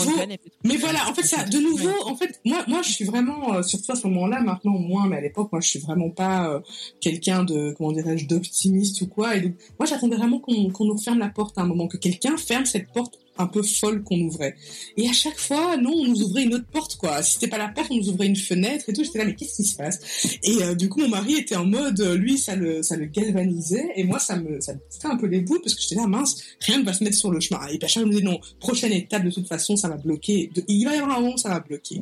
Mais 0.63 0.77
voilà, 0.77 1.09
en 1.09 1.13
fait, 1.13 1.23
ça, 1.23 1.43
de 1.43 1.57
nouveau, 1.57 1.93
en 2.05 2.15
fait, 2.15 2.39
moi, 2.45 2.63
moi, 2.67 2.81
je 2.81 2.91
suis 2.91 3.05
vraiment, 3.05 3.55
euh, 3.55 3.61
surtout 3.61 3.91
à 3.91 3.95
ce 3.95 4.07
moment-là, 4.07 4.41
maintenant 4.41 4.77
moins, 4.77 5.07
mais 5.07 5.17
à 5.17 5.21
l'époque, 5.21 5.51
moi, 5.51 5.61
je 5.61 5.67
suis 5.67 5.79
vraiment 5.79 6.09
pas 6.09 6.49
euh, 6.49 6.59
quelqu'un 7.01 7.43
de, 7.43 7.73
comment 7.77 7.91
dirais-je, 7.91 8.27
d'optimiste 8.27 9.01
ou 9.01 9.07
quoi. 9.07 9.35
Et 9.35 9.41
donc, 9.41 9.53
moi, 9.79 9.87
j'attendais 9.87 10.15
vraiment 10.15 10.39
qu'on 10.39 10.69
qu'on 10.69 10.85
nous 10.85 10.97
ferme 10.97 11.19
la 11.19 11.29
porte 11.29 11.57
à 11.57 11.61
un 11.61 11.65
moment, 11.65 11.87
que 11.87 11.97
quelqu'un 11.97 12.37
ferme 12.37 12.65
cette 12.65 12.91
porte 12.91 13.19
un 13.38 13.47
peu 13.47 13.63
folle 13.63 14.04
qu'on 14.04 14.19
ouvrait. 14.19 14.56
Et 14.97 15.08
à 15.08 15.13
chaque 15.13 15.39
fois, 15.39 15.78
non, 15.78 15.91
on 15.91 16.06
nous 16.06 16.21
ouvrait 16.23 16.43
une 16.43 16.54
autre 16.56 16.67
porte, 16.71 16.97
quoi. 16.97 17.21
Si 17.23 17.34
c'était 17.34 17.47
pas 17.47 17.58
la 17.58 17.69
porte, 17.69 17.91
on 17.91 17.97
nous 17.97 18.10
ouvrait 18.10 18.28
une 18.28 18.36
fenêtre 18.36 18.86
et 18.89 18.93
tout. 18.93 19.04
J'étais 19.04 19.19
là, 19.19 19.26
mais 19.26 19.36
qu'est-ce 19.36 19.58
qui 19.58 19.65
se 19.65 19.76
passe? 19.76 20.00
Et 20.43 20.62
euh, 20.63 20.76
du 20.76 20.89
coup, 20.89 21.00
mon 21.00 21.10
mari 21.10 21.36
était 21.36 21.56
en 21.56 21.65
mode, 21.65 22.00
euh, 22.00 22.15
lui, 22.15 22.38
ça 22.38 22.56
le, 22.56 22.84
ça 22.84 22.95
le 22.95 23.06
galvanisait, 23.06 23.91
et 23.95 24.04
moi, 24.04 24.19
ça 24.19 24.36
me, 24.38 24.60
ça 24.62 24.73
me 24.73 24.80
un 25.04 25.17
peu 25.17 25.28
les 25.28 25.41
bouts 25.41 25.60
parce 25.60 25.73
que 25.73 25.82
j'étais 25.82 25.95
là, 25.95 26.08
mince, 26.08 26.41
rien 26.60 26.80
ne 26.80 26.86
va 26.86 26.93
se 26.93 27.04
mettre 27.04 27.15
sur 27.15 27.32
le 27.32 27.39
chemin. 27.39 27.65
Et 27.67 27.78
puis 27.78 27.86
à 27.86 27.88
chaque 27.88 28.04
fois, 28.04 28.12
me 28.12 28.19
non, 28.19 28.39
prochaine 28.60 28.91
étape, 28.91 29.23
de 29.23 29.32
toute 29.32 29.47
façon, 29.47 29.76
ça 29.76 29.88
va 29.88 29.95
bloquer. 29.95 30.52
il 30.67 30.86
va 30.86 30.95
y 30.95 31.00
avoir 31.00 31.17
un 31.17 31.21
moment, 31.21 31.38
ça 31.38 31.50
va 31.50 31.60
bloquer. 31.60 32.00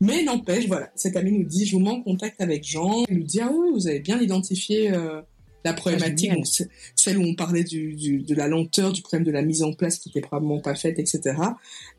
Mais 0.00 0.22
n'empêche, 0.22 0.66
voilà, 0.66 0.90
cet 0.94 1.16
ami 1.16 1.32
nous 1.32 1.44
dit, 1.44 1.66
je 1.66 1.76
vous 1.76 1.82
mets 1.82 1.90
en 1.90 2.02
contact 2.02 2.40
avec 2.40 2.64
Jean. 2.64 3.04
Il 3.08 3.18
nous 3.18 3.24
dit, 3.24 3.40
ah 3.40 3.50
oui, 3.52 3.68
vous 3.72 3.86
avez 3.86 4.00
bien 4.00 4.20
identifié. 4.20 4.92
Euh, 4.92 5.22
la 5.64 5.72
problématique, 5.72 6.32
celle 6.96 7.18
où 7.18 7.22
on 7.22 7.34
parlait 7.34 7.64
du, 7.64 7.94
du, 7.94 8.18
de 8.18 8.34
la 8.34 8.48
lenteur, 8.48 8.92
du 8.92 9.02
problème 9.02 9.24
de 9.24 9.30
la 9.30 9.42
mise 9.42 9.62
en 9.62 9.72
place 9.72 9.98
qui 9.98 10.08
était 10.08 10.20
probablement 10.20 10.60
pas 10.60 10.74
faite, 10.74 10.98
etc. 10.98 11.36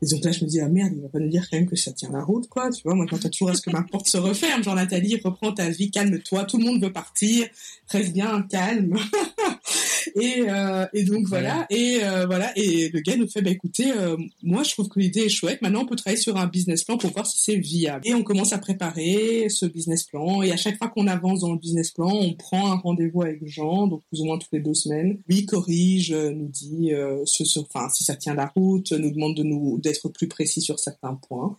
Et 0.02 0.06
donc 0.06 0.24
là, 0.24 0.32
je 0.32 0.44
me 0.44 0.48
dis, 0.48 0.60
ah 0.60 0.68
merde, 0.68 0.92
il 0.96 1.02
va 1.02 1.08
pas 1.08 1.18
nous 1.18 1.28
dire 1.28 1.48
quand 1.50 1.56
même 1.56 1.68
que 1.68 1.76
ça 1.76 1.92
tient 1.92 2.10
la 2.10 2.22
route, 2.22 2.48
quoi. 2.48 2.70
Tu 2.70 2.82
vois, 2.84 2.94
moi, 2.94 3.06
quand 3.08 3.18
t'as 3.18 3.28
toujours 3.28 3.50
à 3.50 3.54
ce 3.54 3.62
que 3.62 3.70
ma 3.70 3.82
porte 3.82 4.08
se 4.08 4.16
referme, 4.16 4.62
genre 4.62 4.74
Nathalie, 4.74 5.20
reprends 5.22 5.52
ta 5.52 5.70
vie, 5.70 5.90
calme-toi, 5.90 6.44
tout 6.44 6.58
le 6.58 6.64
monde 6.64 6.82
veut 6.82 6.92
partir, 6.92 7.46
reste 7.88 8.12
bien 8.12 8.42
calme. 8.50 8.96
et, 10.14 10.44
euh, 10.48 10.86
et 10.92 11.04
donc 11.04 11.26
voilà, 11.26 11.66
et 11.70 12.00
euh, 12.02 12.26
voilà, 12.26 12.52
et 12.56 12.88
le 12.88 13.00
gars 13.00 13.16
nous 13.16 13.28
fait, 13.28 13.42
bah 13.42 13.50
écoutez, 13.50 13.90
euh, 13.92 14.16
moi 14.42 14.62
je 14.62 14.70
trouve 14.70 14.88
que 14.88 14.98
l'idée 14.98 15.22
est 15.22 15.28
chouette. 15.28 15.62
Maintenant, 15.62 15.82
on 15.82 15.86
peut 15.86 15.96
travailler 15.96 16.20
sur 16.20 16.36
un 16.36 16.46
business 16.46 16.84
plan 16.84 16.96
pour 16.96 17.10
voir 17.10 17.26
si 17.26 17.42
c'est 17.42 17.56
viable. 17.56 18.06
Et 18.06 18.14
on 18.14 18.22
commence 18.22 18.52
à 18.52 18.58
préparer 18.58 19.48
ce 19.48 19.66
business 19.66 20.04
plan. 20.04 20.42
Et 20.42 20.52
à 20.52 20.56
chaque 20.56 20.78
fois 20.78 20.88
qu'on 20.88 21.06
avance 21.06 21.40
dans 21.40 21.52
le 21.52 21.58
business 21.58 21.90
plan, 21.90 22.10
on 22.10 22.34
prend 22.34 22.72
un 22.72 22.76
rendez-vous 22.76 23.22
avec 23.22 23.46
Jean, 23.46 23.86
donc 23.86 24.02
plus 24.08 24.20
ou 24.20 24.24
moins 24.24 24.38
toutes 24.38 24.52
les 24.52 24.60
deux 24.60 24.74
semaines. 24.74 25.18
Lui 25.28 25.46
corrige, 25.46 26.12
nous 26.12 26.48
dit 26.48 26.92
ce, 27.24 27.44
sur, 27.44 27.62
enfin 27.62 27.88
si 27.88 28.04
ça 28.04 28.16
tient 28.16 28.34
la 28.34 28.46
route, 28.46 28.92
nous 28.92 29.10
demande 29.10 29.36
de 29.36 29.42
nous 29.42 29.78
d'être 29.78 30.08
plus 30.08 30.28
précis 30.28 30.60
sur 30.60 30.78
certains 30.78 31.14
points. 31.14 31.56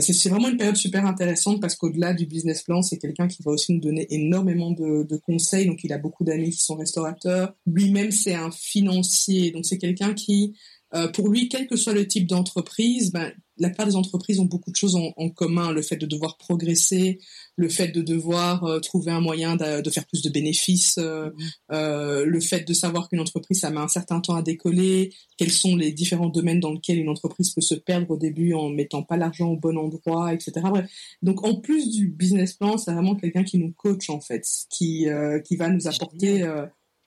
c'est 0.00 0.28
vraiment 0.28 0.48
une 0.48 0.56
période 0.56 0.76
super 0.76 1.06
intéressante 1.06 1.60
parce 1.60 1.74
qu'au-delà 1.74 2.14
du 2.14 2.26
business 2.26 2.62
plan, 2.62 2.82
c'est 2.82 2.98
quelqu'un 2.98 3.28
qui 3.28 3.42
va 3.42 3.52
aussi 3.52 3.72
nous 3.72 3.80
donner 3.80 4.06
énormément 4.10 4.70
de, 4.70 5.02
de 5.02 5.16
conseils. 5.16 5.66
Donc 5.66 5.84
il 5.84 5.92
a 5.92 5.98
beaucoup 5.98 6.24
d'amis 6.24 6.50
qui 6.50 6.62
sont 6.62 6.76
restaurateurs 6.76 7.54
lui-même 7.66 8.10
c'est 8.10 8.34
un 8.34 8.50
financier, 8.50 9.50
donc 9.50 9.66
c'est 9.66 9.78
quelqu'un 9.78 10.14
qui, 10.14 10.54
euh, 10.94 11.08
pour 11.08 11.28
lui, 11.28 11.48
quel 11.48 11.66
que 11.66 11.76
soit 11.76 11.92
le 11.92 12.06
type 12.06 12.26
d'entreprise, 12.26 13.12
ben, 13.12 13.30
la 13.58 13.68
plupart 13.68 13.86
des 13.86 13.96
entreprises 13.96 14.38
ont 14.38 14.46
beaucoup 14.46 14.70
de 14.70 14.76
choses 14.76 14.96
en, 14.96 15.28
commun. 15.30 15.72
Le 15.72 15.82
fait 15.82 15.96
de 15.96 16.06
devoir 16.06 16.38
progresser, 16.38 17.18
le 17.56 17.68
fait 17.68 17.88
de 17.88 18.00
devoir 18.00 18.64
euh, 18.64 18.78
trouver 18.78 19.10
un 19.10 19.20
moyen 19.20 19.56
de, 19.56 19.90
faire 19.90 20.06
plus 20.06 20.22
de 20.22 20.30
bénéfices, 20.30 20.96
euh, 20.98 21.30
mmh. 21.68 22.22
le 22.22 22.40
fait 22.40 22.66
de 22.66 22.72
savoir 22.72 23.08
qu'une 23.08 23.20
entreprise, 23.20 23.60
ça 23.60 23.70
met 23.70 23.80
un 23.80 23.88
certain 23.88 24.20
temps 24.20 24.36
à 24.36 24.42
décoller, 24.42 25.12
quels 25.36 25.50
sont 25.50 25.76
les 25.76 25.92
différents 25.92 26.28
domaines 26.28 26.60
dans 26.60 26.72
lesquels 26.72 26.98
une 26.98 27.08
entreprise 27.08 27.50
peut 27.50 27.60
se 27.60 27.74
perdre 27.74 28.12
au 28.12 28.16
début 28.16 28.54
en 28.54 28.70
mettant 28.70 29.02
pas 29.02 29.16
l'argent 29.16 29.48
au 29.48 29.56
bon 29.56 29.76
endroit, 29.76 30.32
etc. 30.32 30.52
Bref. 30.62 30.88
Donc, 31.22 31.44
en 31.44 31.56
plus 31.56 31.90
du 31.90 32.08
business 32.08 32.54
plan, 32.54 32.78
c'est 32.78 32.92
vraiment 32.92 33.16
quelqu'un 33.16 33.44
qui 33.44 33.58
nous 33.58 33.72
coach, 33.72 34.08
en 34.08 34.20
fait, 34.20 34.46
qui, 34.70 35.06
qui 35.44 35.56
va 35.56 35.68
nous 35.68 35.86
apporter 35.86 36.46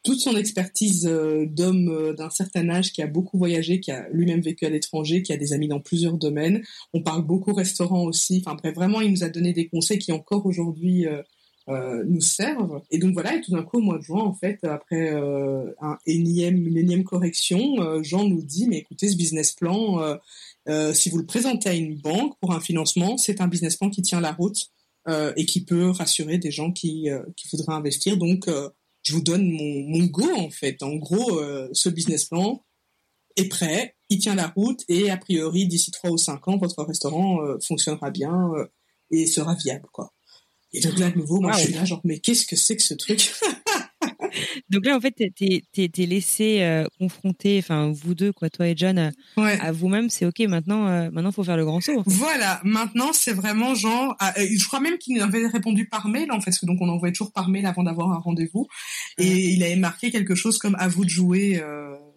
toute 0.03 0.19
son 0.19 0.35
expertise 0.35 1.07
euh, 1.07 1.45
d'homme 1.45 1.89
euh, 1.89 2.13
d'un 2.13 2.29
certain 2.29 2.69
âge 2.69 2.91
qui 2.91 3.01
a 3.01 3.07
beaucoup 3.07 3.37
voyagé, 3.37 3.79
qui 3.79 3.91
a 3.91 4.07
lui-même 4.09 4.41
vécu 4.41 4.65
à 4.65 4.69
l'étranger, 4.69 5.21
qui 5.21 5.31
a 5.31 5.37
des 5.37 5.53
amis 5.53 5.67
dans 5.67 5.79
plusieurs 5.79 6.17
domaines. 6.17 6.63
On 6.93 7.03
parle 7.03 7.23
beaucoup 7.25 7.53
restaurant 7.53 8.03
aussi. 8.03 8.43
Enfin 8.45 8.55
bref, 8.55 8.73
vraiment, 8.73 9.01
il 9.01 9.11
nous 9.11 9.23
a 9.23 9.29
donné 9.29 9.53
des 9.53 9.67
conseils 9.67 9.99
qui 9.99 10.11
encore 10.11 10.45
aujourd'hui 10.45 11.05
euh, 11.69 12.03
nous 12.07 12.21
servent. 12.21 12.81
Et 12.89 12.97
donc 12.97 13.13
voilà, 13.13 13.35
et 13.35 13.41
tout 13.41 13.51
d'un 13.51 13.61
coup, 13.61 13.77
au 13.77 13.81
mois 13.81 13.99
de 13.99 14.03
juin, 14.03 14.23
en 14.23 14.33
fait, 14.33 14.63
après 14.63 15.11
un 15.11 15.97
énième, 16.07 16.65
une 16.65 16.77
énième 16.77 17.03
correction, 17.03 18.01
Jean 18.03 18.27
nous 18.27 18.41
dit, 18.41 18.67
mais 18.67 18.79
écoutez, 18.79 19.07
ce 19.07 19.15
business 19.15 19.53
plan, 19.53 20.17
si 20.93 21.09
vous 21.09 21.17
le 21.19 21.25
présentez 21.25 21.69
à 21.69 21.73
une 21.73 21.95
banque 21.95 22.33
pour 22.41 22.53
un 22.53 22.59
financement, 22.59 23.17
c'est 23.17 23.39
un 23.39 23.47
business 23.47 23.77
plan 23.77 23.89
qui 23.89 24.01
tient 24.01 24.19
la 24.19 24.33
route. 24.33 24.71
et 25.37 25.45
qui 25.45 25.63
peut 25.63 25.91
rassurer 25.91 26.39
des 26.39 26.51
gens 26.51 26.71
qui, 26.71 27.07
qui 27.35 27.47
voudraient 27.51 27.73
investir. 27.73 28.17
Donc, 28.17 28.47
je 29.03 29.13
vous 29.13 29.21
donne 29.21 29.49
mon, 29.49 29.83
mon 29.87 30.05
go 30.05 30.29
en 30.35 30.49
fait. 30.49 30.81
En 30.83 30.95
gros, 30.95 31.39
euh, 31.39 31.69
ce 31.73 31.89
business 31.89 32.25
plan 32.25 32.63
est 33.35 33.47
prêt, 33.47 33.95
il 34.09 34.19
tient 34.19 34.35
la 34.35 34.47
route 34.47 34.81
et 34.89 35.09
a 35.09 35.17
priori 35.17 35.65
d'ici 35.65 35.91
trois 35.91 36.11
ou 36.11 36.17
cinq 36.17 36.47
ans, 36.47 36.57
votre 36.57 36.83
restaurant 36.83 37.41
euh, 37.41 37.57
fonctionnera 37.65 38.11
bien 38.11 38.51
euh, 38.55 38.65
et 39.09 39.25
sera 39.25 39.55
viable 39.55 39.87
quoi. 39.91 40.13
Et 40.73 40.79
donc 40.79 40.97
là 40.99 41.09
de 41.09 41.17
nouveau, 41.17 41.41
moi 41.41 41.51
je 41.53 41.65
suis 41.65 41.73
là 41.73 41.85
genre 41.85 42.01
mais 42.03 42.19
qu'est-ce 42.19 42.45
que 42.45 42.55
c'est 42.55 42.75
que 42.75 42.83
ce 42.83 42.93
truc? 42.93 43.31
Donc 44.71 44.85
là, 44.85 44.95
en 44.95 45.01
fait, 45.01 45.11
t'es 45.11 45.63
es, 45.77 46.05
laissé 46.05 46.61
euh, 46.61 46.85
confronter, 46.97 47.59
enfin 47.59 47.91
vous 47.91 48.15
deux, 48.15 48.31
quoi, 48.31 48.49
toi 48.49 48.69
et 48.69 48.73
John, 48.77 48.97
euh, 48.97 49.11
à 49.37 49.73
vous-même. 49.73 50.09
C'est 50.09 50.25
ok. 50.25 50.39
Maintenant, 50.47 50.87
euh, 50.87 51.09
maintenant, 51.11 51.33
faut 51.33 51.43
faire 51.43 51.57
le 51.57 51.65
grand 51.65 51.81
saut. 51.81 52.03
Voilà. 52.05 52.61
Maintenant, 52.63 53.11
c'est 53.11 53.33
vraiment 53.33 53.75
genre. 53.75 54.15
Ah, 54.19 54.33
je 54.37 54.65
crois 54.65 54.79
même 54.79 54.97
qu'il 54.97 55.19
avait 55.21 55.45
répondu 55.45 55.89
par 55.89 56.07
mail, 56.07 56.31
en 56.31 56.39
fait, 56.39 56.51
parce 56.51 56.59
que 56.59 56.65
donc 56.65 56.77
on 56.79 56.87
envoyait 56.87 57.11
toujours 57.11 57.33
par 57.33 57.49
mail 57.49 57.65
avant 57.65 57.83
d'avoir 57.83 58.11
un 58.11 58.19
rendez-vous, 58.19 58.67
et 59.17 59.49
il 59.49 59.61
avait 59.63 59.75
marqué 59.75 60.09
quelque 60.09 60.35
chose 60.35 60.57
comme 60.57 60.75
à 60.79 60.87
vous 60.87 61.03
de 61.03 61.09
jouer. 61.09 61.61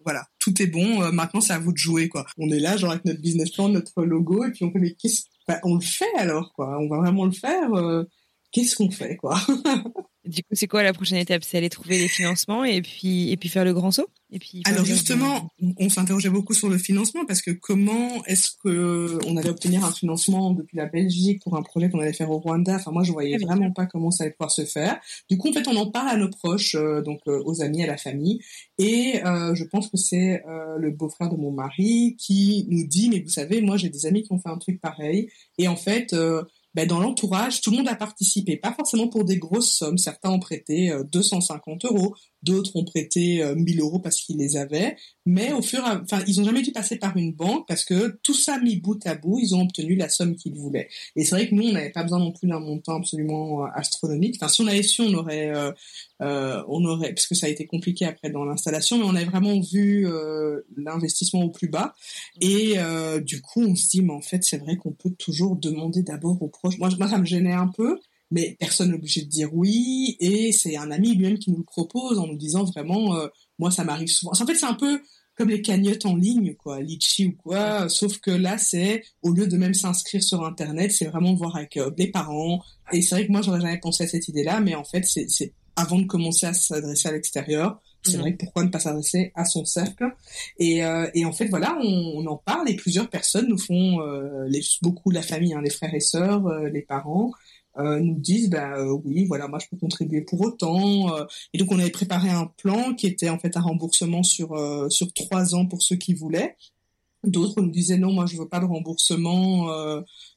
voilà, 0.05 0.25
tout 0.39 0.61
est 0.61 0.67
bon. 0.67 1.11
maintenant, 1.11 1.41
c'est 1.41 1.53
à 1.53 1.59
vous 1.59 1.73
de 1.73 1.77
jouer, 1.77 2.07
quoi. 2.07 2.25
On 2.37 2.49
est 2.49 2.59
là, 2.59 2.77
genre 2.77 2.91
avec 2.91 3.03
notre 3.03 3.21
business 3.21 3.51
plan, 3.51 3.67
notre 3.67 4.03
logo, 4.03 4.45
et 4.45 4.51
puis 4.51 4.63
on 4.63 4.71
fait 4.71 4.79
mais 4.79 4.93
qu'est-ce 4.93 5.23
bah, 5.47 5.59
on 5.63 5.75
le 5.75 5.81
fait 5.81 6.05
alors, 6.17 6.53
quoi. 6.53 6.77
On 6.79 6.87
va 6.87 6.97
vraiment 6.97 7.25
le 7.25 7.31
faire. 7.31 7.69
Qu'est-ce 8.55 8.75
qu'on 8.77 8.89
fait, 8.89 9.17
quoi? 9.17 9.37
Du 10.25 10.41
coup, 10.41 10.53
c'est 10.53 10.67
quoi 10.67 10.81
la 10.81 10.91
prochaine 10.91 11.19
étape? 11.19 11.43
C'est 11.43 11.59
aller 11.59 11.69
trouver 11.69 11.99
les 11.99 12.07
financements 12.07 12.63
et 12.63 12.81
puis 12.81 13.31
et 13.31 13.37
puis 13.37 13.47
faire 13.47 13.63
le 13.63 13.73
grand 13.75 13.91
saut? 13.91 14.07
Et 14.31 14.39
puis. 14.39 14.63
Alors 14.65 14.83
justement, 14.83 15.49
on 15.77 15.87
s'interrogeait 15.87 16.31
beaucoup 16.31 16.55
sur 16.55 16.67
le 16.67 16.79
financement 16.79 17.25
parce 17.27 17.43
que 17.43 17.51
comment 17.51 18.25
est-ce 18.25 18.49
que 18.63 19.19
on 19.27 19.37
allait 19.37 19.49
obtenir 19.49 19.85
un 19.85 19.91
financement 19.91 20.49
depuis 20.49 20.77
la 20.77 20.87
Belgique 20.87 21.43
pour 21.43 21.55
un 21.55 21.61
projet 21.61 21.91
qu'on 21.91 21.99
allait 21.99 22.11
faire 22.11 22.31
au 22.31 22.39
Rwanda? 22.39 22.75
Enfin, 22.75 22.89
moi, 22.89 23.03
je 23.03 23.11
voyais 23.11 23.37
ah, 23.39 23.45
vraiment 23.45 23.71
pas 23.71 23.85
comment 23.85 24.09
ça 24.09 24.23
allait 24.23 24.33
pouvoir 24.33 24.49
se 24.49 24.65
faire. 24.65 24.99
Du 25.29 25.37
coup, 25.37 25.49
en 25.49 25.53
fait, 25.53 25.67
on 25.67 25.75
en 25.75 25.91
parle 25.91 26.09
à 26.09 26.17
nos 26.17 26.29
proches, 26.31 26.73
euh, 26.73 27.03
donc 27.03 27.19
euh, 27.27 27.43
aux 27.45 27.61
amis, 27.61 27.83
à 27.83 27.87
la 27.87 27.97
famille, 27.97 28.39
et 28.79 29.23
euh, 29.23 29.53
je 29.53 29.63
pense 29.63 29.89
que 29.89 29.97
c'est 29.97 30.43
le 30.79 30.89
beau-frère 30.89 31.29
de 31.29 31.35
mon 31.35 31.51
mari 31.51 32.15
qui 32.17 32.65
nous 32.69 32.87
dit 32.87 33.09
mais 33.09 33.19
vous 33.19 33.29
savez, 33.29 33.61
moi, 33.61 33.77
j'ai 33.77 33.89
des 33.89 34.07
amis 34.07 34.23
qui 34.23 34.33
ont 34.33 34.39
fait 34.39 34.49
un 34.49 34.57
truc 34.57 34.81
pareil, 34.81 35.29
et 35.59 35.67
en 35.67 35.75
fait 35.75 36.15
ben, 36.75 36.87
dans 36.87 36.99
l'entourage, 36.99 37.61
tout 37.61 37.71
le 37.71 37.77
monde 37.77 37.87
a 37.87 37.95
participé, 37.95 38.57
pas 38.57 38.73
forcément 38.73 39.07
pour 39.07 39.25
des 39.25 39.37
grosses 39.37 39.71
sommes. 39.71 39.97
Certains 39.97 40.29
ont 40.29 40.39
prêté 40.39 40.93
250 41.11 41.85
euros, 41.85 42.15
D'autres 42.45 42.75
ont 42.75 42.83
prêté 42.83 43.43
1000 43.55 43.79
euh, 43.79 43.83
euros 43.83 43.97
parce 43.97 44.21
qu'ils 44.21 44.37
les 44.37 44.55
avaient, 44.55 44.95
mais 45.25 45.51
au 45.51 45.63
fur 45.63 45.79
et 45.79 45.89
à, 45.89 45.99
enfin, 45.99 46.21
ils 46.27 46.39
ont 46.39 46.43
jamais 46.43 46.61
dû 46.61 46.71
passer 46.71 46.97
par 46.97 47.17
une 47.17 47.33
banque 47.33 47.67
parce 47.67 47.83
que 47.83 48.19
tout 48.21 48.35
ça 48.35 48.59
mis 48.59 48.75
bout 48.75 48.99
à 49.07 49.15
bout, 49.15 49.39
ils 49.41 49.55
ont 49.55 49.63
obtenu 49.63 49.95
la 49.95 50.09
somme 50.09 50.35
qu'ils 50.35 50.53
voulaient. 50.53 50.87
Et 51.15 51.25
c'est 51.25 51.33
vrai 51.33 51.49
que 51.49 51.55
nous, 51.55 51.63
on 51.63 51.71
n'avait 51.71 51.89
pas 51.89 52.03
besoin 52.03 52.19
non 52.19 52.31
plus 52.31 52.47
d'un 52.47 52.59
montant 52.59 52.97
absolument 52.97 53.63
euh, 53.63 53.69
astronomique. 53.73 54.35
Enfin, 54.35 54.47
si 54.47 54.61
on 54.61 54.67
avait 54.67 54.83
su, 54.83 55.01
on 55.01 55.13
aurait, 55.15 55.51
euh, 56.21 56.63
on 56.67 56.85
aurait, 56.85 57.13
parce 57.13 57.25
que 57.25 57.33
ça 57.33 57.47
a 57.47 57.49
été 57.49 57.65
compliqué 57.65 58.05
après 58.05 58.29
dans 58.29 58.45
l'installation, 58.45 58.99
mais 58.99 59.05
on 59.05 59.15
avait 59.15 59.25
vraiment 59.25 59.59
vu 59.59 60.07
l'investissement 60.77 61.43
au 61.43 61.49
plus 61.49 61.67
bas. 61.67 61.95
Et 62.41 62.75
du 63.21 63.41
coup, 63.41 63.63
on 63.63 63.75
se 63.75 63.89
dit, 63.89 64.01
mais 64.01 64.13
en 64.13 64.21
fait, 64.21 64.43
c'est 64.43 64.57
vrai 64.57 64.77
qu'on 64.77 64.91
peut 64.91 65.11
toujours 65.17 65.55
demander 65.55 66.03
d'abord 66.03 66.37
proches. 66.47 66.64
Moi, 66.79 67.09
ça 67.09 67.17
me 67.17 67.25
gênait 67.25 67.53
un 67.53 67.67
peu 67.67 67.97
mais 68.31 68.55
personne 68.59 68.89
n'est 68.89 68.95
obligé 68.95 69.21
de 69.21 69.29
dire 69.29 69.49
oui. 69.53 70.17
Et 70.19 70.51
c'est 70.51 70.77
un 70.77 70.91
ami 70.91 71.15
lui-même 71.15 71.37
qui 71.37 71.51
nous 71.51 71.59
le 71.59 71.63
propose 71.63 72.19
en 72.19 72.27
nous 72.27 72.37
disant 72.37 72.63
vraiment, 72.63 73.15
euh, 73.15 73.27
moi 73.59 73.71
ça 73.71 73.83
m'arrive 73.83 74.07
souvent. 74.07 74.31
En 74.31 74.45
fait, 74.45 74.55
c'est 74.55 74.65
un 74.65 74.73
peu 74.73 74.99
comme 75.35 75.49
les 75.49 75.61
cagnottes 75.61 76.05
en 76.05 76.15
ligne, 76.15 76.55
quoi, 76.55 76.81
Litchi 76.81 77.27
ou 77.27 77.33
quoi. 77.33 77.89
Sauf 77.89 78.19
que 78.19 78.31
là, 78.31 78.57
c'est 78.57 79.03
au 79.21 79.31
lieu 79.31 79.47
de 79.47 79.57
même 79.57 79.73
s'inscrire 79.73 80.23
sur 80.23 80.45
Internet, 80.45 80.91
c'est 80.91 81.05
vraiment 81.05 81.33
voir 81.33 81.55
avec 81.57 81.77
euh, 81.77 81.91
les 81.97 82.07
parents. 82.07 82.61
Et 82.93 83.01
c'est 83.01 83.15
vrai 83.15 83.27
que 83.27 83.31
moi, 83.31 83.41
j'aurais 83.41 83.61
jamais 83.61 83.79
pensé 83.79 84.05
à 84.05 84.07
cette 84.07 84.27
idée-là, 84.27 84.61
mais 84.61 84.75
en 84.75 84.85
fait, 84.85 85.05
c'est 85.05 85.53
avant 85.75 85.99
de 85.99 86.05
commencer 86.05 86.45
à 86.45 86.53
s'adresser 86.53 87.09
à 87.09 87.11
l'extérieur, 87.11 87.81
c'est 88.05 88.17
mhm. 88.17 88.21
vrai 88.21 88.31
pourquoi 88.33 88.63
ne 88.63 88.69
pas 88.69 88.79
s'adresser 88.79 89.31
à 89.35 89.45
son 89.45 89.65
cercle 89.65 90.05
et, 90.59 90.85
euh, 90.85 91.09
et 91.13 91.25
en 91.25 91.33
fait 91.33 91.47
voilà 91.47 91.77
on, 91.81 92.13
on, 92.17 92.25
en 92.27 92.37
parle 92.37 92.69
et 92.69 92.75
plusieurs 92.75 93.09
personnes 93.09 93.47
nous 93.47 93.57
font 93.57 93.99
les, 94.47 94.61
beaucoup 94.81 95.11
la 95.11 95.21
famille 95.21 95.53
hein, 95.53 95.61
les 95.63 95.69
frères 95.69 95.93
et 95.93 95.99
sœurs 95.99 96.47
les 96.65 96.81
parents 96.81 97.31
euh, 97.77 97.99
nous 97.99 98.17
disent 98.17 98.49
bah 98.49 98.77
euh, 98.77 98.97
oui 99.03 99.25
voilà 99.25 99.49
moi 99.49 99.59
je 99.59 99.67
peux 99.67 99.75
contribuer 99.75 100.21
pour 100.21 100.39
autant 100.39 101.13
euh. 101.13 101.25
et 101.53 101.57
donc 101.57 101.69
on 101.73 101.79
avait 101.79 101.89
préparé 101.89 102.29
un 102.29 102.45
plan 102.45 102.93
qui 102.93 103.05
était 103.05 103.27
en 103.27 103.37
fait 103.37 103.57
un 103.57 103.61
remboursement 103.61 104.23
sur 104.23 104.55
sur 104.89 105.11
trois 105.11 105.55
ans 105.55 105.65
pour 105.65 105.81
ceux 105.81 105.97
qui 105.97 106.13
voulaient 106.13 106.55
d'autres 107.25 107.61
nous 107.61 107.71
disaient 107.71 107.97
non 107.97 108.13
moi 108.13 108.27
je 108.27 108.37
veux 108.37 108.47
pas 108.47 108.61
de 108.61 108.65
remboursement 108.65 109.67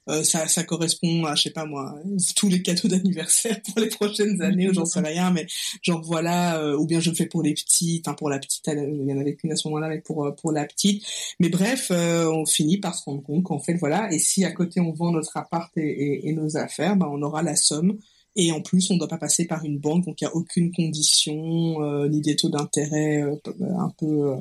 euh, 0.08 0.22
ça, 0.24 0.48
ça 0.48 0.64
correspond 0.64 1.24
à, 1.24 1.34
je 1.34 1.44
sais 1.44 1.50
pas 1.50 1.66
moi, 1.66 1.94
tous 2.36 2.48
les 2.48 2.62
cadeaux 2.62 2.88
d'anniversaire 2.88 3.60
pour 3.62 3.80
les 3.80 3.88
prochaines 3.88 4.40
années, 4.42 4.68
ou 4.68 4.74
j'en 4.74 4.84
sais 4.84 5.00
rien, 5.00 5.30
mais 5.30 5.46
genre 5.82 6.02
voilà, 6.02 6.58
euh, 6.58 6.76
ou 6.76 6.86
bien 6.86 7.00
je 7.00 7.10
le 7.10 7.16
fais 7.16 7.26
pour 7.26 7.42
les 7.42 7.54
petits, 7.54 8.02
enfin 8.04 8.14
pour 8.14 8.30
la 8.30 8.38
petite, 8.38 8.64
il 8.66 9.04
y 9.06 9.12
en 9.12 9.18
avait 9.18 9.34
qu'une 9.34 9.52
à 9.52 9.56
ce 9.56 9.68
moment-là, 9.68 9.88
mais 9.88 10.00
pour 10.00 10.24
euh, 10.24 10.32
pour 10.32 10.52
la 10.52 10.64
petite. 10.64 11.04
Mais 11.40 11.48
bref, 11.48 11.90
on 11.90 12.46
finit 12.46 12.78
par 12.78 12.94
se 12.94 13.04
rendre 13.04 13.22
compte 13.22 13.44
qu'en 13.44 13.58
fait 13.58 13.74
voilà, 13.74 14.12
et 14.12 14.18
si 14.18 14.44
à 14.44 14.52
côté 14.52 14.80
on 14.80 14.92
vend 14.92 15.12
notre 15.12 15.36
appart 15.36 15.70
et, 15.76 16.28
et, 16.28 16.32
nos 16.32 16.56
affaires, 16.56 16.96
ben 16.96 17.08
on 17.10 17.22
aura 17.22 17.42
la 17.42 17.56
somme. 17.56 17.98
Et 18.36 18.52
en 18.52 18.60
plus, 18.60 18.90
on 18.90 18.94
ne 18.94 19.00
doit 19.00 19.08
pas 19.08 19.18
passer 19.18 19.46
par 19.46 19.64
une 19.64 19.78
banque, 19.78 20.04
donc 20.04 20.20
il 20.20 20.24
n'y 20.24 20.30
a 20.30 20.36
aucune 20.36 20.72
condition, 20.72 22.06
ni 22.08 22.20
des 22.20 22.36
taux 22.36 22.48
d'intérêt 22.48 23.22
un 23.22 23.92
peu 23.98 24.30
euh, 24.30 24.36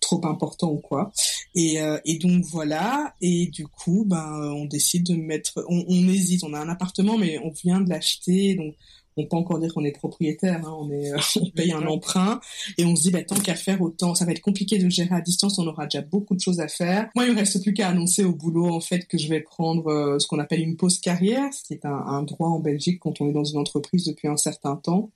trop 0.00 0.24
important 0.26 0.70
ou 0.72 0.78
quoi. 0.78 1.12
Et, 1.54 1.80
euh, 1.80 1.98
et 2.04 2.18
donc 2.18 2.44
voilà. 2.44 3.14
Et 3.20 3.46
du 3.46 3.66
coup, 3.66 4.04
ben 4.06 4.52
on 4.54 4.64
décide 4.64 5.06
de 5.06 5.14
mettre. 5.14 5.64
On, 5.68 5.84
on 5.88 6.08
hésite. 6.08 6.44
On 6.44 6.54
a 6.54 6.60
un 6.60 6.68
appartement, 6.68 7.18
mais 7.18 7.38
on 7.44 7.50
vient 7.50 7.80
de 7.80 7.88
l'acheter, 7.88 8.54
donc 8.54 8.74
on 9.18 9.26
peut 9.26 9.36
encore 9.36 9.58
dire 9.58 9.74
qu'on 9.74 9.84
est 9.84 9.92
propriétaire, 9.92 10.64
hein, 10.64 10.76
on, 10.78 10.90
est, 10.90 11.12
on 11.40 11.50
paye 11.50 11.72
un 11.72 11.86
emprunt 11.86 12.40
et 12.76 12.84
on 12.84 12.94
se 12.96 13.02
dit 13.02 13.10
bah, 13.10 13.22
tant 13.22 13.36
qu'à 13.36 13.54
faire 13.54 13.82
autant, 13.82 14.14
ça 14.14 14.24
va 14.24 14.32
être 14.32 14.40
compliqué 14.40 14.78
de 14.78 14.84
le 14.84 14.90
gérer 14.90 15.14
à 15.14 15.20
distance, 15.20 15.58
on 15.58 15.66
aura 15.66 15.84
déjà 15.86 16.02
beaucoup 16.02 16.34
de 16.34 16.40
choses 16.40 16.60
à 16.60 16.68
faire. 16.68 17.08
Moi, 17.14 17.26
il 17.26 17.32
me 17.32 17.38
reste 17.38 17.62
plus 17.62 17.72
qu'à 17.72 17.88
annoncer 17.88 18.24
au 18.24 18.32
boulot 18.32 18.68
en 18.68 18.80
fait 18.80 19.06
que 19.06 19.18
je 19.18 19.28
vais 19.28 19.40
prendre 19.40 19.88
euh, 19.88 20.18
ce 20.18 20.26
qu'on 20.26 20.38
appelle 20.38 20.60
une 20.60 20.76
pause 20.76 21.00
carrière, 21.00 21.52
ce 21.52 21.64
qui 21.64 21.74
est 21.74 21.84
un, 21.84 21.90
un, 21.90 22.22
droit 22.22 22.48
en 22.48 22.60
Belgique 22.60 23.00
quand 23.00 23.20
on 23.20 23.28
est 23.28 23.32
dans 23.32 23.44
une 23.44 23.58
entreprise 23.58 24.04
depuis 24.04 24.28
un 24.28 24.36
certain 24.36 24.76
temps. 24.76 25.10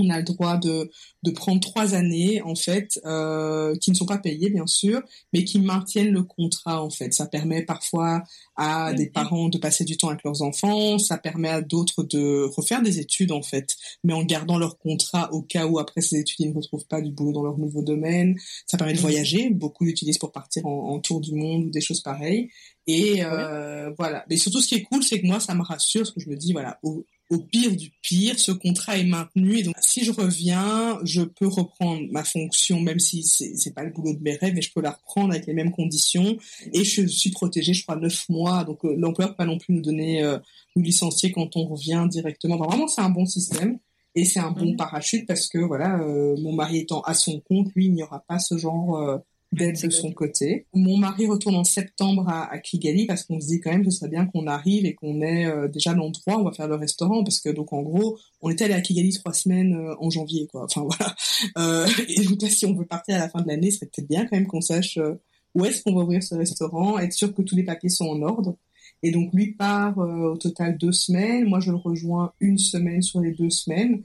On 0.00 0.10
a 0.10 0.18
le 0.18 0.24
droit 0.24 0.56
de, 0.56 0.90
de 1.22 1.30
prendre 1.30 1.60
trois 1.60 1.94
années 1.94 2.42
en 2.42 2.54
fait, 2.54 3.00
euh, 3.04 3.74
qui 3.76 3.90
ne 3.90 3.96
sont 3.96 4.06
pas 4.06 4.18
payées 4.18 4.50
bien 4.50 4.66
sûr, 4.66 5.00
mais 5.32 5.44
qui 5.44 5.60
maintiennent 5.60 6.12
le 6.12 6.22
contrat 6.22 6.82
en 6.82 6.90
fait. 6.90 7.14
Ça 7.14 7.26
permet 7.26 7.62
parfois 7.62 8.22
à 8.56 8.92
des 8.92 9.08
parents 9.08 9.48
de 9.48 9.58
passer 9.58 9.84
du 9.84 9.96
temps 9.96 10.08
avec 10.08 10.22
leurs 10.24 10.42
enfants, 10.42 10.98
ça 10.98 11.18
permet 11.18 11.48
à 11.48 11.62
d'autres 11.62 12.02
de 12.02 12.44
refaire 12.56 12.82
des 12.82 12.98
études 12.98 13.32
en 13.32 13.42
fait, 13.42 13.76
mais 14.04 14.12
en 14.12 14.24
gardant 14.24 14.58
leur 14.58 14.78
contrat 14.78 15.32
au 15.32 15.42
cas 15.42 15.66
où 15.66 15.78
après 15.78 16.00
ces 16.00 16.18
études 16.18 16.40
ils 16.40 16.50
ne 16.50 16.56
retrouvent 16.56 16.86
pas 16.86 17.00
du 17.00 17.10
boulot 17.10 17.32
dans 17.32 17.42
leur 17.42 17.58
nouveau 17.58 17.82
domaine. 17.82 18.36
Ça 18.66 18.76
permet 18.76 18.94
de 18.94 19.00
voyager, 19.00 19.50
beaucoup 19.50 19.84
l'utilisent 19.84 20.18
pour 20.18 20.32
partir 20.32 20.66
en, 20.66 20.98
tour 21.00 21.20
du 21.20 21.34
monde 21.34 21.64
ou 21.64 21.70
des 21.70 21.80
choses 21.80 22.00
pareilles. 22.00 22.50
Et 22.86 23.24
euh, 23.24 23.90
voilà. 23.96 24.24
Mais 24.28 24.36
surtout 24.36 24.60
ce 24.60 24.68
qui 24.68 24.74
est 24.76 24.82
cool, 24.82 25.02
c'est 25.02 25.20
que 25.20 25.26
moi 25.26 25.40
ça 25.40 25.54
me 25.54 25.62
rassure, 25.62 26.02
parce 26.02 26.12
que 26.12 26.20
je 26.20 26.28
me 26.28 26.36
dis 26.36 26.52
voilà, 26.52 26.78
au, 26.82 27.04
au 27.32 27.38
pire 27.38 27.74
du 27.74 27.90
pire, 28.02 28.38
ce 28.38 28.52
contrat 28.52 28.98
est 28.98 29.04
maintenu 29.04 29.56
et 29.56 29.62
donc 29.62 29.76
si 29.80 30.04
je 30.04 30.12
reviens, 30.12 30.98
je 31.02 31.22
peux 31.22 31.46
reprendre 31.46 32.02
ma 32.10 32.24
fonction, 32.24 32.78
même 32.78 32.98
si 32.98 33.22
c'est 33.22 33.54
c'est 33.56 33.72
pas 33.74 33.84
le 33.84 33.90
boulot 33.90 34.12
de 34.12 34.22
mes 34.22 34.36
rêves, 34.36 34.52
mais 34.54 34.60
je 34.60 34.70
peux 34.70 34.82
la 34.82 34.90
reprendre 34.90 35.32
avec 35.32 35.46
les 35.46 35.54
mêmes 35.54 35.70
conditions 35.70 36.36
et 36.74 36.84
je 36.84 37.06
suis 37.06 37.30
protégée, 37.30 37.72
je 37.72 37.84
crois, 37.84 37.96
neuf 37.96 38.28
mois. 38.28 38.64
Donc 38.64 38.84
euh, 38.84 38.94
l'employeur 38.98 39.30
peut 39.30 39.36
pas 39.36 39.46
non 39.46 39.56
plus 39.56 39.72
nous 39.72 39.80
donner 39.80 40.22
euh, 40.22 40.38
nous 40.76 40.82
licencier 40.82 41.32
quand 41.32 41.56
on 41.56 41.64
revient 41.64 42.06
directement. 42.10 42.58
vraiment, 42.58 42.86
c'est 42.86 43.00
un 43.00 43.10
bon 43.10 43.24
système 43.24 43.78
et 44.14 44.26
c'est 44.26 44.40
un 44.40 44.50
bon 44.50 44.76
parachute 44.76 45.26
parce 45.26 45.48
que 45.48 45.56
voilà, 45.56 46.00
euh, 46.02 46.36
mon 46.38 46.52
mari 46.52 46.80
étant 46.80 47.00
à 47.00 47.14
son 47.14 47.40
compte, 47.40 47.68
lui, 47.74 47.86
il 47.86 47.94
n'y 47.94 48.02
aura 48.02 48.20
pas 48.20 48.38
ce 48.38 48.58
genre 48.58 49.22
d'aide 49.52 49.80
de 49.80 49.90
son 49.90 50.12
côté. 50.12 50.66
Mon 50.72 50.96
mari 50.96 51.26
retourne 51.26 51.54
en 51.56 51.64
septembre 51.64 52.26
à, 52.28 52.50
à 52.50 52.58
Kigali 52.58 53.06
parce 53.06 53.24
qu'on 53.24 53.40
se 53.40 53.46
dit 53.46 53.60
quand 53.60 53.70
même 53.70 53.84
que 53.84 53.90
ce 53.90 53.98
serait 53.98 54.10
bien 54.10 54.26
qu'on 54.26 54.46
arrive 54.46 54.86
et 54.86 54.94
qu'on 54.94 55.20
ait 55.20 55.46
euh, 55.46 55.68
déjà 55.68 55.92
l'endroit 55.92 56.38
où 56.38 56.40
on 56.40 56.44
va 56.44 56.52
faire 56.52 56.68
le 56.68 56.76
restaurant 56.76 57.22
parce 57.22 57.38
que 57.38 57.50
donc 57.50 57.72
en 57.72 57.82
gros 57.82 58.18
on 58.40 58.50
était 58.50 58.64
allé 58.64 58.74
à 58.74 58.80
Kigali 58.80 59.12
trois 59.12 59.34
semaines 59.34 59.74
euh, 59.74 59.94
en 60.00 60.08
janvier 60.10 60.46
quoi. 60.46 60.64
Enfin 60.64 60.82
voilà. 60.86 61.14
Euh, 61.58 61.86
et 62.08 62.24
donc 62.24 62.40
là 62.40 62.48
si 62.48 62.64
on 62.64 62.74
veut 62.74 62.86
partir 62.86 63.16
à 63.16 63.18
la 63.18 63.28
fin 63.28 63.42
de 63.42 63.48
l'année, 63.48 63.70
ce 63.70 63.78
serait 63.78 63.90
peut-être 63.94 64.08
bien 64.08 64.22
quand 64.22 64.36
même 64.36 64.46
qu'on 64.46 64.62
sache 64.62 64.96
euh, 64.96 65.20
où 65.54 65.64
est-ce 65.66 65.82
qu'on 65.82 65.94
va 65.94 66.02
ouvrir 66.02 66.22
ce 66.22 66.34
restaurant, 66.34 66.98
être 66.98 67.12
sûr 67.12 67.34
que 67.34 67.42
tous 67.42 67.56
les 67.56 67.64
papiers 67.64 67.90
sont 67.90 68.06
en 68.06 68.22
ordre. 68.22 68.56
Et 69.02 69.10
donc 69.10 69.34
lui 69.34 69.52
part 69.52 69.98
au 69.98 70.36
total 70.36 70.78
deux 70.78 70.92
semaines, 70.92 71.44
moi 71.44 71.60
je 71.60 71.70
le 71.70 71.76
rejoins 71.76 72.32
une 72.40 72.56
semaine 72.56 73.02
sur 73.02 73.20
les 73.20 73.32
deux 73.32 73.50
semaines. 73.50 74.02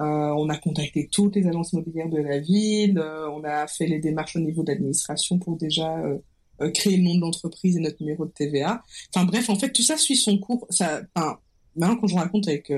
Euh, 0.00 0.04
on 0.04 0.48
a 0.50 0.56
contacté 0.58 1.08
toutes 1.10 1.36
les 1.36 1.46
agences 1.46 1.72
immobilières 1.72 2.10
de 2.10 2.18
la 2.18 2.38
ville, 2.38 2.98
euh, 2.98 3.30
on 3.30 3.42
a 3.44 3.66
fait 3.66 3.86
les 3.86 3.98
démarches 3.98 4.36
au 4.36 4.40
niveau 4.40 4.62
de 4.62 4.70
l'administration 4.70 5.38
pour 5.38 5.56
déjà 5.56 5.98
euh, 6.60 6.70
créer 6.70 6.98
le 6.98 7.02
nom 7.02 7.14
de 7.14 7.20
l'entreprise 7.22 7.78
et 7.78 7.80
notre 7.80 8.02
numéro 8.02 8.26
de 8.26 8.30
TVA. 8.30 8.82
Enfin 9.14 9.24
bref, 9.24 9.48
en 9.48 9.58
fait, 9.58 9.72
tout 9.72 9.82
ça 9.82 9.96
suit 9.96 10.16
son 10.16 10.36
cours. 10.38 10.66
Ça, 10.68 11.00
enfin, 11.14 11.38
maintenant 11.76 11.96
quand 11.96 12.08
je 12.08 12.14
raconte 12.14 12.46
avec 12.46 12.70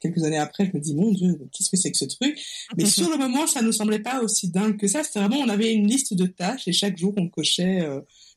quelques 0.00 0.22
années 0.22 0.38
après, 0.38 0.66
je 0.66 0.76
me 0.76 0.82
dis 0.82 0.94
mon 0.94 1.12
Dieu, 1.12 1.38
qu'est-ce 1.50 1.70
que 1.70 1.78
c'est 1.78 1.90
que 1.90 1.98
ce 1.98 2.04
truc? 2.04 2.38
Mais 2.76 2.84
sur 2.86 3.08
le 3.08 3.16
moment, 3.16 3.46
ça 3.46 3.62
ne 3.62 3.72
semblait 3.72 3.98
pas 3.98 4.20
aussi 4.22 4.50
dingue 4.50 4.76
que 4.76 4.86
ça. 4.86 5.02
C'était 5.02 5.20
vraiment, 5.20 5.38
on 5.38 5.48
avait 5.48 5.72
une 5.72 5.86
liste 5.86 6.12
de 6.12 6.26
tâches 6.26 6.68
et 6.68 6.72
chaque 6.72 6.98
jour 6.98 7.14
on 7.16 7.28
cochait 7.28 7.86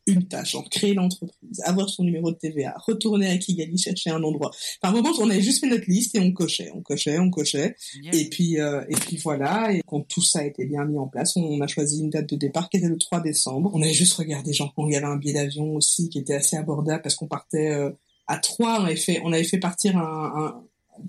une 0.07 0.27
tâche, 0.27 0.51
genre 0.51 0.69
créer 0.69 0.93
l'entreprise, 0.93 1.61
avoir 1.63 1.89
son 1.89 2.03
numéro 2.03 2.31
de 2.31 2.37
TVA, 2.37 2.75
retourner 2.85 3.29
à 3.29 3.37
Kigali, 3.37 3.77
chercher 3.77 4.09
un 4.09 4.21
endroit. 4.23 4.51
Par 4.81 4.91
moment, 4.91 5.11
on 5.19 5.29
avait 5.29 5.41
juste 5.41 5.61
fait 5.61 5.69
notre 5.69 5.89
liste 5.89 6.15
et 6.15 6.19
on 6.19 6.31
cochait, 6.31 6.71
on 6.73 6.81
cochait, 6.81 7.19
on 7.19 7.29
cochait. 7.29 7.75
Et 8.11 8.29
puis, 8.29 8.59
euh, 8.59 8.83
et 8.89 8.95
puis 8.95 9.17
voilà. 9.17 9.71
Et 9.73 9.81
quand 9.87 10.01
tout 10.01 10.21
ça 10.21 10.39
a 10.39 10.43
été 10.43 10.65
bien 10.65 10.85
mis 10.85 10.97
en 10.97 11.07
place, 11.07 11.35
on 11.37 11.61
a 11.61 11.67
choisi 11.67 12.01
une 12.01 12.09
date 12.09 12.29
de 12.29 12.35
départ 12.35 12.69
qui 12.69 12.77
était 12.77 12.87
le 12.87 12.97
3 12.97 13.21
décembre. 13.21 13.71
On 13.73 13.81
avait 13.81 13.93
juste 13.93 14.13
regardé, 14.13 14.53
genre, 14.53 14.73
il 14.77 14.93
y 14.93 14.95
avait 14.95 15.05
un 15.05 15.17
billet 15.17 15.33
d'avion 15.33 15.75
aussi 15.75 16.09
qui 16.09 16.19
était 16.19 16.35
assez 16.35 16.57
abordable 16.57 17.01
parce 17.01 17.15
qu'on 17.15 17.27
partait 17.27 17.71
euh, 17.71 17.91
à 18.27 18.37
trois. 18.37 18.81
On 18.81 18.85
avait 18.85 18.95
fait, 18.95 19.21
on 19.23 19.31
avait 19.31 19.43
fait 19.43 19.59
partir 19.59 19.97
un, 19.97 20.33
un 20.35 20.63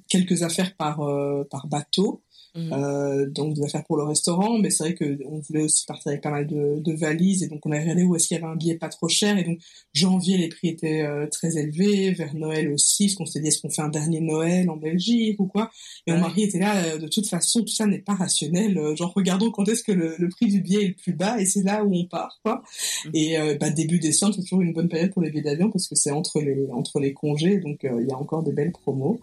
quelques 0.09 0.43
affaires 0.43 0.77
par 0.77 1.01
euh, 1.01 1.45
par 1.51 1.67
bateau 1.67 2.23
Mm. 2.57 2.73
Euh, 2.73 3.27
donc 3.29 3.55
des 3.55 3.65
affaires 3.65 3.85
pour 3.85 3.97
le 3.97 4.05
restaurant, 4.05 4.59
mais 4.59 4.71
c'est 4.71 4.85
vrai 4.85 4.95
que 4.95 5.19
on 5.27 5.41
voulait 5.41 5.65
aussi 5.65 5.85
partir 5.87 6.11
avec 6.11 6.21
pas 6.21 6.31
mal 6.31 6.47
de, 6.47 6.79
de 6.79 6.93
valises 6.93 7.43
et 7.43 7.49
donc 7.49 7.67
on 7.67 7.73
a 7.73 7.81
regardé 7.81 8.05
où 8.05 8.15
est-ce 8.15 8.29
qu'il 8.29 8.37
y 8.37 8.41
avait 8.41 8.53
un 8.53 8.55
billet 8.55 8.77
pas 8.77 8.89
trop 8.89 9.09
cher 9.09 9.37
et 9.37 9.43
donc 9.43 9.59
janvier 9.93 10.39
les 10.39 10.49
prix 10.49 10.69
étaient 10.69 11.03
euh, 11.03 11.27
très 11.27 11.59
élevés, 11.59 12.13
vers 12.13 12.33
Noël 12.35 12.71
aussi, 12.73 13.09
ce 13.09 13.17
qu'on 13.17 13.27
s'est 13.27 13.41
dit 13.41 13.49
est-ce 13.49 13.61
qu'on 13.61 13.71
fait 13.71 13.83
un 13.83 13.89
dernier 13.89 14.21
Noël 14.21 14.71
en 14.71 14.77
Belgique 14.77 15.41
ou 15.41 15.47
quoi? 15.47 15.73
Et 16.07 16.13
mon 16.13 16.21
mari 16.21 16.45
était 16.45 16.61
là, 16.61 16.77
euh, 16.77 16.99
de 16.99 17.09
toute 17.09 17.27
façon 17.27 17.63
tout 17.63 17.75
ça 17.75 17.87
n'est 17.87 17.99
pas 17.99 18.15
rationnel, 18.15 18.79
genre 18.97 19.13
regardons 19.15 19.51
quand 19.51 19.69
est-ce 19.69 19.83
que 19.83 19.93
le, 19.93 20.15
le, 20.17 20.29
prix 20.29 20.47
du 20.47 20.61
billet 20.61 20.85
est 20.85 20.89
le 20.89 20.95
plus 20.95 21.13
bas 21.13 21.41
et 21.41 21.47
c'est 21.47 21.63
là 21.63 21.85
où 21.85 21.93
on 21.93 22.05
part 22.05 22.39
quoi. 22.45 22.63
Mm. 23.07 23.11
Et 23.15 23.37
bah, 23.59 23.71
début 23.71 23.99
décembre 23.99 24.35
c'est 24.35 24.43
toujours 24.43 24.63
une 24.63 24.73
bonne 24.73 24.89
période 24.89 25.13
pour 25.13 25.23
les 25.23 25.31
billets 25.31 25.43
d'avion 25.43 25.71
parce 25.71 25.89
que 25.89 25.97
c'est 25.97 26.13
entre 26.13 26.41
les 26.41 26.69
entre 26.71 27.01
les 27.01 27.13
congés 27.13 27.59
donc 27.59 27.81
il 27.83 28.07
y 28.09 28.13
a 28.13 28.17
encore 28.17 28.45
des 28.45 28.53
belles 28.53 28.73
promos. 28.73 29.19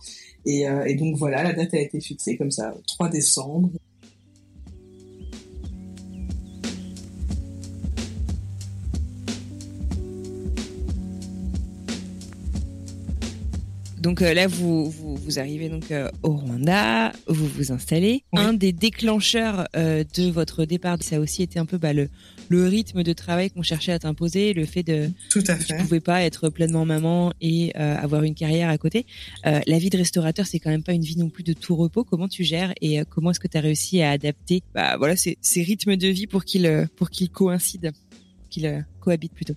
Et, 0.46 0.68
euh, 0.68 0.86
et, 0.86 0.96
donc 0.96 1.16
voilà, 1.18 1.44
la 1.44 1.54
date 1.54 1.74
a 1.74 1.80
été 1.80 2.00
fixée 2.00 2.36
comme 2.36 2.52
ça, 2.52 2.74
3 2.88 3.10
décembre 3.10 3.21
descendre 3.22 3.72
Donc 14.02 14.24
euh, 14.24 14.34
là, 14.34 14.48
vous, 14.48 14.90
vous, 14.90 15.16
vous, 15.16 15.38
arrivez 15.38 15.70
donc 15.70 15.92
euh, 15.92 16.10
au 16.24 16.36
Rwanda, 16.36 17.12
vous 17.28 17.46
vous 17.46 17.72
installez. 17.72 18.24
Un 18.34 18.54
des 18.54 18.72
déclencheurs 18.72 19.68
euh, 19.76 20.04
de 20.16 20.32
votre 20.32 20.66
départ, 20.66 20.98
ça 21.02 21.18
a 21.18 21.20
aussi 21.20 21.44
été 21.44 21.60
un 21.60 21.68
peu 21.68 21.78
bah, 21.78 21.94
le, 21.94 22.10
le 22.50 22.68
rythme 22.68 23.04
de 23.04 23.14
travail 23.14 23.52
qu'on 23.52 23.62
cherchait 23.62 23.92
à 23.92 24.00
t'imposer, 24.00 24.54
le 24.54 24.66
fait 24.66 24.82
de 24.82 25.12
Tout 25.30 25.44
à 25.46 25.56
fait. 25.56 25.66
tu 25.66 25.84
pouvais 25.84 26.00
pas 26.00 26.24
être 26.24 26.50
pleinement 26.50 26.84
maman 26.84 27.32
et 27.42 27.76
avoir 27.76 28.24
une 28.24 28.34
carrière 28.34 28.70
à 28.70 28.78
côté. 28.80 29.06
la 29.44 29.78
vie 29.78 29.92
de 29.92 29.98
restaurateur, 29.98 30.48
c'est 30.48 30.60
quand 30.60 30.72
même 30.72 30.84
pas 30.84 30.94
une 30.94 31.04
vie 31.04 31.18
non 31.18 31.30
plus 31.30 31.44
de 31.44 31.54
tout 31.54 31.76
repos. 31.76 32.04
Comment 32.04 32.28
tu 32.28 32.44
gères 32.44 32.74
et 32.82 33.02
comment 33.08 33.32
est-ce 33.32 33.40
que 33.40 33.48
tu 33.48 33.58
as 33.58 33.62
réussi 33.62 34.02
à 34.02 34.12
adapter 34.12 34.64
bah, 34.74 34.98
voilà, 34.98 35.16
ces, 35.16 35.38
ces 35.42 35.62
rythmes 35.62 35.96
de 35.96 36.08
vie 36.08 36.26
pour 36.26 36.44
qu'ils 36.44 36.90
pour 36.96 37.12
qu'ils 37.12 37.30
coïncident, 37.30 37.92
qu'ils 38.50 38.84
cohabitent 39.00 39.36
plutôt? 39.36 39.56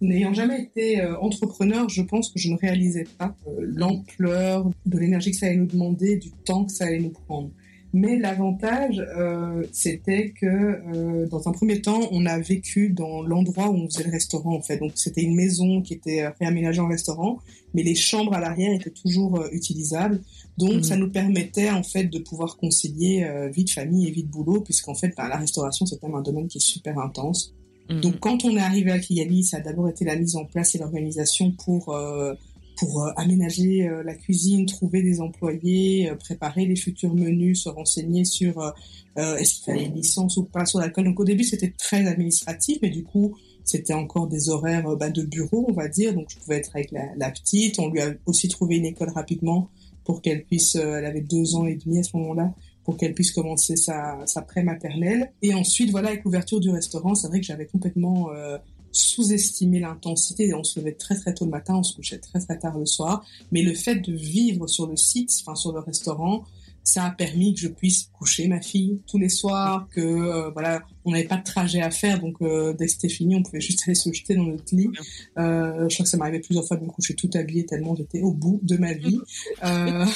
N'ayant 0.00 0.32
jamais 0.32 0.62
été 0.62 1.00
euh, 1.00 1.18
entrepreneur, 1.18 1.88
je 1.88 2.02
pense 2.02 2.30
que 2.30 2.38
je 2.38 2.50
ne 2.50 2.56
réalisais 2.56 3.04
pas 3.18 3.36
euh, 3.46 3.60
l'ampleur 3.60 4.70
de 4.86 4.98
l'énergie 4.98 5.32
que 5.32 5.36
ça 5.36 5.46
allait 5.46 5.56
nous 5.56 5.66
demander, 5.66 6.16
du 6.16 6.30
temps 6.30 6.64
que 6.64 6.72
ça 6.72 6.86
allait 6.86 7.00
nous 7.00 7.10
prendre. 7.10 7.50
Mais 7.92 8.18
l'avantage, 8.18 9.04
euh, 9.18 9.64
c'était 9.72 10.30
que 10.30 10.46
euh, 10.46 11.26
dans 11.26 11.48
un 11.48 11.52
premier 11.52 11.82
temps, 11.82 12.08
on 12.12 12.24
a 12.24 12.38
vécu 12.38 12.88
dans 12.90 13.22
l'endroit 13.22 13.68
où 13.68 13.74
on 13.74 13.90
faisait 13.90 14.04
le 14.04 14.12
restaurant 14.12 14.54
en 14.54 14.62
fait. 14.62 14.78
Donc 14.78 14.92
c'était 14.94 15.22
une 15.22 15.34
maison 15.34 15.82
qui 15.82 15.94
était 15.94 16.28
réaménagée 16.40 16.80
en 16.80 16.86
restaurant, 16.86 17.38
mais 17.74 17.82
les 17.82 17.96
chambres 17.96 18.32
à 18.32 18.40
l'arrière 18.40 18.72
étaient 18.72 18.90
toujours 18.90 19.44
utilisables. 19.50 20.20
Donc 20.56 20.74
mmh. 20.74 20.82
ça 20.84 20.96
nous 20.96 21.10
permettait 21.10 21.70
en 21.70 21.82
fait 21.82 22.04
de 22.04 22.20
pouvoir 22.20 22.56
concilier 22.56 23.28
vie 23.52 23.64
de 23.64 23.70
famille 23.70 24.06
et 24.06 24.12
vie 24.12 24.22
de 24.22 24.30
boulot, 24.30 24.60
puisqu'en 24.60 24.94
fait, 24.94 25.12
ben, 25.16 25.28
la 25.28 25.38
restauration 25.38 25.84
c'est 25.84 25.98
quand 26.00 26.06
même 26.06 26.16
un 26.16 26.22
domaine 26.22 26.46
qui 26.46 26.58
est 26.58 26.60
super 26.60 26.96
intense. 27.00 27.56
Mhm. 27.90 28.00
Donc 28.00 28.20
quand 28.20 28.44
on 28.44 28.56
est 28.56 28.60
arrivé 28.60 28.92
à 28.92 28.98
Kigali, 28.98 29.44
ça 29.44 29.58
a 29.58 29.60
d'abord 29.60 29.88
été 29.88 30.04
la 30.04 30.16
mise 30.16 30.36
en 30.36 30.44
place 30.44 30.74
et 30.74 30.78
l'organisation 30.78 31.52
pour 31.52 31.90
euh, 31.90 32.34
pour 32.78 33.02
euh, 33.02 33.10
aménager 33.16 33.88
euh, 33.88 34.02
la 34.04 34.14
cuisine, 34.14 34.64
trouver 34.64 35.02
des 35.02 35.20
employés, 35.20 36.10
préparer 36.20 36.66
les 36.66 36.76
futurs 36.76 37.14
menus, 37.14 37.64
se 37.64 37.68
renseigner 37.68 38.24
sur 38.24 38.72
est-ce 39.16 39.56
qu'il 39.56 39.64
fallait 39.64 39.84
une 39.84 39.96
licence 39.96 40.38
ou 40.38 40.44
pas 40.44 40.64
sur 40.64 40.78
l'alcool. 40.78 41.04
Donc 41.04 41.20
au 41.20 41.24
début 41.24 41.44
c'était 41.44 41.74
très 41.76 42.06
administratif, 42.06 42.78
mais 42.80 42.90
du 42.90 43.02
coup 43.02 43.36
c'était 43.64 43.92
encore 43.92 44.28
des 44.28 44.48
horaires 44.48 44.96
bah, 44.96 45.10
de 45.10 45.22
bureau, 45.22 45.66
on 45.68 45.72
va 45.72 45.88
dire. 45.88 46.14
Donc 46.14 46.28
je 46.30 46.38
pouvais 46.38 46.56
être 46.56 46.70
avec 46.74 46.90
la, 46.92 47.14
la, 47.16 47.30
petite. 47.30 47.78
On 47.78 47.90
lui 47.90 48.00
a 48.00 48.14
aussi 48.24 48.48
trouvé 48.48 48.76
une 48.76 48.86
école 48.86 49.10
rapidement 49.10 49.68
pour 50.04 50.22
qu'elle 50.22 50.44
puisse. 50.44 50.76
elle 50.76 51.04
avait 51.04 51.20
deux 51.20 51.54
ans 51.54 51.66
et 51.66 51.74
demi 51.74 51.98
à 51.98 52.02
ce 52.02 52.16
moment-là 52.16 52.54
pour 52.90 52.96
qu'elle 52.96 53.14
puisse 53.14 53.30
commencer 53.30 53.76
sa, 53.76 54.18
sa 54.26 54.42
pré-maternelle. 54.42 55.30
Et 55.42 55.54
ensuite, 55.54 55.92
voilà, 55.92 56.08
avec 56.08 56.24
l'ouverture 56.24 56.58
du 56.58 56.70
restaurant, 56.70 57.14
c'est 57.14 57.28
vrai 57.28 57.38
que 57.38 57.46
j'avais 57.46 57.66
complètement 57.66 58.32
euh, 58.32 58.58
sous-estimé 58.90 59.78
l'intensité. 59.78 60.52
On 60.54 60.64
se 60.64 60.80
levait 60.80 60.94
très 60.94 61.14
très 61.14 61.32
tôt 61.32 61.44
le 61.44 61.52
matin, 61.52 61.76
on 61.76 61.84
se 61.84 61.94
couchait 61.94 62.18
très 62.18 62.40
très 62.40 62.58
tard 62.58 62.76
le 62.76 62.86
soir. 62.86 63.24
Mais 63.52 63.62
le 63.62 63.74
fait 63.74 63.94
de 63.94 64.12
vivre 64.12 64.66
sur 64.66 64.88
le 64.88 64.96
site, 64.96 65.30
enfin 65.40 65.54
sur 65.54 65.72
le 65.72 65.78
restaurant, 65.78 66.42
ça 66.84 67.04
a 67.04 67.10
permis 67.10 67.54
que 67.54 67.60
je 67.60 67.68
puisse 67.68 68.10
coucher 68.18 68.48
ma 68.48 68.60
fille 68.60 69.00
tous 69.06 69.18
les 69.18 69.28
soirs, 69.28 69.88
que 69.90 70.00
euh, 70.00 70.50
voilà, 70.50 70.82
on 71.04 71.12
n'avait 71.12 71.24
pas 71.24 71.36
de 71.36 71.44
trajet 71.44 71.80
à 71.80 71.90
faire, 71.90 72.20
donc 72.20 72.36
euh, 72.42 72.72
dès 72.72 72.86
que 72.86 72.92
c'était 72.92 73.08
fini, 73.08 73.34
on 73.34 73.42
pouvait 73.42 73.60
juste 73.70 73.82
aller 73.86 73.94
se 73.94 74.12
jeter 74.12 74.34
dans 74.34 74.44
notre 74.44 74.74
lit. 74.74 74.90
Euh, 75.38 75.88
je 75.88 75.94
crois 75.94 76.04
que 76.04 76.10
ça 76.10 76.16
m'arrivait 76.16 76.40
plusieurs 76.40 76.66
fois 76.66 76.76
de 76.76 76.84
me 76.84 76.90
coucher 76.90 77.14
tout 77.14 77.30
habillée 77.34 77.66
tellement 77.66 77.94
j'étais 77.94 78.20
au 78.20 78.32
bout 78.32 78.60
de 78.62 78.76
ma 78.76 78.92
vie. 78.92 79.18
Euh, 79.62 80.06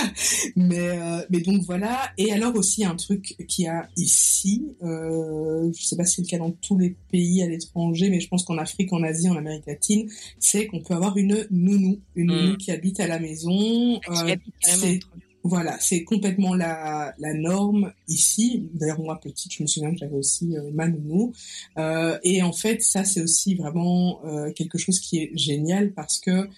mais 0.56 0.98
mais 1.28 1.40
donc 1.40 1.62
voilà. 1.62 2.10
Et 2.16 2.32
alors 2.32 2.54
aussi 2.56 2.84
un 2.84 2.96
truc 2.96 3.36
qui 3.48 3.66
a 3.66 3.88
ici, 3.96 4.64
euh, 4.82 5.70
je 5.72 5.84
sais 5.84 5.96
pas 5.96 6.04
si 6.04 6.16
c'est 6.16 6.22
le 6.22 6.28
cas 6.28 6.38
dans 6.38 6.50
tous 6.50 6.78
les 6.78 6.96
pays 7.10 7.42
à 7.42 7.46
l'étranger, 7.46 8.10
mais 8.10 8.20
je 8.20 8.28
pense 8.28 8.44
qu'en 8.44 8.58
Afrique, 8.58 8.92
en 8.92 9.02
Asie, 9.02 9.28
en 9.28 9.36
Amérique 9.36 9.66
latine, 9.66 10.08
c'est 10.38 10.66
qu'on 10.66 10.80
peut 10.80 10.94
avoir 10.94 11.16
une 11.16 11.46
nounou, 11.50 12.00
une 12.14 12.28
nounou 12.28 12.52
mm. 12.54 12.56
qui 12.56 12.70
habite 12.70 13.00
à 13.00 13.06
la 13.06 13.18
maison. 13.18 14.00
Euh, 14.08 14.36
c'est 14.60 15.00
voilà, 15.44 15.76
c'est 15.78 16.04
complètement 16.04 16.54
la, 16.54 17.14
la 17.18 17.34
norme 17.34 17.92
ici. 18.08 18.70
D'ailleurs, 18.72 19.00
moi, 19.00 19.20
petite, 19.20 19.52
je 19.52 19.62
me 19.62 19.68
souviens 19.68 19.92
que 19.92 19.98
j'avais 19.98 20.16
aussi 20.16 20.56
euh, 20.56 20.70
ma 20.72 20.88
nounou. 20.88 21.32
Euh, 21.76 22.18
et 22.22 22.42
en 22.42 22.52
fait, 22.52 22.82
ça, 22.82 23.04
c'est 23.04 23.20
aussi 23.20 23.54
vraiment 23.54 24.24
euh, 24.24 24.50
quelque 24.52 24.78
chose 24.78 24.98
qui 25.00 25.18
est 25.18 25.30
génial 25.36 25.92
parce 25.92 26.18
que 26.18 26.48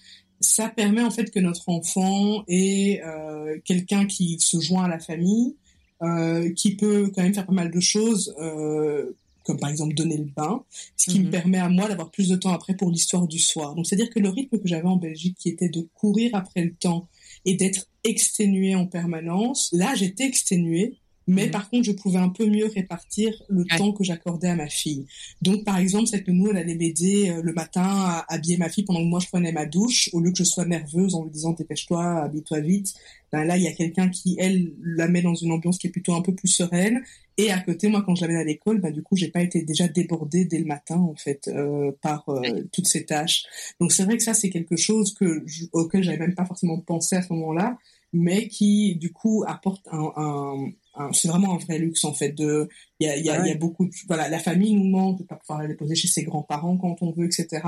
ça 0.40 0.68
permet 0.68 1.02
en 1.02 1.10
fait 1.10 1.30
que 1.30 1.40
notre 1.40 1.68
enfant 1.68 2.44
est 2.46 3.02
euh, 3.02 3.58
quelqu'un 3.64 4.06
qui 4.06 4.38
se 4.38 4.60
joint 4.60 4.84
à 4.84 4.88
la 4.88 5.00
famille, 5.00 5.56
euh, 6.02 6.52
qui 6.52 6.76
peut 6.76 7.10
quand 7.14 7.22
même 7.22 7.34
faire 7.34 7.46
pas 7.46 7.52
mal 7.52 7.70
de 7.70 7.80
choses, 7.80 8.34
euh, 8.40 9.16
comme 9.44 9.58
par 9.58 9.70
exemple 9.70 9.94
donner 9.94 10.18
le 10.18 10.24
bain, 10.24 10.62
ce 10.96 11.10
qui 11.10 11.20
me 11.20 11.24
mhm. 11.24 11.30
permet 11.30 11.58
à 11.58 11.68
moi 11.68 11.88
d'avoir 11.88 12.10
plus 12.10 12.28
de 12.28 12.36
temps 12.36 12.52
après 12.52 12.74
pour 12.74 12.90
l'histoire 12.90 13.26
du 13.26 13.38
soir. 13.38 13.74
Donc 13.74 13.86
c'est-à-dire 13.86 14.10
que 14.10 14.20
le 14.20 14.28
rythme 14.28 14.58
que 14.58 14.68
j'avais 14.68 14.88
en 14.88 14.96
Belgique, 14.96 15.36
qui 15.40 15.48
était 15.48 15.68
de 15.68 15.88
courir 15.94 16.30
après 16.34 16.64
le 16.64 16.74
temps 16.74 17.08
et 17.44 17.54
d'être 17.54 17.88
exténué 18.08 18.74
en 18.74 18.86
permanence, 18.86 19.70
là 19.72 19.94
j'étais 19.94 20.24
exténuée, 20.24 20.98
mais 21.26 21.50
par 21.50 21.68
contre, 21.68 21.84
je 21.84 21.92
pouvais 21.92 22.18
un 22.18 22.28
peu 22.28 22.46
mieux 22.46 22.66
répartir 22.66 23.42
le 23.48 23.64
temps 23.64 23.92
que 23.92 24.04
j'accordais 24.04 24.48
à 24.48 24.54
ma 24.54 24.68
fille. 24.68 25.06
Donc, 25.42 25.64
par 25.64 25.78
exemple, 25.78 26.06
cette 26.06 26.28
nounou, 26.28 26.50
elle 26.50 26.58
allait 26.58 26.76
m'aider 26.76 27.30
euh, 27.30 27.42
le 27.42 27.52
matin 27.52 27.82
à 27.82 28.24
habiller 28.28 28.56
ma 28.58 28.68
fille 28.68 28.84
pendant 28.84 29.00
que 29.00 29.08
moi 29.08 29.18
je 29.18 29.26
prenais 29.26 29.50
ma 29.50 29.66
douche, 29.66 30.08
au 30.12 30.20
lieu 30.20 30.30
que 30.30 30.38
je 30.38 30.44
sois 30.44 30.64
nerveuse 30.64 31.16
en 31.16 31.24
lui 31.24 31.30
disant 31.30 31.52
dépêche-toi, 31.52 32.22
habille-toi 32.22 32.60
vite. 32.60 32.94
Ben 33.32 33.44
là, 33.44 33.56
il 33.56 33.64
y 33.64 33.66
a 33.66 33.72
quelqu'un 33.72 34.08
qui, 34.08 34.36
elle, 34.38 34.72
la 34.82 35.08
met 35.08 35.20
dans 35.20 35.34
une 35.34 35.50
ambiance 35.50 35.78
qui 35.78 35.88
est 35.88 35.90
plutôt 35.90 36.14
un 36.14 36.22
peu 36.22 36.32
plus 36.32 36.48
sereine. 36.48 37.02
Et 37.38 37.50
à 37.50 37.58
côté, 37.58 37.88
moi, 37.88 38.02
quand 38.06 38.14
je 38.14 38.22
l'amène 38.22 38.38
à 38.38 38.44
l'école, 38.44 38.80
ben 38.80 38.92
du 38.92 39.02
coup, 39.02 39.16
j'ai 39.16 39.28
pas 39.28 39.42
été 39.42 39.62
déjà 39.62 39.88
débordée 39.88 40.44
dès 40.44 40.58
le 40.58 40.64
matin, 40.64 40.96
en 40.96 41.16
fait, 41.16 41.48
euh, 41.48 41.90
par 42.00 42.28
euh, 42.28 42.62
toutes 42.72 42.86
ces 42.86 43.04
tâches. 43.04 43.44
Donc, 43.80 43.90
c'est 43.90 44.04
vrai 44.04 44.16
que 44.16 44.22
ça, 44.22 44.32
c'est 44.32 44.48
quelque 44.48 44.76
chose 44.76 45.12
que 45.12 45.44
auquel 45.72 46.04
j'avais 46.04 46.18
même 46.18 46.36
pas 46.36 46.46
forcément 46.46 46.78
pensé 46.78 47.16
à 47.16 47.22
ce 47.22 47.32
moment-là, 47.32 47.76
mais 48.16 48.48
qui, 48.48 48.96
du 48.96 49.12
coup, 49.12 49.44
apporte 49.46 49.86
un, 49.92 50.12
un 50.16 50.66
c'est 51.12 51.28
vraiment 51.28 51.54
un 51.54 51.58
vrai 51.58 51.78
luxe 51.78 52.04
en 52.04 52.14
fait 52.14 52.30
de 52.30 52.68
il 53.00 53.06
y 53.06 53.10
a, 53.10 53.16
y, 53.16 53.28
a, 53.28 53.46
y 53.46 53.50
a 53.50 53.54
beaucoup 53.54 53.86
de, 53.86 53.92
voilà 54.08 54.28
la 54.28 54.38
famille 54.38 54.74
nous 54.74 54.88
manque 54.88 55.18
de 55.18 55.24
pas 55.24 55.36
pouvoir 55.36 55.60
aller 55.60 55.74
poser 55.74 55.94
chez 55.94 56.08
ses 56.08 56.22
grands-parents 56.22 56.76
quand 56.78 56.96
on 57.02 57.12
veut 57.12 57.26
etc 57.26 57.62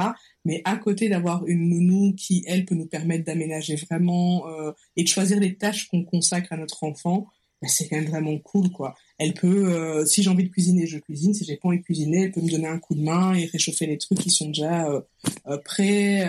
mais 0.44 0.62
à 0.64 0.76
côté 0.76 1.08
d'avoir 1.08 1.46
une 1.46 1.68
nounou 1.68 2.14
qui 2.14 2.44
elle 2.46 2.64
peut 2.64 2.74
nous 2.74 2.86
permettre 2.86 3.24
d'aménager 3.24 3.76
vraiment 3.76 4.48
euh, 4.48 4.72
et 4.96 5.02
de 5.02 5.08
choisir 5.08 5.38
les 5.40 5.56
tâches 5.56 5.88
qu'on 5.88 6.04
consacre 6.04 6.52
à 6.52 6.56
notre 6.56 6.84
enfant 6.84 7.26
bah, 7.60 7.68
c'est 7.68 7.88
quand 7.88 7.96
même 7.96 8.06
vraiment 8.06 8.38
cool 8.38 8.70
quoi. 8.70 8.94
Elle 9.18 9.34
peut 9.34 9.72
euh, 9.72 10.06
si 10.06 10.22
j'ai 10.22 10.30
envie 10.30 10.44
de 10.44 10.48
cuisiner 10.48 10.86
je 10.86 10.98
cuisine. 10.98 11.34
Si 11.34 11.44
j'ai 11.44 11.56
pas 11.56 11.68
envie 11.68 11.78
de 11.78 11.84
cuisiner 11.84 12.24
elle 12.24 12.32
peut 12.32 12.40
me 12.40 12.50
donner 12.50 12.68
un 12.68 12.78
coup 12.78 12.94
de 12.94 13.02
main 13.02 13.34
et 13.34 13.46
réchauffer 13.46 13.86
les 13.86 13.98
trucs 13.98 14.18
qui 14.18 14.30
sont 14.30 14.48
déjà 14.48 14.88
euh, 14.88 15.00
euh 15.48 15.58
prêts 15.58 16.28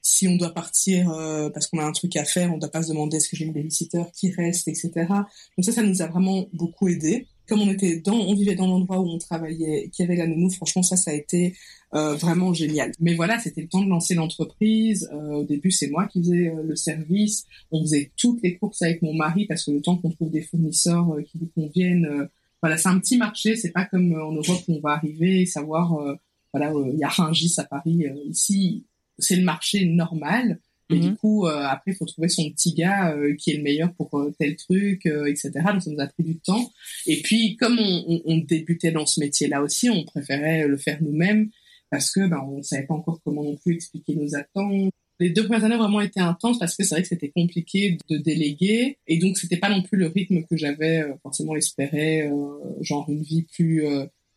si 0.00 0.26
on 0.28 0.36
doit 0.36 0.54
partir 0.54 1.06
parce 1.54 1.66
qu'on 1.66 1.78
a 1.78 1.84
un 1.84 1.92
truc 1.92 2.16
à 2.16 2.24
faire 2.24 2.52
on 2.52 2.58
doit 2.58 2.70
pas 2.70 2.82
se 2.82 2.88
demander 2.88 3.18
est-ce 3.18 3.28
que 3.28 3.36
j'ai 3.36 3.44
une 3.44 3.52
babysitter 3.52 4.02
qui 4.14 4.30
reste 4.30 4.66
etc 4.68 4.90
donc 5.08 5.64
ça 5.64 5.72
ça 5.72 5.82
nous 5.82 6.02
a 6.02 6.06
vraiment 6.06 6.48
beaucoup 6.52 6.88
aidé 6.88 7.26
comme 7.48 7.60
on 7.60 7.70
était 7.70 8.00
dans, 8.00 8.14
on 8.14 8.34
vivait 8.34 8.54
dans 8.54 8.66
l'endroit 8.66 9.00
où 9.00 9.08
on 9.08 9.18
travaillait, 9.18 9.90
qui 9.92 10.02
avait 10.02 10.16
la 10.16 10.26
nounou, 10.26 10.50
franchement 10.50 10.82
ça, 10.82 10.96
ça 10.96 11.10
a 11.10 11.14
été 11.14 11.54
euh, 11.94 12.14
vraiment 12.14 12.54
génial. 12.54 12.92
Mais 13.00 13.14
voilà, 13.14 13.38
c'était 13.38 13.60
le 13.60 13.68
temps 13.68 13.82
de 13.82 13.88
lancer 13.88 14.14
l'entreprise. 14.14 15.10
Euh, 15.12 15.34
au 15.34 15.44
début, 15.44 15.70
c'est 15.70 15.88
moi 15.88 16.06
qui 16.06 16.20
faisais 16.20 16.48
euh, 16.48 16.62
le 16.62 16.74
service. 16.74 17.44
On 17.70 17.82
faisait 17.82 18.10
toutes 18.16 18.42
les 18.42 18.56
courses 18.56 18.80
avec 18.80 19.02
mon 19.02 19.12
mari 19.12 19.44
parce 19.46 19.64
que 19.64 19.72
le 19.72 19.82
temps 19.82 19.96
qu'on 19.98 20.10
trouve 20.10 20.30
des 20.30 20.40
fournisseurs 20.40 21.18
qui 21.26 21.38
nous 21.38 21.50
conviennent, 21.54 22.28
voilà, 22.62 22.78
c'est 22.78 22.88
un 22.88 22.98
petit 22.98 23.18
marché. 23.18 23.56
C'est 23.56 23.72
pas 23.72 23.84
comme 23.84 24.12
en 24.14 24.32
Europe 24.32 24.62
où 24.68 24.76
on 24.76 24.80
va 24.80 24.92
arriver 24.92 25.42
et 25.42 25.46
savoir, 25.46 25.94
voilà, 26.54 26.72
il 26.92 26.98
y 26.98 27.04
a 27.04 27.08
Rungis 27.08 27.54
à 27.58 27.64
Paris. 27.64 28.06
ici, 28.26 28.84
c'est 29.18 29.36
le 29.36 29.44
marché 29.44 29.84
normal. 29.84 30.60
Et 30.92 30.98
du 30.98 31.08
mhm. 31.08 31.16
coup, 31.16 31.46
euh, 31.46 31.62
après, 31.64 31.92
il 31.92 31.94
faut 31.94 32.04
trouver 32.04 32.28
son 32.28 32.48
petit 32.50 32.74
gars 32.74 33.14
euh, 33.14 33.34
qui 33.36 33.50
est 33.50 33.56
le 33.56 33.62
meilleur 33.62 33.92
pour 33.94 34.14
euh, 34.18 34.34
tel 34.38 34.56
truc, 34.56 35.06
etc. 35.06 35.50
Donc, 35.72 35.82
ça 35.82 35.90
nous 35.90 36.00
a 36.00 36.06
pris 36.06 36.22
du 36.22 36.38
temps. 36.38 36.70
Et 37.06 37.20
puis, 37.22 37.56
comme 37.56 37.78
on, 37.78 38.04
on, 38.08 38.22
on 38.24 38.38
débutait 38.38 38.92
dans 38.92 39.06
ce 39.06 39.20
métier-là 39.20 39.62
aussi, 39.62 39.90
on 39.90 40.04
préférait 40.04 40.66
le 40.66 40.76
faire 40.76 40.98
nous-mêmes 41.02 41.50
parce 41.90 42.10
que 42.10 42.26
ben, 42.26 42.40
on 42.48 42.62
savait 42.62 42.86
pas 42.86 42.94
encore 42.94 43.20
comment 43.24 43.44
non 43.44 43.56
plus 43.56 43.74
expliquer 43.74 44.14
nos 44.14 44.34
attentes. 44.34 44.92
Les 45.20 45.30
deux 45.30 45.44
premières 45.44 45.64
années 45.64 45.74
ont 45.76 45.80
vraiment 45.80 46.00
été 46.00 46.20
intenses 46.20 46.58
parce 46.58 46.76
que 46.76 46.82
c'est 46.82 46.94
vrai 46.94 47.02
que 47.02 47.08
c'était 47.08 47.30
compliqué 47.30 47.98
de 48.08 48.16
déléguer 48.16 48.98
et 49.06 49.18
donc 49.18 49.36
c'était 49.36 49.58
pas 49.58 49.68
non 49.68 49.82
plus 49.82 49.98
le 49.98 50.06
rythme 50.06 50.42
que 50.44 50.56
j'avais 50.56 51.04
forcément 51.22 51.54
espéré, 51.54 52.28
genre 52.80 53.04
une 53.08 53.22
vie 53.22 53.42
plus 53.42 53.84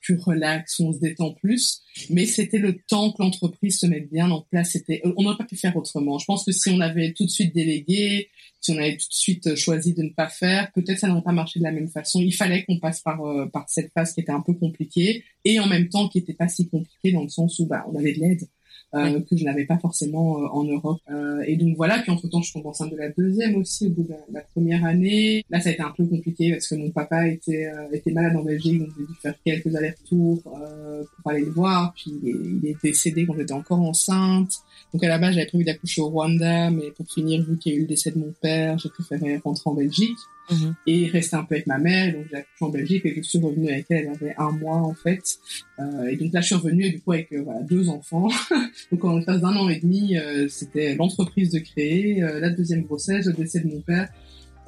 plus 0.05 0.19
relax, 0.19 0.79
on 0.79 0.93
se 0.93 0.99
détend 0.99 1.33
plus. 1.33 1.81
Mais 2.09 2.25
c'était 2.25 2.59
le 2.59 2.77
temps 2.87 3.11
que 3.11 3.21
l'entreprise 3.21 3.79
se 3.79 3.87
mette 3.87 4.09
bien 4.11 4.29
en 4.29 4.41
place. 4.41 4.71
C'était, 4.71 5.01
on 5.17 5.23
n'aurait 5.23 5.37
pas 5.37 5.45
pu 5.45 5.55
faire 5.55 5.75
autrement. 5.75 6.19
Je 6.19 6.25
pense 6.25 6.45
que 6.45 6.51
si 6.51 6.69
on 6.69 6.79
avait 6.79 7.13
tout 7.13 7.25
de 7.25 7.29
suite 7.29 7.53
délégué, 7.53 8.29
si 8.61 8.71
on 8.71 8.77
avait 8.77 8.97
tout 8.97 9.07
de 9.09 9.13
suite 9.13 9.55
choisi 9.55 9.93
de 9.93 10.03
ne 10.03 10.09
pas 10.09 10.27
faire, 10.27 10.71
peut-être 10.73 10.99
ça 10.99 11.07
n'aurait 11.07 11.23
pas 11.23 11.31
marché 11.31 11.59
de 11.59 11.63
la 11.63 11.71
même 11.71 11.89
façon. 11.89 12.21
Il 12.21 12.33
fallait 12.33 12.63
qu'on 12.65 12.79
passe 12.79 13.01
par 13.01 13.23
euh, 13.25 13.47
par 13.47 13.67
cette 13.69 13.91
phase 13.93 14.13
qui 14.13 14.21
était 14.21 14.31
un 14.31 14.41
peu 14.41 14.53
compliquée 14.53 15.23
et 15.43 15.59
en 15.59 15.67
même 15.67 15.89
temps 15.89 16.07
qui 16.07 16.19
était 16.19 16.33
pas 16.33 16.47
si 16.47 16.67
compliquée 16.67 17.11
dans 17.11 17.23
le 17.23 17.29
sens 17.29 17.59
où 17.59 17.65
bah 17.65 17.85
on 17.91 17.95
avait 17.95 18.13
de 18.13 18.19
l'aide. 18.19 18.47
Euh, 18.95 19.19
que 19.29 19.35
je 19.35 19.43
n'avais 19.43 19.65
pas 19.65 19.77
forcément 19.77 20.39
euh, 20.39 20.47
en 20.53 20.63
Europe. 20.63 21.01
Euh, 21.09 21.43
et 21.45 21.57
donc 21.57 21.75
voilà, 21.75 21.99
puis 21.99 22.11
entre-temps, 22.11 22.41
je 22.41 22.53
tombe 22.53 22.65
enceinte 22.65 22.91
de 22.91 22.95
la 22.95 23.09
deuxième 23.09 23.55
aussi 23.55 23.87
au 23.87 23.89
bout 23.89 24.03
de 24.03 24.13
la, 24.31 24.41
première 24.53 24.85
année. 24.85 25.43
Là, 25.49 25.59
ça 25.59 25.69
a 25.69 25.71
été 25.73 25.81
un 25.81 25.91
peu 25.91 26.05
compliqué 26.05 26.51
parce 26.51 26.69
que 26.69 26.75
mon 26.75 26.91
papa 26.91 27.27
était, 27.27 27.69
était 27.91 28.11
malade 28.11 28.37
en 28.37 28.43
Belgique, 28.43 28.79
donc 28.79 28.89
j'ai 28.97 29.05
dû 29.05 29.13
faire 29.21 29.35
quelques 29.43 29.75
allers-retours 29.75 30.43
pour 30.43 31.31
aller 31.31 31.43
le 31.43 31.51
voir. 31.51 31.93
Puis 31.93 32.13
il 32.23 32.29
est, 32.29 32.33
il 32.63 32.69
est 32.69 32.77
décédé 32.81 33.25
quand 33.25 33.35
j'étais 33.37 33.53
encore 33.53 33.81
enceinte. 33.81 34.53
Donc 34.93 35.03
à 35.03 35.09
la 35.09 35.17
base, 35.17 35.33
j'avais 35.33 35.47
prévu 35.47 35.65
d'accoucher 35.65 36.01
au 36.01 36.07
Rwanda, 36.07 36.69
mais 36.69 36.91
pour 36.91 37.05
finir, 37.11 37.43
vu 37.43 37.57
qu'il 37.57 37.73
y 37.73 37.75
a 37.75 37.79
eu 37.79 37.81
le 37.81 37.87
décès 37.87 38.11
de 38.11 38.19
mon 38.19 38.33
père, 38.41 38.77
j'ai 38.77 38.89
préféré 38.89 39.37
rentrer 39.43 39.69
en 39.69 39.73
Belgique. 39.73 40.17
Mhm. 40.51 40.75
et 40.85 41.07
rester 41.07 41.35
un 41.35 41.43
peu 41.43 41.55
avec 41.55 41.67
ma 41.67 41.77
mère. 41.77 42.13
Donc 42.13 42.25
j'ai 42.31 42.45
en 42.61 42.69
Belgique 42.69 43.05
et 43.05 43.15
je 43.15 43.21
suis 43.21 43.39
revenue 43.39 43.69
avec 43.69 43.85
elle. 43.89 44.05
Elle 44.05 44.27
avait 44.27 44.35
un 44.37 44.51
mois 44.51 44.77
en 44.77 44.93
fait. 44.93 45.23
Euh, 45.79 46.07
et 46.07 46.15
donc 46.17 46.33
là 46.33 46.41
je 46.41 46.47
suis 46.47 46.55
revenue 46.55 46.89
du 46.89 47.01
coup 47.01 47.13
avec 47.13 47.31
euh, 47.31 47.43
deux 47.67 47.89
enfants. 47.89 48.27
donc 48.91 49.03
en 49.03 49.17
l'espace 49.17 49.41
d'un 49.41 49.55
an 49.55 49.69
et 49.69 49.79
demi, 49.79 50.17
euh, 50.17 50.47
c'était 50.47 50.95
l'entreprise 50.95 51.51
de 51.51 51.59
créer, 51.59 52.19
la 52.21 52.49
deuxième 52.49 52.83
grossesse, 52.83 53.25
le 53.25 53.33
décès 53.33 53.59
de 53.59 53.67
mon 53.67 53.81
père 53.81 54.09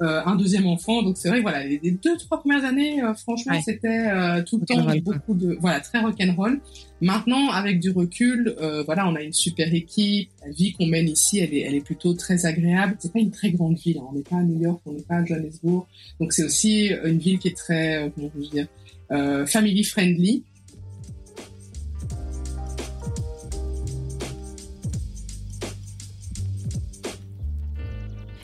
euh, 0.00 0.20
un 0.24 0.36
deuxième 0.36 0.66
enfant. 0.66 1.02
Donc 1.02 1.16
c'est 1.16 1.28
vrai, 1.28 1.40
voilà, 1.40 1.64
les, 1.64 1.78
deux 1.90 2.16
trois 2.16 2.40
premières 2.40 2.64
années, 2.64 3.02
euh, 3.02 3.14
franchement, 3.14 3.60
c'était 3.60 4.08
euh, 4.08 4.42
tout 4.44 4.58
le 4.58 4.66
temps 4.66 4.86
beaucoup 5.02 5.34
de, 5.34 5.56
voilà, 5.60 5.80
très 5.80 6.00
rock'n'roll. 6.00 6.60
Maintenant, 7.00 7.50
avec 7.50 7.80
du 7.80 7.90
recul, 7.90 8.56
voilà, 8.84 9.08
on 9.08 9.14
a 9.14 9.22
une 9.22 9.32
super 9.32 9.72
équipe. 9.72 10.30
La 10.44 10.50
vie 10.50 10.72
qu'on 10.72 10.86
mène 10.86 11.08
ici, 11.08 11.38
elle 11.38 11.54
est, 11.54 11.60
elle 11.60 11.74
est 11.74 11.84
plutôt 11.84 12.14
très 12.14 12.46
agréable. 12.46 12.96
C'est 12.98 13.12
pas 13.12 13.20
une 13.20 13.30
très 13.30 13.50
grande 13.50 13.78
ville. 13.78 13.98
Hein. 13.98 14.08
On 14.10 14.16
n'est 14.16 14.22
pas 14.22 14.36
à 14.36 14.42
New 14.42 14.60
York, 14.60 14.80
on 14.84 14.92
n'est 14.92 15.02
pas 15.02 15.16
à 15.16 15.24
Johannesburg. 15.24 15.86
Donc 16.20 16.32
c'est 16.32 16.44
aussi 16.44 16.90
une 17.04 17.18
ville 17.18 17.38
qui 17.38 17.48
est 17.48 17.56
très, 17.56 18.10
comment 18.14 18.30
je 18.40 18.50
dire, 18.50 18.66
family 19.46 19.84
friendly. 19.84 20.44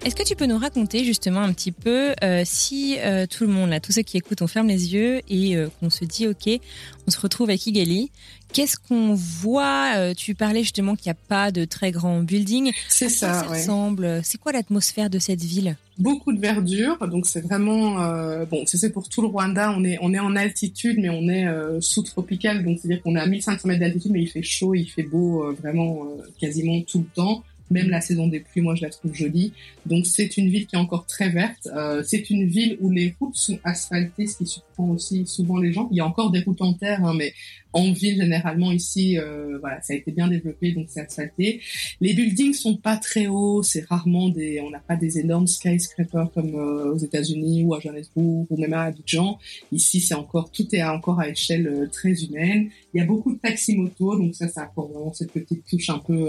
Est-ce 0.04 0.14
que 0.14 0.22
tu 0.22 0.36
peux 0.36 0.44
nous 0.44 0.58
raconter 0.58 1.02
justement 1.02 1.40
un 1.40 1.54
petit 1.54 1.72
peu 1.72 2.12
euh, 2.22 2.42
si 2.44 2.98
euh, 2.98 3.26
tout 3.26 3.44
le 3.44 3.50
monde, 3.50 3.70
là, 3.70 3.80
tous 3.80 3.92
ceux 3.92 4.02
qui 4.02 4.18
écoutent, 4.18 4.42
on 4.42 4.46
ferme 4.46 4.68
les 4.68 4.92
yeux 4.92 5.22
et 5.30 5.56
euh, 5.56 5.68
qu'on 5.80 5.88
se 5.88 6.04
dit, 6.04 6.28
ok, 6.28 6.60
on 7.06 7.10
se 7.10 7.18
retrouve 7.18 7.48
avec 7.48 7.66
Igali. 7.66 8.10
Qu'est-ce 8.52 8.76
qu'on 8.76 9.14
voit 9.14 10.14
Tu 10.14 10.34
parlais 10.34 10.60
justement 10.60 10.94
qu'il 10.94 11.08
n'y 11.08 11.12
a 11.12 11.20
pas 11.28 11.50
de 11.50 11.64
très 11.64 11.90
grands 11.90 12.20
buildings. 12.20 12.70
C'est 12.88 13.08
ça. 13.08 13.32
ça 13.32 13.42
ressemble 13.48 14.20
C'est 14.22 14.38
quoi 14.38 14.52
l'atmosphère 14.52 15.08
de 15.08 15.18
cette 15.18 15.40
ville? 15.40 15.76
Beaucoup 15.98 16.32
de 16.32 16.38
verdure, 16.38 16.98
donc 17.08 17.26
c'est 17.26 17.40
vraiment 17.40 17.94
bon. 18.44 18.62
C'est 18.66 18.90
pour 18.90 19.08
tout 19.08 19.22
le 19.22 19.26
Rwanda. 19.26 19.74
On 19.76 19.82
est 19.82 19.98
on 20.00 20.14
est 20.14 20.20
en 20.20 20.36
altitude, 20.36 20.98
mais 21.00 21.10
on 21.10 21.28
est 21.28 21.48
sous-tropical, 21.80 22.62
donc 22.64 22.78
c'est-à-dire 22.78 23.02
qu'on 23.02 23.16
est 23.16 23.20
à 23.20 23.26
1500 23.26 23.66
mètres 23.66 23.80
d'altitude, 23.80 24.12
mais 24.12 24.22
il 24.22 24.28
fait 24.28 24.42
chaud, 24.42 24.72
il 24.74 24.86
fait 24.86 25.02
beau, 25.02 25.52
vraiment 25.54 26.06
quasiment 26.38 26.80
tout 26.82 26.98
le 26.98 27.06
temps. 27.12 27.42
Même 27.70 27.88
la 27.88 28.00
saison 28.00 28.28
des 28.28 28.40
pluies, 28.40 28.60
moi, 28.60 28.74
je 28.74 28.82
la 28.82 28.90
trouve 28.90 29.14
jolie. 29.14 29.52
Donc, 29.86 30.06
c'est 30.06 30.36
une 30.36 30.48
ville 30.48 30.66
qui 30.66 30.76
est 30.76 30.78
encore 30.78 31.06
très 31.06 31.30
verte. 31.30 31.68
Euh, 31.74 32.02
c'est 32.06 32.30
une 32.30 32.46
ville 32.46 32.76
où 32.80 32.90
les 32.90 33.14
routes 33.18 33.36
sont 33.36 33.58
asphaltées, 33.64 34.26
ce 34.26 34.38
qui 34.38 34.46
surprend 34.46 34.90
aussi 34.90 35.26
souvent 35.26 35.58
les 35.58 35.72
gens. 35.72 35.88
Il 35.90 35.96
y 35.96 36.00
a 36.00 36.06
encore 36.06 36.30
des 36.30 36.40
routes 36.40 36.62
en 36.62 36.74
terre, 36.74 37.04
hein, 37.04 37.14
mais 37.16 37.32
en 37.74 37.92
ville 37.92 38.16
généralement 38.16 38.72
ici 38.72 39.18
euh, 39.18 39.58
voilà 39.58 39.82
ça 39.82 39.92
a 39.92 39.96
été 39.96 40.12
bien 40.12 40.28
développé 40.28 40.72
donc 40.72 40.86
c'est 40.88 41.00
asphalté. 41.00 41.60
Les 42.00 42.14
buildings 42.14 42.54
sont 42.54 42.76
pas 42.76 42.96
très 42.96 43.26
hauts 43.26 43.62
c'est 43.62 43.84
rarement 43.84 44.28
des 44.28 44.60
on 44.60 44.70
n'a 44.70 44.78
pas 44.78 44.96
des 44.96 45.18
énormes 45.18 45.48
skyscrapers 45.48 46.30
comme 46.32 46.54
euh, 46.54 46.94
aux 46.94 46.98
États-Unis 46.98 47.64
ou 47.64 47.74
à 47.74 47.80
Johannesburg 47.80 48.46
ou 48.48 48.56
même 48.56 48.72
à 48.72 48.84
Abidjan. 48.84 49.38
Ici 49.72 50.00
c'est 50.00 50.14
encore 50.14 50.50
tout 50.52 50.66
est 50.72 50.84
encore 50.84 51.18
à 51.18 51.28
échelle 51.28 51.66
euh, 51.66 51.86
très 51.88 52.24
humaine. 52.24 52.70
Il 52.94 53.00
y 53.00 53.02
a 53.02 53.06
beaucoup 53.06 53.34
de 53.34 53.40
taxis 53.40 53.76
motos 53.76 54.16
donc 54.18 54.36
ça 54.36 54.48
ça 54.48 54.62
apporte 54.62 54.92
vraiment 54.92 55.12
cette 55.12 55.32
petite 55.32 55.66
touche 55.68 55.90
un 55.90 55.98
peu 55.98 56.28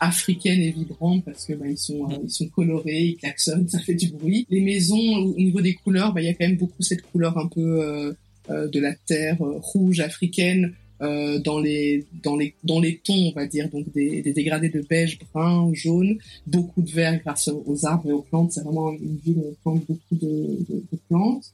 africaine 0.00 0.60
et 0.60 0.70
vibrante 0.70 1.24
parce 1.26 1.44
que 1.44 1.52
bah, 1.52 1.66
ils 1.68 1.76
sont 1.76 2.08
ils 2.24 2.30
sont 2.30 2.48
colorés 2.48 3.02
ils 3.02 3.16
klaxonnent 3.16 3.68
ça 3.68 3.80
fait 3.80 3.94
du 3.94 4.08
bruit. 4.08 4.46
Les 4.48 4.62
maisons 4.62 4.96
au 4.96 5.34
niveau 5.36 5.60
des 5.60 5.74
couleurs 5.74 6.14
bah 6.14 6.22
il 6.22 6.24
y 6.24 6.30
a 6.30 6.34
quand 6.34 6.46
même 6.46 6.56
beaucoup 6.56 6.82
cette 6.82 7.02
couleur 7.02 7.36
un 7.36 7.48
peu 7.48 8.16
de 8.48 8.80
la 8.80 8.94
terre 8.94 9.36
rouge 9.40 10.00
africaine 10.00 10.72
euh, 11.02 11.38
dans 11.38 11.58
les 11.58 12.06
dans 12.22 12.36
les 12.36 12.54
dans 12.64 12.80
les 12.80 12.98
tons, 12.98 13.30
on 13.30 13.32
va 13.32 13.46
dire, 13.46 13.68
donc 13.68 13.90
des, 13.92 14.22
des 14.22 14.32
dégradés 14.32 14.68
de 14.68 14.80
beige, 14.80 15.18
brun, 15.32 15.70
jaune, 15.74 16.18
beaucoup 16.46 16.82
de 16.82 16.90
vert 16.90 17.20
grâce 17.24 17.48
aux 17.48 17.86
arbres 17.86 18.08
et 18.08 18.12
aux 18.12 18.22
plantes. 18.22 18.52
C'est 18.52 18.62
vraiment 18.62 18.92
une 18.92 19.16
ville 19.24 19.38
où 19.38 19.46
on 19.48 19.54
plante 19.62 19.84
beaucoup 19.86 20.14
de, 20.14 20.58
de, 20.68 20.84
de 20.92 20.98
plantes. 21.08 21.52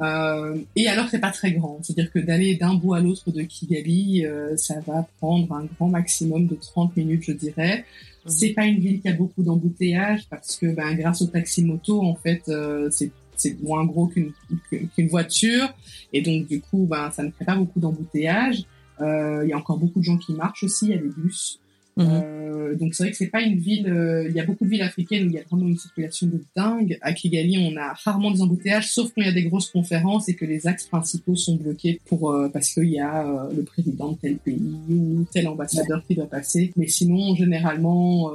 Euh, 0.00 0.58
et 0.74 0.88
alors 0.88 1.08
c'est 1.08 1.20
pas 1.20 1.30
très 1.30 1.52
grand, 1.52 1.78
c'est-à-dire 1.82 2.10
que 2.10 2.18
d'aller 2.18 2.56
d'un 2.56 2.74
bout 2.74 2.94
à 2.94 3.00
l'autre 3.00 3.30
de 3.30 3.42
Kigali, 3.42 4.26
euh, 4.26 4.56
ça 4.56 4.80
va 4.86 5.06
prendre 5.18 5.52
un 5.52 5.64
grand 5.64 5.88
maximum 5.88 6.46
de 6.46 6.56
30 6.56 6.96
minutes, 6.96 7.22
je 7.24 7.32
dirais. 7.32 7.84
Mhm. 8.24 8.30
C'est 8.30 8.50
pas 8.50 8.64
une 8.64 8.80
ville 8.80 9.00
qui 9.00 9.08
a 9.08 9.12
beaucoup 9.12 9.42
d'embouteillages 9.42 10.26
parce 10.28 10.56
que 10.56 10.66
ben, 10.66 10.94
grâce 10.94 11.22
au 11.22 11.26
taxi 11.26 11.62
moto, 11.62 12.02
en 12.02 12.16
fait, 12.16 12.42
euh, 12.48 12.88
c'est 12.90 13.10
c'est 13.34 13.60
moins 13.62 13.84
gros 13.84 14.06
qu'une 14.06 14.32
qu'une 14.70 15.08
voiture 15.08 15.74
et 16.12 16.20
donc 16.20 16.46
du 16.46 16.60
coup 16.60 16.86
ben 16.88 17.10
ça 17.10 17.22
ne 17.22 17.30
crée 17.30 17.46
pas 17.46 17.56
beaucoup 17.56 17.80
d'embouteillages 17.80 18.64
il 19.02 19.48
y 19.48 19.52
a 19.52 19.58
encore 19.58 19.78
beaucoup 19.78 19.98
de 20.00 20.04
gens 20.04 20.18
qui 20.18 20.32
marchent 20.32 20.64
aussi 20.64 20.86
il 20.86 20.90
y 20.90 20.94
a 20.94 20.98
des 20.98 21.08
bus 21.08 21.58
Mhm. 21.96 22.06
Euh, 22.10 22.74
donc 22.74 22.94
c'est 22.94 23.04
vrai 23.04 23.10
que 23.10 23.16
c'est 23.16 23.26
pas 23.26 23.42
une 23.42 23.58
ville. 23.58 23.88
Euh, 23.88 24.26
il 24.28 24.34
y 24.34 24.40
a 24.40 24.44
beaucoup 24.44 24.64
de 24.64 24.70
villes 24.70 24.82
africaines 24.82 25.26
où 25.26 25.26
il 25.26 25.34
y 25.34 25.38
a 25.38 25.42
vraiment 25.50 25.68
une 25.68 25.76
circulation 25.76 26.26
de 26.26 26.42
dingue. 26.56 26.98
À 27.02 27.12
Kigali, 27.12 27.58
on 27.58 27.76
a 27.76 27.92
rarement 28.04 28.30
des 28.30 28.40
embouteillages, 28.40 28.90
sauf 28.90 29.12
quand 29.14 29.20
il 29.20 29.26
y 29.26 29.30
a 29.30 29.32
des 29.32 29.44
grosses 29.44 29.70
conférences 29.70 30.28
et 30.28 30.34
que 30.34 30.44
les 30.44 30.66
axes 30.66 30.86
principaux 30.86 31.36
sont 31.36 31.56
bloqués 31.56 32.00
pour 32.06 32.30
euh, 32.30 32.48
parce 32.48 32.72
qu'il 32.72 32.90
y 32.90 33.00
a 33.00 33.48
le 33.54 33.62
président 33.62 34.12
de 34.12 34.16
tel 34.16 34.36
pays 34.36 34.60
ou 34.90 35.24
tel 35.32 35.48
ambassadeur 35.48 36.02
qui 36.06 36.14
doit 36.14 36.26
passer. 36.26 36.72
Mais 36.76 36.88
sinon, 36.88 37.34
généralement, 37.34 38.30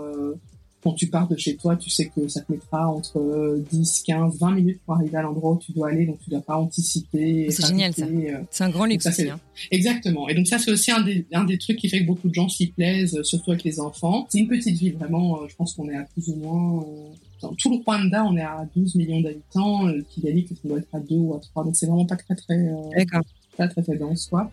quand 0.83 0.93
tu 0.93 1.07
pars 1.07 1.27
de 1.27 1.35
chez 1.35 1.55
toi, 1.55 1.75
tu 1.75 1.89
sais 1.89 2.11
que 2.15 2.27
ça 2.27 2.41
te 2.41 2.51
mettra 2.51 2.87
entre 2.87 3.59
10, 3.71 4.03
15, 4.05 4.37
20 4.39 4.51
minutes 4.51 4.79
pour 4.85 4.95
arriver 4.95 5.17
à 5.17 5.23
l'endroit 5.23 5.53
où 5.53 5.57
tu 5.57 5.71
dois 5.71 5.89
aller, 5.89 6.05
donc 6.05 6.19
tu 6.23 6.29
dois 6.29 6.41
pas 6.41 6.57
anticiper. 6.57 7.49
C'est 7.49 7.65
génial 7.65 7.93
ça. 7.93 8.05
Euh. 8.05 8.41
C'est 8.51 8.63
un 8.63 8.69
grand 8.69 8.85
luxe 8.85 9.05
aussi. 9.07 9.27
Hein. 9.27 9.39
Exactement. 9.71 10.29
Et 10.29 10.35
donc 10.35 10.47
ça, 10.47 10.59
c'est 10.59 10.71
aussi 10.71 10.91
un 10.91 11.01
des, 11.01 11.25
un 11.33 11.45
des 11.45 11.57
trucs 11.57 11.77
qui 11.77 11.89
fait 11.89 12.01
que 12.01 12.05
beaucoup 12.05 12.29
de 12.29 12.33
gens 12.33 12.47
s'y 12.47 12.67
plaisent, 12.67 13.21
surtout 13.23 13.51
avec 13.51 13.63
les 13.63 13.79
enfants. 13.79 14.27
C'est 14.29 14.39
une 14.39 14.47
petite 14.47 14.77
ville, 14.77 14.95
vraiment. 14.95 15.41
Euh, 15.41 15.47
je 15.47 15.55
pense 15.55 15.73
qu'on 15.73 15.89
est 15.89 15.97
à 15.97 16.03
plus 16.03 16.29
ou 16.29 16.35
moins... 16.35 16.83
Euh, 16.83 17.09
dans 17.41 17.53
tout 17.53 17.69
le 17.69 17.77
Rwanda, 17.85 18.23
on 18.25 18.35
est 18.35 18.41
à 18.41 18.67
12 18.75 18.95
millions 18.95 19.21
d'habitants. 19.21 19.87
Kigali, 20.09 20.43
peut-être 20.43 20.61
qu'on 20.61 20.69
doit 20.69 20.79
être 20.79 20.95
à 20.95 20.99
2 20.99 21.15
ou 21.15 21.35
à 21.35 21.39
3. 21.39 21.65
Donc 21.65 21.75
c'est 21.75 21.85
vraiment 21.85 22.05
pas 22.05 22.15
très, 22.15 22.35
très... 22.35 22.57
D'accord. 22.95 23.21
Pas 23.57 23.67
très, 23.67 23.83
très 23.83 23.95
dense, 23.95 24.27
quoi. 24.27 24.51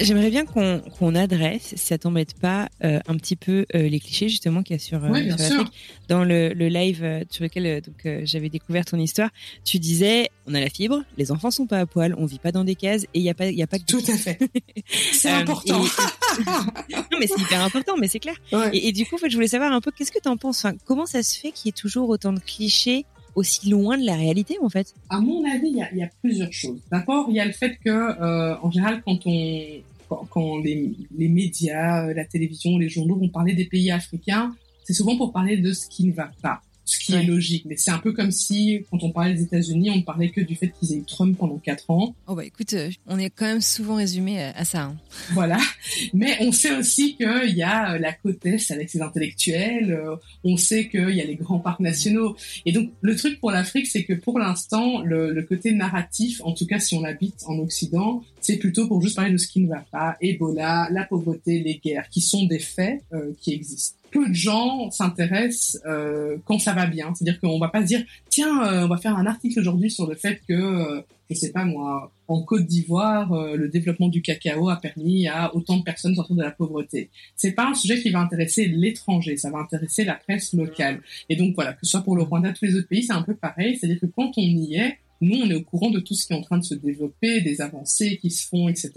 J'aimerais 0.00 0.30
bien 0.30 0.44
qu'on 0.46 1.14
adresse, 1.14 1.74
si 1.76 1.86
ça 1.86 1.98
t'embête 1.98 2.34
pas, 2.34 2.68
euh, 2.84 3.00
un 3.06 3.16
petit 3.16 3.36
peu 3.36 3.66
euh, 3.74 3.88
les 3.88 4.00
clichés 4.00 4.28
justement 4.28 4.62
qu'il 4.62 4.74
y 4.74 4.78
a 4.78 4.82
sur, 4.82 5.04
euh, 5.04 5.64
Dans 6.08 6.24
le, 6.24 6.54
le 6.54 6.68
live 6.68 7.24
sur 7.30 7.44
lequel 7.44 7.82
donc 7.82 8.08
j'avais 8.24 8.48
découvert 8.48 8.84
ton 8.84 8.98
histoire, 8.98 9.30
tu 9.64 9.78
disais 9.78 10.30
on 10.46 10.54
a 10.54 10.60
la 10.60 10.70
fibre, 10.70 11.02
les 11.18 11.30
enfants 11.30 11.50
sont 11.50 11.66
pas 11.66 11.80
à 11.80 11.86
poil, 11.86 12.14
on 12.16 12.24
vit 12.24 12.38
pas 12.38 12.50
dans 12.50 12.64
des 12.64 12.74
cases 12.74 13.04
et 13.04 13.18
il 13.20 13.22
y 13.22 13.30
a 13.30 13.34
pas 13.34 13.46
il 13.46 13.58
y 13.58 13.62
a 13.62 13.66
pas 13.66 13.78
que 13.78 13.84
tout 13.84 14.02
à 14.08 14.16
fait. 14.16 14.38
C'est 15.12 15.30
important. 15.30 15.82
non 16.46 17.18
mais 17.18 17.26
c'est 17.26 17.40
hyper 17.40 17.62
important, 17.62 17.96
mais 17.98 18.08
c'est 18.08 18.18
clair. 18.18 18.36
Et, 18.72 18.88
et, 18.88 18.92
du 18.92 19.04
coup, 19.04 19.16
en 19.16 19.18
fait, 19.18 19.28
je 19.28 19.34
voulais 19.34 19.48
savoir 19.48 19.72
un 19.72 19.80
peu 19.80 19.90
qu'est-ce 19.90 20.12
que 20.12 20.20
tu 20.20 20.28
en 20.28 20.36
penses? 20.36 20.64
Enfin, 20.64 20.74
comment 20.86 21.04
ça 21.04 21.22
se 21.22 21.38
fait 21.38 21.50
qu'il 21.50 21.66
y 21.66 21.68
ait 21.70 21.72
toujours 21.72 22.08
autant 22.08 22.32
de 22.32 22.40
clichés 22.40 23.04
aussi 23.34 23.68
loin 23.70 23.98
de 23.98 24.04
la 24.04 24.16
réalité 24.16 24.58
en 24.62 24.68
fait? 24.68 24.94
À 25.08 25.20
mon 25.20 25.44
avis, 25.44 25.68
il 25.68 25.76
y 25.76 25.82
a, 25.82 25.94
y 25.94 26.02
a, 26.02 26.08
plusieurs 26.22 26.52
choses. 26.52 26.80
D'abord, 26.90 27.26
il 27.28 27.36
y 27.36 27.40
a 27.40 27.44
le 27.44 27.52
fait 27.52 27.78
que, 27.84 27.90
euh, 27.90 28.56
en 28.62 28.70
général, 28.70 29.02
quand 29.04 29.18
on 29.26 29.82
quand, 30.30 30.58
les, 30.58 30.92
les, 31.16 31.28
médias, 31.28 32.06
euh, 32.06 32.14
la 32.14 32.24
télévision, 32.24 32.78
les 32.78 32.88
journaux 32.88 33.16
vont 33.16 33.28
parler 33.28 33.54
des 33.54 33.66
pays 33.66 33.90
africains, 33.90 34.54
c'est 34.84 34.92
souvent 34.92 35.16
pour 35.16 35.32
parler 35.32 35.56
de 35.56 35.72
ce 35.72 35.88
qui 35.88 36.04
ne 36.04 36.12
va 36.12 36.30
pas 36.42 36.62
ce 36.90 36.98
qui 36.98 37.14
est 37.14 37.22
logique. 37.22 37.64
Mais 37.66 37.76
c'est 37.76 37.92
un 37.92 37.98
peu 37.98 38.12
comme 38.12 38.32
si, 38.32 38.84
quand 38.90 39.02
on 39.02 39.10
parlait 39.10 39.34
des 39.34 39.42
États-Unis, 39.42 39.90
on 39.90 39.98
ne 39.98 40.02
parlait 40.02 40.30
que 40.30 40.40
du 40.40 40.56
fait 40.56 40.68
qu'ils 40.68 40.92
aient 40.92 40.96
eu 40.96 41.04
Trump 41.04 41.36
pendant 41.38 41.58
quatre 41.58 41.88
ans. 41.90 42.14
Oh 42.26 42.34
bah 42.34 42.44
écoute, 42.44 42.72
euh, 42.74 42.90
on 43.06 43.18
est 43.18 43.30
quand 43.30 43.46
même 43.46 43.60
souvent 43.60 43.94
résumé 43.94 44.42
à 44.42 44.64
ça. 44.64 44.82
Hein. 44.82 44.96
Voilà. 45.32 45.58
Mais 46.12 46.36
on 46.40 46.50
sait 46.50 46.74
aussi 46.76 47.16
qu'il 47.16 47.56
y 47.56 47.62
a 47.62 47.94
euh, 47.94 47.98
la 47.98 48.12
côte 48.12 48.44
est 48.44 48.70
avec 48.70 48.90
ses 48.90 49.00
intellectuels. 49.02 49.92
Euh, 49.92 50.16
on 50.42 50.56
sait 50.56 50.88
qu'il 50.88 51.10
y 51.10 51.20
a 51.20 51.24
les 51.24 51.36
grands 51.36 51.60
parcs 51.60 51.80
nationaux. 51.80 52.36
Et 52.66 52.72
donc 52.72 52.90
le 53.00 53.14
truc 53.14 53.38
pour 53.38 53.52
l'Afrique, 53.52 53.86
c'est 53.86 54.04
que 54.04 54.14
pour 54.14 54.38
l'instant, 54.38 55.02
le, 55.02 55.32
le 55.32 55.42
côté 55.42 55.72
narratif, 55.72 56.40
en 56.44 56.52
tout 56.52 56.66
cas 56.66 56.80
si 56.80 56.94
on 56.94 57.04
habite 57.04 57.44
en 57.46 57.58
Occident, 57.58 58.24
c'est 58.40 58.56
plutôt 58.56 58.88
pour 58.88 59.00
juste 59.00 59.16
parler 59.16 59.32
de 59.32 59.38
ce 59.38 59.46
qui 59.46 59.60
ne 59.60 59.68
va 59.68 59.84
pas, 59.92 60.16
Ebola, 60.20 60.88
la 60.90 61.04
pauvreté, 61.04 61.60
les 61.60 61.76
guerres, 61.76 62.08
qui 62.08 62.20
sont 62.20 62.46
des 62.46 62.58
faits 62.58 63.02
qui 63.40 63.52
existent 63.52 63.99
peu 64.10 64.28
de 64.28 64.34
gens 64.34 64.90
s'intéressent 64.90 65.80
euh, 65.86 66.36
quand 66.44 66.58
ça 66.58 66.72
va 66.72 66.86
bien. 66.86 67.12
C'est-à-dire 67.14 67.40
qu'on 67.40 67.58
va 67.58 67.68
pas 67.68 67.82
se 67.82 67.86
dire 67.86 68.02
tiens, 68.28 68.64
euh, 68.64 68.84
on 68.84 68.88
va 68.88 68.96
faire 68.96 69.16
un 69.16 69.26
article 69.26 69.60
aujourd'hui 69.60 69.90
sur 69.90 70.06
le 70.08 70.14
fait 70.14 70.40
que 70.48 70.54
euh, 70.54 71.00
je 71.30 71.36
sais 71.36 71.52
pas 71.52 71.64
moi, 71.64 72.12
en 72.26 72.42
Côte 72.42 72.66
d'Ivoire, 72.66 73.32
euh, 73.32 73.56
le 73.56 73.68
développement 73.68 74.08
du 74.08 74.20
cacao 74.20 74.68
a 74.68 74.76
permis 74.76 75.28
à 75.28 75.54
autant 75.54 75.76
de 75.76 75.82
personnes 75.82 76.14
sortir 76.14 76.34
de 76.34 76.42
la 76.42 76.50
pauvreté. 76.50 77.10
C'est 77.36 77.52
pas 77.52 77.68
un 77.68 77.74
sujet 77.74 78.00
qui 78.00 78.10
va 78.10 78.20
intéresser 78.20 78.66
l'étranger, 78.66 79.36
ça 79.36 79.50
va 79.50 79.58
intéresser 79.58 80.04
la 80.04 80.14
presse 80.14 80.52
locale. 80.52 81.00
Et 81.28 81.36
donc 81.36 81.54
voilà, 81.54 81.72
que 81.72 81.80
ce 81.82 81.90
soit 81.92 82.02
pour 82.02 82.16
le 82.16 82.22
Rwanda, 82.24 82.52
tous 82.52 82.64
les 82.64 82.74
autres 82.74 82.88
pays, 82.88 83.04
c'est 83.04 83.12
un 83.12 83.22
peu 83.22 83.34
pareil. 83.34 83.76
C'est-à-dire 83.76 84.00
que 84.00 84.06
quand 84.06 84.32
on 84.36 84.42
y 84.42 84.74
est, 84.74 84.98
nous, 85.20 85.36
on 85.36 85.50
est 85.50 85.54
au 85.54 85.62
courant 85.62 85.90
de 85.90 86.00
tout 86.00 86.14
ce 86.14 86.26
qui 86.26 86.32
est 86.32 86.36
en 86.36 86.42
train 86.42 86.58
de 86.58 86.64
se 86.64 86.74
développer, 86.74 87.40
des 87.42 87.60
avancées 87.60 88.16
qui 88.16 88.30
se 88.30 88.46
font, 88.46 88.68
etc. 88.68 88.92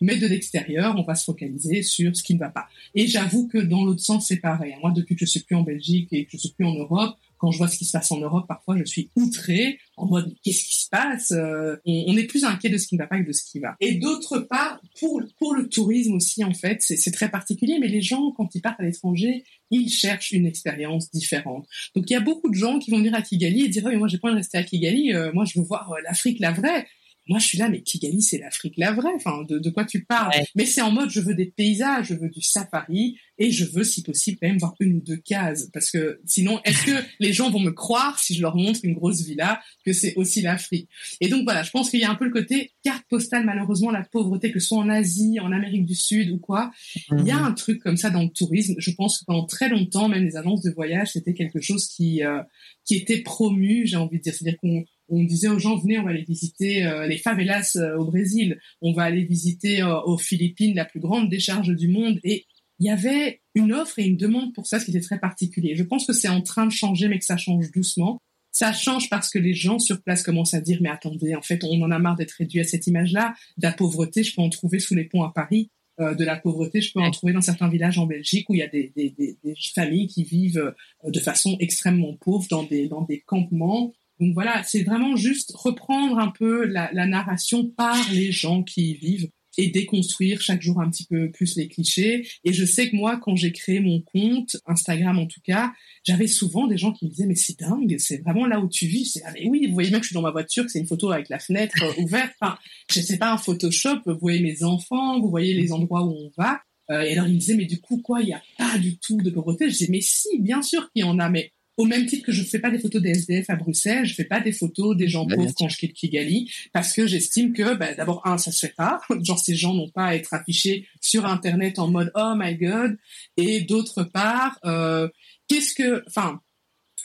Mais 0.00 0.16
de 0.16 0.26
l'extérieur, 0.26 0.94
on 0.96 1.02
va 1.02 1.14
se 1.14 1.24
focaliser 1.24 1.82
sur 1.82 2.16
ce 2.16 2.22
qui 2.22 2.34
ne 2.34 2.38
va 2.38 2.48
pas. 2.48 2.66
Et 2.94 3.06
j'avoue 3.06 3.46
que 3.48 3.58
dans 3.58 3.84
l'autre 3.84 4.00
sens, 4.00 4.26
c'est 4.28 4.38
pareil. 4.38 4.74
Moi, 4.80 4.92
depuis 4.92 5.14
que 5.14 5.20
je 5.20 5.30
suis 5.30 5.40
plus 5.40 5.56
en 5.56 5.62
Belgique 5.62 6.08
et 6.12 6.24
que 6.24 6.32
je 6.32 6.38
suis 6.38 6.50
plus 6.50 6.64
en 6.64 6.74
Europe, 6.74 7.16
quand 7.40 7.50
je 7.50 7.58
vois 7.58 7.68
ce 7.68 7.78
qui 7.78 7.86
se 7.86 7.92
passe 7.92 8.12
en 8.12 8.20
Europe, 8.20 8.44
parfois 8.46 8.76
je 8.76 8.84
suis 8.84 9.10
outrée, 9.16 9.78
en 9.96 10.06
mode 10.06 10.34
qu'est-ce 10.44 10.62
qui 10.62 10.76
se 10.76 10.88
passe 10.90 11.32
euh, 11.32 11.76
on, 11.86 12.16
est 12.16 12.24
plus 12.24 12.44
inquiet 12.44 12.68
de 12.68 12.76
ce 12.76 12.86
qui 12.86 12.96
ne 12.96 13.00
va 13.00 13.06
pas 13.06 13.18
que 13.18 13.26
de 13.26 13.32
ce 13.32 13.42
qui 13.42 13.58
va. 13.58 13.76
Et 13.80 13.94
d'autre 13.94 14.38
part, 14.38 14.80
pour 15.00 15.22
pour 15.38 15.54
le 15.54 15.68
tourisme 15.68 16.14
aussi 16.14 16.44
en 16.44 16.52
fait, 16.52 16.82
c'est 16.82 17.10
très 17.10 17.30
particulier. 17.30 17.78
Mais 17.80 17.88
les 17.88 18.02
gens 18.02 18.30
quand 18.36 18.54
ils 18.54 18.60
partent 18.60 18.80
à 18.80 18.84
l'étranger, 18.84 19.44
ils 19.70 19.88
cherchent 19.88 20.32
une 20.32 20.46
expérience 20.46 21.10
différente. 21.10 21.66
Donc 21.96 22.08
il 22.10 22.12
y 22.12 22.16
a 22.16 22.20
beaucoup 22.20 22.50
de 22.50 22.54
gens 22.54 22.78
qui 22.78 22.90
vont 22.90 22.98
venir 22.98 23.14
à 23.14 23.22
Kigali 23.22 23.64
et 23.64 23.68
dire 23.68 23.84
oh, 23.86 23.88
mais 23.88 23.96
moi 23.96 24.08
j'ai 24.08 24.18
pas 24.18 24.28
envie 24.28 24.34
de 24.34 24.40
rester 24.40 24.58
à 24.58 24.62
Kigali, 24.62 25.14
euh, 25.14 25.32
moi 25.32 25.44
je 25.46 25.58
veux 25.58 25.64
voir 25.64 25.90
euh, 25.92 25.96
l'Afrique 26.04 26.40
la 26.40 26.52
vraie. 26.52 26.86
Moi, 27.30 27.38
je 27.38 27.46
suis 27.46 27.58
là, 27.58 27.68
mais 27.68 27.80
Kigali, 27.82 28.22
c'est 28.22 28.38
l'Afrique 28.38 28.74
la 28.76 28.90
vraie. 28.90 29.14
Enfin, 29.14 29.44
de, 29.48 29.60
de 29.60 29.70
quoi 29.70 29.84
tu 29.84 30.04
parles 30.04 30.32
Mais 30.56 30.66
c'est 30.66 30.80
en 30.80 30.90
mode, 30.90 31.10
je 31.10 31.20
veux 31.20 31.34
des 31.34 31.46
paysages, 31.46 32.08
je 32.08 32.14
veux 32.14 32.28
du 32.28 32.42
safari, 32.42 33.16
et 33.38 33.52
je 33.52 33.64
veux, 33.64 33.84
si 33.84 34.02
possible, 34.02 34.36
quand 34.40 34.48
même 34.48 34.58
voir 34.58 34.74
une 34.80 34.96
ou 34.96 35.00
deux 35.00 35.16
cases. 35.16 35.70
Parce 35.72 35.92
que 35.92 36.20
sinon, 36.26 36.60
est-ce 36.64 36.84
que 36.84 36.90
les 37.20 37.32
gens 37.32 37.48
vont 37.48 37.60
me 37.60 37.70
croire 37.70 38.18
si 38.18 38.34
je 38.34 38.42
leur 38.42 38.56
montre 38.56 38.80
une 38.82 38.94
grosse 38.94 39.22
villa 39.22 39.60
que 39.86 39.92
c'est 39.92 40.14
aussi 40.16 40.42
l'Afrique? 40.42 40.88
Et 41.20 41.28
donc 41.28 41.44
voilà, 41.44 41.62
je 41.62 41.70
pense 41.70 41.88
qu'il 41.88 42.00
y 42.00 42.04
a 42.04 42.10
un 42.10 42.16
peu 42.16 42.24
le 42.24 42.32
côté 42.32 42.72
carte 42.82 43.04
postale, 43.08 43.46
malheureusement, 43.46 43.92
la 43.92 44.02
pauvreté, 44.02 44.50
que 44.50 44.58
ce 44.58 44.66
soit 44.66 44.78
en 44.78 44.88
Asie, 44.88 45.38
en 45.38 45.52
Amérique 45.52 45.86
du 45.86 45.94
Sud 45.94 46.32
ou 46.32 46.38
quoi. 46.38 46.72
Il 47.16 47.24
y 47.24 47.30
a 47.30 47.36
mhm. 47.36 47.44
un 47.44 47.52
truc 47.52 47.80
comme 47.80 47.96
ça 47.96 48.10
dans 48.10 48.22
le 48.22 48.30
tourisme. 48.30 48.74
Je 48.76 48.90
pense 48.90 49.20
que 49.20 49.24
pendant 49.24 49.46
très 49.46 49.68
longtemps, 49.68 50.08
même 50.08 50.24
les 50.24 50.36
agences 50.36 50.62
de 50.62 50.70
voyage, 50.72 51.12
c'était 51.12 51.34
quelque 51.34 51.60
chose 51.60 51.86
qui 51.86 52.24
euh, 52.24 52.42
qui 52.84 52.96
était 52.96 53.20
promu, 53.22 53.86
j'ai 53.86 53.96
envie 53.96 54.18
de 54.18 54.22
dire. 54.22 54.34
C'est-à-dire 54.34 54.58
qu'on 54.60 54.84
on 55.10 55.24
disait 55.24 55.48
aux 55.48 55.58
gens 55.58 55.76
venez 55.76 55.98
on 55.98 56.04
va 56.04 56.10
aller 56.10 56.24
visiter 56.24 56.84
euh, 56.84 57.06
les 57.06 57.18
favelas 57.18 57.76
euh, 57.76 57.98
au 57.98 58.04
Brésil. 58.04 58.58
On 58.80 58.92
va 58.92 59.02
aller 59.02 59.24
visiter 59.24 59.82
euh, 59.82 60.00
aux 60.02 60.18
Philippines 60.18 60.74
la 60.74 60.84
plus 60.84 61.00
grande 61.00 61.28
décharge 61.28 61.74
du 61.74 61.88
monde. 61.88 62.18
Et 62.24 62.46
il 62.78 62.86
y 62.86 62.90
avait 62.90 63.42
une 63.54 63.72
offre 63.72 63.98
et 63.98 64.04
une 64.04 64.16
demande 64.16 64.54
pour 64.54 64.66
ça 64.66 64.78
ce 64.78 64.84
qui 64.86 64.92
était 64.92 65.00
très 65.00 65.18
particulier. 65.18 65.74
Je 65.74 65.82
pense 65.82 66.06
que 66.06 66.12
c'est 66.12 66.28
en 66.28 66.40
train 66.40 66.66
de 66.66 66.72
changer 66.72 67.08
mais 67.08 67.18
que 67.18 67.24
ça 67.24 67.36
change 67.36 67.70
doucement. 67.72 68.20
Ça 68.52 68.72
change 68.72 69.10
parce 69.10 69.30
que 69.30 69.38
les 69.38 69.54
gens 69.54 69.78
sur 69.78 70.02
place 70.02 70.22
commencent 70.22 70.54
à 70.54 70.60
dire 70.60 70.78
mais 70.80 70.88
attendez 70.88 71.34
en 71.34 71.42
fait 71.42 71.62
on 71.64 71.82
en 71.82 71.90
a 71.90 71.98
marre 71.98 72.16
d'être 72.16 72.32
réduit 72.32 72.60
à 72.60 72.64
cette 72.64 72.86
image 72.86 73.12
là 73.12 73.34
de 73.58 73.62
la 73.66 73.72
pauvreté 73.72 74.24
je 74.24 74.34
peux 74.34 74.42
en 74.42 74.48
trouver 74.48 74.78
sous 74.78 74.94
les 74.94 75.04
ponts 75.04 75.22
à 75.22 75.32
Paris. 75.32 75.70
De 75.98 76.24
la 76.24 76.36
pauvreté, 76.36 76.80
je 76.80 76.94
peux 76.94 77.00
en 77.00 77.10
trouver 77.10 77.34
dans 77.34 77.42
certains 77.42 77.68
villages 77.68 77.98
en 77.98 78.06
Belgique 78.06 78.48
où 78.48 78.54
il 78.54 78.60
y 78.60 78.62
a 78.62 78.68
des, 78.68 78.90
des, 78.96 79.10
des, 79.10 79.36
des 79.44 79.54
familles 79.74 80.06
qui 80.06 80.24
vivent 80.24 80.72
de 81.04 81.20
façon 81.20 81.58
extrêmement 81.60 82.16
pauvre 82.16 82.46
dans 82.48 82.62
des, 82.62 82.88
dans 82.88 83.02
des 83.02 83.20
campements 83.20 83.92
donc 84.20 84.34
voilà, 84.34 84.62
c'est 84.64 84.82
vraiment 84.82 85.16
juste 85.16 85.52
reprendre 85.54 86.18
un 86.18 86.30
peu 86.30 86.66
la, 86.66 86.90
la, 86.92 87.06
narration 87.06 87.66
par 87.66 87.96
les 88.12 88.32
gens 88.32 88.62
qui 88.62 88.90
y 88.90 88.94
vivent 88.94 89.30
et 89.56 89.68
déconstruire 89.68 90.40
chaque 90.40 90.62
jour 90.62 90.80
un 90.80 90.90
petit 90.90 91.04
peu 91.04 91.30
plus 91.30 91.56
les 91.56 91.68
clichés. 91.68 92.28
Et 92.44 92.52
je 92.52 92.64
sais 92.64 92.90
que 92.90 92.96
moi, 92.96 93.18
quand 93.18 93.36
j'ai 93.36 93.52
créé 93.52 93.80
mon 93.80 94.00
compte, 94.00 94.56
Instagram 94.66 95.18
en 95.18 95.26
tout 95.26 95.40
cas, 95.42 95.72
j'avais 96.04 96.26
souvent 96.26 96.66
des 96.66 96.76
gens 96.76 96.92
qui 96.92 97.06
me 97.06 97.10
disaient 97.10 97.26
mais 97.26 97.34
c'est 97.34 97.58
dingue, 97.58 97.96
c'est 97.98 98.18
vraiment 98.18 98.46
là 98.46 98.60
où 98.60 98.68
tu 98.68 98.86
vis. 98.86 99.06
C'est 99.06 99.22
ah 99.24 99.32
mais 99.34 99.48
oui, 99.48 99.66
vous 99.66 99.74
voyez 99.74 99.90
bien 99.90 99.98
que 99.98 100.04
je 100.04 100.08
suis 100.08 100.14
dans 100.14 100.22
ma 100.22 100.30
voiture, 100.30 100.64
que 100.64 100.70
c'est 100.70 100.80
une 100.80 100.86
photo 100.86 101.10
avec 101.10 101.28
la 101.28 101.38
fenêtre 101.38 101.82
euh, 101.82 102.02
ouverte. 102.02 102.32
Enfin, 102.40 102.58
je 102.90 103.00
sais 103.00 103.18
pas 103.18 103.32
un 103.32 103.38
Photoshop. 103.38 104.00
Vous 104.06 104.18
voyez 104.20 104.40
mes 104.40 104.62
enfants, 104.62 105.20
vous 105.20 105.30
voyez 105.30 105.54
les 105.54 105.72
endroits 105.72 106.04
où 106.04 106.12
on 106.12 106.30
va. 106.36 106.60
Euh, 106.90 107.02
et 107.02 107.12
alors 107.12 107.26
il 107.26 107.34
me 107.34 107.38
disait 107.38 107.54
mais 107.54 107.66
du 107.66 107.80
coup 107.80 107.98
quoi, 108.02 108.20
il 108.20 108.28
y 108.28 108.32
a 108.32 108.42
pas 108.58 108.78
du 108.78 108.98
tout 108.98 109.16
de 109.16 109.30
pauvreté? 109.30 109.68
Je 109.68 109.78
disais 109.78 109.90
mais 109.90 110.00
si, 110.00 110.40
bien 110.40 110.62
sûr 110.62 110.90
qu'il 110.90 111.02
y 111.02 111.04
en 111.04 111.18
a, 111.18 111.28
mais 111.28 111.52
au 111.80 111.86
même 111.86 112.04
titre 112.04 112.26
que 112.26 112.32
je 112.32 112.42
ne 112.42 112.46
fais 112.46 112.58
pas 112.58 112.70
des 112.70 112.78
photos 112.78 113.00
des 113.00 113.10
SDF 113.10 113.48
à 113.48 113.56
Bruxelles, 113.56 114.04
je 114.04 114.14
fais 114.14 114.24
pas 114.24 114.40
des 114.40 114.52
photos 114.52 114.94
des 114.94 115.08
gens 115.08 115.26
pauvres 115.26 115.50
quand 115.56 115.70
je 115.70 115.78
quitte 115.78 115.94
Kigali, 115.94 116.52
parce 116.74 116.92
que 116.92 117.06
j'estime 117.06 117.54
que, 117.54 117.74
bah, 117.74 117.94
d'abord, 117.94 118.20
un, 118.26 118.36
ça 118.36 118.52
se 118.52 118.66
fait 118.66 118.74
pas. 118.74 119.00
Genre, 119.24 119.38
ces 119.38 119.56
gens 119.56 119.72
n'ont 119.72 119.88
pas 119.88 120.08
à 120.08 120.14
être 120.14 120.34
affichés 120.34 120.86
sur 121.00 121.24
Internet 121.24 121.78
en 121.78 121.88
mode 121.88 122.12
oh 122.14 122.34
my 122.36 122.54
god. 122.56 122.98
Et 123.38 123.62
d'autre 123.62 124.04
part, 124.04 124.58
euh, 124.66 125.08
qu'est-ce 125.48 125.72
que, 125.72 126.04
enfin, 126.06 126.42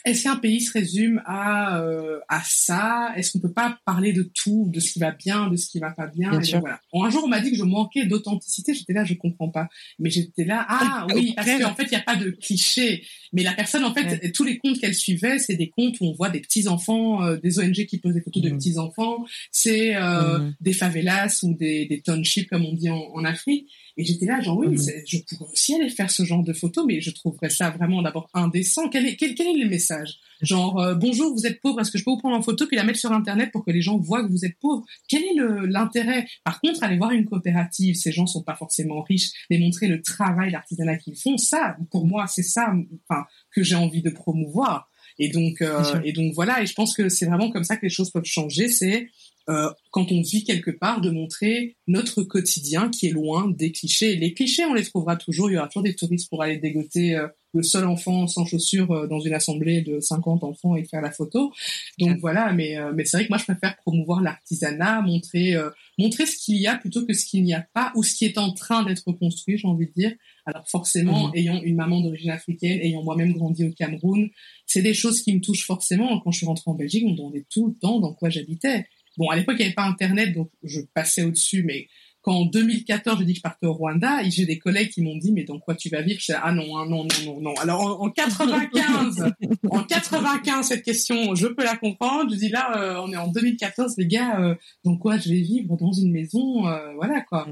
est-ce 0.04 0.24
qu'un 0.24 0.36
pays 0.36 0.60
se 0.60 0.72
résume 0.72 1.22
à 1.26 1.80
euh, 1.80 2.20
à 2.28 2.42
ça? 2.44 3.12
Est-ce 3.16 3.32
qu'on 3.32 3.40
peut 3.40 3.52
pas 3.52 3.78
parler 3.84 4.12
de 4.12 4.22
tout, 4.22 4.70
de 4.72 4.80
ce 4.80 4.92
qui 4.92 4.98
va 4.98 5.10
bien, 5.10 5.48
de 5.48 5.56
ce 5.56 5.68
qui 5.68 5.78
va 5.78 5.90
pas 5.90 6.06
bien, 6.06 6.30
voilà. 6.60 6.80
Un 6.94 7.10
jour, 7.10 7.24
on 7.24 7.28
m'a 7.28 7.40
dit 7.40 7.50
que 7.50 7.56
je 7.56 7.64
manquais 7.64 8.06
d'authenticité. 8.06 8.74
J'étais 8.74 8.92
là, 8.92 9.04
je 9.04 9.14
comprends 9.14 9.48
pas. 9.48 9.68
Mais 9.98 10.10
j'étais 10.10 10.44
là, 10.44 10.64
ah 10.68 11.06
oui, 11.14 11.34
parce 11.36 11.48
qu'en 11.60 11.74
fait, 11.74 11.84
il 11.84 11.92
y 11.92 11.96
a 11.96 12.02
pas 12.02 12.16
de 12.16 12.30
cliché. 12.30 13.04
Mais 13.32 13.42
la 13.42 13.52
personne, 13.52 13.84
en 13.84 13.92
fait, 13.92 14.32
tous 14.32 14.44
les 14.44 14.58
comptes 14.58 14.78
qu'elle 14.78 14.94
suivait, 14.94 15.38
c'est 15.38 15.56
des 15.56 15.70
comptes 15.70 16.00
où 16.00 16.06
on 16.06 16.14
voit 16.14 16.30
des 16.30 16.40
petits 16.40 16.68
enfants, 16.68 17.22
euh, 17.22 17.36
des 17.36 17.58
ONG 17.58 17.86
qui 17.86 17.98
posent 17.98 18.14
des 18.14 18.20
photos 18.20 18.42
de 18.42 18.50
mmh. 18.50 18.58
petits 18.58 18.78
enfants. 18.78 19.24
C'est 19.50 19.96
euh, 19.96 20.38
mmh. 20.38 20.54
des 20.60 20.72
favelas 20.72 21.40
ou 21.42 21.54
des, 21.54 21.86
des 21.86 22.00
townships, 22.00 22.48
comme 22.48 22.64
on 22.64 22.72
dit 22.72 22.90
en, 22.90 22.96
en 22.96 23.24
Afrique. 23.24 23.70
Et 23.98 24.04
j'étais 24.04 24.26
là, 24.26 24.40
genre, 24.40 24.58
oui, 24.58 24.68
mmh. 24.68 24.90
je 25.06 25.18
pourrais 25.28 25.50
aussi 25.50 25.74
aller 25.74 25.88
faire 25.88 26.10
ce 26.10 26.24
genre 26.24 26.42
de 26.42 26.52
photos, 26.52 26.84
mais 26.86 27.00
je 27.00 27.10
trouverais 27.10 27.50
ça 27.50 27.70
vraiment 27.70 28.02
d'abord 28.02 28.28
indécent. 28.34 28.88
Quel 28.88 29.06
est, 29.06 29.16
quel, 29.16 29.34
quel 29.34 29.46
est 29.48 29.62
le 29.62 29.68
message? 29.68 29.95
Genre, 30.42 30.78
euh, 30.80 30.94
bonjour, 30.94 31.32
vous 31.32 31.46
êtes 31.46 31.60
pauvre, 31.60 31.80
est-ce 31.80 31.90
que 31.90 31.98
je 31.98 32.04
peux 32.04 32.10
vous 32.10 32.18
prendre 32.18 32.36
en 32.36 32.42
photo 32.42 32.66
puis 32.66 32.76
la 32.76 32.84
mettre 32.84 32.98
sur 32.98 33.12
Internet 33.12 33.50
pour 33.52 33.64
que 33.64 33.70
les 33.70 33.80
gens 33.80 33.98
voient 33.98 34.22
que 34.22 34.30
vous 34.30 34.44
êtes 34.44 34.58
pauvre? 34.58 34.84
Quel 35.08 35.22
est 35.22 35.34
l'intérêt? 35.66 36.26
Par 36.44 36.60
contre, 36.60 36.82
aller 36.82 36.98
voir 36.98 37.12
une 37.12 37.24
coopérative, 37.24 37.94
ces 37.94 38.12
gens 38.12 38.26
sont 38.26 38.42
pas 38.42 38.54
forcément 38.54 39.02
riches, 39.02 39.30
les 39.50 39.58
montrer 39.58 39.88
le 39.88 40.02
travail, 40.02 40.50
l'artisanat 40.50 40.96
qu'ils 40.96 41.16
font, 41.16 41.38
ça, 41.38 41.76
pour 41.90 42.06
moi, 42.06 42.26
c'est 42.26 42.42
ça 42.42 42.74
enfin, 43.08 43.24
que 43.50 43.62
j'ai 43.62 43.76
envie 43.76 44.02
de 44.02 44.10
promouvoir. 44.10 44.90
Et 45.18 45.28
donc, 45.28 45.62
euh, 45.62 46.00
et 46.04 46.12
donc 46.12 46.34
voilà, 46.34 46.62
et 46.62 46.66
je 46.66 46.74
pense 46.74 46.94
que 46.94 47.08
c'est 47.08 47.26
vraiment 47.26 47.50
comme 47.50 47.64
ça 47.64 47.76
que 47.76 47.86
les 47.86 47.90
choses 47.90 48.10
peuvent 48.10 48.24
changer, 48.24 48.68
c'est 48.68 49.08
euh, 49.48 49.70
quand 49.92 50.10
on 50.10 50.22
vit 50.22 50.44
quelque 50.44 50.72
part, 50.72 51.00
de 51.00 51.10
montrer 51.10 51.76
notre 51.86 52.22
quotidien 52.24 52.90
qui 52.90 53.06
est 53.06 53.10
loin 53.10 53.48
des 53.48 53.70
clichés. 53.70 54.16
Les 54.16 54.34
clichés, 54.34 54.64
on 54.64 54.74
les 54.74 54.84
trouvera 54.84 55.16
toujours. 55.16 55.50
Il 55.50 55.54
y 55.54 55.56
aura 55.56 55.68
toujours 55.68 55.84
des 55.84 55.94
touristes 55.94 56.28
pour 56.28 56.42
aller 56.42 56.58
dégoter 56.58 57.14
euh, 57.14 57.28
le 57.56 57.62
seul 57.62 57.86
enfant 57.86 58.26
sans 58.26 58.44
chaussures 58.44 58.90
euh, 58.92 59.06
dans 59.06 59.20
une 59.20 59.34
assemblée 59.34 59.82
de 59.82 60.00
50 60.00 60.44
enfants 60.44 60.76
et 60.76 60.84
faire 60.84 61.00
la 61.00 61.10
photo. 61.10 61.52
Donc 61.98 62.18
voilà, 62.20 62.52
mais 62.52 62.76
mais 62.94 63.04
c'est 63.04 63.16
vrai 63.16 63.26
que 63.26 63.30
moi 63.30 63.38
je 63.38 63.44
préfère 63.44 63.76
promouvoir 63.78 64.20
l'artisanat, 64.20 65.02
montrer 65.02 65.56
montrer 65.98 66.26
ce 66.26 66.36
qu'il 66.36 66.56
y 66.56 66.66
a 66.66 66.76
plutôt 66.76 67.04
que 67.06 67.12
ce 67.12 67.24
qu'il 67.24 67.42
n'y 67.42 67.54
a 67.54 67.66
pas 67.72 67.92
ou 67.94 68.02
ce 68.02 68.14
qui 68.14 68.24
est 68.24 68.38
en 68.38 68.52
train 68.52 68.84
d'être 68.84 69.10
construit, 69.12 69.58
j'ai 69.58 69.68
envie 69.68 69.86
de 69.86 69.92
dire. 69.92 70.12
Alors 70.44 70.68
forcément, 70.68 71.28
mmh. 71.28 71.36
ayant 71.36 71.62
une 71.62 71.76
maman 71.76 72.00
d'origine 72.00 72.30
africaine, 72.30 72.78
ayant 72.80 73.02
moi-même 73.02 73.32
grandi 73.32 73.64
au 73.64 73.72
Cameroun, 73.72 74.28
c'est 74.66 74.82
des 74.82 74.94
choses 74.94 75.22
qui 75.22 75.34
me 75.34 75.40
touchent 75.40 75.66
forcément. 75.66 76.20
Quand 76.20 76.30
je 76.30 76.38
suis 76.38 76.46
rentrée 76.46 76.70
en 76.70 76.74
Belgique, 76.74 77.04
on 77.06 77.12
me 77.12 77.16
demandait 77.16 77.46
tout 77.50 77.66
le 77.68 77.74
temps 77.74 77.98
dans 78.00 78.12
quoi 78.12 78.30
j'habitais. 78.30 78.86
Bon, 79.16 79.28
à 79.30 79.36
l'époque, 79.36 79.56
il 79.58 79.62
n'y 79.62 79.66
avait 79.66 79.74
pas 79.74 79.86
Internet, 79.86 80.34
donc 80.34 80.50
je 80.62 80.80
passais 80.94 81.22
au-dessus, 81.22 81.62
mais 81.64 81.88
quand 82.26 82.34
en 82.34 82.44
2014, 82.44 83.20
j'ai 83.20 83.24
dit 83.24 83.32
que 83.34 83.38
je 83.38 83.42
partais 83.42 83.66
au 83.66 83.72
Rwanda, 83.72 84.28
j'ai 84.28 84.46
des 84.46 84.58
collègues 84.58 84.90
qui 84.90 85.00
m'ont 85.00 85.16
dit, 85.16 85.30
mais 85.30 85.44
dans 85.44 85.60
quoi 85.60 85.76
tu 85.76 85.88
vas 85.90 86.02
vivre? 86.02 86.18
Je 86.20 86.32
dis, 86.32 86.38
ah 86.42 86.50
non, 86.50 86.76
hein, 86.76 86.84
non, 86.88 87.04
non, 87.04 87.24
non, 87.24 87.40
non. 87.40 87.54
Alors, 87.60 88.02
en, 88.02 88.10
95, 88.10 89.32
en 89.70 89.84
95, 89.84 90.66
cette 90.66 90.82
question, 90.82 91.36
je 91.36 91.46
peux 91.46 91.62
la 91.62 91.76
comprendre. 91.76 92.32
Je 92.32 92.36
dis, 92.36 92.48
là, 92.48 92.76
euh, 92.78 93.00
on 93.00 93.12
est 93.12 93.16
en 93.16 93.28
2014, 93.28 93.94
les 93.98 94.08
gars, 94.08 94.40
euh, 94.40 94.56
dans 94.84 94.96
quoi 94.96 95.18
je 95.18 95.28
vais 95.28 95.40
vivre? 95.40 95.76
Dans 95.76 95.92
une 95.92 96.10
maison, 96.10 96.66
euh, 96.66 96.94
voilà, 96.96 97.20
quoi. 97.20 97.46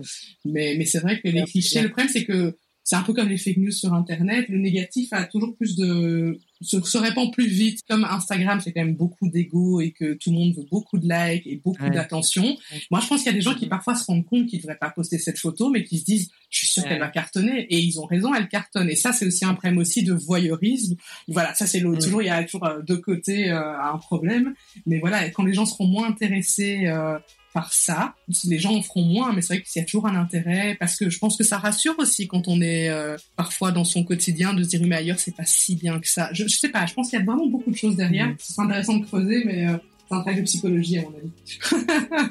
Mais, 0.45 0.75
mais 0.77 0.87
c'est 0.87 0.99
vrai 0.99 1.21
que 1.21 1.29
les 1.29 1.45
clichés, 1.45 1.81
le 1.81 1.91
problème, 1.91 2.11
c'est 2.13 2.25
que 2.25 2.57
c'est 2.85 2.97
un 2.97 3.03
peu 3.03 3.15
comme 3.15 3.29
les 3.29 3.39
fake 3.39 3.57
news 3.57 3.71
sur 3.71 3.95
Internet. 3.95 4.47
Le 4.51 4.59
négatif 4.59 5.13
a 5.13 5.25
toujours 5.25 5.57
plus 5.57 5.75
de 5.75 6.39
se, 6.61 6.81
se 6.83 6.99
répand 6.99 7.33
plus 7.33 7.47
vite. 7.47 7.81
Comme 7.89 8.05
Instagram, 8.05 8.61
c'est 8.63 8.73
quand 8.73 8.85
même 8.85 8.95
beaucoup 8.95 9.29
d'ego 9.29 9.81
et 9.81 9.91
que 9.91 10.13
tout 10.15 10.31
le 10.31 10.37
monde 10.37 10.55
veut 10.55 10.67
beaucoup 10.71 10.99
de 10.99 11.09
likes 11.09 11.47
et 11.47 11.57
beaucoup 11.57 11.89
d'attention. 11.89 12.57
Moi, 12.91 13.01
je 13.01 13.07
pense 13.07 13.23
qu'il 13.23 13.33
y 13.33 13.35
a 13.35 13.37
des 13.37 13.41
gens 13.41 13.55
qui 13.55 13.67
parfois 13.67 13.95
se 13.95 14.05
rendent 14.05 14.27
compte 14.27 14.47
qu'ils 14.47 14.61
devraient 14.61 14.77
pas 14.77 14.91
poster 14.91 15.17
cette 15.17 15.39
photo, 15.39 15.71
mais 15.71 15.83
qui 15.83 15.99
se 15.99 16.05
disent, 16.05 16.31
je 16.51 16.59
suis 16.59 16.67
sûr 16.67 16.85
qu'elle 16.85 17.01
va 17.01 17.09
cartonner. 17.09 17.67
Et 17.71 17.79
ils 17.79 17.99
ont 17.99 18.05
raison, 18.05 18.35
elle 18.35 18.49
cartonne. 18.49 18.91
Et 18.91 18.97
ça, 18.97 19.15
c'est 19.15 19.27
aussi 19.27 19.47
un 19.47 19.55
problème 19.55 19.79
aussi 19.79 20.03
de 20.03 20.13
voyeurisme. 20.13 20.97
Voilà, 21.29 21.55
ça 21.55 21.67
c'est 21.67 21.81
l'autre. 21.81 22.05
Toujours, 22.05 22.21
il 22.21 22.27
y 22.27 22.31
a 22.31 22.45
toujours 22.45 22.67
euh, 22.67 22.83
deux 22.83 22.99
côtés 22.99 23.51
euh, 23.51 23.59
à 23.59 23.93
un 23.95 23.99
problème. 23.99 24.55
Mais 24.85 24.99
voilà, 24.99 25.31
quand 25.31 25.45
les 25.45 25.55
gens 25.55 25.65
seront 25.65 25.87
moins 25.87 26.07
intéressés 26.09 26.87
euh, 26.87 27.19
par 27.55 27.73
ça. 27.73 28.15
Les 28.45 28.59
gens 28.59 28.75
en 28.75 28.83
feront 28.83 29.05
moins, 29.05 29.33
mais 29.33 29.41
c'est 29.41 29.55
vrai 29.55 29.63
qu'il 29.63 29.81
y 29.81 29.83
a 29.83 29.87
toujours 29.87 30.07
un 30.07 30.17
intérêt 30.17 30.77
parce 30.79 30.97
que 30.97 31.09
je 31.09 31.19
pense 31.19 31.39
que 31.39 31.45
ça 31.45 31.57
rassure 31.57 31.95
aussi 31.99 32.27
quand 32.27 32.49
on 32.49 32.61
est 32.61 32.91
euh, 32.91 33.17
parfois 33.37 33.71
dans 33.71 33.85
son 33.85 34.05
quotidien 34.05 34.53
de 34.53 34.65
se 34.65 34.69
dire 34.69 34.81
mais 34.85 34.97
ailleurs 34.97 35.21
c'est 35.21 35.35
pas 35.35 35.47
si 35.47 35.77
bien 35.77 36.01
que 36.01 36.09
ça. 36.09 36.29
Je, 36.33 36.49
je 36.49 36.57
sais 36.57 36.69
pas, 36.69 36.85
je 36.85 36.93
pense 36.93 37.09
qu'il 37.09 37.19
y 37.19 37.23
a 37.23 37.25
vraiment 37.25 37.47
beaucoup 37.47 37.71
de 37.71 37.77
choses 37.77 37.97
derrière. 37.97 38.29
Mmh. 38.29 38.37
C'est 38.41 38.61
intéressant 38.61 38.97
de 38.97 39.07
creuser, 39.07 39.45
mais 39.47 39.69
euh, 39.69 39.77
c'est 40.09 40.15
un 40.17 40.21
travail 40.21 40.41
de 40.41 40.43
psychologie 40.43 40.99
à 40.99 41.03
mon 41.03 41.15
avis. 41.17 41.31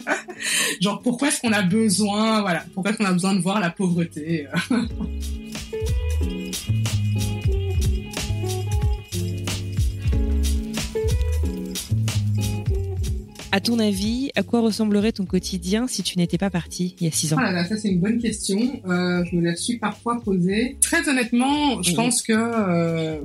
Genre 0.81 1.01
pourquoi 1.01 1.29
est-ce 1.29 1.39
qu'on 1.39 1.53
a 1.53 1.63
besoin, 1.63 2.41
voilà, 2.41 2.65
pourquoi 2.73 2.91
est-ce 2.91 2.99
qu'on 2.99 3.05
a 3.05 3.13
besoin 3.13 3.33
de 3.33 3.39
voir 3.39 3.61
la 3.61 3.71
pauvreté. 3.71 4.47
À 13.53 13.61
ton 13.61 13.77
avis, 13.77 14.31
à 14.33 14.41
quoi 14.41 14.61
ressemblerait 14.61 15.11
ton 15.11 15.27
quotidien 15.27 15.85
si 15.85 16.01
tu 16.01 16.17
n'étais 16.17 16.39
pas 16.39 16.49
parti 16.49 16.95
il 16.99 17.03
y 17.05 17.07
a 17.07 17.11
six 17.11 17.35
ans? 17.35 17.37
Ah 17.39 17.51
là, 17.51 17.63
Ça, 17.63 17.77
c'est 17.77 17.89
une 17.89 17.99
bonne 17.99 18.17
question. 18.17 18.57
Euh, 18.57 19.23
je 19.25 19.35
me 19.35 19.43
la 19.43 19.55
suis 19.55 19.77
parfois 19.77 20.19
posée. 20.25 20.79
Très 20.81 21.07
honnêtement, 21.07 21.79
je 21.83 21.93
pense 21.93 22.23
que 22.23 22.33
euh, 22.33 23.21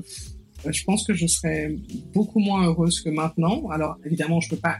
je 0.71 0.85
pense 0.85 1.07
que 1.07 1.15
je 1.15 1.27
serais 1.27 1.75
beaucoup 2.13 2.41
moins 2.41 2.67
heureuse 2.67 3.01
que 3.01 3.09
maintenant. 3.09 3.71
Alors, 3.71 3.97
évidemment, 4.05 4.39
je 4.43 4.51
peux 4.51 4.59
pas 4.59 4.77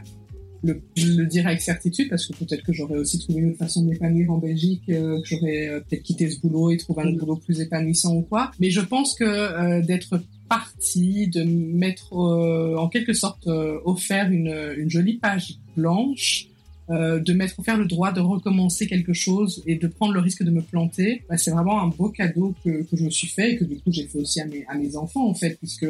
le, 0.61 0.83
le 0.97 1.25
dire 1.25 1.47
avec 1.47 1.61
certitude 1.61 2.11
parce 2.11 2.27
que 2.27 2.33
peut-être 2.33 2.61
que 2.61 2.71
j'aurais 2.71 2.99
aussi 2.99 3.17
trouvé 3.17 3.39
une 3.39 3.49
autre 3.49 3.57
façon 3.57 3.81
de 3.81 3.89
m'épanouir 3.89 4.29
en 4.29 4.37
Belgique, 4.37 4.83
euh, 4.89 5.19
que 5.19 5.27
j'aurais 5.27 5.81
peut-être 5.89 6.03
quitté 6.03 6.29
ce 6.29 6.39
boulot 6.41 6.69
et 6.69 6.77
trouvé 6.77 7.01
un 7.01 7.07
autre 7.07 7.25
boulot 7.25 7.37
plus 7.37 7.59
épanouissant 7.59 8.13
ou 8.13 8.21
quoi. 8.21 8.51
Mais 8.59 8.69
je 8.69 8.81
pense 8.81 9.15
que 9.15 9.81
d'être 9.81 10.21
partie, 10.49 11.27
de 11.27 11.43
mettre 11.43 12.13
en 12.13 12.89
quelque 12.89 13.13
sorte 13.13 13.47
offert 13.47 14.29
une, 14.31 14.73
une 14.77 14.89
jolie 14.89 15.17
page 15.17 15.59
blanche 15.77 16.48
euh, 16.89 17.19
de 17.19 17.33
m'être 17.33 17.59
offert 17.59 17.77
le 17.77 17.85
droit 17.85 18.11
de 18.11 18.19
recommencer 18.19 18.87
quelque 18.87 19.13
chose 19.13 19.61
et 19.67 19.75
de 19.75 19.87
prendre 19.87 20.13
le 20.13 20.19
risque 20.19 20.43
de 20.43 20.49
me 20.49 20.61
planter, 20.61 21.23
bah, 21.29 21.37
c'est 21.37 21.51
vraiment 21.51 21.81
un 21.83 21.87
beau 21.87 22.09
cadeau 22.09 22.55
que, 22.63 22.83
que, 22.83 22.97
je 22.97 23.03
me 23.03 23.09
suis 23.11 23.27
fait 23.27 23.51
et 23.51 23.57
que 23.57 23.63
du 23.63 23.75
coup 23.75 23.91
j'ai 23.91 24.07
fait 24.07 24.17
aussi 24.17 24.41
à 24.41 24.45
mes, 24.45 24.65
à 24.67 24.75
mes 24.75 24.95
enfants 24.95 25.27
en 25.27 25.35
fait, 25.35 25.57
puisque 25.59 25.85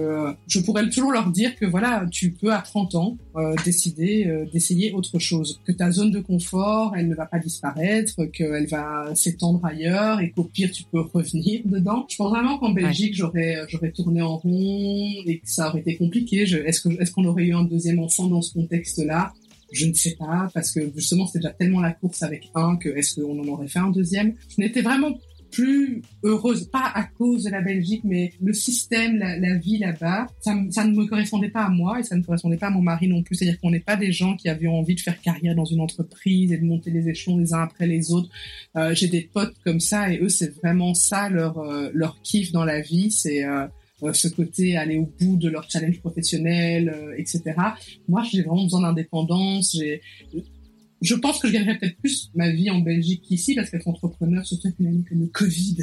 je 0.47 0.59
pourrais 0.59 0.89
toujours 0.89 1.11
leur 1.11 1.29
dire 1.31 1.55
que 1.55 1.65
voilà, 1.65 2.05
tu 2.11 2.31
peux 2.31 2.53
à 2.53 2.61
30 2.61 2.95
ans 2.95 3.17
euh, 3.37 3.55
décider 3.63 4.25
euh, 4.27 4.45
d'essayer 4.51 4.91
autre 4.91 5.19
chose, 5.19 5.61
que 5.65 5.71
ta 5.71 5.89
zone 5.91 6.11
de 6.11 6.19
confort, 6.19 6.93
elle 6.97 7.07
ne 7.07 7.15
va 7.15 7.25
pas 7.25 7.39
disparaître, 7.39 8.25
qu'elle 8.25 8.67
va 8.67 9.15
s'étendre 9.15 9.63
ailleurs 9.63 10.19
et 10.19 10.31
qu'au 10.31 10.43
pire 10.43 10.71
tu 10.71 10.83
peux 10.91 11.01
revenir 11.01 11.61
dedans. 11.65 12.05
Je 12.09 12.17
pense 12.17 12.29
vraiment 12.29 12.57
qu'en 12.57 12.71
Belgique 12.71 13.15
j'aurais 13.15 13.55
j'aurais 13.69 13.91
tourné 13.91 14.21
en 14.21 14.37
rond 14.37 15.13
et 15.25 15.39
que 15.39 15.49
ça 15.49 15.69
aurait 15.69 15.79
été 15.79 15.95
compliqué. 15.95 16.41
Est-ce 16.41 16.81
que 16.81 16.89
est-ce 17.01 17.11
qu'on 17.11 17.25
aurait 17.25 17.45
eu 17.45 17.53
un 17.53 17.63
deuxième 17.63 17.99
enfant 17.99 18.27
dans 18.27 18.41
ce 18.41 18.53
contexte-là? 18.53 19.33
Je 19.72 19.86
ne 19.86 19.93
sais 19.93 20.15
pas, 20.17 20.49
parce 20.53 20.72
que 20.72 20.82
justement, 20.95 21.28
c'était 21.28 21.39
déjà 21.39 21.53
tellement 21.53 21.82
la 21.82 21.91
course 21.91 22.24
avec 22.24 22.49
un 22.55 22.78
que 22.78 22.89
est-ce 22.89 23.20
qu'on 23.20 23.39
en 23.39 23.47
aurait 23.47 23.67
fait 23.67 23.80
un 23.80 23.91
deuxième? 23.91 24.34
Je 24.49 24.61
n'étais 24.61 24.82
vraiment 24.82 25.17
plus 25.51 26.01
heureuse, 26.24 26.70
pas 26.70 26.91
à 26.93 27.03
cause 27.03 27.43
de 27.43 27.49
la 27.49 27.61
Belgique, 27.61 28.01
mais 28.03 28.34
le 28.41 28.53
système, 28.53 29.17
la, 29.17 29.57
vie 29.57 29.78
là-bas, 29.78 30.28
ça, 30.41 30.55
ça, 30.70 30.86
ne 30.86 30.95
me 30.95 31.05
correspondait 31.05 31.49
pas 31.49 31.65
à 31.65 31.70
moi 31.70 31.99
et 31.99 32.03
ça 32.03 32.15
ne 32.15 32.22
correspondait 32.22 32.57
pas 32.57 32.67
à 32.67 32.70
mon 32.70 32.82
mari 32.82 33.07
non 33.07 33.24
plus. 33.24 33.36
C'est-à-dire 33.36 33.59
qu'on 33.59 33.72
n'est 33.72 33.80
pas 33.80 33.95
des 33.95 34.11
gens 34.11 34.36
qui 34.36 34.49
avaient 34.49 34.67
envie 34.67 34.95
de 34.95 34.99
faire 34.99 35.20
carrière 35.22 35.55
dans 35.55 35.65
une 35.65 35.82
entreprise 35.82 36.51
et 36.51 36.57
de 36.57 36.65
monter 36.65 36.91
les 36.91 37.09
échelons 37.09 37.38
les 37.38 37.53
uns 37.53 37.61
après 37.61 37.88
les 37.88 38.11
autres. 38.11 38.30
Euh, 38.76 38.93
J'ai 38.93 39.07
des 39.07 39.22
potes 39.22 39.55
comme 39.63 39.80
ça 39.80 40.11
et 40.11 40.20
eux, 40.20 40.30
c'est 40.30 40.55
vraiment 40.61 40.93
ça 40.93 41.30
leur 41.30 41.59
euh, 41.59 41.89
leur 41.93 42.22
kiff 42.22 42.51
dans 42.51 42.65
la 42.65 42.82
vie, 42.82 43.11
c'est 43.11 43.43
euh, 43.43 43.67
ce 44.13 44.27
côté 44.27 44.77
aller 44.77 44.97
au 44.97 45.11
bout 45.19 45.37
de 45.37 45.49
leur 45.49 45.69
challenge 45.69 45.99
professionnel, 45.99 46.89
euh, 46.89 47.15
etc. 47.17 47.41
Moi, 48.07 48.23
j'ai 48.31 48.41
vraiment 48.41 48.63
besoin 48.63 48.81
d'indépendance. 48.81 49.75
J'ai 49.77 50.01
je 51.01 51.15
pense 51.15 51.39
que 51.39 51.47
je 51.47 51.53
gagnerais 51.53 51.77
peut-être 51.77 51.97
plus 51.97 52.29
ma 52.35 52.49
vie 52.49 52.69
en 52.69 52.79
Belgique 52.79 53.23
qu'ici 53.25 53.55
parce 53.55 53.69
qu'être 53.69 53.87
entrepreneur, 53.87 54.45
surtout 54.45 54.67
avec 54.67 54.79
une 54.79 54.87
année 54.87 55.03
comme 55.07 55.21
le 55.21 55.27
Covid 55.27 55.77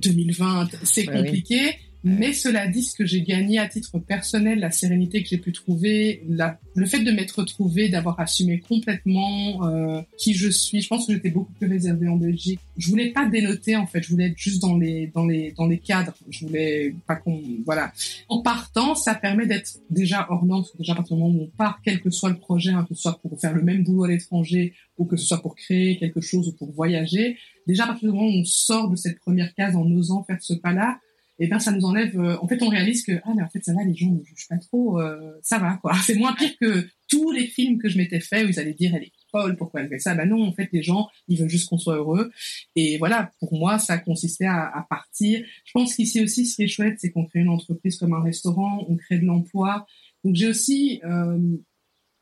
2020, 0.00 0.62
euh, 0.62 0.76
c'est 0.82 1.06
compliqué. 1.06 1.76
Mais 2.04 2.32
cela 2.32 2.66
dit, 2.66 2.82
ce 2.82 2.96
que 2.96 3.06
j'ai 3.06 3.22
gagné 3.22 3.58
à 3.58 3.68
titre 3.68 3.98
personnel, 3.98 4.58
la 4.58 4.72
sérénité 4.72 5.22
que 5.22 5.28
j'ai 5.28 5.38
pu 5.38 5.52
trouver, 5.52 6.24
la, 6.28 6.58
le 6.74 6.84
fait 6.84 7.00
de 7.00 7.10
m'être 7.12 7.38
retrouvée, 7.38 7.88
d'avoir 7.88 8.18
assumé 8.18 8.58
complètement 8.58 9.66
euh, 9.68 10.02
qui 10.18 10.34
je 10.34 10.48
suis, 10.48 10.80
je 10.80 10.88
pense 10.88 11.06
que 11.06 11.12
j'étais 11.12 11.30
beaucoup 11.30 11.52
plus 11.52 11.68
réservée 11.68 12.08
en 12.08 12.16
Belgique. 12.16 12.58
Je 12.76 12.90
voulais 12.90 13.10
pas 13.10 13.26
dénoter 13.26 13.76
en 13.76 13.86
fait, 13.86 14.02
je 14.02 14.10
voulais 14.10 14.26
être 14.26 14.38
juste 14.38 14.60
dans 14.60 14.76
les 14.76 15.06
dans 15.08 15.26
les 15.26 15.52
dans 15.52 15.66
les 15.66 15.78
cadres. 15.78 16.14
Je 16.28 16.46
voulais 16.46 16.94
pas 17.06 17.16
qu'on 17.16 17.40
voilà. 17.64 17.92
En 18.28 18.42
partant, 18.42 18.94
ça 18.96 19.14
permet 19.14 19.46
d'être 19.46 19.78
déjà 19.90 20.26
hors 20.28 20.44
norme, 20.44 20.64
déjà 20.78 20.94
à 20.94 20.96
partir 20.96 21.16
du 21.16 21.22
moment 21.22 21.38
où 21.38 21.42
on 21.42 21.56
part, 21.56 21.80
quel 21.84 22.00
que 22.00 22.10
soit 22.10 22.30
le 22.30 22.38
projet, 22.38 22.70
hein, 22.70 22.84
que 22.88 22.94
ce 22.94 23.02
soit 23.02 23.20
pour 23.20 23.38
faire 23.40 23.54
le 23.54 23.62
même 23.62 23.84
boulot 23.84 24.04
à 24.04 24.08
l'étranger 24.08 24.74
ou 24.98 25.04
que 25.04 25.16
ce 25.16 25.24
soit 25.24 25.40
pour 25.40 25.54
créer 25.54 25.98
quelque 25.98 26.20
chose 26.20 26.48
ou 26.48 26.52
pour 26.52 26.72
voyager, 26.72 27.38
déjà 27.66 27.84
à 27.84 27.86
partir 27.88 28.10
du 28.10 28.14
moment 28.14 28.28
où 28.28 28.40
on 28.40 28.44
sort 28.44 28.90
de 28.90 28.96
cette 28.96 29.20
première 29.20 29.54
case 29.54 29.76
en 29.76 29.88
osant 29.90 30.24
faire 30.24 30.38
ce 30.40 30.54
pas-là 30.54 30.98
et 31.38 31.48
ben 31.48 31.58
ça 31.58 31.72
nous 31.72 31.84
enlève. 31.84 32.18
Euh, 32.18 32.36
en 32.40 32.48
fait, 32.48 32.62
on 32.62 32.68
réalise 32.68 33.04
que 33.04 33.12
ah 33.24 33.32
mais 33.34 33.42
en 33.42 33.48
fait 33.48 33.64
ça 33.64 33.72
va, 33.74 33.84
les 33.84 33.94
gens 33.94 34.10
ne 34.10 34.22
jugent 34.22 34.48
pas 34.48 34.58
trop, 34.58 35.00
euh, 35.00 35.32
ça 35.42 35.58
va 35.58 35.78
quoi. 35.82 35.94
C'est 36.04 36.14
moins 36.14 36.34
pire 36.34 36.56
que 36.60 36.86
tous 37.08 37.30
les 37.32 37.46
films 37.46 37.78
que 37.78 37.88
je 37.88 37.98
m'étais 37.98 38.20
fait 38.20 38.44
où 38.44 38.48
ils 38.48 38.58
allaient 38.58 38.74
dire 38.74 38.94
elle 38.94 39.04
est 39.04 39.12
folle, 39.30 39.56
pourquoi 39.56 39.80
elle 39.80 39.88
fait 39.88 39.98
ça? 39.98 40.14
Ben 40.14 40.28
non, 40.28 40.42
en 40.42 40.52
fait, 40.52 40.68
les 40.72 40.82
gens, 40.82 41.08
ils 41.28 41.38
veulent 41.38 41.48
juste 41.48 41.68
qu'on 41.68 41.78
soit 41.78 41.96
heureux. 41.96 42.30
Et 42.76 42.98
voilà, 42.98 43.30
pour 43.40 43.54
moi, 43.54 43.78
ça 43.78 43.98
consistait 43.98 44.44
à, 44.44 44.66
à 44.66 44.86
partir. 44.88 45.42
Je 45.64 45.72
pense 45.72 45.94
qu'ici 45.94 46.22
aussi, 46.22 46.46
ce 46.46 46.56
qui 46.56 46.64
est 46.64 46.68
chouette, 46.68 46.96
c'est 46.98 47.10
qu'on 47.10 47.24
crée 47.24 47.40
une 47.40 47.48
entreprise 47.48 47.96
comme 47.96 48.12
un 48.12 48.22
restaurant, 48.22 48.84
on 48.88 48.96
crée 48.96 49.18
de 49.18 49.24
l'emploi. 49.24 49.86
Donc 50.24 50.36
j'ai 50.36 50.48
aussi 50.48 51.00
euh, 51.04 51.38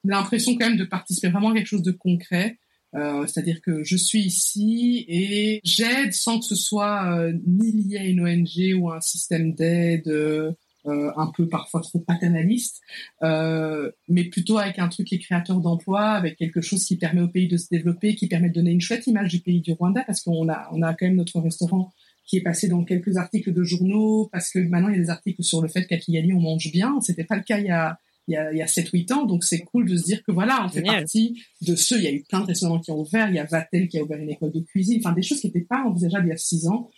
l'impression 0.04 0.56
quand 0.56 0.68
même 0.68 0.78
de 0.78 0.84
participer 0.84 1.28
vraiment 1.28 1.50
à 1.50 1.54
quelque 1.54 1.66
chose 1.66 1.82
de 1.82 1.92
concret. 1.92 2.58
Euh, 2.94 3.26
c'est-à-dire 3.26 3.60
que 3.60 3.84
je 3.84 3.96
suis 3.96 4.20
ici 4.20 5.04
et 5.08 5.60
j'aide 5.62 6.12
sans 6.12 6.40
que 6.40 6.44
ce 6.44 6.56
soit 6.56 7.16
euh, 7.16 7.32
ni 7.46 7.70
lié 7.70 7.98
à 7.98 8.04
une 8.04 8.20
ONG 8.20 8.80
ou 8.80 8.90
à 8.90 8.96
un 8.96 9.00
système 9.00 9.54
d'aide 9.54 10.08
euh, 10.08 10.52
un 10.84 11.30
peu 11.36 11.46
parfois 11.46 11.82
trop 11.82 11.98
paternaliste, 12.00 12.80
mais 13.20 14.24
plutôt 14.24 14.56
avec 14.58 14.78
un 14.78 14.88
truc 14.88 15.08
qui 15.08 15.16
est 15.16 15.18
créateur 15.18 15.60
d'emploi, 15.60 16.00
avec 16.12 16.36
quelque 16.36 16.62
chose 16.62 16.84
qui 16.84 16.96
permet 16.96 17.20
au 17.20 17.28
pays 17.28 17.48
de 17.48 17.58
se 17.58 17.68
développer, 17.70 18.14
qui 18.14 18.28
permet 18.28 18.48
de 18.48 18.54
donner 18.54 18.70
une 18.70 18.80
chouette 18.80 19.06
image 19.06 19.28
du 19.28 19.40
pays 19.40 19.60
du 19.60 19.72
Rwanda, 19.72 20.02
parce 20.06 20.22
qu'on 20.22 20.48
a, 20.48 20.70
on 20.72 20.80
a 20.80 20.94
quand 20.94 21.04
même 21.04 21.16
notre 21.16 21.38
restaurant 21.38 21.92
qui 22.24 22.38
est 22.38 22.42
passé 22.42 22.66
dans 22.68 22.82
quelques 22.84 23.18
articles 23.18 23.52
de 23.52 23.62
journaux, 23.62 24.30
parce 24.32 24.50
que 24.50 24.58
maintenant 24.58 24.88
il 24.88 24.96
y 24.96 24.98
a 24.98 25.02
des 25.02 25.10
articles 25.10 25.42
sur 25.42 25.60
le 25.60 25.68
fait 25.68 25.84
qu'à 25.86 25.98
Kigali 25.98 26.32
on 26.32 26.40
mange 26.40 26.72
bien. 26.72 26.98
C'était 27.02 27.24
pas 27.24 27.36
le 27.36 27.42
cas 27.42 27.58
il 27.58 27.66
y 27.66 27.70
a 27.70 27.98
il 28.30 28.34
y 28.34 28.36
a, 28.36 28.52
il 28.52 28.58
y 28.58 28.62
a 28.62 28.66
7-8 28.66 29.12
ans. 29.12 29.26
Donc, 29.26 29.44
c'est 29.44 29.60
cool 29.60 29.88
de 29.88 29.96
se 29.96 30.04
dire 30.04 30.22
que 30.22 30.32
voilà, 30.32 30.64
on 30.64 30.68
fait 30.68 30.82
partie 30.82 31.42
de 31.60 31.74
ceux. 31.74 31.98
Il 31.98 32.04
y 32.04 32.08
a 32.08 32.12
eu 32.12 32.22
plein 32.28 32.40
de 32.40 32.46
restaurants 32.46 32.80
qui 32.80 32.90
ont 32.90 33.00
ouvert. 33.00 33.28
Il 33.28 33.36
y 33.36 33.38
a 33.38 33.44
Vatel 33.44 33.88
qui 33.88 33.98
a 33.98 34.02
ouvert 34.02 34.18
une 34.18 34.30
école 34.30 34.52
de 34.52 34.60
cuisine. 34.60 35.00
Enfin, 35.04 35.14
des 35.14 35.22
choses 35.22 35.40
qui 35.40 35.48
n'étaient 35.48 35.66
pas 35.68 35.84
envisageables 35.84 36.26
il 36.26 36.30
y 36.30 36.34
a 36.34 36.36
6 36.36 36.68
ans. 36.68 36.90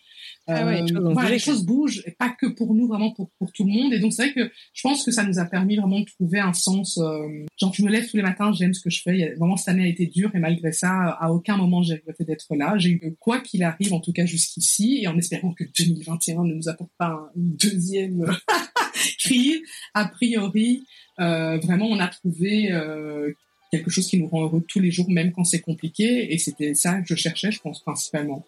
Ah 0.49 0.67
ouais, 0.67 0.83
euh, 0.93 1.13
voilà, 1.13 1.31
les 1.31 1.39
choses 1.39 1.65
bougent, 1.65 2.03
et 2.05 2.11
pas 2.11 2.31
que 2.31 2.47
pour 2.47 2.75
nous, 2.75 2.89
vraiment 2.89 3.13
pour, 3.13 3.31
pour 3.39 3.53
tout 3.53 3.65
le 3.65 3.71
monde. 3.71 3.93
Et 3.93 4.01
donc 4.01 4.13
c'est 4.13 4.25
vrai 4.25 4.35
que 4.35 4.53
je 4.73 4.83
pense 4.83 5.05
que 5.05 5.13
ça 5.13 5.25
nous 5.25 5.39
a 5.39 5.45
permis 5.45 5.77
vraiment 5.77 6.01
de 6.01 6.05
trouver 6.05 6.41
un 6.41 6.53
sens. 6.53 6.99
Euh, 6.99 7.29
genre 7.61 7.73
je 7.73 7.83
me 7.85 7.89
lève 7.89 8.09
tous 8.09 8.17
les 8.17 8.25
matins, 8.25 8.53
j'aime 8.53 8.75
ce 8.75 8.81
que 8.81 8.91
je 8.91 9.03
fais. 9.03 9.35
vraiment 9.37 9.57
cette 9.57 9.69
année 9.69 9.85
a 9.85 9.89
été 9.89 10.07
dure 10.07 10.35
et 10.35 10.41
malgré 10.41 10.73
ça, 10.73 11.11
à 11.21 11.31
aucun 11.31 11.57
moment 11.57 11.83
j'ai 11.83 11.95
regretté 11.95 12.25
d'être 12.25 12.55
là. 12.57 12.77
J'ai 12.77 12.91
eu 12.91 13.17
quoi 13.21 13.41
qu'il 13.41 13.63
arrive, 13.63 13.93
en 13.93 14.01
tout 14.01 14.13
cas 14.13 14.27
jusqu'ici, 14.27 15.01
et 15.03 15.07
en 15.07 15.17
espérant 15.17 15.55
que 15.55 15.65
2021 15.79 16.45
ne 16.45 16.55
nous 16.55 16.69
apporte 16.69 16.93
pas 16.99 17.31
une 17.37 17.55
deuxième 17.57 18.27
crise. 19.19 19.61
A 19.95 20.07
priori, 20.07 20.85
euh, 21.23 21.59
vraiment 21.59 21.87
on 21.87 21.99
a 21.99 22.09
trouvé 22.09 22.73
euh, 22.73 23.33
quelque 23.71 23.91
chose 23.91 24.07
qui 24.07 24.19
nous 24.19 24.29
rend 24.29 24.43
heureux 24.43 24.65
tous 24.67 24.81
les 24.81 24.91
jours, 24.91 25.09
même 25.09 25.33
quand 25.33 25.45
c'est 25.45 25.61
compliqué. 25.61 26.33
Et 26.33 26.39
c'était 26.39 26.75
ça 26.75 27.01
que 27.01 27.07
je 27.09 27.15
cherchais, 27.15 27.51
je 27.51 27.61
pense 27.61 27.81
principalement. 27.81 28.45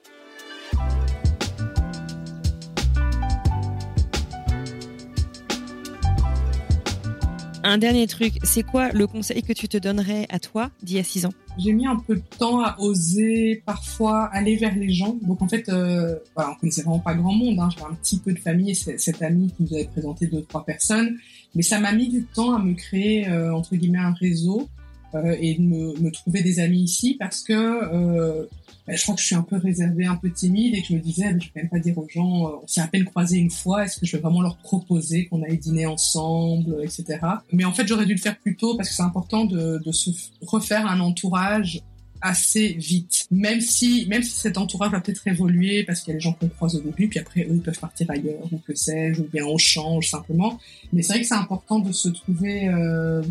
Un 7.67 7.79
dernier 7.79 8.07
truc, 8.07 8.35
c'est 8.43 8.63
quoi 8.63 8.91
le 8.93 9.07
conseil 9.07 9.43
que 9.43 9.55
tu 9.55 9.69
te 9.69 9.79
donnerais 9.79 10.27
à 10.29 10.39
toi 10.39 10.71
d'il 10.83 10.97
y 10.97 11.01
a 11.01 11.03
six 11.03 11.25
ans? 11.25 11.33
J'ai 11.57 11.73
mis 11.73 11.87
un 11.87 11.97
peu 11.97 12.17
de 12.17 12.23
temps 12.39 12.61
à 12.61 12.77
oser 12.79 13.63
parfois 13.65 14.25
aller 14.27 14.57
vers 14.57 14.75
les 14.77 14.93
gens. 14.93 15.17
Donc 15.23 15.41
en 15.41 15.49
fait, 15.49 15.67
euh, 15.71 16.17
voilà, 16.37 16.51
on 16.51 16.55
connaissait 16.57 16.83
vraiment 16.83 16.99
pas 16.99 17.15
grand 17.15 17.33
monde. 17.33 17.59
Hein. 17.59 17.71
J'avais 17.75 17.91
un 17.91 17.95
petit 17.95 18.19
peu 18.19 18.35
de 18.35 18.39
famille 18.39 18.73
et 18.73 18.75
cette 18.75 19.23
amie 19.23 19.51
qui 19.57 19.63
nous 19.63 19.75
avait 19.75 19.87
présenté 19.87 20.27
deux 20.27 20.43
trois 20.43 20.67
personnes, 20.67 21.17
mais 21.55 21.63
ça 21.63 21.81
m'a 21.81 21.93
mis 21.93 22.09
du 22.09 22.25
temps 22.25 22.55
à 22.55 22.59
me 22.59 22.75
créer 22.75 23.29
euh, 23.29 23.55
entre 23.55 23.77
guillemets 23.77 23.99
un 23.99 24.13
réseau 24.13 24.69
euh, 25.15 25.37
et 25.41 25.55
de 25.55 25.63
me, 25.63 26.01
me, 26.01 26.11
trouver 26.11 26.43
des 26.43 26.59
amis 26.59 26.83
ici 26.83 27.15
parce 27.19 27.43
que 27.43 27.53
euh, 27.53 28.47
ben, 28.87 28.97
je 28.97 29.03
crois 29.03 29.15
que 29.15 29.21
je 29.21 29.27
suis 29.27 29.37
un 29.37 29.43
peu 29.43 29.57
réservée, 29.57 30.07
un 30.07 30.17
peu 30.17 30.29
timide 30.31 30.75
et 30.75 30.83
que 30.83 30.89
je 30.89 30.95
me 30.95 30.99
disais, 30.99 31.33
ben, 31.33 31.41
je 31.41 31.47
vais 31.55 31.63
même 31.63 31.71
pas 31.71 31.79
dire 31.79 31.97
aux 31.97 32.09
gens, 32.09 32.49
euh, 32.49 32.57
on 32.63 32.67
s'est 32.67 32.81
à 32.81 32.89
peine 32.89 33.05
croisé 33.05 33.39
une 33.39 33.51
fois, 33.51 33.85
est-ce 33.85 34.01
que 34.01 34.07
je 34.07 34.17
vais 34.17 34.23
vraiment 34.23 34.43
leur 34.43 34.57
proposer 34.57 35.27
qu'on 35.27 35.43
aille 35.45 35.59
dîner 35.59 35.87
ensemble, 35.87 36.79
etc. 36.83 37.21
Mais 37.53 37.65
en 37.65 37.73
fait, 37.73 37.87
j'aurais 37.87 38.07
dû 38.07 38.15
le 38.15 38.21
faire 38.21 38.37
plus 38.39 38.57
tôt 38.57 38.77
parce 38.77 38.89
que 38.89 38.95
c'est 38.97 39.03
important 39.03 39.45
de, 39.45 39.81
de 39.85 39.93
se 39.93 40.11
refaire 40.43 40.87
un 40.87 40.99
entourage 40.99 41.81
assez 42.25 42.69
vite. 42.69 43.27
Même 43.31 43.61
si, 43.61 44.07
même 44.09 44.23
si 44.23 44.31
cet 44.31 44.57
entourage 44.57 44.91
va 44.91 45.01
peut-être 45.01 45.29
évoluer 45.29 45.85
parce 45.85 46.01
qu'il 46.01 46.13
y 46.13 46.15
a 46.15 46.17
des 46.17 46.23
gens 46.23 46.33
qu'on 46.33 46.49
croise 46.49 46.75
au 46.75 46.81
début, 46.81 47.07
puis 47.09 47.19
après 47.21 47.43
eux 47.43 47.53
ils 47.53 47.61
peuvent 47.61 47.79
partir 47.79 48.11
ailleurs 48.11 48.51
ou 48.51 48.59
que 48.67 48.75
sais-je, 48.75 49.21
ou 49.21 49.29
bien 49.31 49.45
on 49.45 49.59
change 49.59 50.09
simplement. 50.09 50.59
Mais 50.93 51.03
c'est 51.03 51.13
vrai 51.13 51.23
que 51.23 51.29
c'est 51.29 51.35
important 51.35 51.81
de 51.81 51.93
se 51.93 52.09
trouver 52.09 52.69
euh, 52.69 53.23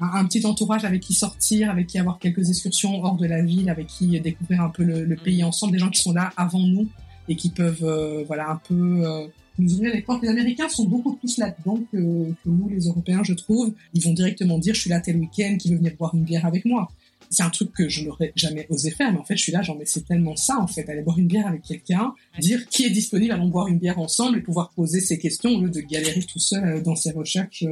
un, 0.00 0.24
petit 0.24 0.44
entourage 0.44 0.84
avec 0.84 1.00
qui 1.00 1.14
sortir, 1.14 1.70
avec 1.70 1.86
qui 1.86 1.98
avoir 1.98 2.18
quelques 2.18 2.50
excursions 2.50 3.02
hors 3.04 3.16
de 3.16 3.26
la 3.26 3.40
ville, 3.40 3.70
avec 3.70 3.86
qui 3.86 4.18
découvrir 4.18 4.62
un 4.62 4.70
peu 4.70 4.82
le, 4.82 5.16
pays 5.16 5.44
ensemble, 5.44 5.72
des 5.72 5.78
gens 5.78 5.90
qui 5.90 6.02
sont 6.02 6.12
là 6.12 6.32
avant 6.36 6.66
nous 6.66 6.88
et 7.28 7.36
qui 7.36 7.50
peuvent 7.50 7.84
euh, 7.84 8.24
voilà 8.26 8.50
un 8.50 8.56
peu 8.56 8.74
euh, 8.74 9.26
nous 9.60 9.74
ouvrir 9.74 9.94
les 9.94 10.02
portes. 10.02 10.24
Les 10.24 10.28
Américains 10.28 10.68
sont 10.68 10.86
beaucoup 10.86 11.14
plus 11.14 11.38
là-dedans 11.38 11.78
que, 11.92 12.32
que, 12.32 12.48
nous, 12.48 12.68
les 12.68 12.86
Européens, 12.86 13.22
je 13.22 13.34
trouve. 13.34 13.72
Ils 13.94 14.02
vont 14.02 14.12
directement 14.12 14.58
dire 14.58 14.74
je 14.74 14.80
suis 14.80 14.90
là 14.90 14.98
tel 14.98 15.18
week-end, 15.18 15.56
qui 15.56 15.70
veut 15.70 15.76
venir 15.76 15.92
boire 15.96 16.16
une 16.16 16.24
bière 16.24 16.46
avec 16.46 16.64
moi. 16.64 16.90
C'est 17.30 17.42
un 17.42 17.50
truc 17.50 17.72
que 17.72 17.88
je 17.88 18.04
n'aurais 18.04 18.32
jamais 18.34 18.66
osé 18.70 18.90
faire, 18.90 19.12
mais 19.12 19.18
en 19.18 19.24
fait, 19.24 19.36
je 19.36 19.42
suis 19.42 19.52
là, 19.52 19.62
genre, 19.62 19.76
mais 19.78 19.86
c'est 19.86 20.04
tellement 20.04 20.36
ça, 20.36 20.58
en 20.58 20.66
fait, 20.66 20.88
aller 20.88 21.02
boire 21.02 21.18
une 21.18 21.28
bière 21.28 21.46
avec 21.46 21.62
quelqu'un, 21.62 22.12
dire 22.40 22.68
qui 22.68 22.84
est 22.84 22.90
disponible, 22.90 23.32
allons 23.32 23.48
boire 23.48 23.68
une 23.68 23.78
bière 23.78 23.98
ensemble 23.98 24.38
et 24.38 24.40
pouvoir 24.40 24.70
poser 24.70 25.00
ses 25.00 25.18
questions 25.18 25.50
au 25.50 25.60
lieu 25.60 25.70
de 25.70 25.80
galérer 25.80 26.22
tout 26.22 26.40
seul 26.40 26.64
euh, 26.64 26.80
dans 26.80 26.96
ses 26.96 27.12
recherches 27.12 27.64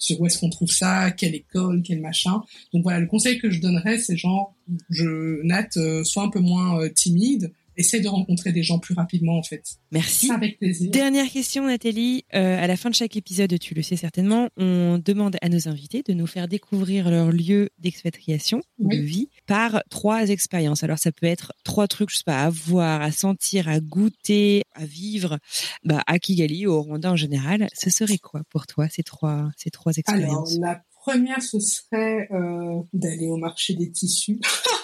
sur 0.00 0.20
où 0.20 0.26
est-ce 0.26 0.38
qu'on 0.38 0.50
trouve 0.50 0.70
ça, 0.70 1.12
quelle 1.12 1.34
école, 1.34 1.82
quel 1.82 2.00
machin. 2.00 2.42
Donc 2.72 2.82
voilà, 2.82 2.98
le 2.98 3.06
conseil 3.06 3.38
que 3.38 3.50
je 3.50 3.60
donnerais, 3.60 3.98
c'est 3.98 4.16
genre, 4.16 4.54
je, 4.88 5.42
Nat, 5.44 5.68
euh, 5.76 6.02
sois 6.02 6.24
un 6.24 6.30
peu 6.30 6.40
moins 6.40 6.80
euh, 6.80 6.88
timide, 6.88 7.52
essaie 7.80 8.00
de 8.00 8.08
rencontrer 8.08 8.52
des 8.52 8.62
gens 8.62 8.78
plus 8.78 8.94
rapidement 8.94 9.38
en 9.38 9.42
fait. 9.42 9.64
Merci. 9.90 10.30
Avec 10.30 10.58
plaisir. 10.58 10.90
Dernière 10.90 11.28
question 11.28 11.66
Nathalie, 11.66 12.24
euh, 12.34 12.62
à 12.62 12.66
la 12.66 12.76
fin 12.76 12.90
de 12.90 12.94
chaque 12.94 13.16
épisode, 13.16 13.58
tu 13.58 13.74
le 13.74 13.82
sais 13.82 13.96
certainement, 13.96 14.48
on 14.56 15.00
demande 15.04 15.36
à 15.42 15.48
nos 15.48 15.68
invités 15.68 16.02
de 16.02 16.12
nous 16.12 16.26
faire 16.26 16.46
découvrir 16.46 17.10
leur 17.10 17.32
lieu 17.32 17.70
d'expatriation 17.78 18.62
de 18.78 18.96
vie 18.96 19.28
par 19.46 19.82
trois 19.90 20.28
expériences. 20.28 20.84
Alors 20.84 20.98
ça 20.98 21.10
peut 21.12 21.26
être 21.26 21.52
trois 21.64 21.88
trucs, 21.88 22.10
je 22.10 22.18
sais 22.18 22.24
pas, 22.24 22.44
à 22.44 22.50
voir, 22.50 23.02
à 23.02 23.10
sentir, 23.10 23.68
à 23.68 23.80
goûter, 23.80 24.62
à 24.74 24.84
vivre, 24.84 25.38
bah, 25.84 26.02
à 26.06 26.18
Kigali 26.18 26.66
au 26.66 26.82
Rwanda 26.82 27.10
en 27.10 27.16
général. 27.16 27.68
Ce 27.74 27.90
serait 27.90 28.18
quoi 28.18 28.42
pour 28.50 28.66
toi 28.66 28.88
ces 28.88 29.02
trois 29.02 29.50
ces 29.56 29.70
trois 29.70 29.94
expériences? 29.94 30.56
Alors 30.56 30.60
la 30.60 30.82
première 31.02 31.42
ce 31.42 31.58
serait 31.58 32.28
euh, 32.30 32.82
d'aller 32.92 33.26
au 33.28 33.36
marché 33.36 33.74
des 33.74 33.90
tissus. 33.90 34.40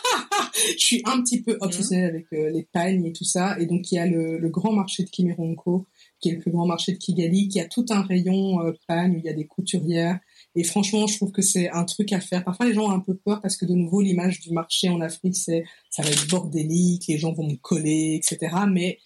je 0.72 0.86
suis 0.86 1.02
un 1.04 1.22
petit 1.22 1.42
peu 1.42 1.56
obsédée 1.60 2.02
mhm. 2.02 2.08
avec 2.08 2.26
euh, 2.32 2.50
les 2.50 2.62
pagnes 2.64 3.04
et 3.04 3.12
tout 3.12 3.24
ça. 3.24 3.58
Et 3.60 3.66
donc, 3.66 3.90
il 3.90 3.96
y 3.96 3.98
a 3.98 4.06
le, 4.06 4.48
grand 4.48 4.72
marché 4.72 5.02
de 5.02 5.10
Kimironko, 5.10 5.86
qui 6.20 6.30
est 6.30 6.32
le 6.32 6.38
plus 6.38 6.50
grand 6.50 6.66
marché 6.66 6.92
de 6.92 6.98
Kigali, 6.98 7.48
qui 7.48 7.60
a 7.60 7.66
tout 7.66 7.84
un 7.90 8.02
rayon 8.02 8.60
euh, 8.62 8.72
pagnes 8.86 9.16
où 9.16 9.18
il 9.18 9.24
y 9.24 9.28
a 9.28 9.32
des 9.32 9.46
couturières. 9.46 10.18
Et 10.54 10.64
franchement, 10.64 11.06
je 11.06 11.16
trouve 11.16 11.32
que 11.32 11.42
c'est 11.42 11.68
un 11.70 11.84
truc 11.84 12.12
à 12.12 12.20
faire. 12.20 12.42
Parfois, 12.44 12.66
les 12.66 12.74
gens 12.74 12.86
ont 12.86 12.92
un 12.92 13.00
peu 13.00 13.14
peur 13.14 13.40
parce 13.42 13.56
que 13.56 13.66
de 13.66 13.74
nouveau, 13.74 14.00
l'image 14.00 14.40
du 14.40 14.52
marché 14.52 14.88
en 14.88 15.00
Afrique, 15.00 15.36
c'est 15.36 15.64
ça 15.90 16.02
va 16.02 16.08
être 16.08 16.28
bordélique, 16.28 17.06
les 17.08 17.18
gens 17.18 17.32
vont 17.32 17.46
me 17.46 17.56
coller, 17.56 18.14
etc. 18.14 18.54
Mais 18.70 18.98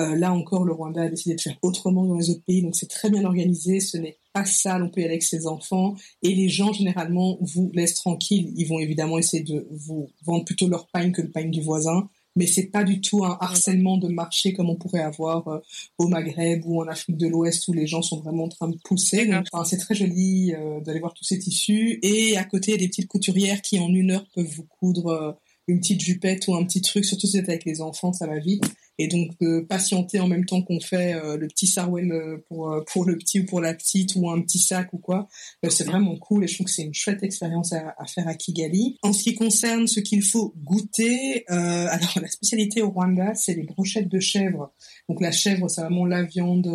euh, 0.00 0.14
là 0.16 0.32
encore, 0.32 0.64
le 0.64 0.72
Rwanda 0.72 1.02
a 1.02 1.08
décidé 1.08 1.34
de 1.34 1.40
faire 1.40 1.58
autrement 1.62 2.04
dans 2.04 2.16
les 2.16 2.30
autres 2.30 2.44
pays, 2.44 2.62
donc 2.62 2.76
c'est 2.76 2.88
très 2.90 3.10
bien 3.10 3.24
organisé. 3.24 3.80
Ce 3.80 3.96
n'est 3.96 4.18
sale, 4.44 4.82
on 4.82 4.90
peut 4.90 5.00
y 5.00 5.04
aller 5.04 5.14
avec 5.14 5.22
ses 5.22 5.46
enfants. 5.46 5.94
Et 6.22 6.34
les 6.34 6.48
gens, 6.48 6.72
généralement, 6.72 7.38
vous 7.40 7.70
laissent 7.74 7.94
tranquille. 7.94 8.52
Ils 8.56 8.66
vont 8.66 8.78
évidemment 8.78 9.18
essayer 9.18 9.42
de 9.42 9.66
vous 9.70 10.10
vendre 10.24 10.44
plutôt 10.44 10.68
leur 10.68 10.88
pain 10.88 11.10
que 11.10 11.22
le 11.22 11.30
pain 11.30 11.44
du 11.44 11.60
voisin. 11.60 12.08
Mais 12.36 12.46
c'est 12.46 12.66
pas 12.66 12.84
du 12.84 13.00
tout 13.00 13.24
un 13.24 13.36
harcèlement 13.40 13.96
de 13.96 14.06
marché 14.06 14.52
comme 14.52 14.70
on 14.70 14.76
pourrait 14.76 15.02
avoir 15.02 15.48
euh, 15.48 15.58
au 15.98 16.06
Maghreb 16.06 16.64
ou 16.66 16.80
en 16.80 16.86
Afrique 16.86 17.16
de 17.16 17.26
l'Ouest 17.26 17.66
où 17.66 17.72
les 17.72 17.88
gens 17.88 18.02
sont 18.02 18.20
vraiment 18.20 18.44
en 18.44 18.48
train 18.48 18.68
de 18.68 18.78
pousser. 18.84 19.26
Donc, 19.26 19.46
c'est 19.66 19.78
très 19.78 19.96
joli 19.96 20.54
euh, 20.54 20.80
d'aller 20.80 21.00
voir 21.00 21.14
tous 21.14 21.24
ces 21.24 21.38
tissus. 21.38 21.98
Et 22.02 22.36
à 22.36 22.44
côté, 22.44 22.70
il 22.70 22.74
y 22.74 22.76
a 22.76 22.80
des 22.80 22.88
petites 22.88 23.08
couturières 23.08 23.60
qui 23.60 23.80
en 23.80 23.88
une 23.88 24.12
heure 24.12 24.26
peuvent 24.34 24.46
vous 24.46 24.66
coudre 24.78 25.36
une 25.66 25.80
petite 25.80 26.00
jupette 26.00 26.46
ou 26.48 26.54
un 26.54 26.64
petit 26.64 26.80
truc. 26.80 27.04
Surtout 27.04 27.26
si 27.26 27.36
vous 27.36 27.42
êtes 27.42 27.48
avec 27.48 27.64
les 27.64 27.80
enfants, 27.80 28.12
ça 28.12 28.26
va 28.26 28.38
vite 28.38 28.64
et 28.98 29.06
donc 29.06 29.30
de 29.40 29.60
patienter 29.60 30.20
en 30.20 30.26
même 30.26 30.44
temps 30.44 30.62
qu'on 30.62 30.80
fait 30.80 31.14
euh, 31.14 31.36
le 31.36 31.46
petit 31.46 31.66
sarwell 31.66 32.10
euh, 32.10 32.44
pour 32.48 32.70
euh, 32.70 32.84
pour 32.92 33.04
le 33.04 33.16
petit 33.16 33.40
ou 33.40 33.46
pour 33.46 33.60
la 33.60 33.72
petite 33.74 34.14
ou 34.16 34.28
un 34.28 34.40
petit 34.42 34.58
sac 34.58 34.92
ou 34.92 34.98
quoi 34.98 35.28
c'est 35.68 35.84
vraiment 35.84 36.16
cool 36.16 36.44
et 36.44 36.48
je 36.48 36.54
trouve 36.54 36.66
que 36.66 36.72
c'est 36.72 36.82
une 36.82 36.94
chouette 36.94 37.22
expérience 37.22 37.72
à, 37.72 37.94
à, 37.98 38.06
faire 38.06 38.26
à 38.26 38.34
Kigali. 38.34 38.98
En 39.02 39.12
ce 39.12 39.22
qui 39.22 39.34
concerne 39.34 39.86
ce 39.86 40.00
qu'il 40.00 40.22
faut 40.22 40.54
goûter 40.56 41.44
alors 41.48 42.18
la 42.20 42.28
spécialité 42.28 42.82
au 42.82 42.90
Rwanda 42.90 43.34
c'est 43.34 43.54
les 43.54 43.64
brochettes 43.64 44.08
de 44.08 44.20
chèvre 44.20 44.72
donc 45.08 45.20
la 45.20 45.30
chèvre 45.30 45.68
c'est 45.68 45.80
vraiment 45.80 46.06
la 46.06 46.22
viande 46.22 46.66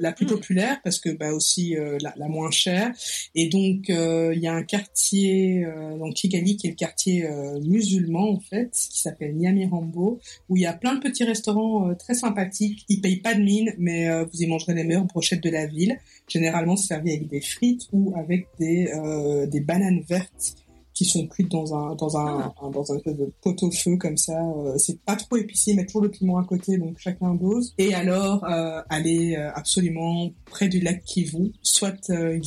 la 0.00 0.12
plus 0.12 0.26
hmm. 0.26 0.30
populaire 0.30 0.80
parce 0.82 0.98
que 0.98 1.10
bah 1.10 1.32
aussi 1.32 1.76
la, 2.00 2.14
la, 2.16 2.28
moins 2.28 2.50
chère 2.50 2.92
et 3.34 3.48
donc 3.48 3.88
il 3.88 4.38
y 4.38 4.46
a 4.46 4.52
un 4.54 4.62
quartier 4.62 5.66
dans 5.98 6.10
Kigali 6.10 6.56
qui 6.56 6.66
est 6.66 6.70
le 6.70 6.76
quartier 6.76 7.28
musulman 7.62 8.30
en 8.30 8.40
fait 8.40 8.70
qui 8.72 9.00
s'appelle 9.00 9.36
Nyamirambo 9.36 10.20
où 10.48 10.56
il 10.56 10.62
y 10.62 10.66
a 10.66 10.72
plein 10.72 10.94
de 10.94 11.00
petits 11.00 11.24
restaurants 11.24 11.90
euh, 11.90 11.94
très 11.94 12.14
sympathique. 12.14 12.84
Il 12.88 13.00
paye 13.00 13.16
pas 13.16 13.34
de 13.34 13.42
mine, 13.42 13.74
mais 13.78 14.08
euh, 14.08 14.24
vous 14.24 14.42
y 14.42 14.46
mangerez 14.46 14.74
les 14.74 14.84
meilleures 14.84 15.04
brochettes 15.04 15.42
de 15.42 15.50
la 15.50 15.66
ville. 15.66 15.98
Généralement 16.28 16.76
servi 16.76 17.10
avec 17.10 17.28
des 17.28 17.40
frites 17.40 17.88
ou 17.92 18.14
avec 18.16 18.48
des, 18.58 18.88
euh, 18.94 19.46
des 19.46 19.60
bananes 19.60 20.02
vertes 20.08 20.65
qui 20.96 21.04
sont 21.04 21.26
cuites 21.26 21.50
dans 21.50 21.74
un 21.74 21.94
dans 21.94 22.16
un, 22.16 22.52
ah. 22.56 22.70
dans 22.72 22.90
un 22.90 22.96
espèce 22.96 23.16
de 23.16 23.30
pot 23.42 23.62
au 23.62 23.70
feu 23.70 23.96
comme 23.96 24.16
ça. 24.16 24.40
c'est 24.78 25.00
pas 25.02 25.14
trop 25.14 25.36
épicé, 25.36 25.74
mais 25.74 25.84
toujours 25.84 26.02
le 26.02 26.10
piment 26.10 26.38
à 26.38 26.44
côté, 26.44 26.78
donc 26.78 26.98
chacun 26.98 27.34
dose. 27.34 27.74
Et 27.78 27.94
alors 27.94 28.44
euh, 28.44 28.80
aller 28.88 29.36
absolument 29.36 30.30
près 30.46 30.68
du 30.68 30.80
lac 30.80 31.04
Kivu, 31.04 31.52
soit 31.62 32.10
euh, 32.10 32.40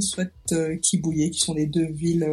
soit 0.00 0.30
Kibouye, 0.82 1.30
qui 1.30 1.40
sont 1.40 1.54
les 1.54 1.66
deux 1.66 1.90
villes 1.90 2.28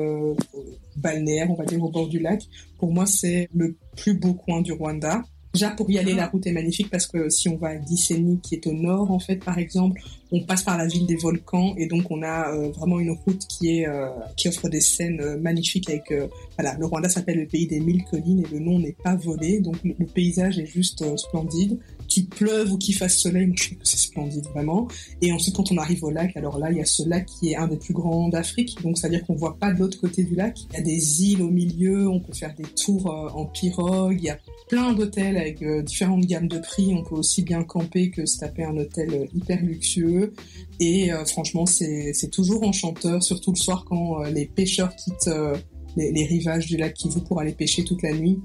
balnéaire, 0.98 1.50
on 1.50 1.56
va 1.56 1.66
dire, 1.66 1.82
au 1.82 1.90
bord 1.90 2.08
du 2.08 2.20
lac. 2.20 2.44
Pour 2.78 2.92
moi, 2.92 3.06
c'est 3.06 3.50
le 3.54 3.78
plus 3.96 4.14
beau 4.14 4.34
coin 4.34 4.62
du 4.62 4.74
Rwanda. 4.74 5.24
Déjà, 5.54 5.70
pour 5.72 5.90
y 5.90 5.98
aller, 5.98 6.14
la 6.14 6.28
route 6.28 6.48
est 6.48 6.54
magnifique 6.54 6.90
parce 6.90 7.08
que 7.08 7.30
si 7.30 7.50
on 7.50 7.58
va 7.58 7.70
à 7.70 7.82
Gisenyi, 7.82 8.40
qui 8.42 8.56
est 8.56 8.68
au 8.68 8.74
nord, 8.74 9.12
en 9.12 9.20
fait, 9.20 9.44
par 9.44 9.58
exemple, 9.58 10.02
on 10.32 10.42
passe 10.42 10.64
par 10.64 10.78
la 10.78 10.88
ville 10.88 11.06
des 11.06 11.18
volcans 11.18 11.76
et 11.78 11.88
donc 11.88 12.10
on 12.10 12.24
a 12.24 12.54
euh, 12.54 12.70
vraiment 12.70 13.00
une 13.00 13.12
route 13.12 13.46
qui 13.48 13.80
est 13.80 13.88
euh, 13.88 14.08
qui 14.38 14.48
offre 14.48 14.70
des 14.70 14.80
scènes 14.80 15.20
euh, 15.20 15.38
magnifiques 15.38 15.90
avec 15.90 16.14
voilà 16.58 16.78
le 16.78 16.86
Rwanda 16.86 17.10
s'appelle 17.10 17.40
le 17.40 17.48
pays 17.48 17.68
des 17.68 17.82
mille 17.82 18.04
collines 18.06 18.46
et 18.46 18.54
le 18.54 18.60
nom 18.60 18.80
n'est 18.80 18.96
pas 19.04 19.16
volé. 19.16 19.60
Donc 19.60 19.76
le, 19.84 20.06
paysage 20.06 20.58
est 20.58 20.66
juste 20.66 21.04
splendide 21.18 21.80
qu'il 22.12 22.28
pleuve 22.28 22.72
ou 22.72 22.78
qu'il 22.78 22.96
fasse 22.96 23.18
soleil 23.18 23.54
c'est 23.84 23.98
splendide 23.98 24.46
vraiment. 24.48 24.88
Et 25.22 25.32
ensuite 25.32 25.56
quand 25.56 25.72
on 25.72 25.78
arrive 25.78 26.04
au 26.04 26.10
lac 26.10 26.36
alors 26.38 26.58
là 26.60 26.72
il 26.72 26.78
y 26.78 26.82
a 26.82 26.86
ce 26.86 27.08
lac 27.08 27.26
qui 27.26 27.52
est 27.52 27.56
un 27.56 27.68
des 27.68 27.78
plus 27.78 27.94
grands 27.94 28.30
d'Afrique 28.30 28.78
donc 28.84 28.98
c'est 28.98 29.08
à 29.08 29.10
dire 29.10 29.26
qu'on 29.26 29.36
voit 29.36 29.58
pas 29.58 29.74
de 29.74 29.80
l'autre 29.80 30.00
côté 30.00 30.24
du 30.24 30.36
lac. 30.36 30.60
Il 30.72 30.78
y 30.78 30.80
a 30.80 30.84
des 30.84 31.24
îles 31.24 31.42
au 31.42 31.50
milieu 31.50 32.08
on 32.08 32.20
peut 32.20 32.34
faire 32.34 32.54
des 32.56 32.64
tours 32.64 33.08
en 33.08 33.46
pirogue 33.46 34.18
il 34.20 34.26
y 34.26 34.30
a 34.30 34.40
plein 34.70 34.94
d'hôtels 34.94 35.38
avec 35.38 35.64
différentes 35.84 36.26
gammes 36.26 36.48
de 36.48 36.60
prix. 36.60 36.94
On 36.94 37.04
peut 37.04 37.16
aussi 37.16 37.42
bien 37.42 37.64
camper 37.64 38.10
que 38.10 38.26
se 38.26 38.40
taper 38.40 38.64
un 38.64 38.78
hôtel 38.78 39.28
hyper 39.34 39.62
luxueux. 39.62 40.34
Et 40.80 41.12
euh, 41.12 41.26
franchement, 41.26 41.66
c'est 41.66 42.32
toujours 42.32 42.64
enchanteur, 42.64 43.22
surtout 43.22 43.52
le 43.52 43.58
soir 43.58 43.86
quand 43.86 44.24
euh, 44.24 44.30
les 44.30 44.46
pêcheurs 44.46 44.96
quittent 44.96 45.28
euh, 45.28 45.56
les, 45.96 46.26
rivages 46.26 46.68
du 46.68 46.78
lac 46.78 46.94
Kivu 46.94 47.22
pour 47.22 47.40
aller 47.40 47.52
pêcher 47.52 47.84
toute 47.84 48.02
la 48.02 48.14
nuit 48.14 48.40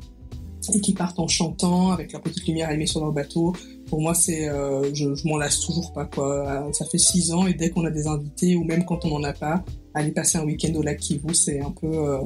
et 0.75 0.81
qui 0.81 0.93
partent 0.93 1.19
en 1.19 1.29
chantant 1.29 1.91
avec 1.91 2.13
leur 2.13 2.23
petite 2.23 2.47
lumière 2.47 2.69
allumée 2.69 2.87
sur 2.87 3.01
leur 3.01 3.13
bateau. 3.13 3.55
Pour 3.87 4.01
moi, 4.01 4.15
c'est, 4.15 4.49
je, 4.93 5.15
je 5.15 5.29
m'en 5.29 5.37
lasse 5.37 5.61
toujours 5.61 5.93
pas 5.93 6.07
quoi. 6.07 6.69
Ça 6.73 6.85
fait 6.87 6.99
six 6.99 7.33
ans 7.33 7.47
et 7.47 7.55
dès 7.55 7.71
qu'on 7.71 7.85
a 7.85 7.91
des 7.91 8.07
invités 8.07 8.57
ou 8.57 8.65
même 8.65 8.85
quand 8.85 9.05
on 9.05 9.19
n'en 9.19 9.23
a 9.25 9.33
pas, 9.33 9.65
aller 9.95 10.11
passer 10.11 10.39
un 10.39 10.45
week-end 10.45 10.75
au 10.75 10.83
lac 10.83 10.99
Kivu, 10.99 11.35
c'est 11.35 11.61
un 11.61 11.71
peu, 11.71 12.19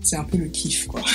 c'est 0.00 0.16
un 0.16 0.24
peu 0.24 0.38
le 0.38 0.46
kiff 0.46 0.86
quoi. 0.86 1.02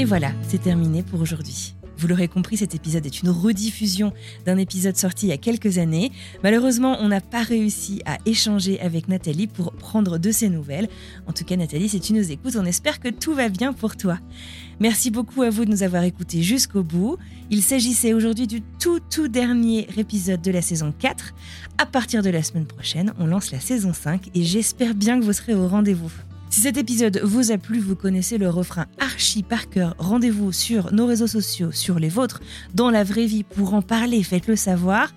Et 0.00 0.04
voilà, 0.04 0.30
c'est 0.48 0.62
terminé 0.62 1.02
pour 1.02 1.20
aujourd'hui. 1.20 1.74
Vous 1.98 2.06
l'aurez 2.06 2.28
compris, 2.28 2.56
cet 2.56 2.76
épisode 2.76 3.04
est 3.06 3.22
une 3.22 3.30
rediffusion 3.30 4.12
d'un 4.46 4.56
épisode 4.56 4.96
sorti 4.96 5.26
il 5.26 5.30
y 5.30 5.32
a 5.32 5.36
quelques 5.36 5.78
années. 5.78 6.12
Malheureusement, 6.44 6.96
on 7.00 7.08
n'a 7.08 7.20
pas 7.20 7.42
réussi 7.42 8.02
à 8.06 8.18
échanger 8.24 8.80
avec 8.80 9.08
Nathalie 9.08 9.48
pour 9.48 9.72
prendre 9.72 10.16
de 10.16 10.30
ses 10.30 10.48
nouvelles. 10.48 10.88
En 11.26 11.32
tout 11.32 11.44
cas, 11.44 11.56
Nathalie, 11.56 11.88
si 11.88 12.00
tu 12.00 12.12
nous 12.12 12.30
écoutes, 12.30 12.54
on 12.54 12.64
espère 12.64 13.00
que 13.00 13.08
tout 13.08 13.34
va 13.34 13.48
bien 13.48 13.72
pour 13.72 13.96
toi. 13.96 14.18
Merci 14.78 15.10
beaucoup 15.10 15.42
à 15.42 15.50
vous 15.50 15.64
de 15.64 15.70
nous 15.72 15.82
avoir 15.82 16.04
écoutés 16.04 16.42
jusqu'au 16.42 16.84
bout. 16.84 17.16
Il 17.50 17.62
s'agissait 17.62 18.14
aujourd'hui 18.14 18.46
du 18.46 18.62
tout 18.62 19.00
tout 19.00 19.26
dernier 19.26 19.88
épisode 19.96 20.40
de 20.40 20.52
la 20.52 20.62
saison 20.62 20.94
4. 20.96 21.34
À 21.78 21.86
partir 21.86 22.22
de 22.22 22.30
la 22.30 22.44
semaine 22.44 22.66
prochaine, 22.66 23.12
on 23.18 23.26
lance 23.26 23.50
la 23.50 23.58
saison 23.58 23.92
5 23.92 24.30
et 24.36 24.44
j'espère 24.44 24.94
bien 24.94 25.18
que 25.18 25.24
vous 25.24 25.32
serez 25.32 25.54
au 25.54 25.66
rendez-vous. 25.66 26.12
Si 26.50 26.62
cet 26.62 26.78
épisode 26.78 27.20
vous 27.22 27.52
a 27.52 27.58
plu, 27.58 27.78
vous 27.78 27.94
connaissez 27.94 28.38
le 28.38 28.48
refrain 28.48 28.86
archi 28.98 29.42
par 29.42 29.68
cœur. 29.68 29.94
Rendez-vous 29.98 30.50
sur 30.50 30.92
nos 30.94 31.06
réseaux 31.06 31.26
sociaux, 31.26 31.72
sur 31.72 31.98
les 31.98 32.08
vôtres, 32.08 32.40
dans 32.74 32.90
la 32.90 33.04
vraie 33.04 33.26
vie 33.26 33.44
pour 33.44 33.74
en 33.74 33.82
parler, 33.82 34.22
faites-le 34.22 34.56
savoir. 34.56 35.12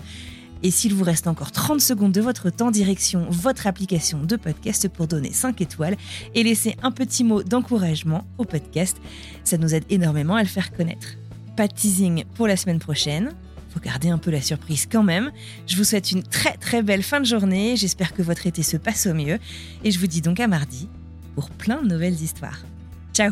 Et 0.62 0.72
s'il 0.72 0.94
vous 0.94 1.06
reste 1.06 1.28
encore 1.28 1.52
30 1.52 1.80
secondes 1.80 2.12
de 2.12 2.22
votre 2.22 2.50
temps, 2.50 2.70
direction 2.70 3.26
votre 3.30 3.66
application 3.66 4.22
de 4.22 4.36
podcast 4.36 4.90
pour 4.90 5.08
donner 5.08 5.32
5 5.32 5.62
étoiles 5.62 5.96
et 6.36 6.44
laisser 6.44 6.76
un 6.84 6.92
petit 6.92 7.24
mot 7.24 7.44
d'encouragement 7.44 8.28
au 8.38 8.44
podcast. 8.44 8.98
Ça 9.46 9.58
nous 9.58 9.74
aide 9.74 9.86
énormément 9.90 10.36
à 10.36 10.44
le 10.44 10.50
faire 10.50 10.72
connaître. 10.72 11.16
Pas 11.56 11.68
de 11.68 11.74
teasing 11.74 12.26
pour 12.36 12.48
la 12.48 12.58
semaine 12.58 12.80
prochaine. 12.80 13.32
Faut 13.74 13.80
garder 13.80 14.10
un 14.10 14.18
peu 14.18 14.32
la 14.32 14.42
surprise 14.42 14.86
quand 14.92 15.04
même. 15.04 15.32
Je 15.66 15.78
vous 15.78 15.86
souhaite 15.86 16.12
une 16.12 16.24
très 16.24 16.58
très 16.58 16.84
belle 16.84 17.04
fin 17.04 17.22
de 17.22 17.26
journée. 17.26 17.78
J'espère 17.78 18.14
que 18.14 18.22
votre 18.22 18.46
été 18.48 18.64
se 18.64 18.76
passe 18.76 19.08
au 19.08 19.14
mieux. 19.14 19.40
Et 19.86 19.92
je 19.92 19.98
vous 19.98 20.08
dis 20.08 20.22
donc 20.22 20.42
à 20.42 20.48
mardi 20.48 20.90
pour 21.36 21.50
plein 21.50 21.82
de 21.82 21.88
nouvelles 21.88 22.22
histoires. 22.22 22.60
Ciao 23.14 23.32